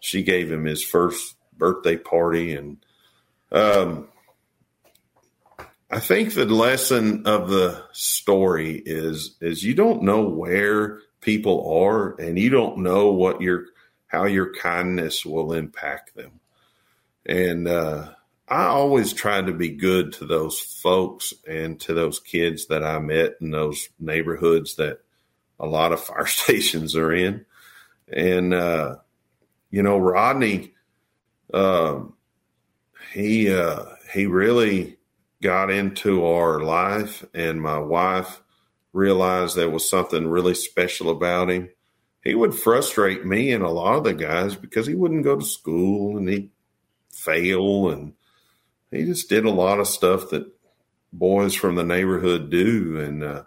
she 0.00 0.22
gave 0.22 0.50
him 0.50 0.64
his 0.64 0.82
first 0.82 1.34
birthday 1.58 1.96
party 1.96 2.54
and 2.54 2.78
um, 3.52 4.08
I 5.90 6.00
think 6.00 6.34
the 6.34 6.44
lesson 6.44 7.26
of 7.26 7.48
the 7.48 7.82
story 7.92 8.82
is 8.84 9.36
is 9.40 9.62
you 9.62 9.74
don't 9.74 10.02
know 10.02 10.28
where 10.28 11.00
people 11.20 11.66
are 11.72 12.14
and 12.20 12.38
you 12.38 12.50
don't 12.50 12.78
know 12.78 13.12
what 13.12 13.40
your 13.40 13.66
how 14.06 14.24
your 14.24 14.52
kindness 14.54 15.24
will 15.24 15.52
impact 15.52 16.14
them. 16.14 16.40
And 17.24 17.68
uh, 17.68 18.10
I 18.48 18.64
always 18.64 19.12
try 19.12 19.40
to 19.40 19.52
be 19.52 19.70
good 19.70 20.14
to 20.14 20.26
those 20.26 20.58
folks 20.58 21.34
and 21.46 21.78
to 21.80 21.94
those 21.94 22.20
kids 22.20 22.66
that 22.66 22.82
I 22.82 22.98
met 22.98 23.36
in 23.40 23.50
those 23.50 23.88
neighborhoods 23.98 24.76
that 24.76 25.00
a 25.60 25.66
lot 25.66 25.92
of 25.92 26.00
fire 26.04 26.26
stations 26.26 26.96
are 26.96 27.12
in. 27.12 27.46
And 28.10 28.52
uh, 28.52 28.96
you 29.70 29.82
know, 29.82 29.98
Rodney, 29.98 30.74
uh, 31.52 32.00
he 33.12 33.52
uh, 33.52 33.84
he 34.12 34.26
really 34.26 34.98
got 35.42 35.70
into 35.70 36.24
our 36.24 36.60
life, 36.60 37.24
and 37.34 37.60
my 37.60 37.78
wife 37.78 38.42
realized 38.92 39.56
there 39.56 39.70
was 39.70 39.88
something 39.88 40.26
really 40.26 40.54
special 40.54 41.10
about 41.10 41.50
him. 41.50 41.70
He 42.24 42.34
would 42.34 42.54
frustrate 42.54 43.24
me 43.24 43.52
and 43.52 43.62
a 43.62 43.70
lot 43.70 43.96
of 43.96 44.04
the 44.04 44.14
guys 44.14 44.56
because 44.56 44.86
he 44.86 44.94
wouldn't 44.94 45.24
go 45.24 45.38
to 45.38 45.44
school 45.44 46.16
and 46.16 46.28
he'd 46.28 46.50
fail, 47.12 47.90
and 47.90 48.14
he 48.90 49.04
just 49.04 49.28
did 49.28 49.44
a 49.44 49.50
lot 49.50 49.80
of 49.80 49.86
stuff 49.86 50.30
that 50.30 50.52
boys 51.12 51.54
from 51.54 51.74
the 51.76 51.84
neighborhood 51.84 52.50
do. 52.50 52.98
And 52.98 53.22
uh, 53.22 53.44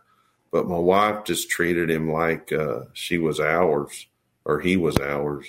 but 0.51 0.67
my 0.67 0.77
wife 0.77 1.25
just 1.25 1.49
treated 1.49 1.89
him 1.89 2.11
like 2.11 2.51
uh, 2.51 2.81
she 2.93 3.17
was 3.17 3.39
ours 3.39 4.07
or 4.45 4.59
he 4.59 4.77
was 4.77 4.97
ours, 4.97 5.47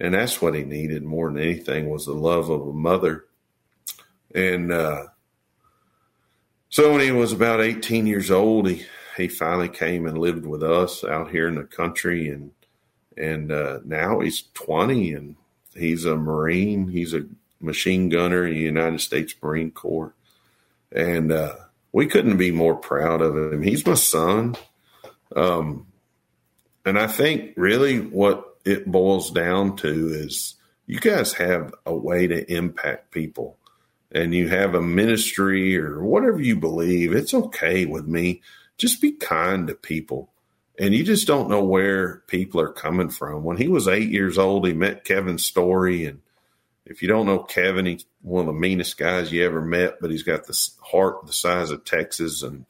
and 0.00 0.14
that's 0.14 0.42
what 0.42 0.54
he 0.54 0.62
needed 0.62 1.02
more 1.02 1.30
than 1.30 1.40
anything 1.40 1.88
was 1.88 2.06
the 2.06 2.12
love 2.12 2.50
of 2.50 2.66
a 2.66 2.72
mother. 2.72 3.24
And 4.34 4.72
uh, 4.72 5.06
so 6.68 6.92
when 6.92 7.00
he 7.00 7.12
was 7.12 7.32
about 7.32 7.60
18 7.60 8.06
years 8.06 8.30
old, 8.30 8.68
he, 8.68 8.84
he 9.16 9.28
finally 9.28 9.68
came 9.68 10.06
and 10.06 10.18
lived 10.18 10.46
with 10.46 10.62
us 10.62 11.04
out 11.04 11.30
here 11.30 11.46
in 11.46 11.54
the 11.54 11.64
country. 11.64 12.28
And, 12.28 12.50
and 13.16 13.52
uh, 13.52 13.78
now 13.84 14.20
he's 14.20 14.44
20 14.54 15.12
and 15.12 15.36
he's 15.74 16.04
a 16.04 16.16
Marine. 16.16 16.88
He's 16.88 17.14
a 17.14 17.26
machine 17.64 18.08
gunner 18.08 18.46
in 18.46 18.54
the 18.54 18.60
United 18.60 19.00
States 19.00 19.34
Marine 19.42 19.70
Corps, 19.70 20.14
and 20.92 21.32
uh, 21.32 21.56
we 21.92 22.06
couldn't 22.06 22.36
be 22.36 22.50
more 22.50 22.76
proud 22.76 23.20
of 23.20 23.36
him. 23.36 23.62
He's 23.62 23.86
my 23.86 23.94
son, 23.94 24.56
um, 25.34 25.86
and 26.84 26.98
I 26.98 27.06
think 27.06 27.52
really 27.56 28.00
what 28.00 28.53
it 28.64 28.90
boils 28.90 29.30
down 29.30 29.76
to 29.76 30.08
is 30.14 30.54
you 30.86 30.98
guys 30.98 31.34
have 31.34 31.74
a 31.86 31.94
way 31.94 32.26
to 32.26 32.52
impact 32.52 33.10
people 33.10 33.58
and 34.14 34.34
you 34.34 34.48
have 34.48 34.74
a 34.74 34.80
ministry 34.80 35.76
or 35.76 36.02
whatever 36.02 36.40
you 36.40 36.56
believe, 36.56 37.12
it's 37.12 37.34
okay 37.34 37.84
with 37.84 38.06
me. 38.06 38.42
Just 38.78 39.00
be 39.00 39.12
kind 39.12 39.66
to 39.66 39.74
people. 39.74 40.30
And 40.78 40.94
you 40.94 41.04
just 41.04 41.26
don't 41.26 41.50
know 41.50 41.62
where 41.64 42.22
people 42.26 42.60
are 42.60 42.72
coming 42.72 43.08
from. 43.08 43.44
When 43.44 43.56
he 43.56 43.68
was 43.68 43.86
eight 43.86 44.10
years 44.10 44.38
old, 44.38 44.66
he 44.66 44.72
met 44.72 45.04
Kevin 45.04 45.38
Story. 45.38 46.04
And 46.06 46.20
if 46.84 47.02
you 47.02 47.08
don't 47.08 47.26
know 47.26 47.40
Kevin, 47.40 47.86
he's 47.86 48.04
one 48.22 48.48
of 48.48 48.54
the 48.54 48.60
meanest 48.60 48.96
guys 48.96 49.32
you 49.32 49.44
ever 49.44 49.60
met, 49.60 50.00
but 50.00 50.10
he's 50.10 50.24
got 50.24 50.46
this 50.46 50.76
heart 50.80 51.26
the 51.26 51.32
size 51.32 51.70
of 51.70 51.84
Texas. 51.84 52.42
And, 52.42 52.66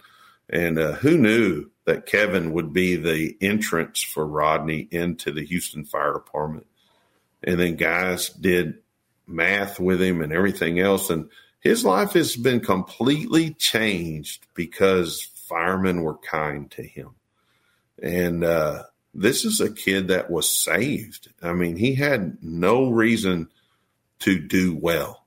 and 0.50 0.78
uh, 0.78 0.92
who 0.92 1.16
knew 1.16 1.70
that 1.84 2.06
Kevin 2.06 2.52
would 2.52 2.72
be 2.72 2.96
the 2.96 3.36
entrance 3.40 4.02
for 4.02 4.26
Rodney 4.26 4.88
into 4.90 5.32
the 5.32 5.44
Houston 5.44 5.84
Fire 5.84 6.14
Department? 6.14 6.66
And 7.42 7.60
then 7.60 7.76
guys 7.76 8.30
did 8.30 8.78
math 9.26 9.78
with 9.78 10.00
him 10.00 10.22
and 10.22 10.32
everything 10.32 10.80
else. 10.80 11.10
And 11.10 11.28
his 11.60 11.84
life 11.84 12.12
has 12.12 12.36
been 12.36 12.60
completely 12.60 13.54
changed 13.54 14.46
because 14.54 15.22
firemen 15.22 16.02
were 16.02 16.16
kind 16.18 16.70
to 16.72 16.82
him. 16.82 17.10
And 18.02 18.44
uh, 18.44 18.84
this 19.14 19.44
is 19.44 19.60
a 19.60 19.72
kid 19.72 20.08
that 20.08 20.30
was 20.30 20.50
saved. 20.50 21.30
I 21.42 21.52
mean, 21.52 21.76
he 21.76 21.94
had 21.94 22.38
no 22.42 22.90
reason 22.90 23.48
to 24.20 24.38
do 24.38 24.74
well. 24.74 25.24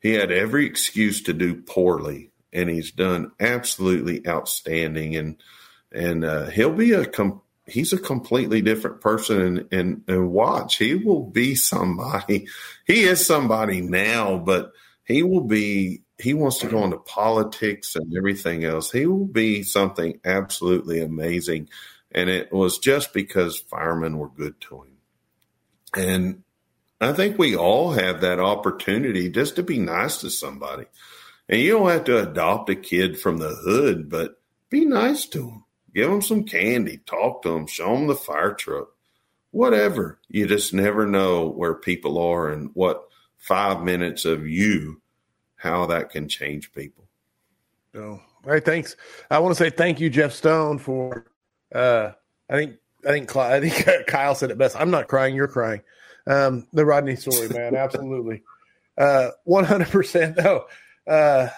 He 0.00 0.14
had 0.14 0.32
every 0.32 0.66
excuse 0.66 1.22
to 1.22 1.32
do 1.32 1.54
poorly, 1.54 2.30
and 2.52 2.68
he's 2.70 2.90
done 2.90 3.32
absolutely 3.38 4.26
outstanding. 4.26 5.14
And 5.14 5.36
and 5.92 6.24
uh, 6.24 6.46
he'll 6.46 6.72
be 6.72 6.92
a 6.92 7.06
com- 7.06 7.42
he's 7.66 7.92
a 7.92 7.98
completely 7.98 8.60
different 8.62 9.00
person 9.00 9.40
and, 9.40 9.68
and, 9.72 10.02
and 10.08 10.30
watch. 10.30 10.76
He 10.76 10.94
will 10.94 11.24
be 11.24 11.54
somebody 11.54 12.48
he 12.86 13.02
is 13.02 13.24
somebody 13.24 13.80
now 13.80 14.38
but 14.38 14.72
he 15.04 15.22
will 15.22 15.44
be 15.44 16.02
he 16.18 16.34
wants 16.34 16.58
to 16.58 16.66
go 16.66 16.84
into 16.84 16.98
politics 16.98 17.96
and 17.96 18.14
everything 18.16 18.64
else. 18.64 18.92
He 18.92 19.06
will 19.06 19.26
be 19.26 19.62
something 19.62 20.20
absolutely 20.24 21.00
amazing. 21.00 21.70
And 22.12 22.28
it 22.28 22.52
was 22.52 22.78
just 22.78 23.14
because 23.14 23.58
firemen 23.58 24.18
were 24.18 24.28
good 24.28 24.60
to 24.62 24.82
him. 24.82 24.96
And 25.94 26.42
i 27.02 27.14
think 27.14 27.38
we 27.38 27.56
all 27.56 27.92
have 27.92 28.20
that 28.20 28.38
opportunity 28.38 29.30
just 29.30 29.56
to 29.56 29.62
be 29.62 29.78
nice 29.78 30.18
to 30.20 30.30
somebody. 30.30 30.84
And 31.48 31.60
you 31.60 31.72
don't 31.72 31.90
have 31.90 32.04
to 32.04 32.22
adopt 32.30 32.70
a 32.70 32.76
kid 32.76 33.18
from 33.18 33.38
the 33.38 33.48
hood 33.48 34.10
but 34.10 34.40
be 34.68 34.84
nice 34.84 35.26
to 35.26 35.38
them 35.38 35.64
Give 35.94 36.10
them 36.10 36.22
some 36.22 36.44
candy, 36.44 37.00
talk 37.06 37.42
to 37.42 37.50
them, 37.50 37.66
show 37.66 37.94
them 37.94 38.06
the 38.06 38.14
fire 38.14 38.54
truck, 38.54 38.88
whatever. 39.50 40.18
You 40.28 40.46
just 40.46 40.72
never 40.72 41.06
know 41.06 41.48
where 41.48 41.74
people 41.74 42.18
are 42.18 42.50
and 42.50 42.70
what 42.74 43.08
five 43.36 43.82
minutes 43.82 44.24
of 44.24 44.46
you, 44.46 45.00
how 45.56 45.86
that 45.86 46.10
can 46.10 46.28
change 46.28 46.72
people. 46.72 47.08
Oh, 47.94 48.00
all 48.12 48.22
right. 48.44 48.64
Thanks. 48.64 48.96
I 49.30 49.40
want 49.40 49.56
to 49.56 49.62
say 49.62 49.70
thank 49.70 50.00
you, 50.00 50.10
Jeff 50.10 50.32
Stone, 50.32 50.78
for, 50.78 51.26
uh, 51.74 52.12
I 52.48 52.54
think, 52.54 52.76
I 53.04 53.10
think, 53.10 53.34
I 53.36 53.60
think 53.60 54.06
Kyle 54.06 54.34
said 54.34 54.50
it 54.50 54.58
best. 54.58 54.76
I'm 54.78 54.90
not 54.90 55.08
crying. 55.08 55.34
You're 55.34 55.48
crying. 55.48 55.82
Um, 56.26 56.66
the 56.72 56.84
Rodney 56.84 57.16
story, 57.16 57.48
man. 57.48 57.74
Absolutely. 57.74 58.42
Uh, 58.98 59.30
100%. 59.48 60.36
No, 60.36 60.66
uh, 61.10 61.48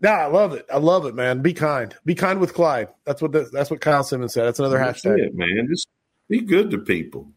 no, 0.00 0.10
I 0.10 0.26
love 0.26 0.52
it. 0.52 0.66
I 0.72 0.78
love 0.78 1.06
it, 1.06 1.14
man. 1.14 1.40
Be 1.40 1.54
kind. 1.54 1.94
Be 2.04 2.14
kind 2.14 2.38
with 2.38 2.54
Clyde. 2.54 2.88
That's 3.04 3.22
what 3.22 3.32
the, 3.32 3.48
that's 3.52 3.70
what 3.70 3.80
Kyle 3.80 4.04
Simmons 4.04 4.34
said. 4.34 4.44
That's 4.44 4.58
another 4.58 4.78
that's 4.78 5.02
hashtag. 5.02 5.18
It, 5.18 5.34
man. 5.34 5.68
Just 5.70 5.88
be 6.28 6.40
good 6.40 6.70
to 6.70 6.78
people. 6.78 7.28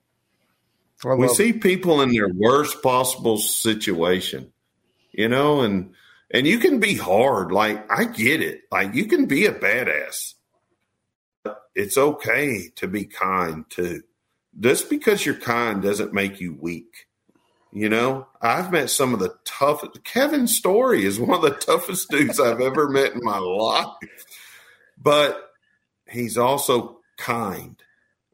We 1.06 1.30
see 1.30 1.52
it. 1.52 1.62
people 1.62 2.02
in 2.02 2.12
their 2.12 2.28
worst 2.28 2.84
possible 2.84 3.38
situation, 3.38 4.52
you 5.12 5.30
know, 5.30 5.62
and 5.62 5.94
and 6.30 6.46
you 6.46 6.60
can 6.60 6.80
be 6.80 6.96
hard. 6.96 7.54
Like 7.54 7.90
I 7.90 8.04
get 8.04 8.42
it. 8.42 8.64
Like 8.70 8.94
you 8.94 9.06
can 9.06 9.26
be 9.26 9.46
a 9.46 9.54
badass. 9.54 10.34
It's 11.74 11.98
okay 11.98 12.70
to 12.76 12.88
be 12.88 13.06
kind 13.06 13.64
too. 13.70 14.04
Just 14.60 14.90
because 14.90 15.26
you're 15.26 15.36
kind 15.36 15.82
doesn't 15.82 16.14
make 16.14 16.42
you 16.42 16.58
weak. 16.60 17.08
You 17.72 17.88
know, 17.88 18.28
I've 18.42 18.72
met 18.72 18.90
some 18.90 19.14
of 19.14 19.20
the 19.20 19.36
toughest. 19.46 20.04
Kevin 20.04 20.48
Story 20.48 21.06
is 21.06 21.20
one 21.20 21.36
of 21.36 21.42
the 21.42 21.50
toughest 21.66 22.10
dudes 22.10 22.40
I've 22.40 22.62
ever 22.62 22.90
met 22.90 23.14
in 23.14 23.24
my 23.24 23.38
life, 23.38 23.96
but 24.98 25.52
he's 26.10 26.38
also 26.38 27.00
kind, 27.18 27.76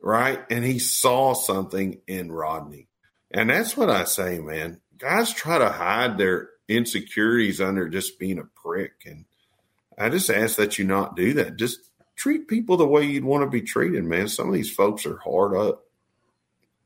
right? 0.02 0.40
And 0.50 0.64
he 0.64 0.80
saw 0.80 1.34
something 1.34 2.00
in 2.08 2.32
Rodney. 2.32 2.88
And 3.32 3.50
that's 3.50 3.76
what 3.76 3.90
I 3.90 4.06
say, 4.06 4.40
man. 4.40 4.80
Guys 4.98 5.34
try 5.34 5.58
to 5.58 5.70
hide 5.70 6.18
their 6.18 6.50
insecurities 6.70 7.60
under 7.60 7.90
just 7.90 8.18
being 8.18 8.40
a 8.40 8.46
prick. 8.46 8.94
And 9.06 9.26
I 9.98 10.10
just 10.10 10.30
ask 10.30 10.56
that 10.56 10.80
you 10.80 10.86
not 10.86 11.18
do 11.18 11.34
that. 11.34 11.58
Just 11.58 11.80
treat 12.16 12.48
people 12.48 12.78
the 12.78 12.88
way 12.88 13.04
you'd 13.04 13.26
want 13.26 13.44
to 13.44 13.50
be 13.50 13.62
treated, 13.62 14.06
man. 14.06 14.30
Some 14.30 14.48
of 14.48 14.54
these 14.54 14.72
folks 14.72 15.06
are 15.06 15.18
hard 15.18 15.56
up. 15.56 15.85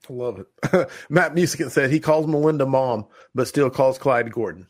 I 0.07 0.13
love 0.13 0.39
it. 0.39 0.89
Matt 1.09 1.35
Musican 1.35 1.69
said 1.69 1.91
he 1.91 1.99
calls 1.99 2.27
Melinda 2.27 2.65
mom, 2.65 3.05
but 3.33 3.47
still 3.47 3.69
calls 3.69 3.97
Clyde 3.97 4.31
Gordon. 4.31 4.67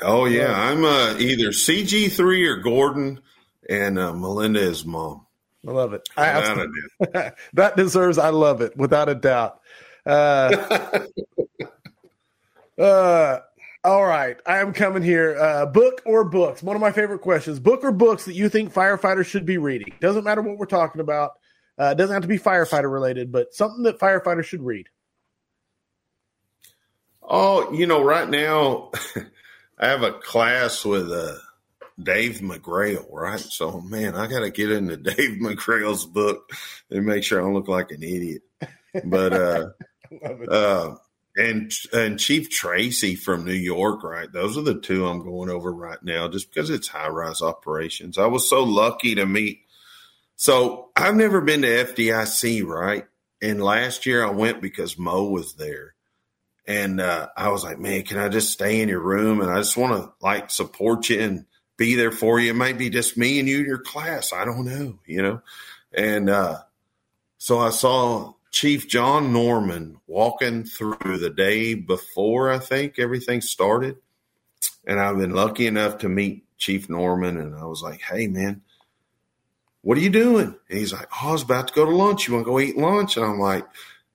Oh 0.00 0.24
yeah, 0.24 0.52
I'm 0.54 0.84
uh, 0.84 1.16
either 1.18 1.48
CG 1.48 2.10
three 2.12 2.46
or 2.46 2.56
Gordon, 2.56 3.20
and 3.68 3.98
uh, 3.98 4.12
Melinda 4.12 4.60
is 4.60 4.84
mom. 4.84 5.26
I 5.66 5.70
love 5.70 5.92
it. 5.92 6.08
I, 6.16 6.66
that 7.52 7.76
deserves. 7.76 8.18
I 8.18 8.30
love 8.30 8.60
it 8.62 8.76
without 8.76 9.08
a 9.08 9.14
doubt. 9.14 9.60
Uh, 10.04 11.06
uh, 12.78 13.38
all 13.84 14.04
right, 14.04 14.36
I 14.46 14.58
am 14.58 14.72
coming 14.72 15.02
here. 15.02 15.36
Uh, 15.38 15.66
book 15.66 16.02
or 16.04 16.24
books? 16.24 16.62
One 16.62 16.74
of 16.74 16.82
my 16.82 16.90
favorite 16.90 17.20
questions. 17.20 17.60
Book 17.60 17.84
or 17.84 17.92
books 17.92 18.24
that 18.24 18.34
you 18.34 18.48
think 18.48 18.72
firefighters 18.72 19.26
should 19.26 19.46
be 19.46 19.58
reading? 19.58 19.92
Doesn't 20.00 20.24
matter 20.24 20.42
what 20.42 20.58
we're 20.58 20.66
talking 20.66 21.00
about. 21.00 21.32
Uh, 21.78 21.90
it 21.92 21.98
doesn't 21.98 22.14
have 22.14 22.22
to 22.22 22.28
be 22.28 22.38
firefighter 22.38 22.92
related, 22.92 23.32
but 23.32 23.54
something 23.54 23.84
that 23.84 23.98
firefighters 23.98 24.44
should 24.44 24.62
read. 24.62 24.88
Oh, 27.22 27.72
you 27.72 27.86
know, 27.86 28.02
right 28.02 28.28
now 28.28 28.90
I 29.78 29.88
have 29.88 30.02
a 30.02 30.12
class 30.12 30.84
with 30.84 31.10
uh, 31.10 31.34
Dave 32.00 32.40
McGrail, 32.40 33.06
right? 33.10 33.40
So, 33.40 33.80
man, 33.80 34.14
I 34.14 34.26
got 34.26 34.40
to 34.40 34.50
get 34.50 34.70
into 34.70 34.96
Dave 34.98 35.38
McGrail's 35.40 36.04
book 36.04 36.50
and 36.90 37.06
make 37.06 37.24
sure 37.24 37.40
I 37.40 37.44
don't 37.44 37.54
look 37.54 37.68
like 37.68 37.90
an 37.90 38.02
idiot. 38.02 38.42
But, 39.04 39.32
uh, 39.32 39.68
uh, 40.50 40.96
and 41.36 41.72
and 41.92 42.18
Chief 42.18 42.50
Tracy 42.50 43.14
from 43.14 43.44
New 43.44 43.52
York, 43.52 44.02
right? 44.02 44.30
Those 44.30 44.58
are 44.58 44.62
the 44.62 44.78
two 44.78 45.06
I'm 45.06 45.24
going 45.24 45.48
over 45.48 45.72
right 45.72 46.02
now, 46.02 46.28
just 46.28 46.52
because 46.52 46.68
it's 46.68 46.88
high 46.88 47.08
rise 47.08 47.40
operations. 47.40 48.18
I 48.18 48.26
was 48.26 48.48
so 48.48 48.64
lucky 48.64 49.14
to 49.14 49.24
meet 49.24 49.61
so 50.36 50.90
I've 50.96 51.16
never 51.16 51.40
been 51.40 51.62
to 51.62 51.68
FDIC, 51.68 52.64
right? 52.66 53.06
And 53.40 53.62
last 53.62 54.06
year 54.06 54.24
I 54.24 54.30
went 54.30 54.62
because 54.62 54.98
Mo 54.98 55.24
was 55.24 55.54
there. 55.54 55.94
And 56.66 57.00
uh, 57.00 57.28
I 57.36 57.48
was 57.48 57.64
like, 57.64 57.78
man, 57.78 58.02
can 58.02 58.18
I 58.18 58.28
just 58.28 58.52
stay 58.52 58.80
in 58.80 58.88
your 58.88 59.00
room? 59.00 59.40
And 59.40 59.50
I 59.50 59.58
just 59.58 59.76
want 59.76 60.00
to 60.00 60.12
like 60.20 60.50
support 60.50 61.08
you 61.08 61.20
and 61.20 61.46
be 61.76 61.96
there 61.96 62.12
for 62.12 62.38
you. 62.38 62.54
Maybe 62.54 62.88
just 62.88 63.16
me 63.16 63.40
and 63.40 63.48
you 63.48 63.60
in 63.60 63.66
your 63.66 63.78
class. 63.78 64.32
I 64.32 64.44
don't 64.44 64.64
know, 64.64 64.98
you 65.04 65.22
know? 65.22 65.42
And 65.92 66.30
uh, 66.30 66.58
so 67.38 67.58
I 67.58 67.70
saw 67.70 68.34
Chief 68.52 68.88
John 68.88 69.32
Norman 69.32 69.98
walking 70.06 70.64
through 70.64 71.18
the 71.18 71.30
day 71.30 71.74
before 71.74 72.50
I 72.50 72.58
think 72.58 72.98
everything 72.98 73.40
started. 73.40 73.96
And 74.86 75.00
I've 75.00 75.18
been 75.18 75.34
lucky 75.34 75.66
enough 75.66 75.98
to 75.98 76.08
meet 76.08 76.44
Chief 76.58 76.88
Norman. 76.88 77.38
And 77.38 77.56
I 77.56 77.64
was 77.64 77.82
like, 77.82 78.00
hey, 78.00 78.28
man, 78.28 78.62
what 79.82 79.98
are 79.98 80.00
you 80.00 80.10
doing? 80.10 80.54
And 80.68 80.78
he's 80.78 80.92
like, 80.92 81.08
oh, 81.12 81.28
I 81.28 81.32
was 81.32 81.42
about 81.42 81.68
to 81.68 81.74
go 81.74 81.84
to 81.84 81.94
lunch. 81.94 82.26
You 82.26 82.34
want 82.34 82.46
to 82.46 82.50
go 82.50 82.60
eat 82.60 82.78
lunch? 82.78 83.16
And 83.16 83.26
I'm 83.26 83.38
like, 83.38 83.66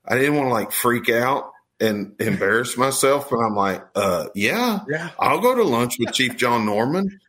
I 0.05 0.17
didn't 0.17 0.35
want 0.35 0.47
to 0.47 0.53
like 0.53 0.71
freak 0.71 1.09
out 1.09 1.51
and 1.79 2.15
embarrass 2.19 2.77
myself. 2.77 3.29
But 3.29 3.37
I'm 3.37 3.55
like, 3.55 3.85
uh, 3.95 4.27
yeah, 4.33 4.79
yeah, 4.89 5.11
I'll 5.19 5.41
go 5.41 5.55
to 5.55 5.63
lunch 5.63 5.97
with 5.99 6.13
Chief 6.13 6.37
John 6.37 6.65
Norman. 6.65 7.19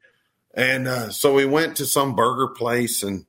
And 0.54 0.88
uh, 0.88 1.10
so 1.10 1.34
we 1.34 1.44
went 1.44 1.76
to 1.76 1.86
some 1.86 2.16
burger 2.16 2.48
place 2.48 3.02
and 3.02 3.26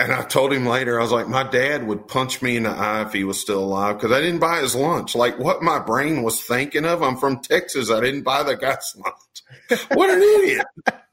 and 0.00 0.12
I 0.12 0.22
told 0.22 0.52
him 0.52 0.64
later, 0.64 1.00
I 1.00 1.02
was 1.02 1.10
like, 1.10 1.26
my 1.26 1.42
dad 1.42 1.84
would 1.84 2.06
punch 2.06 2.40
me 2.40 2.56
in 2.56 2.62
the 2.62 2.70
eye 2.70 3.02
if 3.02 3.12
he 3.12 3.24
was 3.24 3.40
still 3.40 3.64
alive 3.64 3.96
because 3.96 4.12
I 4.12 4.20
didn't 4.20 4.38
buy 4.38 4.60
his 4.60 4.76
lunch. 4.76 5.16
Like 5.16 5.40
what 5.40 5.60
my 5.60 5.80
brain 5.80 6.22
was 6.22 6.40
thinking 6.40 6.84
of. 6.84 7.02
I'm 7.02 7.16
from 7.16 7.40
Texas. 7.40 7.90
I 7.90 8.00
didn't 8.00 8.22
buy 8.22 8.44
the 8.44 8.56
guy's 8.56 8.94
lunch. 9.04 9.88
what 9.88 10.10
an 10.10 10.22
idiot. 10.22 10.66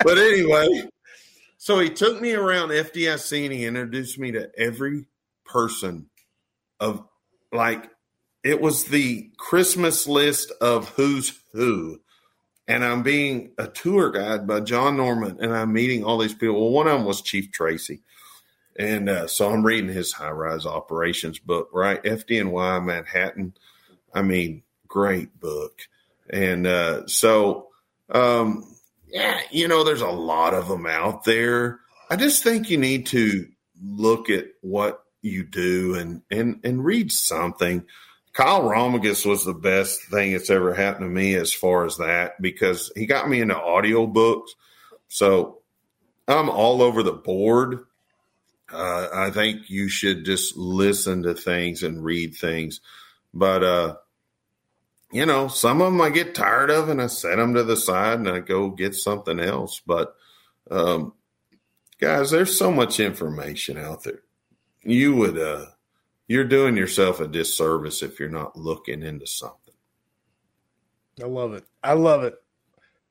But 0.04 0.20
anyway, 0.20 0.88
so 1.66 1.80
he 1.80 1.90
took 1.90 2.22
me 2.22 2.34
around 2.34 2.70
FDIC 2.70 3.46
and 3.46 3.52
he 3.52 3.66
introduced 3.66 4.20
me 4.20 4.32
to 4.34 4.52
every 4.56 5.08
person 5.46 6.12
of 6.80 7.04
like 7.52 7.90
it 8.44 8.62
was 8.62 8.84
the 8.84 9.32
Christmas 9.38 10.08
list 10.08 10.52
of 10.62 10.90
who's 10.90 11.42
who. 11.54 12.02
And 12.68 12.86
I'm 12.86 13.02
being 13.02 13.54
a 13.58 13.66
tour 13.66 14.12
guide 14.12 14.46
by 14.46 14.60
John 14.60 14.96
Norman, 14.98 15.40
and 15.42 15.56
I'm 15.56 15.74
meeting 15.74 16.04
all 16.04 16.20
these 16.20 16.36
people. 16.36 16.62
Well, 16.62 16.70
one 16.70 16.86
of 16.86 17.00
them 17.00 17.06
was 17.08 17.24
Chief 17.24 17.52
Tracy. 17.52 18.04
And 18.78 19.10
uh, 19.10 19.26
so 19.26 19.50
I'm 19.50 19.66
reading 19.66 19.90
his 19.90 20.14
high 20.14 20.30
rise 20.30 20.68
operations 20.68 21.40
book, 21.40 21.72
right? 21.74 22.04
FDNY 22.04 22.86
Manhattan. 22.86 23.56
I 24.14 24.22
mean, 24.22 24.62
great 24.88 25.40
book. 25.40 25.82
And 26.30 26.68
uh, 26.68 27.08
so, 27.08 27.70
um, 28.12 28.75
yeah, 29.08 29.42
you 29.52 29.68
know, 29.68 29.84
there's 29.84 30.02
a 30.02 30.08
lot 30.08 30.54
of 30.54 30.68
them 30.68 30.86
out 30.86 31.24
there. 31.24 31.80
I 32.10 32.16
just 32.16 32.44
think 32.44 32.70
you 32.70 32.78
need 32.78 33.08
to 33.08 33.48
look 33.82 34.30
at 34.30 34.46
what 34.62 35.04
you 35.22 35.44
do 35.44 35.96
and 35.96 36.22
and 36.30 36.60
and 36.64 36.86
read 36.86 37.12
something. 37.12 37.86
Kyle 38.34 38.64
Romagus 38.64 39.26
was 39.26 39.46
the 39.46 39.54
best 39.54 40.02
thing 40.12 40.34
that's 40.34 40.50
ever 40.50 40.74
happened 40.74 41.06
to 41.06 41.10
me 41.10 41.36
as 41.36 41.54
far 41.54 41.86
as 41.86 41.98
that 41.98 42.42
because 42.42 42.92
he 42.96 43.06
got 43.06 43.30
me 43.30 43.40
into 43.40 43.58
audio 43.58 44.06
books. 44.06 44.56
So 45.08 45.60
I'm 46.28 46.50
all 46.50 46.82
over 46.82 47.02
the 47.02 47.14
board. 47.14 47.86
Uh, 48.70 49.08
I 49.14 49.30
think 49.30 49.70
you 49.70 49.88
should 49.88 50.26
just 50.26 50.58
listen 50.58 51.24
to 51.24 51.34
things 51.34 51.82
and 51.82 52.04
read 52.04 52.36
things. 52.36 52.82
But, 53.34 53.64
uh, 53.64 53.96
you 55.16 55.26
know, 55.26 55.48
some 55.48 55.82
of 55.82 55.94
them 55.94 56.02
I 56.02 56.10
get 56.10 56.36
tired 56.36 56.70
of 56.70 56.90
and 56.90 57.02
I 57.02 57.08
set 57.08 57.38
them 57.38 57.54
to 57.54 57.64
the 57.64 57.78
side 57.78 58.20
and 58.20 58.28
I 58.28 58.40
go 58.40 58.70
get 58.70 58.96
something 58.96 59.40
else. 59.40 59.80
But, 59.88 60.14
um, 60.70 61.14
guys, 62.02 62.32
there's 62.32 62.58
so 62.58 62.70
much 62.70 63.00
information 63.00 63.78
out 63.78 64.04
there. 64.04 64.24
You 64.84 65.16
would, 65.16 65.40
uh, 65.40 65.68
you're 66.28 66.44
doing 66.44 66.76
yourself 66.76 67.22
a 67.22 67.30
disservice 67.30 68.04
if 68.04 68.20
you're 68.20 68.28
not 68.28 68.58
looking 68.58 69.04
into 69.04 69.26
something. 69.26 69.74
I 71.24 71.28
love 71.28 71.54
it. 71.54 71.64
I 71.82 71.94
love 71.94 72.26
it. 72.26 72.36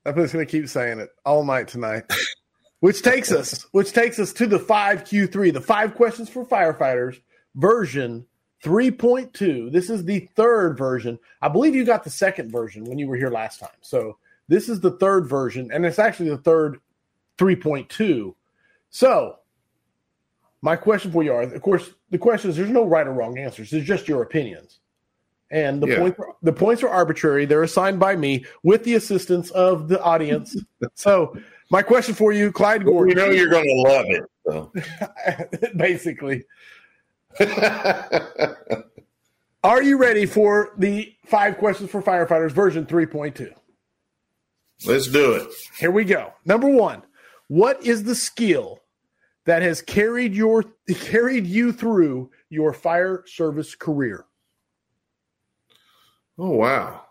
I'm 0.05 0.13
just 0.13 0.31
going 0.31 0.45
to 0.45 0.51
keep 0.51 0.69
saying 0.69 0.99
it 0.99 1.09
all 1.25 1.43
night 1.43 1.69
tonight. 1.69 2.03
which 2.81 3.01
takes 3.01 3.31
us, 3.31 3.63
which 3.71 3.93
takes 3.93 4.19
us 4.19 4.31
to 4.33 4.45
the 4.45 4.59
five 4.59 5.05
Q 5.05 5.25
three, 5.25 5.49
the 5.49 5.59
five 5.59 5.95
questions 5.95 6.29
for 6.29 6.45
firefighters 6.45 7.19
version 7.55 8.27
3.2. 8.65 9.71
This 9.71 9.91
is 9.91 10.03
the 10.03 10.27
third 10.35 10.75
version. 10.75 11.19
I 11.39 11.47
believe 11.49 11.75
you 11.75 11.85
got 11.85 12.03
the 12.03 12.09
second 12.09 12.51
version 12.51 12.83
when 12.83 12.97
you 12.97 13.07
were 13.07 13.15
here 13.15 13.29
last 13.29 13.59
time. 13.59 13.69
So 13.81 14.17
this 14.47 14.69
is 14.69 14.79
the 14.79 14.91
third 14.91 15.29
version, 15.29 15.69
and 15.71 15.85
it's 15.85 15.99
actually 15.99 16.29
the 16.29 16.39
third 16.39 16.79
3.2. 17.37 18.33
So 18.89 19.37
my 20.63 20.75
question 20.75 21.11
for 21.11 21.23
you 21.23 21.31
are, 21.31 21.43
of 21.43 21.61
course, 21.61 21.91
the 22.09 22.17
question 22.17 22.49
is 22.49 22.57
there's 22.57 22.71
no 22.71 22.85
right 22.85 23.05
or 23.05 23.13
wrong 23.13 23.37
answers. 23.37 23.71
It's 23.71 23.85
just 23.85 24.07
your 24.07 24.23
opinions. 24.23 24.79
And 25.51 25.81
the, 25.81 25.87
yeah. 25.87 25.99
point, 25.99 26.17
the 26.41 26.51
points 26.51 26.81
are 26.81 26.89
arbitrary. 26.89 27.45
They're 27.45 27.61
assigned 27.61 27.99
by 27.99 28.15
me 28.15 28.45
with 28.63 28.83
the 28.83 28.95
assistance 28.95 29.51
of 29.51 29.89
the 29.89 30.01
audience. 30.01 30.57
so 30.95 31.37
my 31.69 31.83
question 31.83 32.15
for 32.15 32.33
you, 32.33 32.51
Clyde 32.51 32.83
Gordon. 32.83 33.15
You 33.15 33.23
know 33.23 33.31
you're 33.31 33.49
going 33.49 33.63
to 33.63 33.91
love 33.91 34.05
it. 34.09 34.23
So. 34.47 35.69
Basically. 35.77 36.45
are 39.63 39.81
you 39.81 39.97
ready 39.97 40.25
for 40.25 40.73
the 40.77 41.13
five 41.25 41.57
questions 41.57 41.89
for 41.89 42.01
firefighters 42.01 42.51
version 42.51 42.85
3.2? 42.85 43.53
Let's 44.85 45.07
do 45.07 45.33
it. 45.33 45.47
Here 45.79 45.91
we 45.91 46.03
go. 46.05 46.33
Number 46.45 46.67
one, 46.67 47.03
what 47.47 47.85
is 47.85 48.03
the 48.03 48.15
skill 48.15 48.79
that 49.45 49.61
has 49.61 49.81
carried 49.81 50.33
your 50.33 50.63
carried 50.95 51.47
you 51.47 51.71
through 51.71 52.31
your 52.49 52.73
fire 52.73 53.23
service 53.27 53.75
career? 53.75 54.25
Oh 56.37 56.51
wow, 56.51 57.01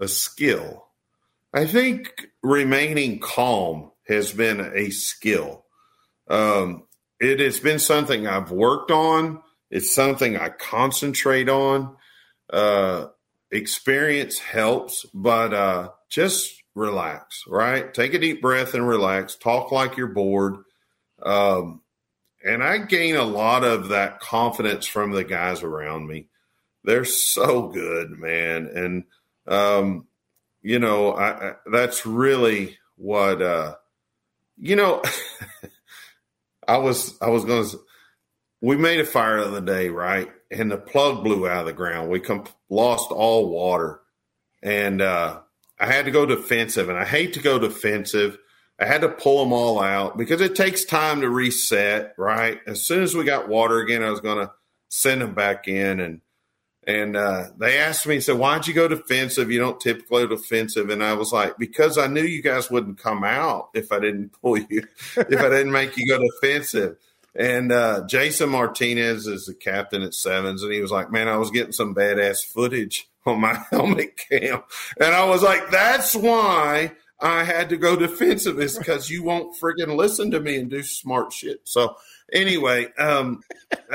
a 0.00 0.08
skill. 0.08 0.86
I 1.52 1.66
think 1.66 2.28
remaining 2.42 3.18
calm 3.18 3.90
has 4.06 4.32
been 4.32 4.60
a 4.74 4.90
skill. 4.90 5.64
Um, 6.28 6.84
it 7.20 7.40
has 7.40 7.60
been 7.60 7.78
something 7.78 8.26
I've 8.26 8.50
worked 8.50 8.90
on. 8.90 9.42
It's 9.70 9.94
something 9.94 10.36
I 10.36 10.48
concentrate 10.48 11.48
on. 11.48 11.96
Uh, 12.52 13.06
experience 13.50 14.38
helps, 14.38 15.06
but 15.14 15.54
uh, 15.54 15.90
just 16.08 16.62
relax, 16.74 17.44
right? 17.46 17.92
Take 17.92 18.14
a 18.14 18.18
deep 18.18 18.42
breath 18.42 18.74
and 18.74 18.86
relax. 18.86 19.36
Talk 19.36 19.70
like 19.72 19.96
you're 19.96 20.08
bored. 20.08 20.56
Um, 21.22 21.82
and 22.44 22.62
I 22.62 22.78
gain 22.78 23.16
a 23.16 23.24
lot 23.24 23.64
of 23.64 23.88
that 23.88 24.20
confidence 24.20 24.86
from 24.86 25.12
the 25.12 25.24
guys 25.24 25.62
around 25.62 26.06
me. 26.06 26.26
They're 26.84 27.04
so 27.04 27.68
good, 27.68 28.10
man. 28.10 28.70
And, 28.74 29.04
um, 29.46 30.06
you 30.62 30.78
know, 30.78 31.12
I, 31.12 31.50
I, 31.50 31.54
that's 31.70 32.06
really 32.06 32.78
what, 32.96 33.42
uh, 33.42 33.74
you 34.56 34.76
know, 34.76 35.02
I 36.68 36.78
was, 36.78 37.18
I 37.20 37.28
was 37.28 37.44
going 37.44 37.68
to, 37.68 37.80
we 38.60 38.76
made 38.76 39.00
a 39.00 39.04
fire 39.04 39.40
the 39.40 39.48
other 39.48 39.60
day, 39.60 39.88
right? 39.88 40.30
And 40.50 40.70
the 40.70 40.76
plug 40.76 41.24
blew 41.24 41.48
out 41.48 41.60
of 41.60 41.66
the 41.66 41.72
ground. 41.72 42.10
We 42.10 42.20
com- 42.20 42.44
lost 42.68 43.10
all 43.10 43.50
water 43.50 44.00
and, 44.62 45.00
uh, 45.00 45.40
I 45.78 45.86
had 45.86 46.04
to 46.04 46.10
go 46.10 46.26
defensive 46.26 46.90
and 46.90 46.98
I 46.98 47.06
hate 47.06 47.32
to 47.34 47.40
go 47.40 47.58
defensive 47.58 48.36
I 48.80 48.86
had 48.86 49.02
to 49.02 49.10
pull 49.10 49.44
them 49.44 49.52
all 49.52 49.80
out 49.80 50.16
because 50.16 50.40
it 50.40 50.56
takes 50.56 50.84
time 50.86 51.20
to 51.20 51.28
reset, 51.28 52.14
right? 52.16 52.60
As 52.66 52.82
soon 52.82 53.02
as 53.02 53.14
we 53.14 53.24
got 53.24 53.46
water 53.46 53.78
again, 53.78 54.02
I 54.02 54.10
was 54.10 54.20
going 54.20 54.38
to 54.38 54.52
send 54.88 55.20
them 55.20 55.34
back 55.34 55.68
in 55.68 56.00
and 56.00 56.20
and 56.86 57.14
uh, 57.14 57.48
they 57.58 57.78
asked 57.78 58.06
me, 58.06 58.20
said, 58.20 58.38
why'd 58.38 58.66
you 58.66 58.72
go 58.72 58.88
defensive? 58.88 59.50
You 59.50 59.60
don't 59.60 59.78
typically 59.78 60.26
go 60.26 60.34
defensive. 60.34 60.88
And 60.88 61.04
I 61.04 61.12
was 61.12 61.30
like, 61.30 61.58
because 61.58 61.98
I 61.98 62.06
knew 62.06 62.22
you 62.22 62.42
guys 62.42 62.70
wouldn't 62.70 62.96
come 62.96 63.22
out 63.22 63.68
if 63.74 63.92
I 63.92 63.98
didn't 63.98 64.30
pull 64.40 64.56
you, 64.56 64.86
if 65.16 65.40
I 65.40 65.48
didn't 65.50 65.72
make 65.72 65.98
you 65.98 66.08
go 66.08 66.18
defensive. 66.18 66.96
And 67.34 67.70
uh, 67.70 68.06
Jason 68.06 68.50
Martinez 68.50 69.26
is 69.26 69.46
the 69.46 69.54
captain 69.54 70.02
at 70.02 70.14
Sevens. 70.14 70.62
And 70.62 70.72
he 70.72 70.80
was 70.80 70.90
like, 70.90 71.12
man, 71.12 71.28
I 71.28 71.36
was 71.36 71.50
getting 71.50 71.72
some 71.72 71.94
badass 71.94 72.44
footage 72.44 73.08
on 73.26 73.40
my 73.40 73.54
helmet 73.70 74.16
cam. 74.16 74.62
And 75.00 75.14
I 75.14 75.24
was 75.26 75.42
like, 75.42 75.70
that's 75.70 76.14
why 76.14 76.92
I 77.20 77.44
had 77.44 77.68
to 77.68 77.76
go 77.76 77.96
defensive 77.96 78.60
is 78.60 78.78
because 78.78 79.10
you 79.10 79.22
won't 79.22 79.60
friggin' 79.60 79.96
listen 79.96 80.30
to 80.30 80.40
me 80.40 80.56
and 80.56 80.70
do 80.70 80.82
smart 80.82 81.32
shit. 81.32 81.60
So 81.64 81.96
anyway, 82.32 82.88
um, 82.98 83.42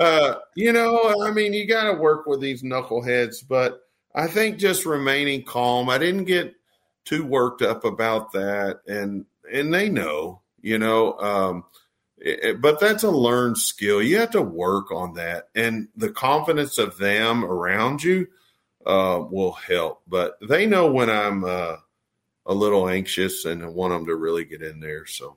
uh, 0.00 0.34
you 0.54 0.72
know, 0.72 1.22
I 1.22 1.32
mean, 1.32 1.52
you 1.52 1.66
got 1.66 1.90
to 1.90 1.98
work 1.98 2.26
with 2.26 2.40
these 2.40 2.62
knuckleheads, 2.62 3.46
but 3.46 3.80
I 4.14 4.28
think 4.28 4.58
just 4.58 4.86
remaining 4.86 5.42
calm. 5.42 5.90
I 5.90 5.98
didn't 5.98 6.24
get 6.24 6.54
too 7.04 7.24
worked 7.24 7.62
up 7.62 7.84
about 7.84 8.32
that, 8.32 8.80
and 8.86 9.26
and 9.52 9.72
they 9.72 9.88
know, 9.88 10.40
you 10.66 10.78
know. 10.78 11.18
Um, 11.18 11.64
it, 12.18 12.60
but 12.60 12.80
that's 12.80 13.04
a 13.04 13.10
learned 13.10 13.58
skill. 13.58 14.02
You 14.02 14.18
have 14.18 14.30
to 14.32 14.42
work 14.42 14.90
on 14.90 15.14
that, 15.14 15.48
and 15.54 15.88
the 15.96 16.10
confidence 16.10 16.78
of 16.78 16.98
them 16.98 17.44
around 17.44 18.02
you 18.02 18.26
uh, 18.84 19.22
will 19.30 19.52
help. 19.52 20.02
But 20.08 20.36
they 20.46 20.66
know 20.66 20.90
when 20.90 21.08
I'm 21.08 21.44
uh, 21.44 21.76
a 22.46 22.54
little 22.54 22.88
anxious 22.88 23.44
and 23.44 23.62
I 23.62 23.66
want 23.68 23.92
them 23.92 24.06
to 24.06 24.16
really 24.16 24.44
get 24.44 24.62
in 24.62 24.80
there. 24.80 25.06
So. 25.06 25.36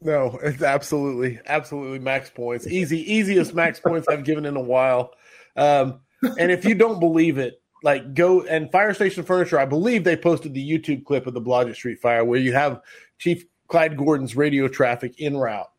No, 0.00 0.38
it's 0.42 0.62
absolutely, 0.62 1.38
absolutely 1.46 1.98
max 2.00 2.28
points. 2.28 2.66
Easy, 2.66 3.00
easiest 3.12 3.54
max 3.54 3.78
points 3.78 4.08
I've 4.08 4.24
given 4.24 4.46
in 4.46 4.56
a 4.56 4.60
while. 4.60 5.12
Um, 5.56 6.00
and 6.38 6.50
if 6.50 6.64
you 6.64 6.74
don't 6.74 6.98
believe 6.98 7.38
it, 7.38 7.62
like 7.84 8.14
go 8.14 8.42
and 8.42 8.70
Fire 8.70 8.94
Station 8.94 9.24
Furniture, 9.24 9.58
I 9.58 9.64
believe 9.66 10.04
they 10.04 10.16
posted 10.16 10.54
the 10.54 10.70
YouTube 10.70 11.04
clip 11.04 11.26
of 11.26 11.34
the 11.34 11.40
Blodgett 11.40 11.74
Street 11.74 12.00
fire 12.00 12.24
where 12.24 12.38
you 12.38 12.52
have 12.52 12.80
Chief 13.18 13.44
Clyde 13.68 13.96
Gordon's 13.96 14.36
radio 14.36 14.68
traffic 14.68 15.14
en 15.18 15.36
route. 15.36 15.70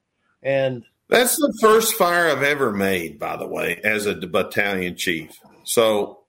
And 0.41 0.83
that's 1.09 1.35
the 1.35 1.57
first 1.61 1.95
fire 1.95 2.29
I've 2.29 2.43
ever 2.43 2.71
made, 2.71 3.19
by 3.19 3.37
the 3.37 3.47
way, 3.47 3.79
as 3.83 4.05
a 4.05 4.15
battalion 4.15 4.95
chief. 4.95 5.37
So 5.63 6.19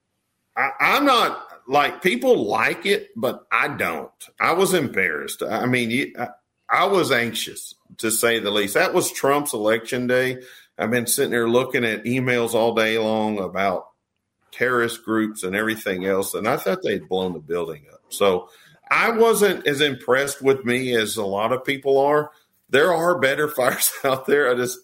I, 0.56 0.70
I'm 0.78 1.04
not 1.04 1.46
like 1.66 2.02
people 2.02 2.46
like 2.46 2.86
it, 2.86 3.10
but 3.16 3.46
I 3.50 3.68
don't. 3.68 4.10
I 4.40 4.52
was 4.52 4.74
embarrassed. 4.74 5.42
I 5.42 5.66
mean, 5.66 6.12
I, 6.18 6.28
I 6.68 6.86
was 6.86 7.12
anxious 7.12 7.74
to 7.98 8.10
say 8.10 8.38
the 8.38 8.50
least. 8.50 8.74
That 8.74 8.94
was 8.94 9.12
Trump's 9.12 9.52
election 9.52 10.06
day. 10.06 10.42
I've 10.76 10.90
been 10.90 11.06
sitting 11.06 11.30
there 11.30 11.48
looking 11.48 11.84
at 11.84 12.04
emails 12.04 12.54
all 12.54 12.74
day 12.74 12.98
long 12.98 13.38
about 13.38 13.86
terrorist 14.50 15.04
groups 15.04 15.42
and 15.42 15.54
everything 15.54 16.04
else, 16.04 16.34
and 16.34 16.48
I 16.48 16.56
thought 16.56 16.82
they'd 16.82 17.08
blown 17.08 17.32
the 17.32 17.38
building 17.40 17.86
up. 17.92 18.00
So 18.08 18.48
I 18.90 19.10
wasn't 19.10 19.66
as 19.66 19.80
impressed 19.80 20.42
with 20.42 20.64
me 20.64 20.94
as 20.94 21.16
a 21.16 21.24
lot 21.24 21.52
of 21.52 21.64
people 21.64 21.98
are. 21.98 22.30
There 22.70 22.92
are 22.92 23.18
better 23.18 23.48
fires 23.56 23.90
out 24.04 24.26
there. 24.26 24.50
I 24.50 24.54
just 24.54 24.78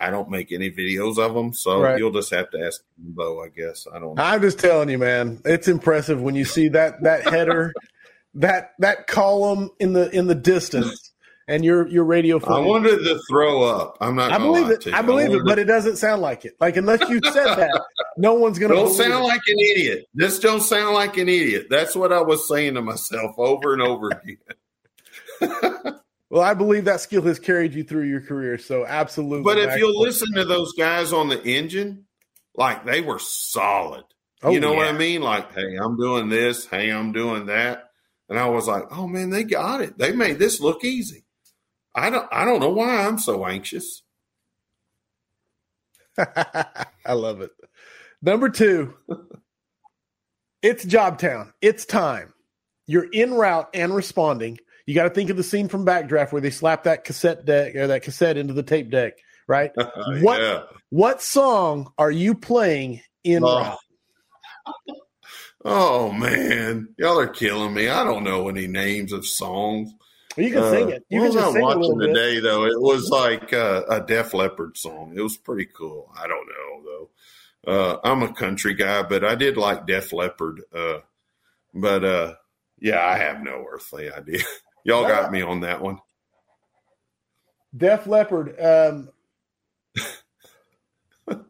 I 0.00 0.10
don't 0.10 0.30
make 0.30 0.50
any 0.50 0.70
videos 0.70 1.18
of 1.18 1.34
them, 1.34 1.52
so 1.52 1.82
right. 1.82 1.98
you'll 1.98 2.10
just 2.10 2.30
have 2.30 2.50
to 2.52 2.66
ask 2.66 2.82
Bo, 2.96 3.42
I 3.42 3.48
guess. 3.48 3.86
I 3.92 3.98
don't. 3.98 4.14
Know. 4.14 4.22
I'm 4.22 4.40
just 4.40 4.58
telling 4.58 4.88
you, 4.88 4.98
man. 4.98 5.40
It's 5.44 5.68
impressive 5.68 6.22
when 6.22 6.34
you 6.34 6.46
see 6.46 6.68
that 6.68 7.02
that 7.02 7.28
header, 7.28 7.74
that 8.34 8.72
that 8.78 9.06
column 9.06 9.70
in 9.78 9.92
the 9.92 10.10
in 10.10 10.26
the 10.26 10.34
distance, 10.34 11.09
and 11.50 11.64
your 11.64 11.88
your 11.88 12.04
radio. 12.04 12.40
I 12.46 12.60
wanted 12.60 12.98
to 12.98 13.20
throw 13.28 13.64
up. 13.64 13.98
I'm 14.00 14.14
not. 14.14 14.30
I 14.30 14.38
believe 14.38 14.70
it. 14.70 14.86
I 14.86 15.02
believe 15.02 15.30
I 15.30 15.34
it, 15.34 15.44
but 15.44 15.58
it 15.58 15.64
doesn't 15.64 15.96
sound 15.96 16.22
like 16.22 16.44
it. 16.44 16.54
Like 16.60 16.76
unless 16.76 17.00
you 17.10 17.20
said 17.24 17.32
that, 17.56 17.82
no 18.16 18.34
one's 18.34 18.58
going 18.58 18.70
to. 18.70 18.76
Don't 18.76 18.94
sound 18.94 19.24
it. 19.24 19.26
like 19.26 19.40
an 19.48 19.58
idiot. 19.58 20.06
This 20.14 20.38
don't 20.38 20.60
sound 20.62 20.94
like 20.94 21.16
an 21.16 21.28
idiot. 21.28 21.66
That's 21.68 21.96
what 21.96 22.12
I 22.12 22.22
was 22.22 22.46
saying 22.46 22.74
to 22.74 22.82
myself 22.82 23.34
over 23.36 23.72
and 23.72 23.82
over 23.82 24.10
again. 24.10 24.38
well, 26.30 26.42
I 26.42 26.54
believe 26.54 26.84
that 26.84 27.00
skill 27.00 27.22
has 27.22 27.40
carried 27.40 27.74
you 27.74 27.82
through 27.82 28.04
your 28.04 28.20
career. 28.20 28.56
So 28.56 28.86
absolutely. 28.86 29.42
But 29.42 29.58
if 29.58 29.76
you'll 29.76 30.00
listen 30.00 30.32
to 30.34 30.44
those 30.44 30.72
guys 30.74 31.12
on 31.12 31.28
the 31.28 31.42
engine, 31.42 32.04
like 32.54 32.84
they 32.84 33.00
were 33.00 33.18
solid. 33.18 34.04
Oh, 34.42 34.50
you 34.52 34.60
know 34.60 34.70
yeah. 34.70 34.76
what 34.76 34.86
I 34.86 34.92
mean? 34.92 35.20
Like, 35.20 35.52
hey, 35.52 35.76
I'm 35.76 35.96
doing 35.96 36.28
this. 36.28 36.64
Hey, 36.64 36.90
I'm 36.90 37.12
doing 37.12 37.46
that. 37.46 37.90
And 38.28 38.38
I 38.38 38.46
was 38.46 38.68
like, 38.68 38.84
oh 38.92 39.08
man, 39.08 39.30
they 39.30 39.42
got 39.42 39.80
it. 39.80 39.98
They 39.98 40.12
made 40.12 40.38
this 40.38 40.60
look 40.60 40.84
easy. 40.84 41.24
I 41.94 42.10
don't 42.10 42.28
I 42.30 42.44
don't 42.44 42.60
know 42.60 42.70
why 42.70 43.06
I'm 43.06 43.18
so 43.18 43.46
anxious. 43.46 44.02
I 46.18 47.12
love 47.12 47.40
it. 47.40 47.50
Number 48.22 48.48
two, 48.48 48.94
it's 50.62 50.84
Jobtown. 50.84 51.52
It's 51.62 51.84
time. 51.84 52.34
You're 52.86 53.08
in 53.10 53.34
route 53.34 53.68
and 53.72 53.94
responding. 53.94 54.58
You 54.86 54.94
got 54.94 55.04
to 55.04 55.10
think 55.10 55.30
of 55.30 55.36
the 55.36 55.42
scene 55.42 55.68
from 55.68 55.86
Backdraft 55.86 56.32
where 56.32 56.42
they 56.42 56.50
slap 56.50 56.84
that 56.84 57.04
cassette 57.04 57.44
deck 57.44 57.76
or 57.76 57.86
that 57.86 58.02
cassette 58.02 58.36
into 58.36 58.52
the 58.52 58.62
tape 58.62 58.90
deck, 58.90 59.14
right? 59.46 59.70
what 60.20 60.40
yeah. 60.40 60.62
what 60.90 61.22
song 61.22 61.92
are 61.96 62.10
you 62.10 62.34
playing 62.34 63.00
in 63.24 63.44
oh. 63.44 63.58
route? 63.58 63.78
Oh 65.64 66.12
man, 66.12 66.88
y'all 66.98 67.18
are 67.18 67.28
killing 67.28 67.74
me. 67.74 67.88
I 67.88 68.02
don't 68.02 68.24
know 68.24 68.48
any 68.48 68.66
names 68.66 69.12
of 69.12 69.26
songs. 69.26 69.92
You 70.36 70.50
can 70.50 70.62
uh, 70.62 70.70
sing 70.70 70.90
it. 70.90 71.04
You 71.08 71.20
what 71.20 71.32
can 71.32 71.44
was 71.44 71.56
I 71.56 71.60
watching 71.60 71.98
today 71.98 72.36
bit. 72.36 72.44
though? 72.44 72.64
It 72.64 72.80
was 72.80 73.08
like 73.10 73.52
uh, 73.52 73.82
a 73.88 74.00
Def 74.00 74.32
Leppard 74.32 74.76
song. 74.76 75.12
It 75.16 75.20
was 75.20 75.36
pretty 75.36 75.66
cool. 75.66 76.12
I 76.16 76.26
don't 76.28 76.46
know 76.46 76.82
though. 76.84 77.10
Uh, 77.72 77.98
I'm 78.04 78.22
a 78.22 78.32
country 78.32 78.74
guy, 78.74 79.02
but 79.02 79.24
I 79.24 79.34
did 79.34 79.56
like 79.56 79.86
Def 79.86 80.12
Leppard. 80.12 80.62
Uh, 80.74 80.98
but 81.74 82.04
uh, 82.04 82.34
yeah, 82.78 83.04
I 83.04 83.18
have 83.18 83.42
no 83.42 83.64
earthly 83.70 84.10
idea. 84.10 84.42
Y'all 84.84 85.06
got 85.06 85.30
me 85.30 85.42
on 85.42 85.60
that 85.60 85.82
one. 85.82 85.98
Def 87.76 88.06
Leppard. 88.06 88.58
Um, 88.60 89.10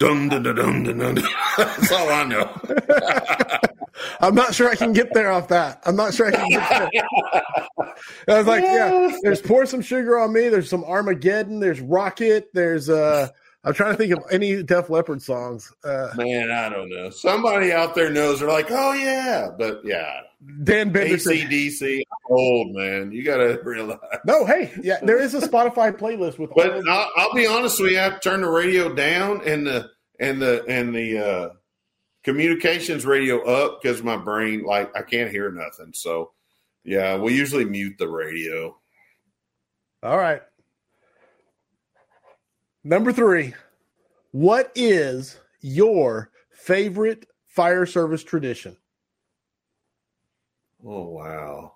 Dun, 0.00 0.30
dun, 0.30 0.42
dun, 0.42 0.56
dun, 0.56 0.82
dun, 0.82 0.98
dun. 0.98 1.14
That's 1.58 1.92
all 1.92 2.08
I 2.08 2.24
know. 2.24 2.60
I'm 4.22 4.34
not 4.34 4.54
sure 4.54 4.70
I 4.70 4.74
can 4.74 4.94
get 4.94 5.12
there 5.12 5.30
off 5.30 5.48
that. 5.48 5.82
I'm 5.84 5.94
not 5.94 6.14
sure 6.14 6.28
I 6.28 6.30
can 6.30 6.48
get 6.48 6.90
there. 6.90 7.02
I 8.26 8.38
was 8.38 8.46
like, 8.46 8.62
yeah, 8.62 9.14
there's 9.22 9.42
pour 9.42 9.66
some 9.66 9.82
sugar 9.82 10.18
on 10.18 10.32
me. 10.32 10.48
There's 10.48 10.70
some 10.70 10.84
Armageddon. 10.84 11.60
There's 11.60 11.82
Rocket. 11.82 12.48
There's 12.54 12.88
uh 12.88 13.28
I'm 13.62 13.74
trying 13.74 13.92
to 13.92 13.98
think 13.98 14.12
of 14.12 14.24
any 14.30 14.62
Def 14.62 14.88
Leppard 14.88 15.20
songs. 15.20 15.72
Uh, 15.84 16.08
Man, 16.16 16.50
I 16.50 16.70
don't 16.70 16.88
know. 16.88 17.10
Somebody 17.10 17.72
out 17.72 17.94
there 17.94 18.10
knows. 18.10 18.40
They're 18.40 18.48
like, 18.48 18.70
oh 18.70 18.92
yeah, 18.92 19.50
but 19.56 19.82
yeah. 19.84 20.20
Dan 20.62 20.90
Bender. 20.90 21.16
ACDC, 21.16 22.00
old 22.30 22.74
man. 22.74 23.12
You 23.12 23.22
got 23.22 23.36
to 23.36 23.60
realize. 23.62 23.98
No, 24.24 24.46
hey, 24.46 24.72
yeah, 24.82 24.98
there 25.02 25.20
is 25.20 25.34
a 25.34 25.40
Spotify 25.40 25.92
playlist 25.92 26.38
with. 26.38 26.50
But 26.56 26.88
I'll, 26.88 27.10
I'll, 27.16 27.34
be 27.34 27.46
honest 27.46 27.78
with 27.78 27.92
you. 27.92 27.98
I 27.98 28.04
have 28.04 28.20
to 28.20 28.30
turn 28.30 28.40
the 28.40 28.48
radio 28.48 28.94
down 28.94 29.46
and 29.46 29.66
the 29.66 29.90
and 30.18 30.40
the 30.40 30.64
and 30.66 30.94
the 30.94 31.18
uh, 31.18 31.48
communications 32.24 33.04
radio 33.04 33.44
up 33.44 33.82
because 33.82 34.02
my 34.02 34.16
brain 34.16 34.62
like 34.62 34.96
I 34.96 35.02
can't 35.02 35.30
hear 35.30 35.52
nothing. 35.52 35.92
So 35.92 36.32
yeah, 36.84 37.18
we 37.18 37.36
usually 37.36 37.66
mute 37.66 37.96
the 37.98 38.08
radio. 38.08 38.78
All 40.02 40.16
right. 40.16 40.40
Number 42.82 43.12
three, 43.12 43.54
what 44.32 44.72
is 44.74 45.38
your 45.60 46.30
favorite 46.50 47.26
fire 47.46 47.84
service 47.84 48.24
tradition? 48.24 48.76
Oh 50.84 51.08
wow. 51.08 51.74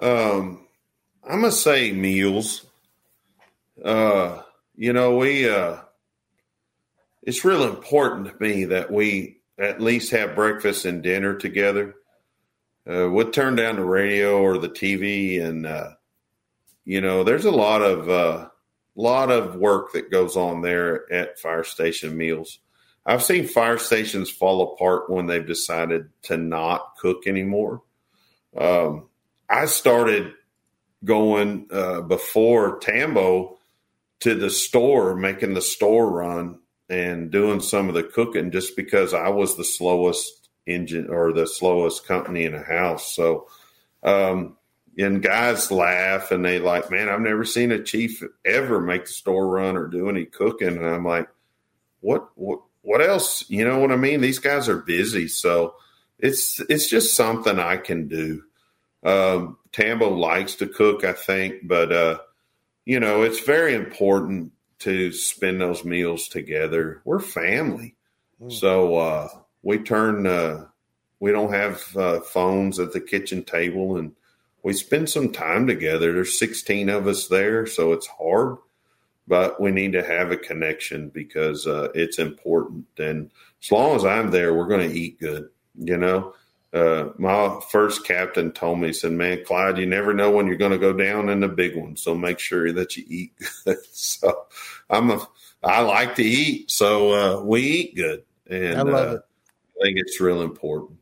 Um, 0.00 0.66
I'm 1.22 1.40
gonna 1.40 1.52
say 1.52 1.92
meals. 1.92 2.66
Uh, 3.84 4.42
you 4.74 4.92
know, 4.92 5.16
we 5.16 5.48
uh, 5.48 5.76
it's 7.22 7.44
real 7.44 7.64
important 7.64 8.26
to 8.26 8.42
me 8.42 8.64
that 8.64 8.90
we 8.90 9.40
at 9.58 9.80
least 9.80 10.10
have 10.10 10.34
breakfast 10.34 10.84
and 10.84 11.02
dinner 11.02 11.34
together. 11.34 11.94
Uh, 12.88 13.08
we'll 13.10 13.30
turn 13.30 13.54
down 13.54 13.76
the 13.76 13.84
radio 13.84 14.40
or 14.40 14.58
the 14.58 14.68
TV, 14.68 15.44
and 15.44 15.66
uh, 15.66 15.90
you 16.88 17.02
know, 17.02 17.22
there's 17.22 17.44
a 17.44 17.50
lot 17.50 17.82
of 17.82 18.08
uh, 18.08 18.48
lot 18.96 19.30
of 19.30 19.56
work 19.56 19.92
that 19.92 20.10
goes 20.10 20.38
on 20.38 20.62
there 20.62 21.12
at 21.12 21.38
fire 21.38 21.62
station 21.62 22.16
meals. 22.16 22.60
I've 23.04 23.22
seen 23.22 23.46
fire 23.46 23.76
stations 23.76 24.30
fall 24.30 24.72
apart 24.72 25.10
when 25.10 25.26
they've 25.26 25.46
decided 25.46 26.08
to 26.22 26.38
not 26.38 26.96
cook 26.96 27.26
anymore. 27.26 27.82
Um, 28.56 29.08
I 29.50 29.66
started 29.66 30.32
going 31.04 31.66
uh, 31.70 32.00
before 32.00 32.78
Tambo 32.78 33.58
to 34.20 34.34
the 34.34 34.48
store, 34.48 35.14
making 35.14 35.52
the 35.52 35.60
store 35.60 36.10
run 36.10 36.58
and 36.88 37.30
doing 37.30 37.60
some 37.60 37.90
of 37.90 37.94
the 37.94 38.02
cooking 38.02 38.50
just 38.50 38.76
because 38.76 39.12
I 39.12 39.28
was 39.28 39.58
the 39.58 39.64
slowest 39.64 40.48
engine 40.66 41.10
or 41.10 41.34
the 41.34 41.46
slowest 41.46 42.06
company 42.06 42.44
in 42.44 42.54
a 42.54 42.62
house. 42.62 43.14
So, 43.14 43.48
um, 44.02 44.56
and 44.98 45.22
guys 45.22 45.70
laugh 45.70 46.32
and 46.32 46.44
they 46.44 46.58
like, 46.58 46.90
man, 46.90 47.08
I've 47.08 47.20
never 47.20 47.44
seen 47.44 47.70
a 47.70 47.82
chief 47.82 48.22
ever 48.44 48.80
make 48.80 49.06
the 49.06 49.12
store 49.12 49.46
run 49.46 49.76
or 49.76 49.86
do 49.86 50.08
any 50.08 50.24
cooking. 50.24 50.76
And 50.76 50.84
I'm 50.84 51.04
like, 51.04 51.28
what, 52.00 52.28
what, 52.34 52.60
what 52.82 53.00
else? 53.00 53.48
You 53.48 53.64
know 53.64 53.78
what 53.78 53.92
I 53.92 53.96
mean? 53.96 54.20
These 54.20 54.40
guys 54.40 54.68
are 54.68 54.78
busy. 54.78 55.28
So 55.28 55.74
it's, 56.18 56.60
it's 56.68 56.88
just 56.88 57.14
something 57.14 57.60
I 57.60 57.76
can 57.76 58.08
do. 58.08 58.42
Um, 59.04 59.58
Tambo 59.70 60.10
likes 60.10 60.56
to 60.56 60.66
cook, 60.66 61.04
I 61.04 61.12
think, 61.12 61.68
but, 61.68 61.92
uh, 61.92 62.18
you 62.84 62.98
know, 62.98 63.22
it's 63.22 63.40
very 63.40 63.74
important 63.74 64.52
to 64.80 65.12
spend 65.12 65.60
those 65.60 65.84
meals 65.84 66.26
together. 66.26 67.02
We're 67.04 67.20
family. 67.20 67.94
Mm. 68.42 68.52
So, 68.52 68.96
uh, 68.96 69.28
we 69.62 69.78
turn, 69.78 70.26
uh, 70.26 70.66
we 71.20 71.30
don't 71.30 71.52
have 71.52 71.96
uh, 71.96 72.20
phones 72.20 72.80
at 72.80 72.92
the 72.92 73.00
kitchen 73.00 73.44
table 73.44 73.96
and 73.96 74.12
we 74.62 74.72
spend 74.72 75.08
some 75.08 75.32
time 75.32 75.66
together. 75.66 76.12
There's 76.12 76.38
16 76.38 76.88
of 76.88 77.06
us 77.06 77.28
there, 77.28 77.66
so 77.66 77.92
it's 77.92 78.06
hard, 78.06 78.58
but 79.26 79.60
we 79.60 79.70
need 79.70 79.92
to 79.92 80.04
have 80.04 80.30
a 80.30 80.36
connection 80.36 81.10
because 81.10 81.66
uh, 81.66 81.88
it's 81.94 82.18
important. 82.18 82.86
And 82.98 83.30
as 83.62 83.70
long 83.70 83.96
as 83.96 84.04
I'm 84.04 84.30
there, 84.30 84.54
we're 84.54 84.66
going 84.66 84.88
to 84.88 84.96
eat 84.96 85.20
good. 85.20 85.48
You 85.80 85.96
know, 85.96 86.34
uh, 86.72 87.10
my 87.18 87.60
first 87.70 88.04
captain 88.04 88.52
told 88.52 88.80
me, 88.80 88.88
he 88.88 88.92
said, 88.92 89.12
"Man, 89.12 89.44
Clyde, 89.44 89.78
you 89.78 89.86
never 89.86 90.12
know 90.12 90.30
when 90.30 90.46
you're 90.46 90.56
going 90.56 90.72
to 90.72 90.78
go 90.78 90.92
down 90.92 91.28
in 91.28 91.40
the 91.40 91.48
big 91.48 91.76
one, 91.76 91.96
so 91.96 92.14
make 92.14 92.38
sure 92.38 92.72
that 92.72 92.96
you 92.96 93.04
eat 93.06 93.32
good." 93.64 93.78
so 93.92 94.46
I'm 94.90 95.10
a, 95.10 95.26
I 95.62 95.80
like 95.82 96.14
to 96.16 96.24
eat, 96.24 96.70
so 96.70 97.12
uh, 97.12 97.42
we 97.42 97.62
eat 97.62 97.96
good, 97.96 98.24
and 98.48 98.78
I 98.78 98.82
love 98.82 99.08
uh, 99.08 99.14
it. 99.14 99.22
I 99.80 99.84
think 99.84 99.98
it's 99.98 100.20
real 100.20 100.42
important. 100.42 100.98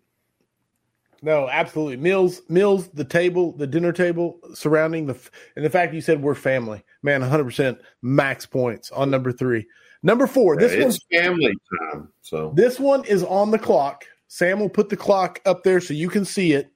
No, 1.27 1.49
absolutely. 1.49 1.97
Meals, 1.97 2.43
meals, 2.49 2.87
the 2.91 3.03
table, 3.03 3.51
the 3.51 3.67
dinner 3.67 3.91
table 3.91 4.39
surrounding 4.55 5.07
the, 5.07 5.19
and 5.57 5.65
the 5.65 5.71
fact 5.71 5.93
you 5.93 6.01
said 6.01 6.23
we're 6.23 6.37
family, 6.37 6.85
man, 7.03 7.21
100% 7.21 7.81
max 8.01 8.47
points 8.47 8.93
on 8.93 9.11
number 9.11 9.33
three. 9.33 9.67
Number 10.05 10.29
four, 10.29 10.57
this 10.57 10.81
one's 10.81 11.05
family 11.13 11.53
time. 11.83 12.13
So 12.23 12.53
this 12.55 12.79
one 12.79 13.05
is 13.07 13.25
on 13.25 13.51
the 13.51 13.59
clock. 13.59 14.05
Sam 14.29 14.61
will 14.61 14.69
put 14.69 14.89
the 14.89 14.97
clock 14.97 15.41
up 15.47 15.65
there 15.65 15.81
so 15.81 15.95
you 15.95 16.09
can 16.09 16.25
see 16.25 16.53
it. 16.53 16.71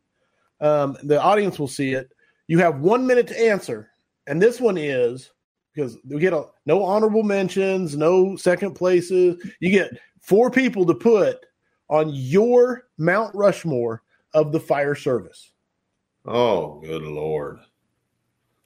Um, 0.61 0.97
the 1.05 1.23
audience 1.23 1.57
will 1.57 1.69
see 1.69 1.93
it. 1.93 2.11
You 2.49 2.59
have 2.59 2.81
one 2.81 3.07
minute 3.07 3.29
to 3.29 3.41
answer, 3.41 3.91
and 4.27 4.43
this 4.43 4.61
one 4.61 4.77
is 4.77 5.31
because 5.73 5.97
we 6.05 6.19
get 6.19 6.33
a, 6.33 6.47
no 6.67 6.83
honorable 6.83 7.23
mentions, 7.23 7.97
no 7.97 8.35
second 8.35 8.75
places. 8.75 9.41
You 9.61 9.71
get 9.71 9.93
four 10.21 10.51
people 10.51 10.85
to 10.87 10.95
put 10.95 11.47
on 11.89 12.11
your 12.11 12.89
Mount 12.99 13.33
Rushmore 13.33 14.03
of 14.33 14.53
the 14.53 14.61
fire 14.61 14.95
service. 14.95 15.51
Oh, 16.25 16.81
good 16.81 17.03
Lord. 17.03 17.61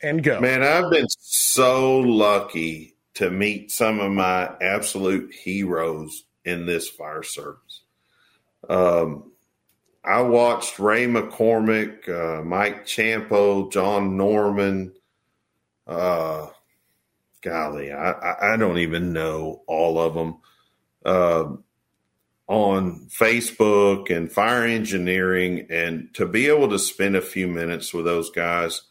And 0.03 0.23
go. 0.23 0.41
Man, 0.41 0.63
I've 0.63 0.91
been 0.91 1.09
so 1.09 1.99
lucky 1.99 2.95
to 3.15 3.31
meet 3.31 3.71
some 3.71 4.01
of 4.01 4.11
my 4.13 4.51
absolute 4.61 5.33
heroes 5.33 6.25
in 6.45 6.67
this 6.67 6.89
fire 6.89 7.23
service. 7.23 7.83
Um, 8.69 9.33
I 10.05 10.21
watched 10.21 10.79
Ray 10.79 11.07
McCormack, 11.07 12.09
uh, 12.09 12.43
Mike 12.43 12.85
Ciampo, 12.85 13.73
John 13.73 14.17
Norman. 14.17 14.93
Uh, 15.87 16.49
golly, 17.41 17.93
I, 17.93 18.53
I, 18.55 18.57
don't 18.57 18.79
even 18.79 19.13
know 19.13 19.63
all 19.67 19.99
of 19.99 20.15
them. 20.15 20.39
Uh, 21.05 21.57
on 22.47 23.07
Facebook 23.09 24.15
and 24.15 24.31
fire 24.31 24.65
engineering, 24.65 25.67
and 25.71 26.13
to 26.15 26.27
be 26.27 26.49
able 26.49 26.69
to 26.69 26.79
spend 26.79 27.17
a 27.17 27.23
few 27.23 27.49
minutes 27.49 27.95
with 27.95 28.05
those 28.05 28.31
guys. 28.31 28.83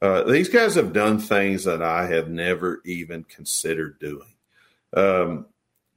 Uh, 0.00 0.24
these 0.24 0.48
guys 0.48 0.74
have 0.74 0.92
done 0.92 1.18
things 1.18 1.64
that 1.64 1.80
I 1.80 2.06
have 2.06 2.28
never 2.28 2.80
even 2.84 3.22
considered 3.22 4.00
doing. 4.00 4.34
Um, 4.94 5.46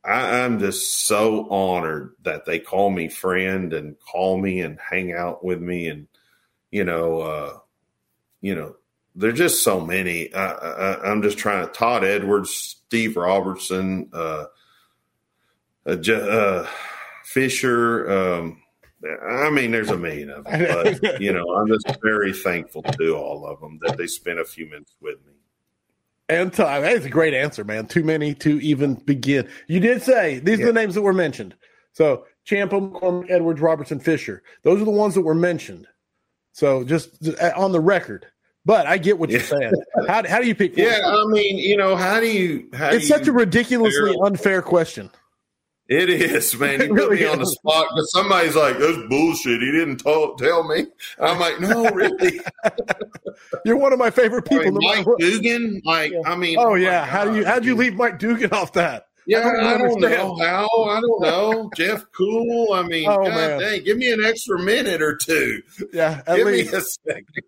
I, 0.04 0.40
am 0.40 0.60
just 0.60 1.06
so 1.06 1.50
honored 1.50 2.14
that 2.22 2.46
they 2.46 2.60
call 2.60 2.92
me 2.92 3.10
friend 3.10 3.74
and 3.74 3.96
call 4.00 4.38
me 4.38 4.62
and 4.62 4.80
hang 4.80 5.12
out 5.12 5.44
with 5.44 5.60
me, 5.60 5.88
and 5.88 6.08
you 6.72 6.84
know, 6.84 7.22
uh, 7.22 7.58
you 8.42 8.54
know, 8.54 8.76
there's 9.16 9.38
just 9.38 9.64
so 9.64 9.80
many. 9.82 10.34
I, 10.34 11.12
am 11.12 11.24
just 11.24 11.38
trying 11.38 11.66
to 11.66 11.72
Todd 11.72 12.04
Edwards, 12.04 12.52
Steve 12.52 13.18
Robertson, 13.18 14.10
uh, 14.14 14.46
uh, 15.88 16.12
uh 16.12 16.68
Fisher. 17.26 18.10
Um, 18.10 18.62
I 19.28 19.50
mean, 19.50 19.72
there's 19.72 19.90
a 19.90 19.98
million 19.98 20.30
of 20.30 20.46
them, 20.46 21.00
but 21.02 21.20
you 21.22 21.34
know, 21.34 21.46
I'm 21.56 21.68
just 21.68 21.88
very 22.02 22.34
thankful 22.34 22.82
to 22.84 23.16
all 23.16 23.46
of 23.46 23.60
them 23.60 23.80
that 23.82 23.98
they 23.98 24.08
spent 24.08 24.40
a 24.40 24.46
few 24.46 24.66
minutes 24.70 24.96
with 25.02 25.18
me. 25.26 25.34
And 26.28 26.52
time. 26.52 26.82
That's 26.82 27.06
a 27.06 27.10
great 27.10 27.36
answer, 27.36 27.64
man. 27.64 27.86
Too 27.86 28.04
many 28.04 28.34
to 28.36 28.60
even 28.62 28.96
begin. 28.96 29.48
You 29.68 29.80
did 29.80 30.02
say 30.02 30.40
these 30.40 30.60
yeah. 30.60 30.66
are 30.66 30.68
the 30.68 30.74
names 30.74 30.96
that 30.96 31.04
were 31.04 31.14
mentioned. 31.14 31.56
So 31.94 32.26
Ciampo, 32.48 32.92
McCormack, 32.92 33.30
Edwards, 33.30 33.62
Robertson, 33.62 34.00
Fisher. 34.00 34.42
Those 34.64 34.82
are 34.82 34.86
the 34.86 34.92
ones 34.92 35.14
that 35.16 35.22
were 35.22 35.36
mentioned. 35.36 35.88
So 36.52 36.84
just 36.84 37.28
uh, 37.28 37.52
on 37.56 37.74
the 37.74 37.80
record. 37.80 38.26
But 38.66 38.88
I 38.88 38.98
get 38.98 39.20
what 39.20 39.30
you're 39.30 39.40
saying. 39.42 39.74
How, 40.08 40.28
how 40.28 40.42
do 40.42 40.48
you 40.48 40.56
pick? 40.56 40.74
Yeah, 40.78 41.00
I 41.04 41.26
mean, 41.28 41.60
you 41.60 41.78
know, 41.78 41.96
how 41.96 42.20
do 42.20 42.26
you? 42.26 42.70
How 42.74 42.90
it's 42.90 43.04
do 43.04 43.08
such 43.08 43.28
you 43.28 43.34
a 43.34 43.36
ridiculously 43.36 44.16
unfair 44.24 44.64
question. 44.64 45.12
It 45.88 46.10
is, 46.10 46.58
man. 46.58 46.82
You 46.82 46.96
put 46.96 47.12
me 47.12 47.26
on 47.26 47.40
the 47.40 47.46
spot 47.46 47.88
because 47.90 48.12
somebody's 48.12 48.56
like, 48.56 48.80
"That's 48.80 48.98
bullshit." 49.08 49.62
He 49.62 49.72
didn't 49.72 49.98
talk, 49.98 50.38
tell 50.38 50.68
me. 50.68 50.88
I'm 51.20 51.40
like, 51.40 51.60
"No, 51.60 51.90
really." 51.92 52.42
You're 53.66 53.78
one 53.78 53.94
of 53.94 54.00
my 54.00 54.10
favorite 54.10 54.44
people. 54.44 54.68
I 54.68 54.72
mean, 54.72 55.06
Mike 55.06 55.08
Dugan, 55.20 55.82
like, 55.86 56.12
yeah. 56.12 56.22
I 56.26 56.36
mean, 56.36 56.58
oh, 56.58 56.70
oh 56.70 56.76
yeah. 56.76 57.06
How 57.06 57.26
do 57.26 57.36
you 57.36 57.46
how 57.46 57.60
do 57.60 57.68
you 57.68 57.76
leave 57.76 57.96
Mike 57.96 58.18
Dugan 58.18 58.52
off 58.52 58.74
that? 58.74 59.08
Yeah, 59.28 59.40
I 59.40 59.44
don't, 59.44 59.64
I 59.64 59.78
don't 59.78 60.02
know 60.02 60.36
how. 60.38 60.84
I 60.86 61.02
don't 61.02 61.22
know. 61.22 61.70
Jeff 61.76 62.06
Cool. 62.16 62.74
I 62.74 62.84
mean, 62.84 63.08
oh, 63.08 63.18
God 63.18 63.30
man. 63.30 63.60
dang, 63.60 63.84
give 63.84 63.98
me 63.98 64.12
an 64.12 64.24
extra 64.24 64.60
minute 64.60 65.02
or 65.02 65.16
two. 65.16 65.62
Yeah, 65.94 66.22
at 66.28 66.38
give 66.38 66.48
least. 66.48 66.72
me 66.72 66.78
a 66.78 66.82
second. 66.82 67.44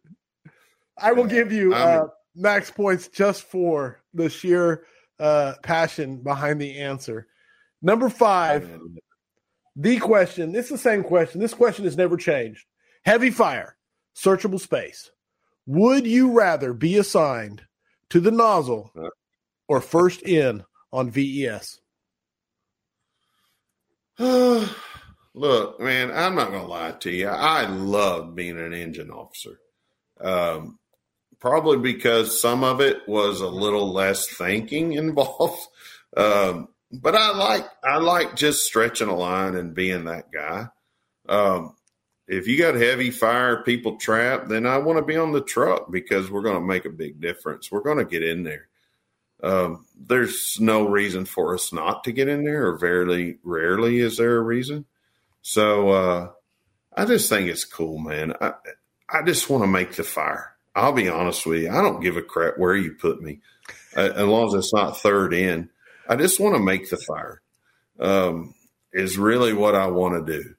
I 0.97 1.11
will 1.11 1.25
give 1.25 1.51
you 1.51 1.73
uh, 1.73 2.07
max 2.35 2.71
points 2.71 3.07
just 3.07 3.43
for 3.43 3.99
the 4.13 4.29
sheer 4.29 4.85
uh, 5.19 5.53
passion 5.61 6.17
behind 6.17 6.59
the 6.59 6.79
answer. 6.79 7.27
Number 7.81 8.09
five, 8.09 8.79
the 9.75 9.99
question. 9.99 10.51
This 10.51 10.65
is 10.65 10.71
the 10.71 10.77
same 10.77 11.03
question. 11.03 11.39
This 11.39 11.53
question 11.53 11.85
has 11.85 11.97
never 11.97 12.17
changed. 12.17 12.65
Heavy 13.05 13.29
fire, 13.29 13.77
searchable 14.15 14.59
space. 14.59 15.11
Would 15.67 16.07
you 16.07 16.31
rather 16.31 16.73
be 16.73 16.97
assigned 16.97 17.63
to 18.09 18.19
the 18.19 18.31
nozzle 18.31 18.91
or 19.67 19.81
first 19.81 20.23
in 20.23 20.63
on 20.91 21.11
VES? 21.11 21.79
Look, 24.19 25.79
man, 25.79 26.11
I'm 26.11 26.35
not 26.35 26.49
going 26.49 26.63
to 26.63 26.67
lie 26.67 26.91
to 26.91 27.11
you. 27.11 27.27
I 27.27 27.67
love 27.67 28.33
being 28.33 28.57
an 28.57 28.73
engine 28.73 29.11
officer. 29.11 29.59
Um, 30.19 30.79
probably 31.39 31.77
because 31.77 32.41
some 32.41 32.63
of 32.63 32.81
it 32.81 33.07
was 33.07 33.41
a 33.41 33.47
little 33.47 33.93
less 33.93 34.27
thinking 34.27 34.93
involved. 34.93 35.61
Um, 36.15 36.69
but 36.91 37.15
I 37.15 37.35
like 37.35 37.65
I 37.83 37.97
like 37.97 38.35
just 38.35 38.65
stretching 38.65 39.09
a 39.09 39.15
line 39.15 39.55
and 39.55 39.73
being 39.73 40.05
that 40.05 40.31
guy. 40.31 40.67
Um, 41.27 41.75
if 42.27 42.47
you 42.47 42.57
got 42.57 42.75
heavy 42.75 43.11
fire 43.11 43.63
people 43.63 43.97
trapped, 43.97 44.49
then 44.49 44.65
I 44.65 44.77
want 44.77 44.99
to 44.99 45.05
be 45.05 45.17
on 45.17 45.31
the 45.31 45.41
truck 45.41 45.91
because 45.91 46.29
we're 46.29 46.41
going 46.41 46.55
to 46.55 46.61
make 46.61 46.85
a 46.85 46.89
big 46.89 47.21
difference. 47.21 47.71
We're 47.71 47.81
going 47.81 47.99
to 47.99 48.05
get 48.05 48.23
in 48.23 48.43
there. 48.43 48.67
Um, 49.41 49.85
there's 49.95 50.57
no 50.59 50.87
reason 50.87 51.25
for 51.25 51.53
us 51.53 51.71
not 51.71 52.03
to 52.05 52.11
get 52.11 52.27
in 52.27 52.43
there, 52.43 52.67
or 52.67 52.77
very 52.77 53.37
rarely 53.43 53.99
is 53.99 54.17
there 54.17 54.37
a 54.37 54.41
reason. 54.41 54.85
So 55.41 55.89
uh, 55.89 56.29
I 56.95 57.05
just 57.05 57.29
think 57.29 57.47
it's 57.47 57.63
cool, 57.63 57.99
man. 57.99 58.33
I 58.41 58.53
I 59.09 59.21
just 59.23 59.49
want 59.49 59.63
to 59.63 59.67
make 59.67 59.95
the 59.95 60.03
fire. 60.03 60.53
I'll 60.75 60.93
be 60.93 61.07
honest 61.07 61.45
with 61.45 61.63
you. 61.63 61.69
I 61.69 61.81
don't 61.81 62.01
give 62.01 62.17
a 62.17 62.21
crap 62.21 62.57
where 62.57 62.75
you 62.75 62.93
put 62.93 63.21
me, 63.21 63.39
uh, 63.95 64.11
as 64.15 64.25
long 64.27 64.47
as 64.47 64.53
it's 64.53 64.73
not 64.73 64.99
third 64.99 65.33
in. 65.33 65.69
I 66.09 66.15
just 66.15 66.39
want 66.39 66.55
to 66.55 66.61
make 66.61 66.89
the 66.89 66.97
fire. 66.97 67.41
Um, 67.99 68.53
is 68.93 69.17
really 69.17 69.53
what 69.53 69.75
I 69.75 69.87
want 69.87 70.25
to 70.25 70.39
do, 70.39 70.55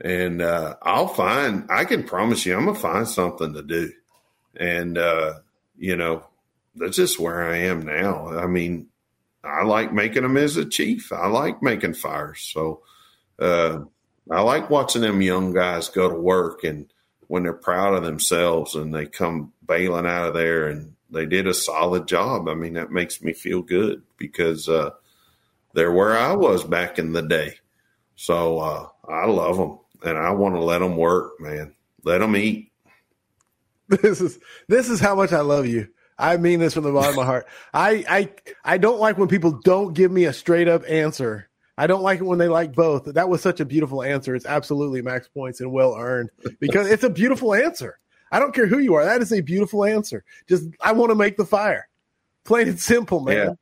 and 0.00 0.42
uh, 0.42 0.76
I'll 0.82 1.08
find. 1.08 1.66
I 1.70 1.84
can 1.84 2.04
promise 2.04 2.44
you, 2.44 2.56
I'm 2.56 2.66
gonna 2.66 2.78
find 2.78 3.08
something 3.08 3.54
to 3.54 3.62
do, 3.62 3.92
and 4.56 4.98
uh, 4.98 5.34
you 5.78 5.96
know, 5.96 6.24
that's 6.74 6.96
just 6.96 7.18
where 7.18 7.42
I 7.42 7.58
am 7.58 7.82
now. 7.82 8.28
I 8.28 8.46
mean, 8.46 8.88
I 9.42 9.64
like 9.64 9.92
making 9.92 10.22
them 10.22 10.36
as 10.36 10.56
a 10.56 10.64
chief. 10.64 11.12
I 11.12 11.28
like 11.28 11.62
making 11.62 11.94
fires, 11.94 12.40
so 12.52 12.82
uh, 13.40 13.80
I 14.30 14.40
like 14.42 14.70
watching 14.70 15.02
them 15.02 15.22
young 15.22 15.52
guys 15.52 15.88
go 15.88 16.08
to 16.08 16.14
work 16.14 16.62
and 16.64 16.92
when 17.26 17.44
they're 17.44 17.52
proud 17.52 17.94
of 17.94 18.04
themselves 18.04 18.74
and 18.74 18.92
they 18.92 19.06
come 19.06 19.52
bailing 19.64 20.06
out 20.06 20.28
of 20.28 20.34
there 20.34 20.68
and 20.68 20.94
they 21.10 21.26
did 21.26 21.46
a 21.46 21.54
solid 21.54 22.06
job. 22.06 22.48
I 22.48 22.54
mean, 22.54 22.74
that 22.74 22.90
makes 22.90 23.22
me 23.22 23.32
feel 23.32 23.62
good 23.62 24.02
because 24.16 24.68
uh, 24.68 24.90
they're 25.74 25.92
where 25.92 26.16
I 26.16 26.32
was 26.34 26.64
back 26.64 26.98
in 26.98 27.12
the 27.12 27.22
day. 27.22 27.56
So 28.16 28.58
uh, 28.58 28.88
I 29.08 29.26
love 29.26 29.56
them 29.56 29.78
and 30.02 30.18
I 30.18 30.30
want 30.30 30.54
to 30.54 30.60
let 30.60 30.80
them 30.80 30.96
work, 30.96 31.40
man. 31.40 31.74
Let 32.04 32.18
them 32.18 32.36
eat. 32.36 32.68
This 34.02 34.20
is 34.20 34.38
this 34.68 34.88
is 34.88 35.00
how 35.00 35.16
much 35.16 35.32
I 35.32 35.40
love 35.40 35.66
you. 35.66 35.88
I 36.16 36.36
mean 36.36 36.60
this 36.60 36.74
from 36.74 36.84
the 36.84 36.92
bottom 36.92 37.10
of 37.10 37.16
my 37.16 37.24
heart. 37.24 37.48
I 37.74 38.04
I 38.08 38.30
I 38.64 38.78
don't 38.78 39.00
like 39.00 39.18
when 39.18 39.26
people 39.26 39.50
don't 39.64 39.94
give 39.94 40.12
me 40.12 40.26
a 40.26 40.32
straight 40.32 40.68
up 40.68 40.84
answer. 40.88 41.48
I 41.76 41.88
don't 41.88 42.02
like 42.02 42.20
it 42.20 42.24
when 42.24 42.38
they 42.38 42.46
like 42.46 42.72
both. 42.72 43.06
That 43.06 43.28
was 43.28 43.42
such 43.42 43.58
a 43.58 43.64
beautiful 43.64 44.04
answer. 44.04 44.36
It's 44.36 44.46
absolutely 44.46 45.02
max 45.02 45.26
points 45.26 45.60
and 45.60 45.72
well 45.72 45.96
earned 45.98 46.30
because 46.60 46.88
it's 46.88 47.02
a 47.02 47.10
beautiful 47.10 47.52
answer. 47.52 47.98
I 48.30 48.38
don't 48.38 48.54
care 48.54 48.66
who 48.66 48.78
you 48.78 48.94
are. 48.94 49.04
That 49.04 49.22
is 49.22 49.32
a 49.32 49.40
beautiful 49.40 49.84
answer. 49.84 50.24
Just 50.48 50.68
I 50.80 50.92
want 50.92 51.10
to 51.10 51.16
make 51.16 51.36
the 51.36 51.44
fire. 51.44 51.88
Plain 52.44 52.68
and 52.68 52.80
simple, 52.80 53.20
man. 53.20 53.56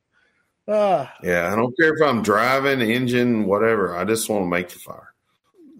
Yeah. 0.67 0.73
Uh, 0.73 1.07
yeah, 1.23 1.51
I 1.51 1.55
don't 1.55 1.75
care 1.77 1.95
if 1.95 2.01
I'm 2.01 2.21
driving, 2.21 2.81
engine, 2.81 3.45
whatever. 3.45 3.97
I 3.97 4.05
just 4.05 4.29
want 4.29 4.43
to 4.43 4.49
make 4.49 4.69
the 4.69 4.77
fire. 4.77 5.13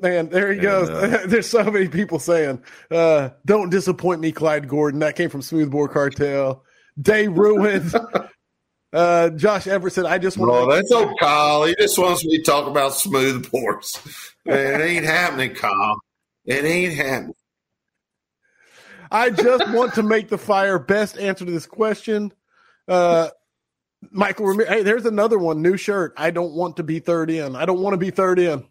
Man, 0.02 0.30
there 0.30 0.52
he 0.52 0.60
goes. 0.60 0.90
Uh, 0.90 1.24
There's 1.28 1.48
so 1.48 1.64
many 1.64 1.88
people 1.88 2.20
saying, 2.20 2.64
uh, 2.90 3.30
"Don't 3.46 3.70
disappoint 3.70 4.22
me, 4.22 4.32
Clyde 4.32 4.68
Gordon." 4.68 5.02
That 5.02 5.16
came 5.16 5.30
from 5.30 5.42
Smoothbore 5.42 5.90
Cartel. 5.90 6.64
Day 7.00 7.28
ruined. 7.28 7.94
uh, 8.94 9.30
Josh 9.32 9.68
Everett 9.68 9.94
said, 9.94 10.06
"I 10.06 10.18
just 10.18 10.38
want." 10.38 10.52
To. 10.52 10.56
Oh, 10.56 10.76
that's 10.76 10.92
old 10.92 11.20
Kyle. 11.20 11.66
He 11.66 11.76
just 11.80 12.00
wants 12.00 12.26
me 12.26 12.38
to 12.38 12.44
talk 12.44 12.68
about 12.68 12.96
smooth 12.96 13.52
bores. 13.52 14.00
it 14.46 14.82
ain't 14.82 15.06
happening, 15.06 15.54
Kyle. 15.54 16.00
It 16.46 16.66
ain't 16.66 16.94
happening. 16.94 17.36
I 19.12 19.30
just 19.30 19.70
want 19.72 19.96
to 19.96 20.04
make 20.04 20.30
the 20.30 20.38
fire. 20.38 20.80
Best 20.80 21.18
answer 21.18 21.46
to 21.46 21.52
this 21.52 21.66
question. 21.66 22.32
Uh, 22.88 23.30
Michael, 24.12 24.58
hey, 24.60 24.84
there's 24.84 25.06
another 25.06 25.38
one. 25.38 25.62
New 25.62 25.78
shirt. 25.78 26.14
I 26.18 26.32
don't 26.32 26.54
want 26.54 26.78
to 26.78 26.84
be 26.84 27.00
third 27.00 27.30
in. 27.30 27.56
I 27.56 27.66
don't 27.66 27.82
want 27.82 27.94
to 27.94 27.98
be 27.98 28.12
third 28.12 28.40
in. 28.40 28.66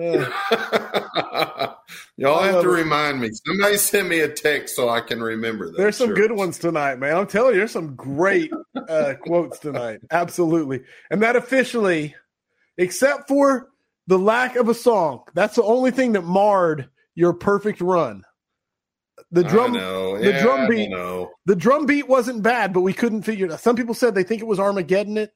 Uh, 0.00 0.30
Y'all 2.16 2.42
have 2.42 2.62
to 2.62 2.68
remind 2.68 3.20
me. 3.20 3.30
Somebody 3.46 3.76
send 3.76 4.08
me 4.08 4.20
a 4.20 4.28
text 4.28 4.76
so 4.76 4.88
I 4.88 5.00
can 5.00 5.20
remember 5.22 5.66
that. 5.66 5.76
There's 5.76 5.96
some 5.96 6.10
shirts. 6.10 6.20
good 6.20 6.32
ones 6.32 6.58
tonight, 6.58 6.98
man. 6.98 7.16
I'm 7.16 7.26
telling 7.26 7.54
you, 7.54 7.58
there's 7.60 7.72
some 7.72 7.94
great 7.96 8.50
uh, 8.76 9.14
quotes 9.22 9.58
tonight. 9.58 10.00
Absolutely. 10.10 10.82
And 11.10 11.22
that 11.22 11.36
officially, 11.36 12.14
except 12.76 13.28
for 13.28 13.70
the 14.06 14.18
lack 14.18 14.56
of 14.56 14.68
a 14.68 14.74
song, 14.74 15.24
that's 15.34 15.56
the 15.56 15.62
only 15.64 15.90
thing 15.90 16.12
that 16.12 16.22
marred 16.22 16.88
your 17.14 17.32
perfect 17.32 17.80
run 17.80 18.24
the 19.30 19.44
drum 19.44 19.72
the 19.74 20.20
yeah, 20.22 20.42
drum 20.42 20.68
beat 20.68 20.90
the 21.46 21.56
drum 21.56 21.86
beat 21.86 22.08
wasn't 22.08 22.42
bad, 22.42 22.72
but 22.72 22.80
we 22.80 22.92
couldn't 22.92 23.22
figure 23.22 23.46
it 23.46 23.52
out. 23.52 23.60
Some 23.60 23.76
people 23.76 23.94
said 23.94 24.14
they 24.14 24.22
think 24.22 24.40
it 24.40 24.46
was 24.46 24.58
Armageddon 24.58 25.18
it, 25.18 25.32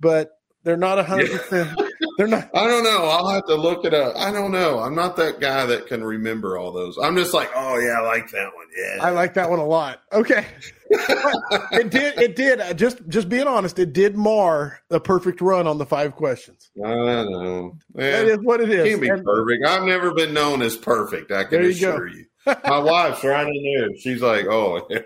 but 0.00 0.38
they're 0.64 0.76
not 0.76 1.04
hundred 1.04 1.30
percent. 1.30 1.78
They're 2.16 2.28
not. 2.28 2.48
I 2.54 2.68
don't 2.68 2.84
know. 2.84 3.06
I'll 3.06 3.28
have 3.28 3.44
to 3.46 3.56
look 3.56 3.84
it 3.84 3.92
up. 3.92 4.14
I 4.16 4.30
don't 4.30 4.52
know. 4.52 4.78
I'm 4.78 4.94
not 4.94 5.16
that 5.16 5.40
guy 5.40 5.66
that 5.66 5.88
can 5.88 6.04
remember 6.04 6.56
all 6.56 6.70
those. 6.70 6.96
I'm 6.96 7.16
just 7.16 7.34
like, 7.34 7.50
oh 7.56 7.76
yeah, 7.78 7.98
I 7.98 8.00
like 8.02 8.30
that 8.30 8.54
one. 8.54 8.66
Yeah, 8.76 9.04
I 9.04 9.10
like 9.10 9.34
that 9.34 9.50
one 9.50 9.58
a 9.58 9.64
lot. 9.66 10.00
Okay, 10.12 10.46
it 10.90 11.90
did. 11.90 12.16
It 12.18 12.36
did. 12.36 12.60
Uh, 12.60 12.72
just 12.72 13.06
just 13.08 13.28
being 13.28 13.48
honest, 13.48 13.80
it 13.80 13.92
did 13.92 14.16
mar 14.16 14.78
the 14.90 15.00
perfect 15.00 15.40
run 15.40 15.66
on 15.66 15.78
the 15.78 15.86
five 15.86 16.14
questions. 16.14 16.70
I 16.84 16.88
know. 16.88 17.76
Yeah, 17.96 18.10
that 18.10 18.26
is 18.26 18.38
what 18.38 18.60
it 18.60 18.70
is. 18.70 18.88
Can't 18.88 19.00
be 19.00 19.08
and, 19.08 19.24
perfect. 19.24 19.66
I've 19.66 19.82
never 19.82 20.14
been 20.14 20.32
known 20.32 20.62
as 20.62 20.76
perfect. 20.76 21.32
I 21.32 21.44
can 21.44 21.64
assure 21.64 22.06
you. 22.06 22.26
My 22.46 22.78
wife's 22.78 23.24
right 23.24 23.46
in 23.46 23.62
there. 23.62 23.96
She's 23.96 24.22
like, 24.22 24.46
oh, 24.46 24.86
yeah. 24.90 25.00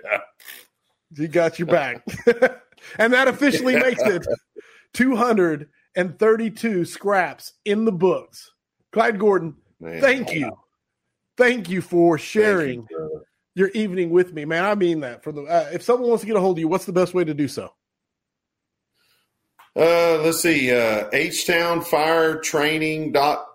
She 1.16 1.28
got 1.28 1.58
you 1.58 1.66
back. 1.66 2.04
and 2.98 3.12
that 3.12 3.28
officially 3.28 3.76
makes 3.76 4.02
it 4.02 4.26
232 4.94 6.84
scraps 6.84 7.52
in 7.64 7.84
the 7.84 7.92
books. 7.92 8.52
Clyde 8.92 9.18
Gordon, 9.18 9.56
man, 9.80 10.00
thank 10.00 10.32
you. 10.32 10.52
Thank 11.36 11.68
you 11.68 11.80
for 11.80 12.18
sharing 12.18 12.86
you, 12.90 13.22
your 13.54 13.68
evening 13.68 14.10
with 14.10 14.32
me, 14.32 14.44
man. 14.44 14.64
I 14.64 14.74
mean 14.74 15.00
that. 15.00 15.22
For 15.22 15.32
the 15.32 15.42
uh, 15.42 15.70
if 15.72 15.82
someone 15.82 16.08
wants 16.08 16.22
to 16.22 16.26
get 16.26 16.36
a 16.36 16.40
hold 16.40 16.56
of 16.56 16.60
you, 16.60 16.68
what's 16.68 16.84
the 16.84 16.92
best 16.92 17.14
way 17.14 17.24
to 17.24 17.34
do 17.34 17.48
so? 17.48 17.72
Uh, 19.76 20.18
let's 20.22 20.42
see. 20.42 20.72
Uh, 20.72 21.08
H-Town 21.12 21.82
Fire 21.82 22.40
dot 23.12 23.46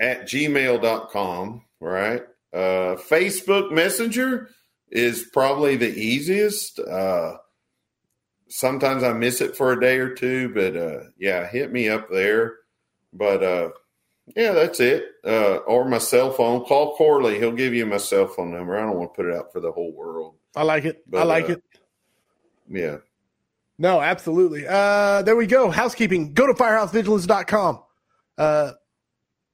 at 0.00 0.22
gmail.com, 0.22 1.62
right? 1.80 2.22
Uh, 2.52 2.96
Facebook 2.96 3.70
Messenger 3.72 4.48
is 4.90 5.26
probably 5.32 5.76
the 5.76 5.94
easiest. 5.94 6.78
Uh, 6.78 7.36
sometimes 8.48 9.02
I 9.02 9.12
miss 9.12 9.40
it 9.40 9.56
for 9.56 9.72
a 9.72 9.80
day 9.80 9.98
or 9.98 10.14
two, 10.14 10.52
but 10.54 10.76
uh, 10.76 11.00
yeah, 11.18 11.46
hit 11.46 11.72
me 11.72 11.88
up 11.88 12.08
there. 12.10 12.56
But 13.12 13.42
uh, 13.42 13.70
yeah, 14.36 14.52
that's 14.52 14.80
it. 14.80 15.04
Uh, 15.24 15.56
or 15.66 15.88
my 15.88 15.98
cell 15.98 16.32
phone. 16.32 16.64
Call 16.64 16.96
Corley. 16.96 17.38
He'll 17.38 17.52
give 17.52 17.74
you 17.74 17.86
my 17.86 17.96
cell 17.98 18.26
phone 18.26 18.52
number. 18.52 18.76
I 18.76 18.82
don't 18.82 18.96
want 18.96 19.14
to 19.14 19.16
put 19.16 19.26
it 19.26 19.36
out 19.36 19.52
for 19.52 19.60
the 19.60 19.72
whole 19.72 19.92
world. 19.92 20.34
I 20.56 20.62
like 20.62 20.84
it. 20.84 21.02
But, 21.08 21.20
I 21.20 21.24
like 21.24 21.48
uh, 21.48 21.52
it. 21.52 21.62
Yeah. 22.68 22.96
No, 23.78 24.00
absolutely. 24.00 24.66
Uh, 24.66 25.22
there 25.22 25.36
we 25.36 25.46
go. 25.46 25.70
Housekeeping. 25.70 26.34
Go 26.34 26.46
to 26.46 26.54
firehousevigilance.com. 26.54 27.82
Uh, 28.36 28.72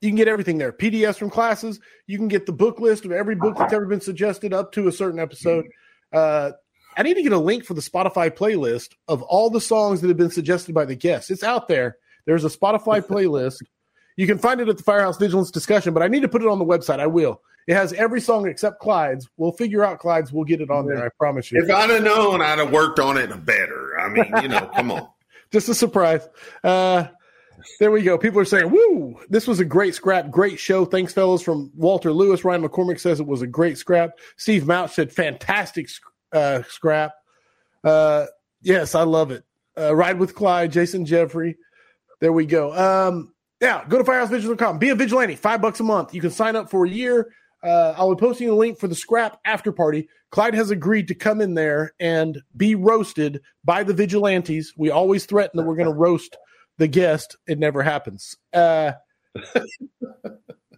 you 0.05 0.10
can 0.10 0.16
get 0.16 0.28
everything 0.28 0.59
there. 0.59 0.70
PDFs 0.70 1.16
from 1.16 1.31
classes. 1.31 1.81
You 2.06 2.18
can 2.18 2.28
get 2.28 2.44
the 2.44 2.52
book 2.52 2.78
list 2.78 3.05
of 3.05 3.12
every 3.12 3.35
book 3.35 3.56
that's 3.56 3.72
ever 3.72 3.86
been 3.86 4.02
suggested 4.02 4.52
up 4.52 4.72
to 4.72 4.86
a 4.86 4.93
certain 4.93 5.18
episode. 5.18 5.64
Uh, 6.12 6.52
I 6.97 7.02
need 7.02 7.14
to 7.14 7.22
get 7.22 7.32
a 7.32 7.39
link 7.39 7.64
for 7.64 7.74
the 7.74 7.81
Spotify 7.81 8.31
playlist 8.31 8.90
of 9.09 9.22
all 9.22 9.48
the 9.48 9.60
songs 9.60 10.01
that 10.01 10.09
have 10.09 10.16
been 10.16 10.31
suggested 10.31 10.74
by 10.74 10.85
the 10.85 10.94
guests. 10.94 11.31
It's 11.31 11.43
out 11.43 11.68
there. 11.68 11.97
There's 12.26 12.44
a 12.44 12.48
Spotify 12.48 13.01
playlist. 13.06 13.62
You 14.16 14.26
can 14.26 14.39
find 14.39 14.60
it 14.60 14.68
at 14.68 14.76
the 14.76 14.82
Firehouse 14.82 15.16
Vigilance 15.16 15.51
discussion, 15.51 15.94
but 15.94 16.02
I 16.02 16.09
need 16.09 16.20
to 16.20 16.28
put 16.28 16.43
it 16.43 16.48
on 16.48 16.59
the 16.59 16.64
website. 16.64 17.01
I 17.01 17.06
will. 17.06 17.40
It 17.66 17.74
has 17.74 17.94
every 17.94 18.20
song 18.20 18.47
except 18.47 18.81
Clyde's. 18.81 19.28
We'll 19.39 19.52
figure 19.52 19.82
out 19.82 19.98
Clyde's. 19.98 20.32
We'll 20.32 20.44
get 20.44 20.60
it 20.60 20.70
on 20.70 20.86
there. 20.86 21.02
I 21.05 21.09
promise 21.18 21.51
you. 21.51 21.64
If 21.64 21.70
I'd 21.70 21.89
have 21.89 22.02
known, 22.02 22.43
I'd 22.43 22.59
have 22.59 22.70
worked 22.70 23.01
on 23.01 23.16
it 23.16 23.44
better. 23.47 23.98
I 23.98 24.09
mean, 24.10 24.26
you 24.43 24.48
know, 24.48 24.70
come 24.76 24.93
on. 24.93 25.09
Just 25.51 25.68
a 25.70 25.74
surprise. 25.74 26.28
Uh, 26.62 27.06
there 27.81 27.90
we 27.90 28.02
go. 28.02 28.18
People 28.18 28.40
are 28.40 28.44
saying, 28.44 28.70
"Woo! 28.70 29.18
This 29.28 29.47
was 29.47 29.60
a 29.60 29.64
great 29.64 29.94
scrap, 29.94 30.31
great 30.31 30.59
show." 30.59 30.85
Thanks, 30.85 31.12
fellows. 31.12 31.43
From 31.43 31.70
Walter 31.74 32.12
Lewis, 32.12 32.44
Ryan 32.44 32.62
McCormick 32.62 33.01
says 33.01 33.20
it 33.20 33.26
was 33.26 33.43
a 33.43 33.47
great 33.47 33.78
scrap. 33.78 34.18
Steve 34.36 34.66
Mount 34.66 34.90
said, 34.90 35.12
"Fantastic 35.12 35.89
uh, 36.32 36.62
scrap." 36.68 37.12
Uh, 37.82 38.26
yes, 38.62 38.94
I 38.94 39.02
love 39.02 39.31
it. 39.31 39.44
Uh, 39.78 39.94
Ride 39.94 40.18
with 40.18 40.35
Clyde, 40.35 40.72
Jason 40.72 41.05
Jeffrey. 41.05 41.56
There 42.20 42.32
we 42.32 42.47
go. 42.47 42.72
Um, 42.74 43.35
yeah, 43.60 43.85
go 43.89 43.98
to 43.98 44.05
firehousevigilance.com. 44.05 44.78
Be 44.78 44.90
a 44.90 44.94
vigilante, 44.94 45.36
five 45.36 45.60
bucks 45.60 45.81
a 45.81 45.85
month. 45.85 46.14
You 46.14 46.20
can 46.20 46.31
sign 46.31 46.56
up 46.56 46.70
for 46.70 46.85
a 46.85 46.89
year. 46.89 47.32
Uh, 47.62 47.94
I'll 47.97 48.14
be 48.14 48.20
posting 48.20 48.48
a 48.51 48.55
link 48.55 48.78
for 48.78 48.89
the 48.89 48.94
scrap 48.94 49.40
after 49.47 49.72
party. 49.72 50.09
Clyde 50.31 50.55
has 50.55 50.70
agreed 50.70 51.09
to 51.09 51.14
come 51.14 51.40
in 51.40 51.55
there 51.55 51.94
and 51.98 52.43
be 52.56 52.74
roasted 52.74 53.40
by 53.64 53.82
the 53.82 53.94
vigilantes. 53.94 54.74
We 54.76 54.90
always 54.90 55.24
threaten 55.24 55.56
that 55.56 55.64
we're 55.64 55.76
going 55.76 55.89
to 55.89 55.94
roast 55.94 56.36
the 56.78 56.88
guest. 56.88 57.36
It 57.46 57.59
never 57.59 57.82
happens. 57.82 58.36
Uh, 58.52 58.92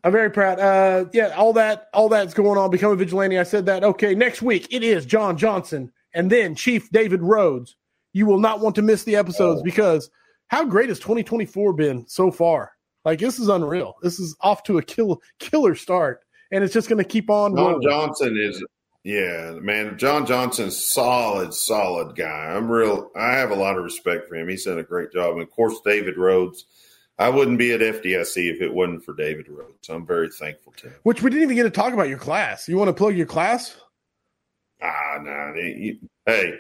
I'm 0.05 0.13
very 0.13 0.31
proud. 0.31 0.61
Uh, 0.61 1.07
yeah, 1.13 1.35
all 1.37 1.53
that, 1.55 1.89
all 1.93 2.09
that's 2.09 2.35
going 2.35 2.59
on. 2.59 2.71
Become 2.71 2.93
a 2.93 2.97
vigilante. 2.97 3.39
I 3.39 3.43
said 3.43 3.67
that. 3.67 3.83
Okay, 3.83 4.15
next 4.15 4.41
week 4.41 4.69
it 4.71 4.83
is 4.83 5.05
John 5.05 5.37
Johnson 5.37 5.93
and 6.15 6.31
then 6.31 6.55
Chief 6.55 6.91
David 6.91 7.23
Rhodes. 7.23 7.77
You 8.13 8.27
will 8.27 8.39
not 8.39 8.61
want 8.61 8.75
to 8.77 8.83
miss 8.83 9.05
the 9.05 9.17
episodes 9.17 9.61
oh. 9.61 9.65
because 9.65 10.11
how 10.47 10.65
great 10.65 10.89
has 10.89 10.99
2024 10.99 11.73
been 11.73 12.07
so 12.07 12.31
far? 12.31 12.73
Like 13.05 13.19
this 13.19 13.39
is 13.39 13.49
unreal. 13.49 13.95
This 14.03 14.19
is 14.19 14.37
off 14.41 14.63
to 14.65 14.79
a 14.79 14.83
kill, 14.83 15.21
killer 15.39 15.75
start, 15.75 16.21
and 16.51 16.65
it's 16.65 16.75
just 16.75 16.89
going 16.89 17.03
to 17.03 17.09
keep 17.09 17.31
on. 17.31 17.55
John 17.55 17.65
rolling. 17.65 17.89
Johnson 17.89 18.37
is, 18.39 18.65
yeah, 19.07 19.53
man. 19.61 19.97
John 19.99 20.27
Johnson's 20.27 20.85
solid, 20.85 21.55
solid 21.55 22.17
guy. 22.17 22.53
I'm 22.57 22.69
real. 22.69 23.13
I 23.15 23.35
have 23.35 23.53
a 23.53 23.55
lot 23.55 23.79
of 23.79 23.85
respect 23.85 24.29
for 24.29 24.35
him. 24.35 24.49
He's 24.49 24.65
done 24.65 24.81
a 24.81 24.83
great 24.83 25.13
job, 25.13 25.35
and 25.35 25.43
of 25.43 25.51
course, 25.53 25.81
David 25.85 26.17
Rhodes. 26.17 26.65
I 27.17 27.29
wouldn't 27.29 27.59
be 27.59 27.71
at 27.71 27.81
FDIC 27.81 28.53
if 28.53 28.61
it 28.61 28.75
wasn't 28.75 29.05
for 29.05 29.15
David 29.15 29.49
Rhodes. 29.49 29.89
I'm 29.89 30.05
very 30.05 30.29
thankful 30.29 30.73
to 30.79 30.89
him. 30.89 30.97
Which 31.05 31.23
we 31.23 31.31
didn't 31.31 31.45
even 31.45 31.55
get 31.55 31.63
to 31.63 31.71
talk 31.71 31.93
about 31.93 32.09
your 32.09 32.19
class. 32.19 32.69
You 32.69 32.77
want 32.77 32.89
to 32.89 32.95
plug 32.95 33.17
your 33.17 33.27
class? 33.27 33.77
Ah, 34.83 35.19
no. 35.23 35.31
Nah, 35.31 35.93
hey, 36.27 36.59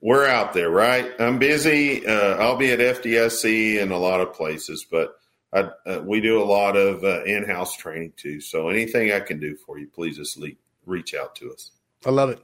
we're 0.00 0.26
out 0.26 0.52
there, 0.52 0.68
right? 0.68 1.12
I'm 1.20 1.38
busy. 1.38 2.04
Uh, 2.04 2.36
I'll 2.38 2.56
be 2.56 2.72
at 2.72 2.80
FDIC 2.80 3.80
in 3.80 3.92
a 3.92 3.98
lot 3.98 4.20
of 4.20 4.34
places, 4.34 4.84
but 4.90 5.14
I, 5.52 5.70
uh, 5.86 6.02
we 6.04 6.20
do 6.20 6.42
a 6.42 6.44
lot 6.44 6.76
of 6.76 7.04
uh, 7.04 7.22
in-house 7.22 7.76
training 7.76 8.14
too. 8.16 8.40
So 8.40 8.68
anything 8.68 9.12
I 9.12 9.20
can 9.20 9.38
do 9.38 9.54
for 9.54 9.78
you, 9.78 9.86
please 9.86 10.16
just 10.16 10.36
le- 10.38 10.50
reach 10.86 11.14
out 11.14 11.34
to 11.36 11.52
us. 11.52 11.72
I 12.04 12.10
love 12.10 12.30
it. 12.30 12.40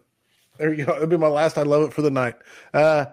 There 0.58 0.72
you 0.74 0.84
go. 0.84 0.94
It'll 0.94 1.06
be 1.06 1.16
my 1.16 1.28
last. 1.28 1.56
I 1.56 1.62
love 1.62 1.82
it 1.82 1.94
for 1.94 2.02
the 2.02 2.10
night. 2.10 2.34
Uh, 2.74 3.06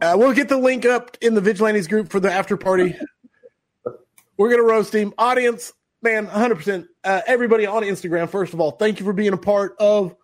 uh, 0.00 0.14
we'll 0.16 0.32
get 0.32 0.48
the 0.48 0.56
link 0.56 0.84
up 0.84 1.16
in 1.20 1.34
the 1.34 1.40
Vigilantes 1.40 1.88
group 1.88 2.10
for 2.10 2.20
the 2.20 2.30
after 2.30 2.56
party. 2.56 2.94
We're 4.36 4.50
gonna 4.50 4.62
roast 4.62 4.94
him. 4.94 5.12
Audience, 5.18 5.72
man, 6.00 6.26
100. 6.26 6.88
Uh, 7.02 7.22
Everybody 7.26 7.66
on 7.66 7.82
Instagram. 7.82 8.28
First 8.28 8.54
of 8.54 8.60
all, 8.60 8.72
thank 8.72 9.00
you 9.00 9.04
for 9.04 9.12
being 9.12 9.32
a 9.32 9.38
part 9.38 9.74
of 9.80 10.14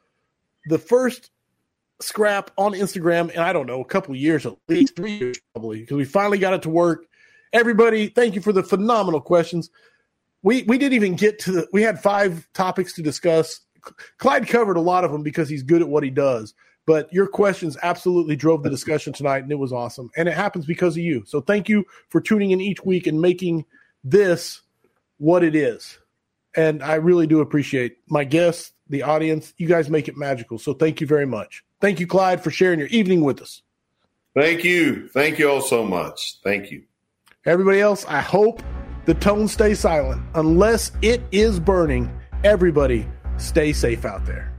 the 0.67 0.79
first 0.79 1.31
scrap 2.01 2.51
on 2.57 2.73
Instagram, 2.73 3.31
and 3.31 3.41
I 3.41 3.53
don't 3.53 3.67
know, 3.67 3.81
a 3.81 3.85
couple 3.85 4.15
years, 4.15 4.47
at 4.47 4.55
least 4.69 4.95
three 4.97 5.19
years 5.19 5.39
probably, 5.53 5.81
because 5.81 5.97
we 5.97 6.05
finally 6.05 6.39
got 6.39 6.55
it 6.55 6.63
to 6.63 6.71
work. 6.71 7.07
Everybody, 7.53 8.09
thank 8.09 8.35
you 8.35 8.41
for 8.41 8.53
the 8.53 8.63
phenomenal 8.63 9.21
questions. 9.21 9.71
We 10.43 10.63
we 10.65 10.79
didn't 10.79 10.95
even 10.95 11.17
get 11.17 11.39
to 11.41 11.53
the. 11.53 11.69
We 11.73 11.83
had 11.83 12.03
five 12.03 12.47
topics 12.53 12.93
to 12.95 13.03
discuss. 13.03 13.61
Clyde 14.19 14.49
covered 14.49 14.77
a 14.77 14.81
lot 14.81 15.05
of 15.05 15.13
them 15.13 15.23
because 15.23 15.49
he's 15.49 15.63
good 15.63 15.83
at 15.83 15.89
what 15.89 16.03
he 16.03 16.11
does. 16.11 16.55
But 16.87 17.13
your 17.13 17.27
questions 17.27 17.79
absolutely 17.83 18.37
drove 18.37 18.63
the 18.63 18.71
discussion 18.71 19.13
tonight, 19.13 19.43
and 19.43 19.51
it 19.51 19.59
was 19.59 19.73
awesome. 19.73 20.11
And 20.17 20.29
it 20.29 20.35
happens 20.35 20.67
because 20.67 20.97
of 20.97 21.03
you. 21.03 21.25
So 21.27 21.41
thank 21.41 21.69
you 21.69 21.85
for 22.11 22.21
tuning 22.21 22.51
in 22.51 22.61
each 22.61 22.85
week 22.85 23.07
and 23.07 23.21
making 23.21 23.65
this 24.03 24.61
what 25.19 25.43
it 25.43 25.57
is. 25.57 25.99
And 26.57 26.83
I 26.83 26.97
really 26.97 27.27
do 27.27 27.41
appreciate 27.41 27.97
my 28.09 28.25
guests, 28.25 28.73
the 28.89 29.03
audience. 29.03 29.55
You 29.57 29.67
guys 29.67 29.89
make 29.89 30.09
it 30.09 30.17
magical. 30.17 30.59
So 30.59 30.75
thank 30.75 31.01
you 31.01 31.07
very 31.07 31.27
much. 31.27 31.65
Thank 31.81 32.01
you, 32.01 32.07
Clyde, 32.07 32.45
for 32.45 32.51
sharing 32.51 32.79
your 32.79 32.89
evening 32.89 33.23
with 33.23 33.41
us. 33.41 33.63
Thank 34.35 34.63
you. 34.65 35.09
Thank 35.09 35.39
you 35.39 35.51
all 35.51 35.63
so 35.63 35.85
much. 35.85 36.39
Thank 36.43 36.71
you. 36.71 36.83
Everybody 37.47 37.81
else, 37.81 38.05
I 38.07 38.21
hope 38.21 38.63
the 39.05 39.15
tone 39.15 39.49
stays 39.49 39.81
silent. 39.81 40.23
Unless 40.35 40.93
it 41.03 41.23
is 41.31 41.61
burning, 41.61 42.11
everybody 42.43 43.07
stay 43.39 43.73
safe 43.73 44.05
out 44.05 44.25
there. 44.27 44.53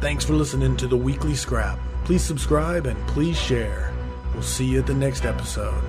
Thanks 0.00 0.24
for 0.24 0.34
listening 0.34 0.76
to 0.76 0.86
the 0.86 0.96
weekly 0.96 1.34
scrap. 1.34 1.78
Please 2.04 2.22
subscribe 2.22 2.86
and 2.86 2.98
please 3.08 3.38
share. 3.38 3.92
We'll 4.34 4.42
see 4.42 4.66
you 4.66 4.80
at 4.80 4.86
the 4.86 4.94
next 4.94 5.24
episode. 5.24 5.82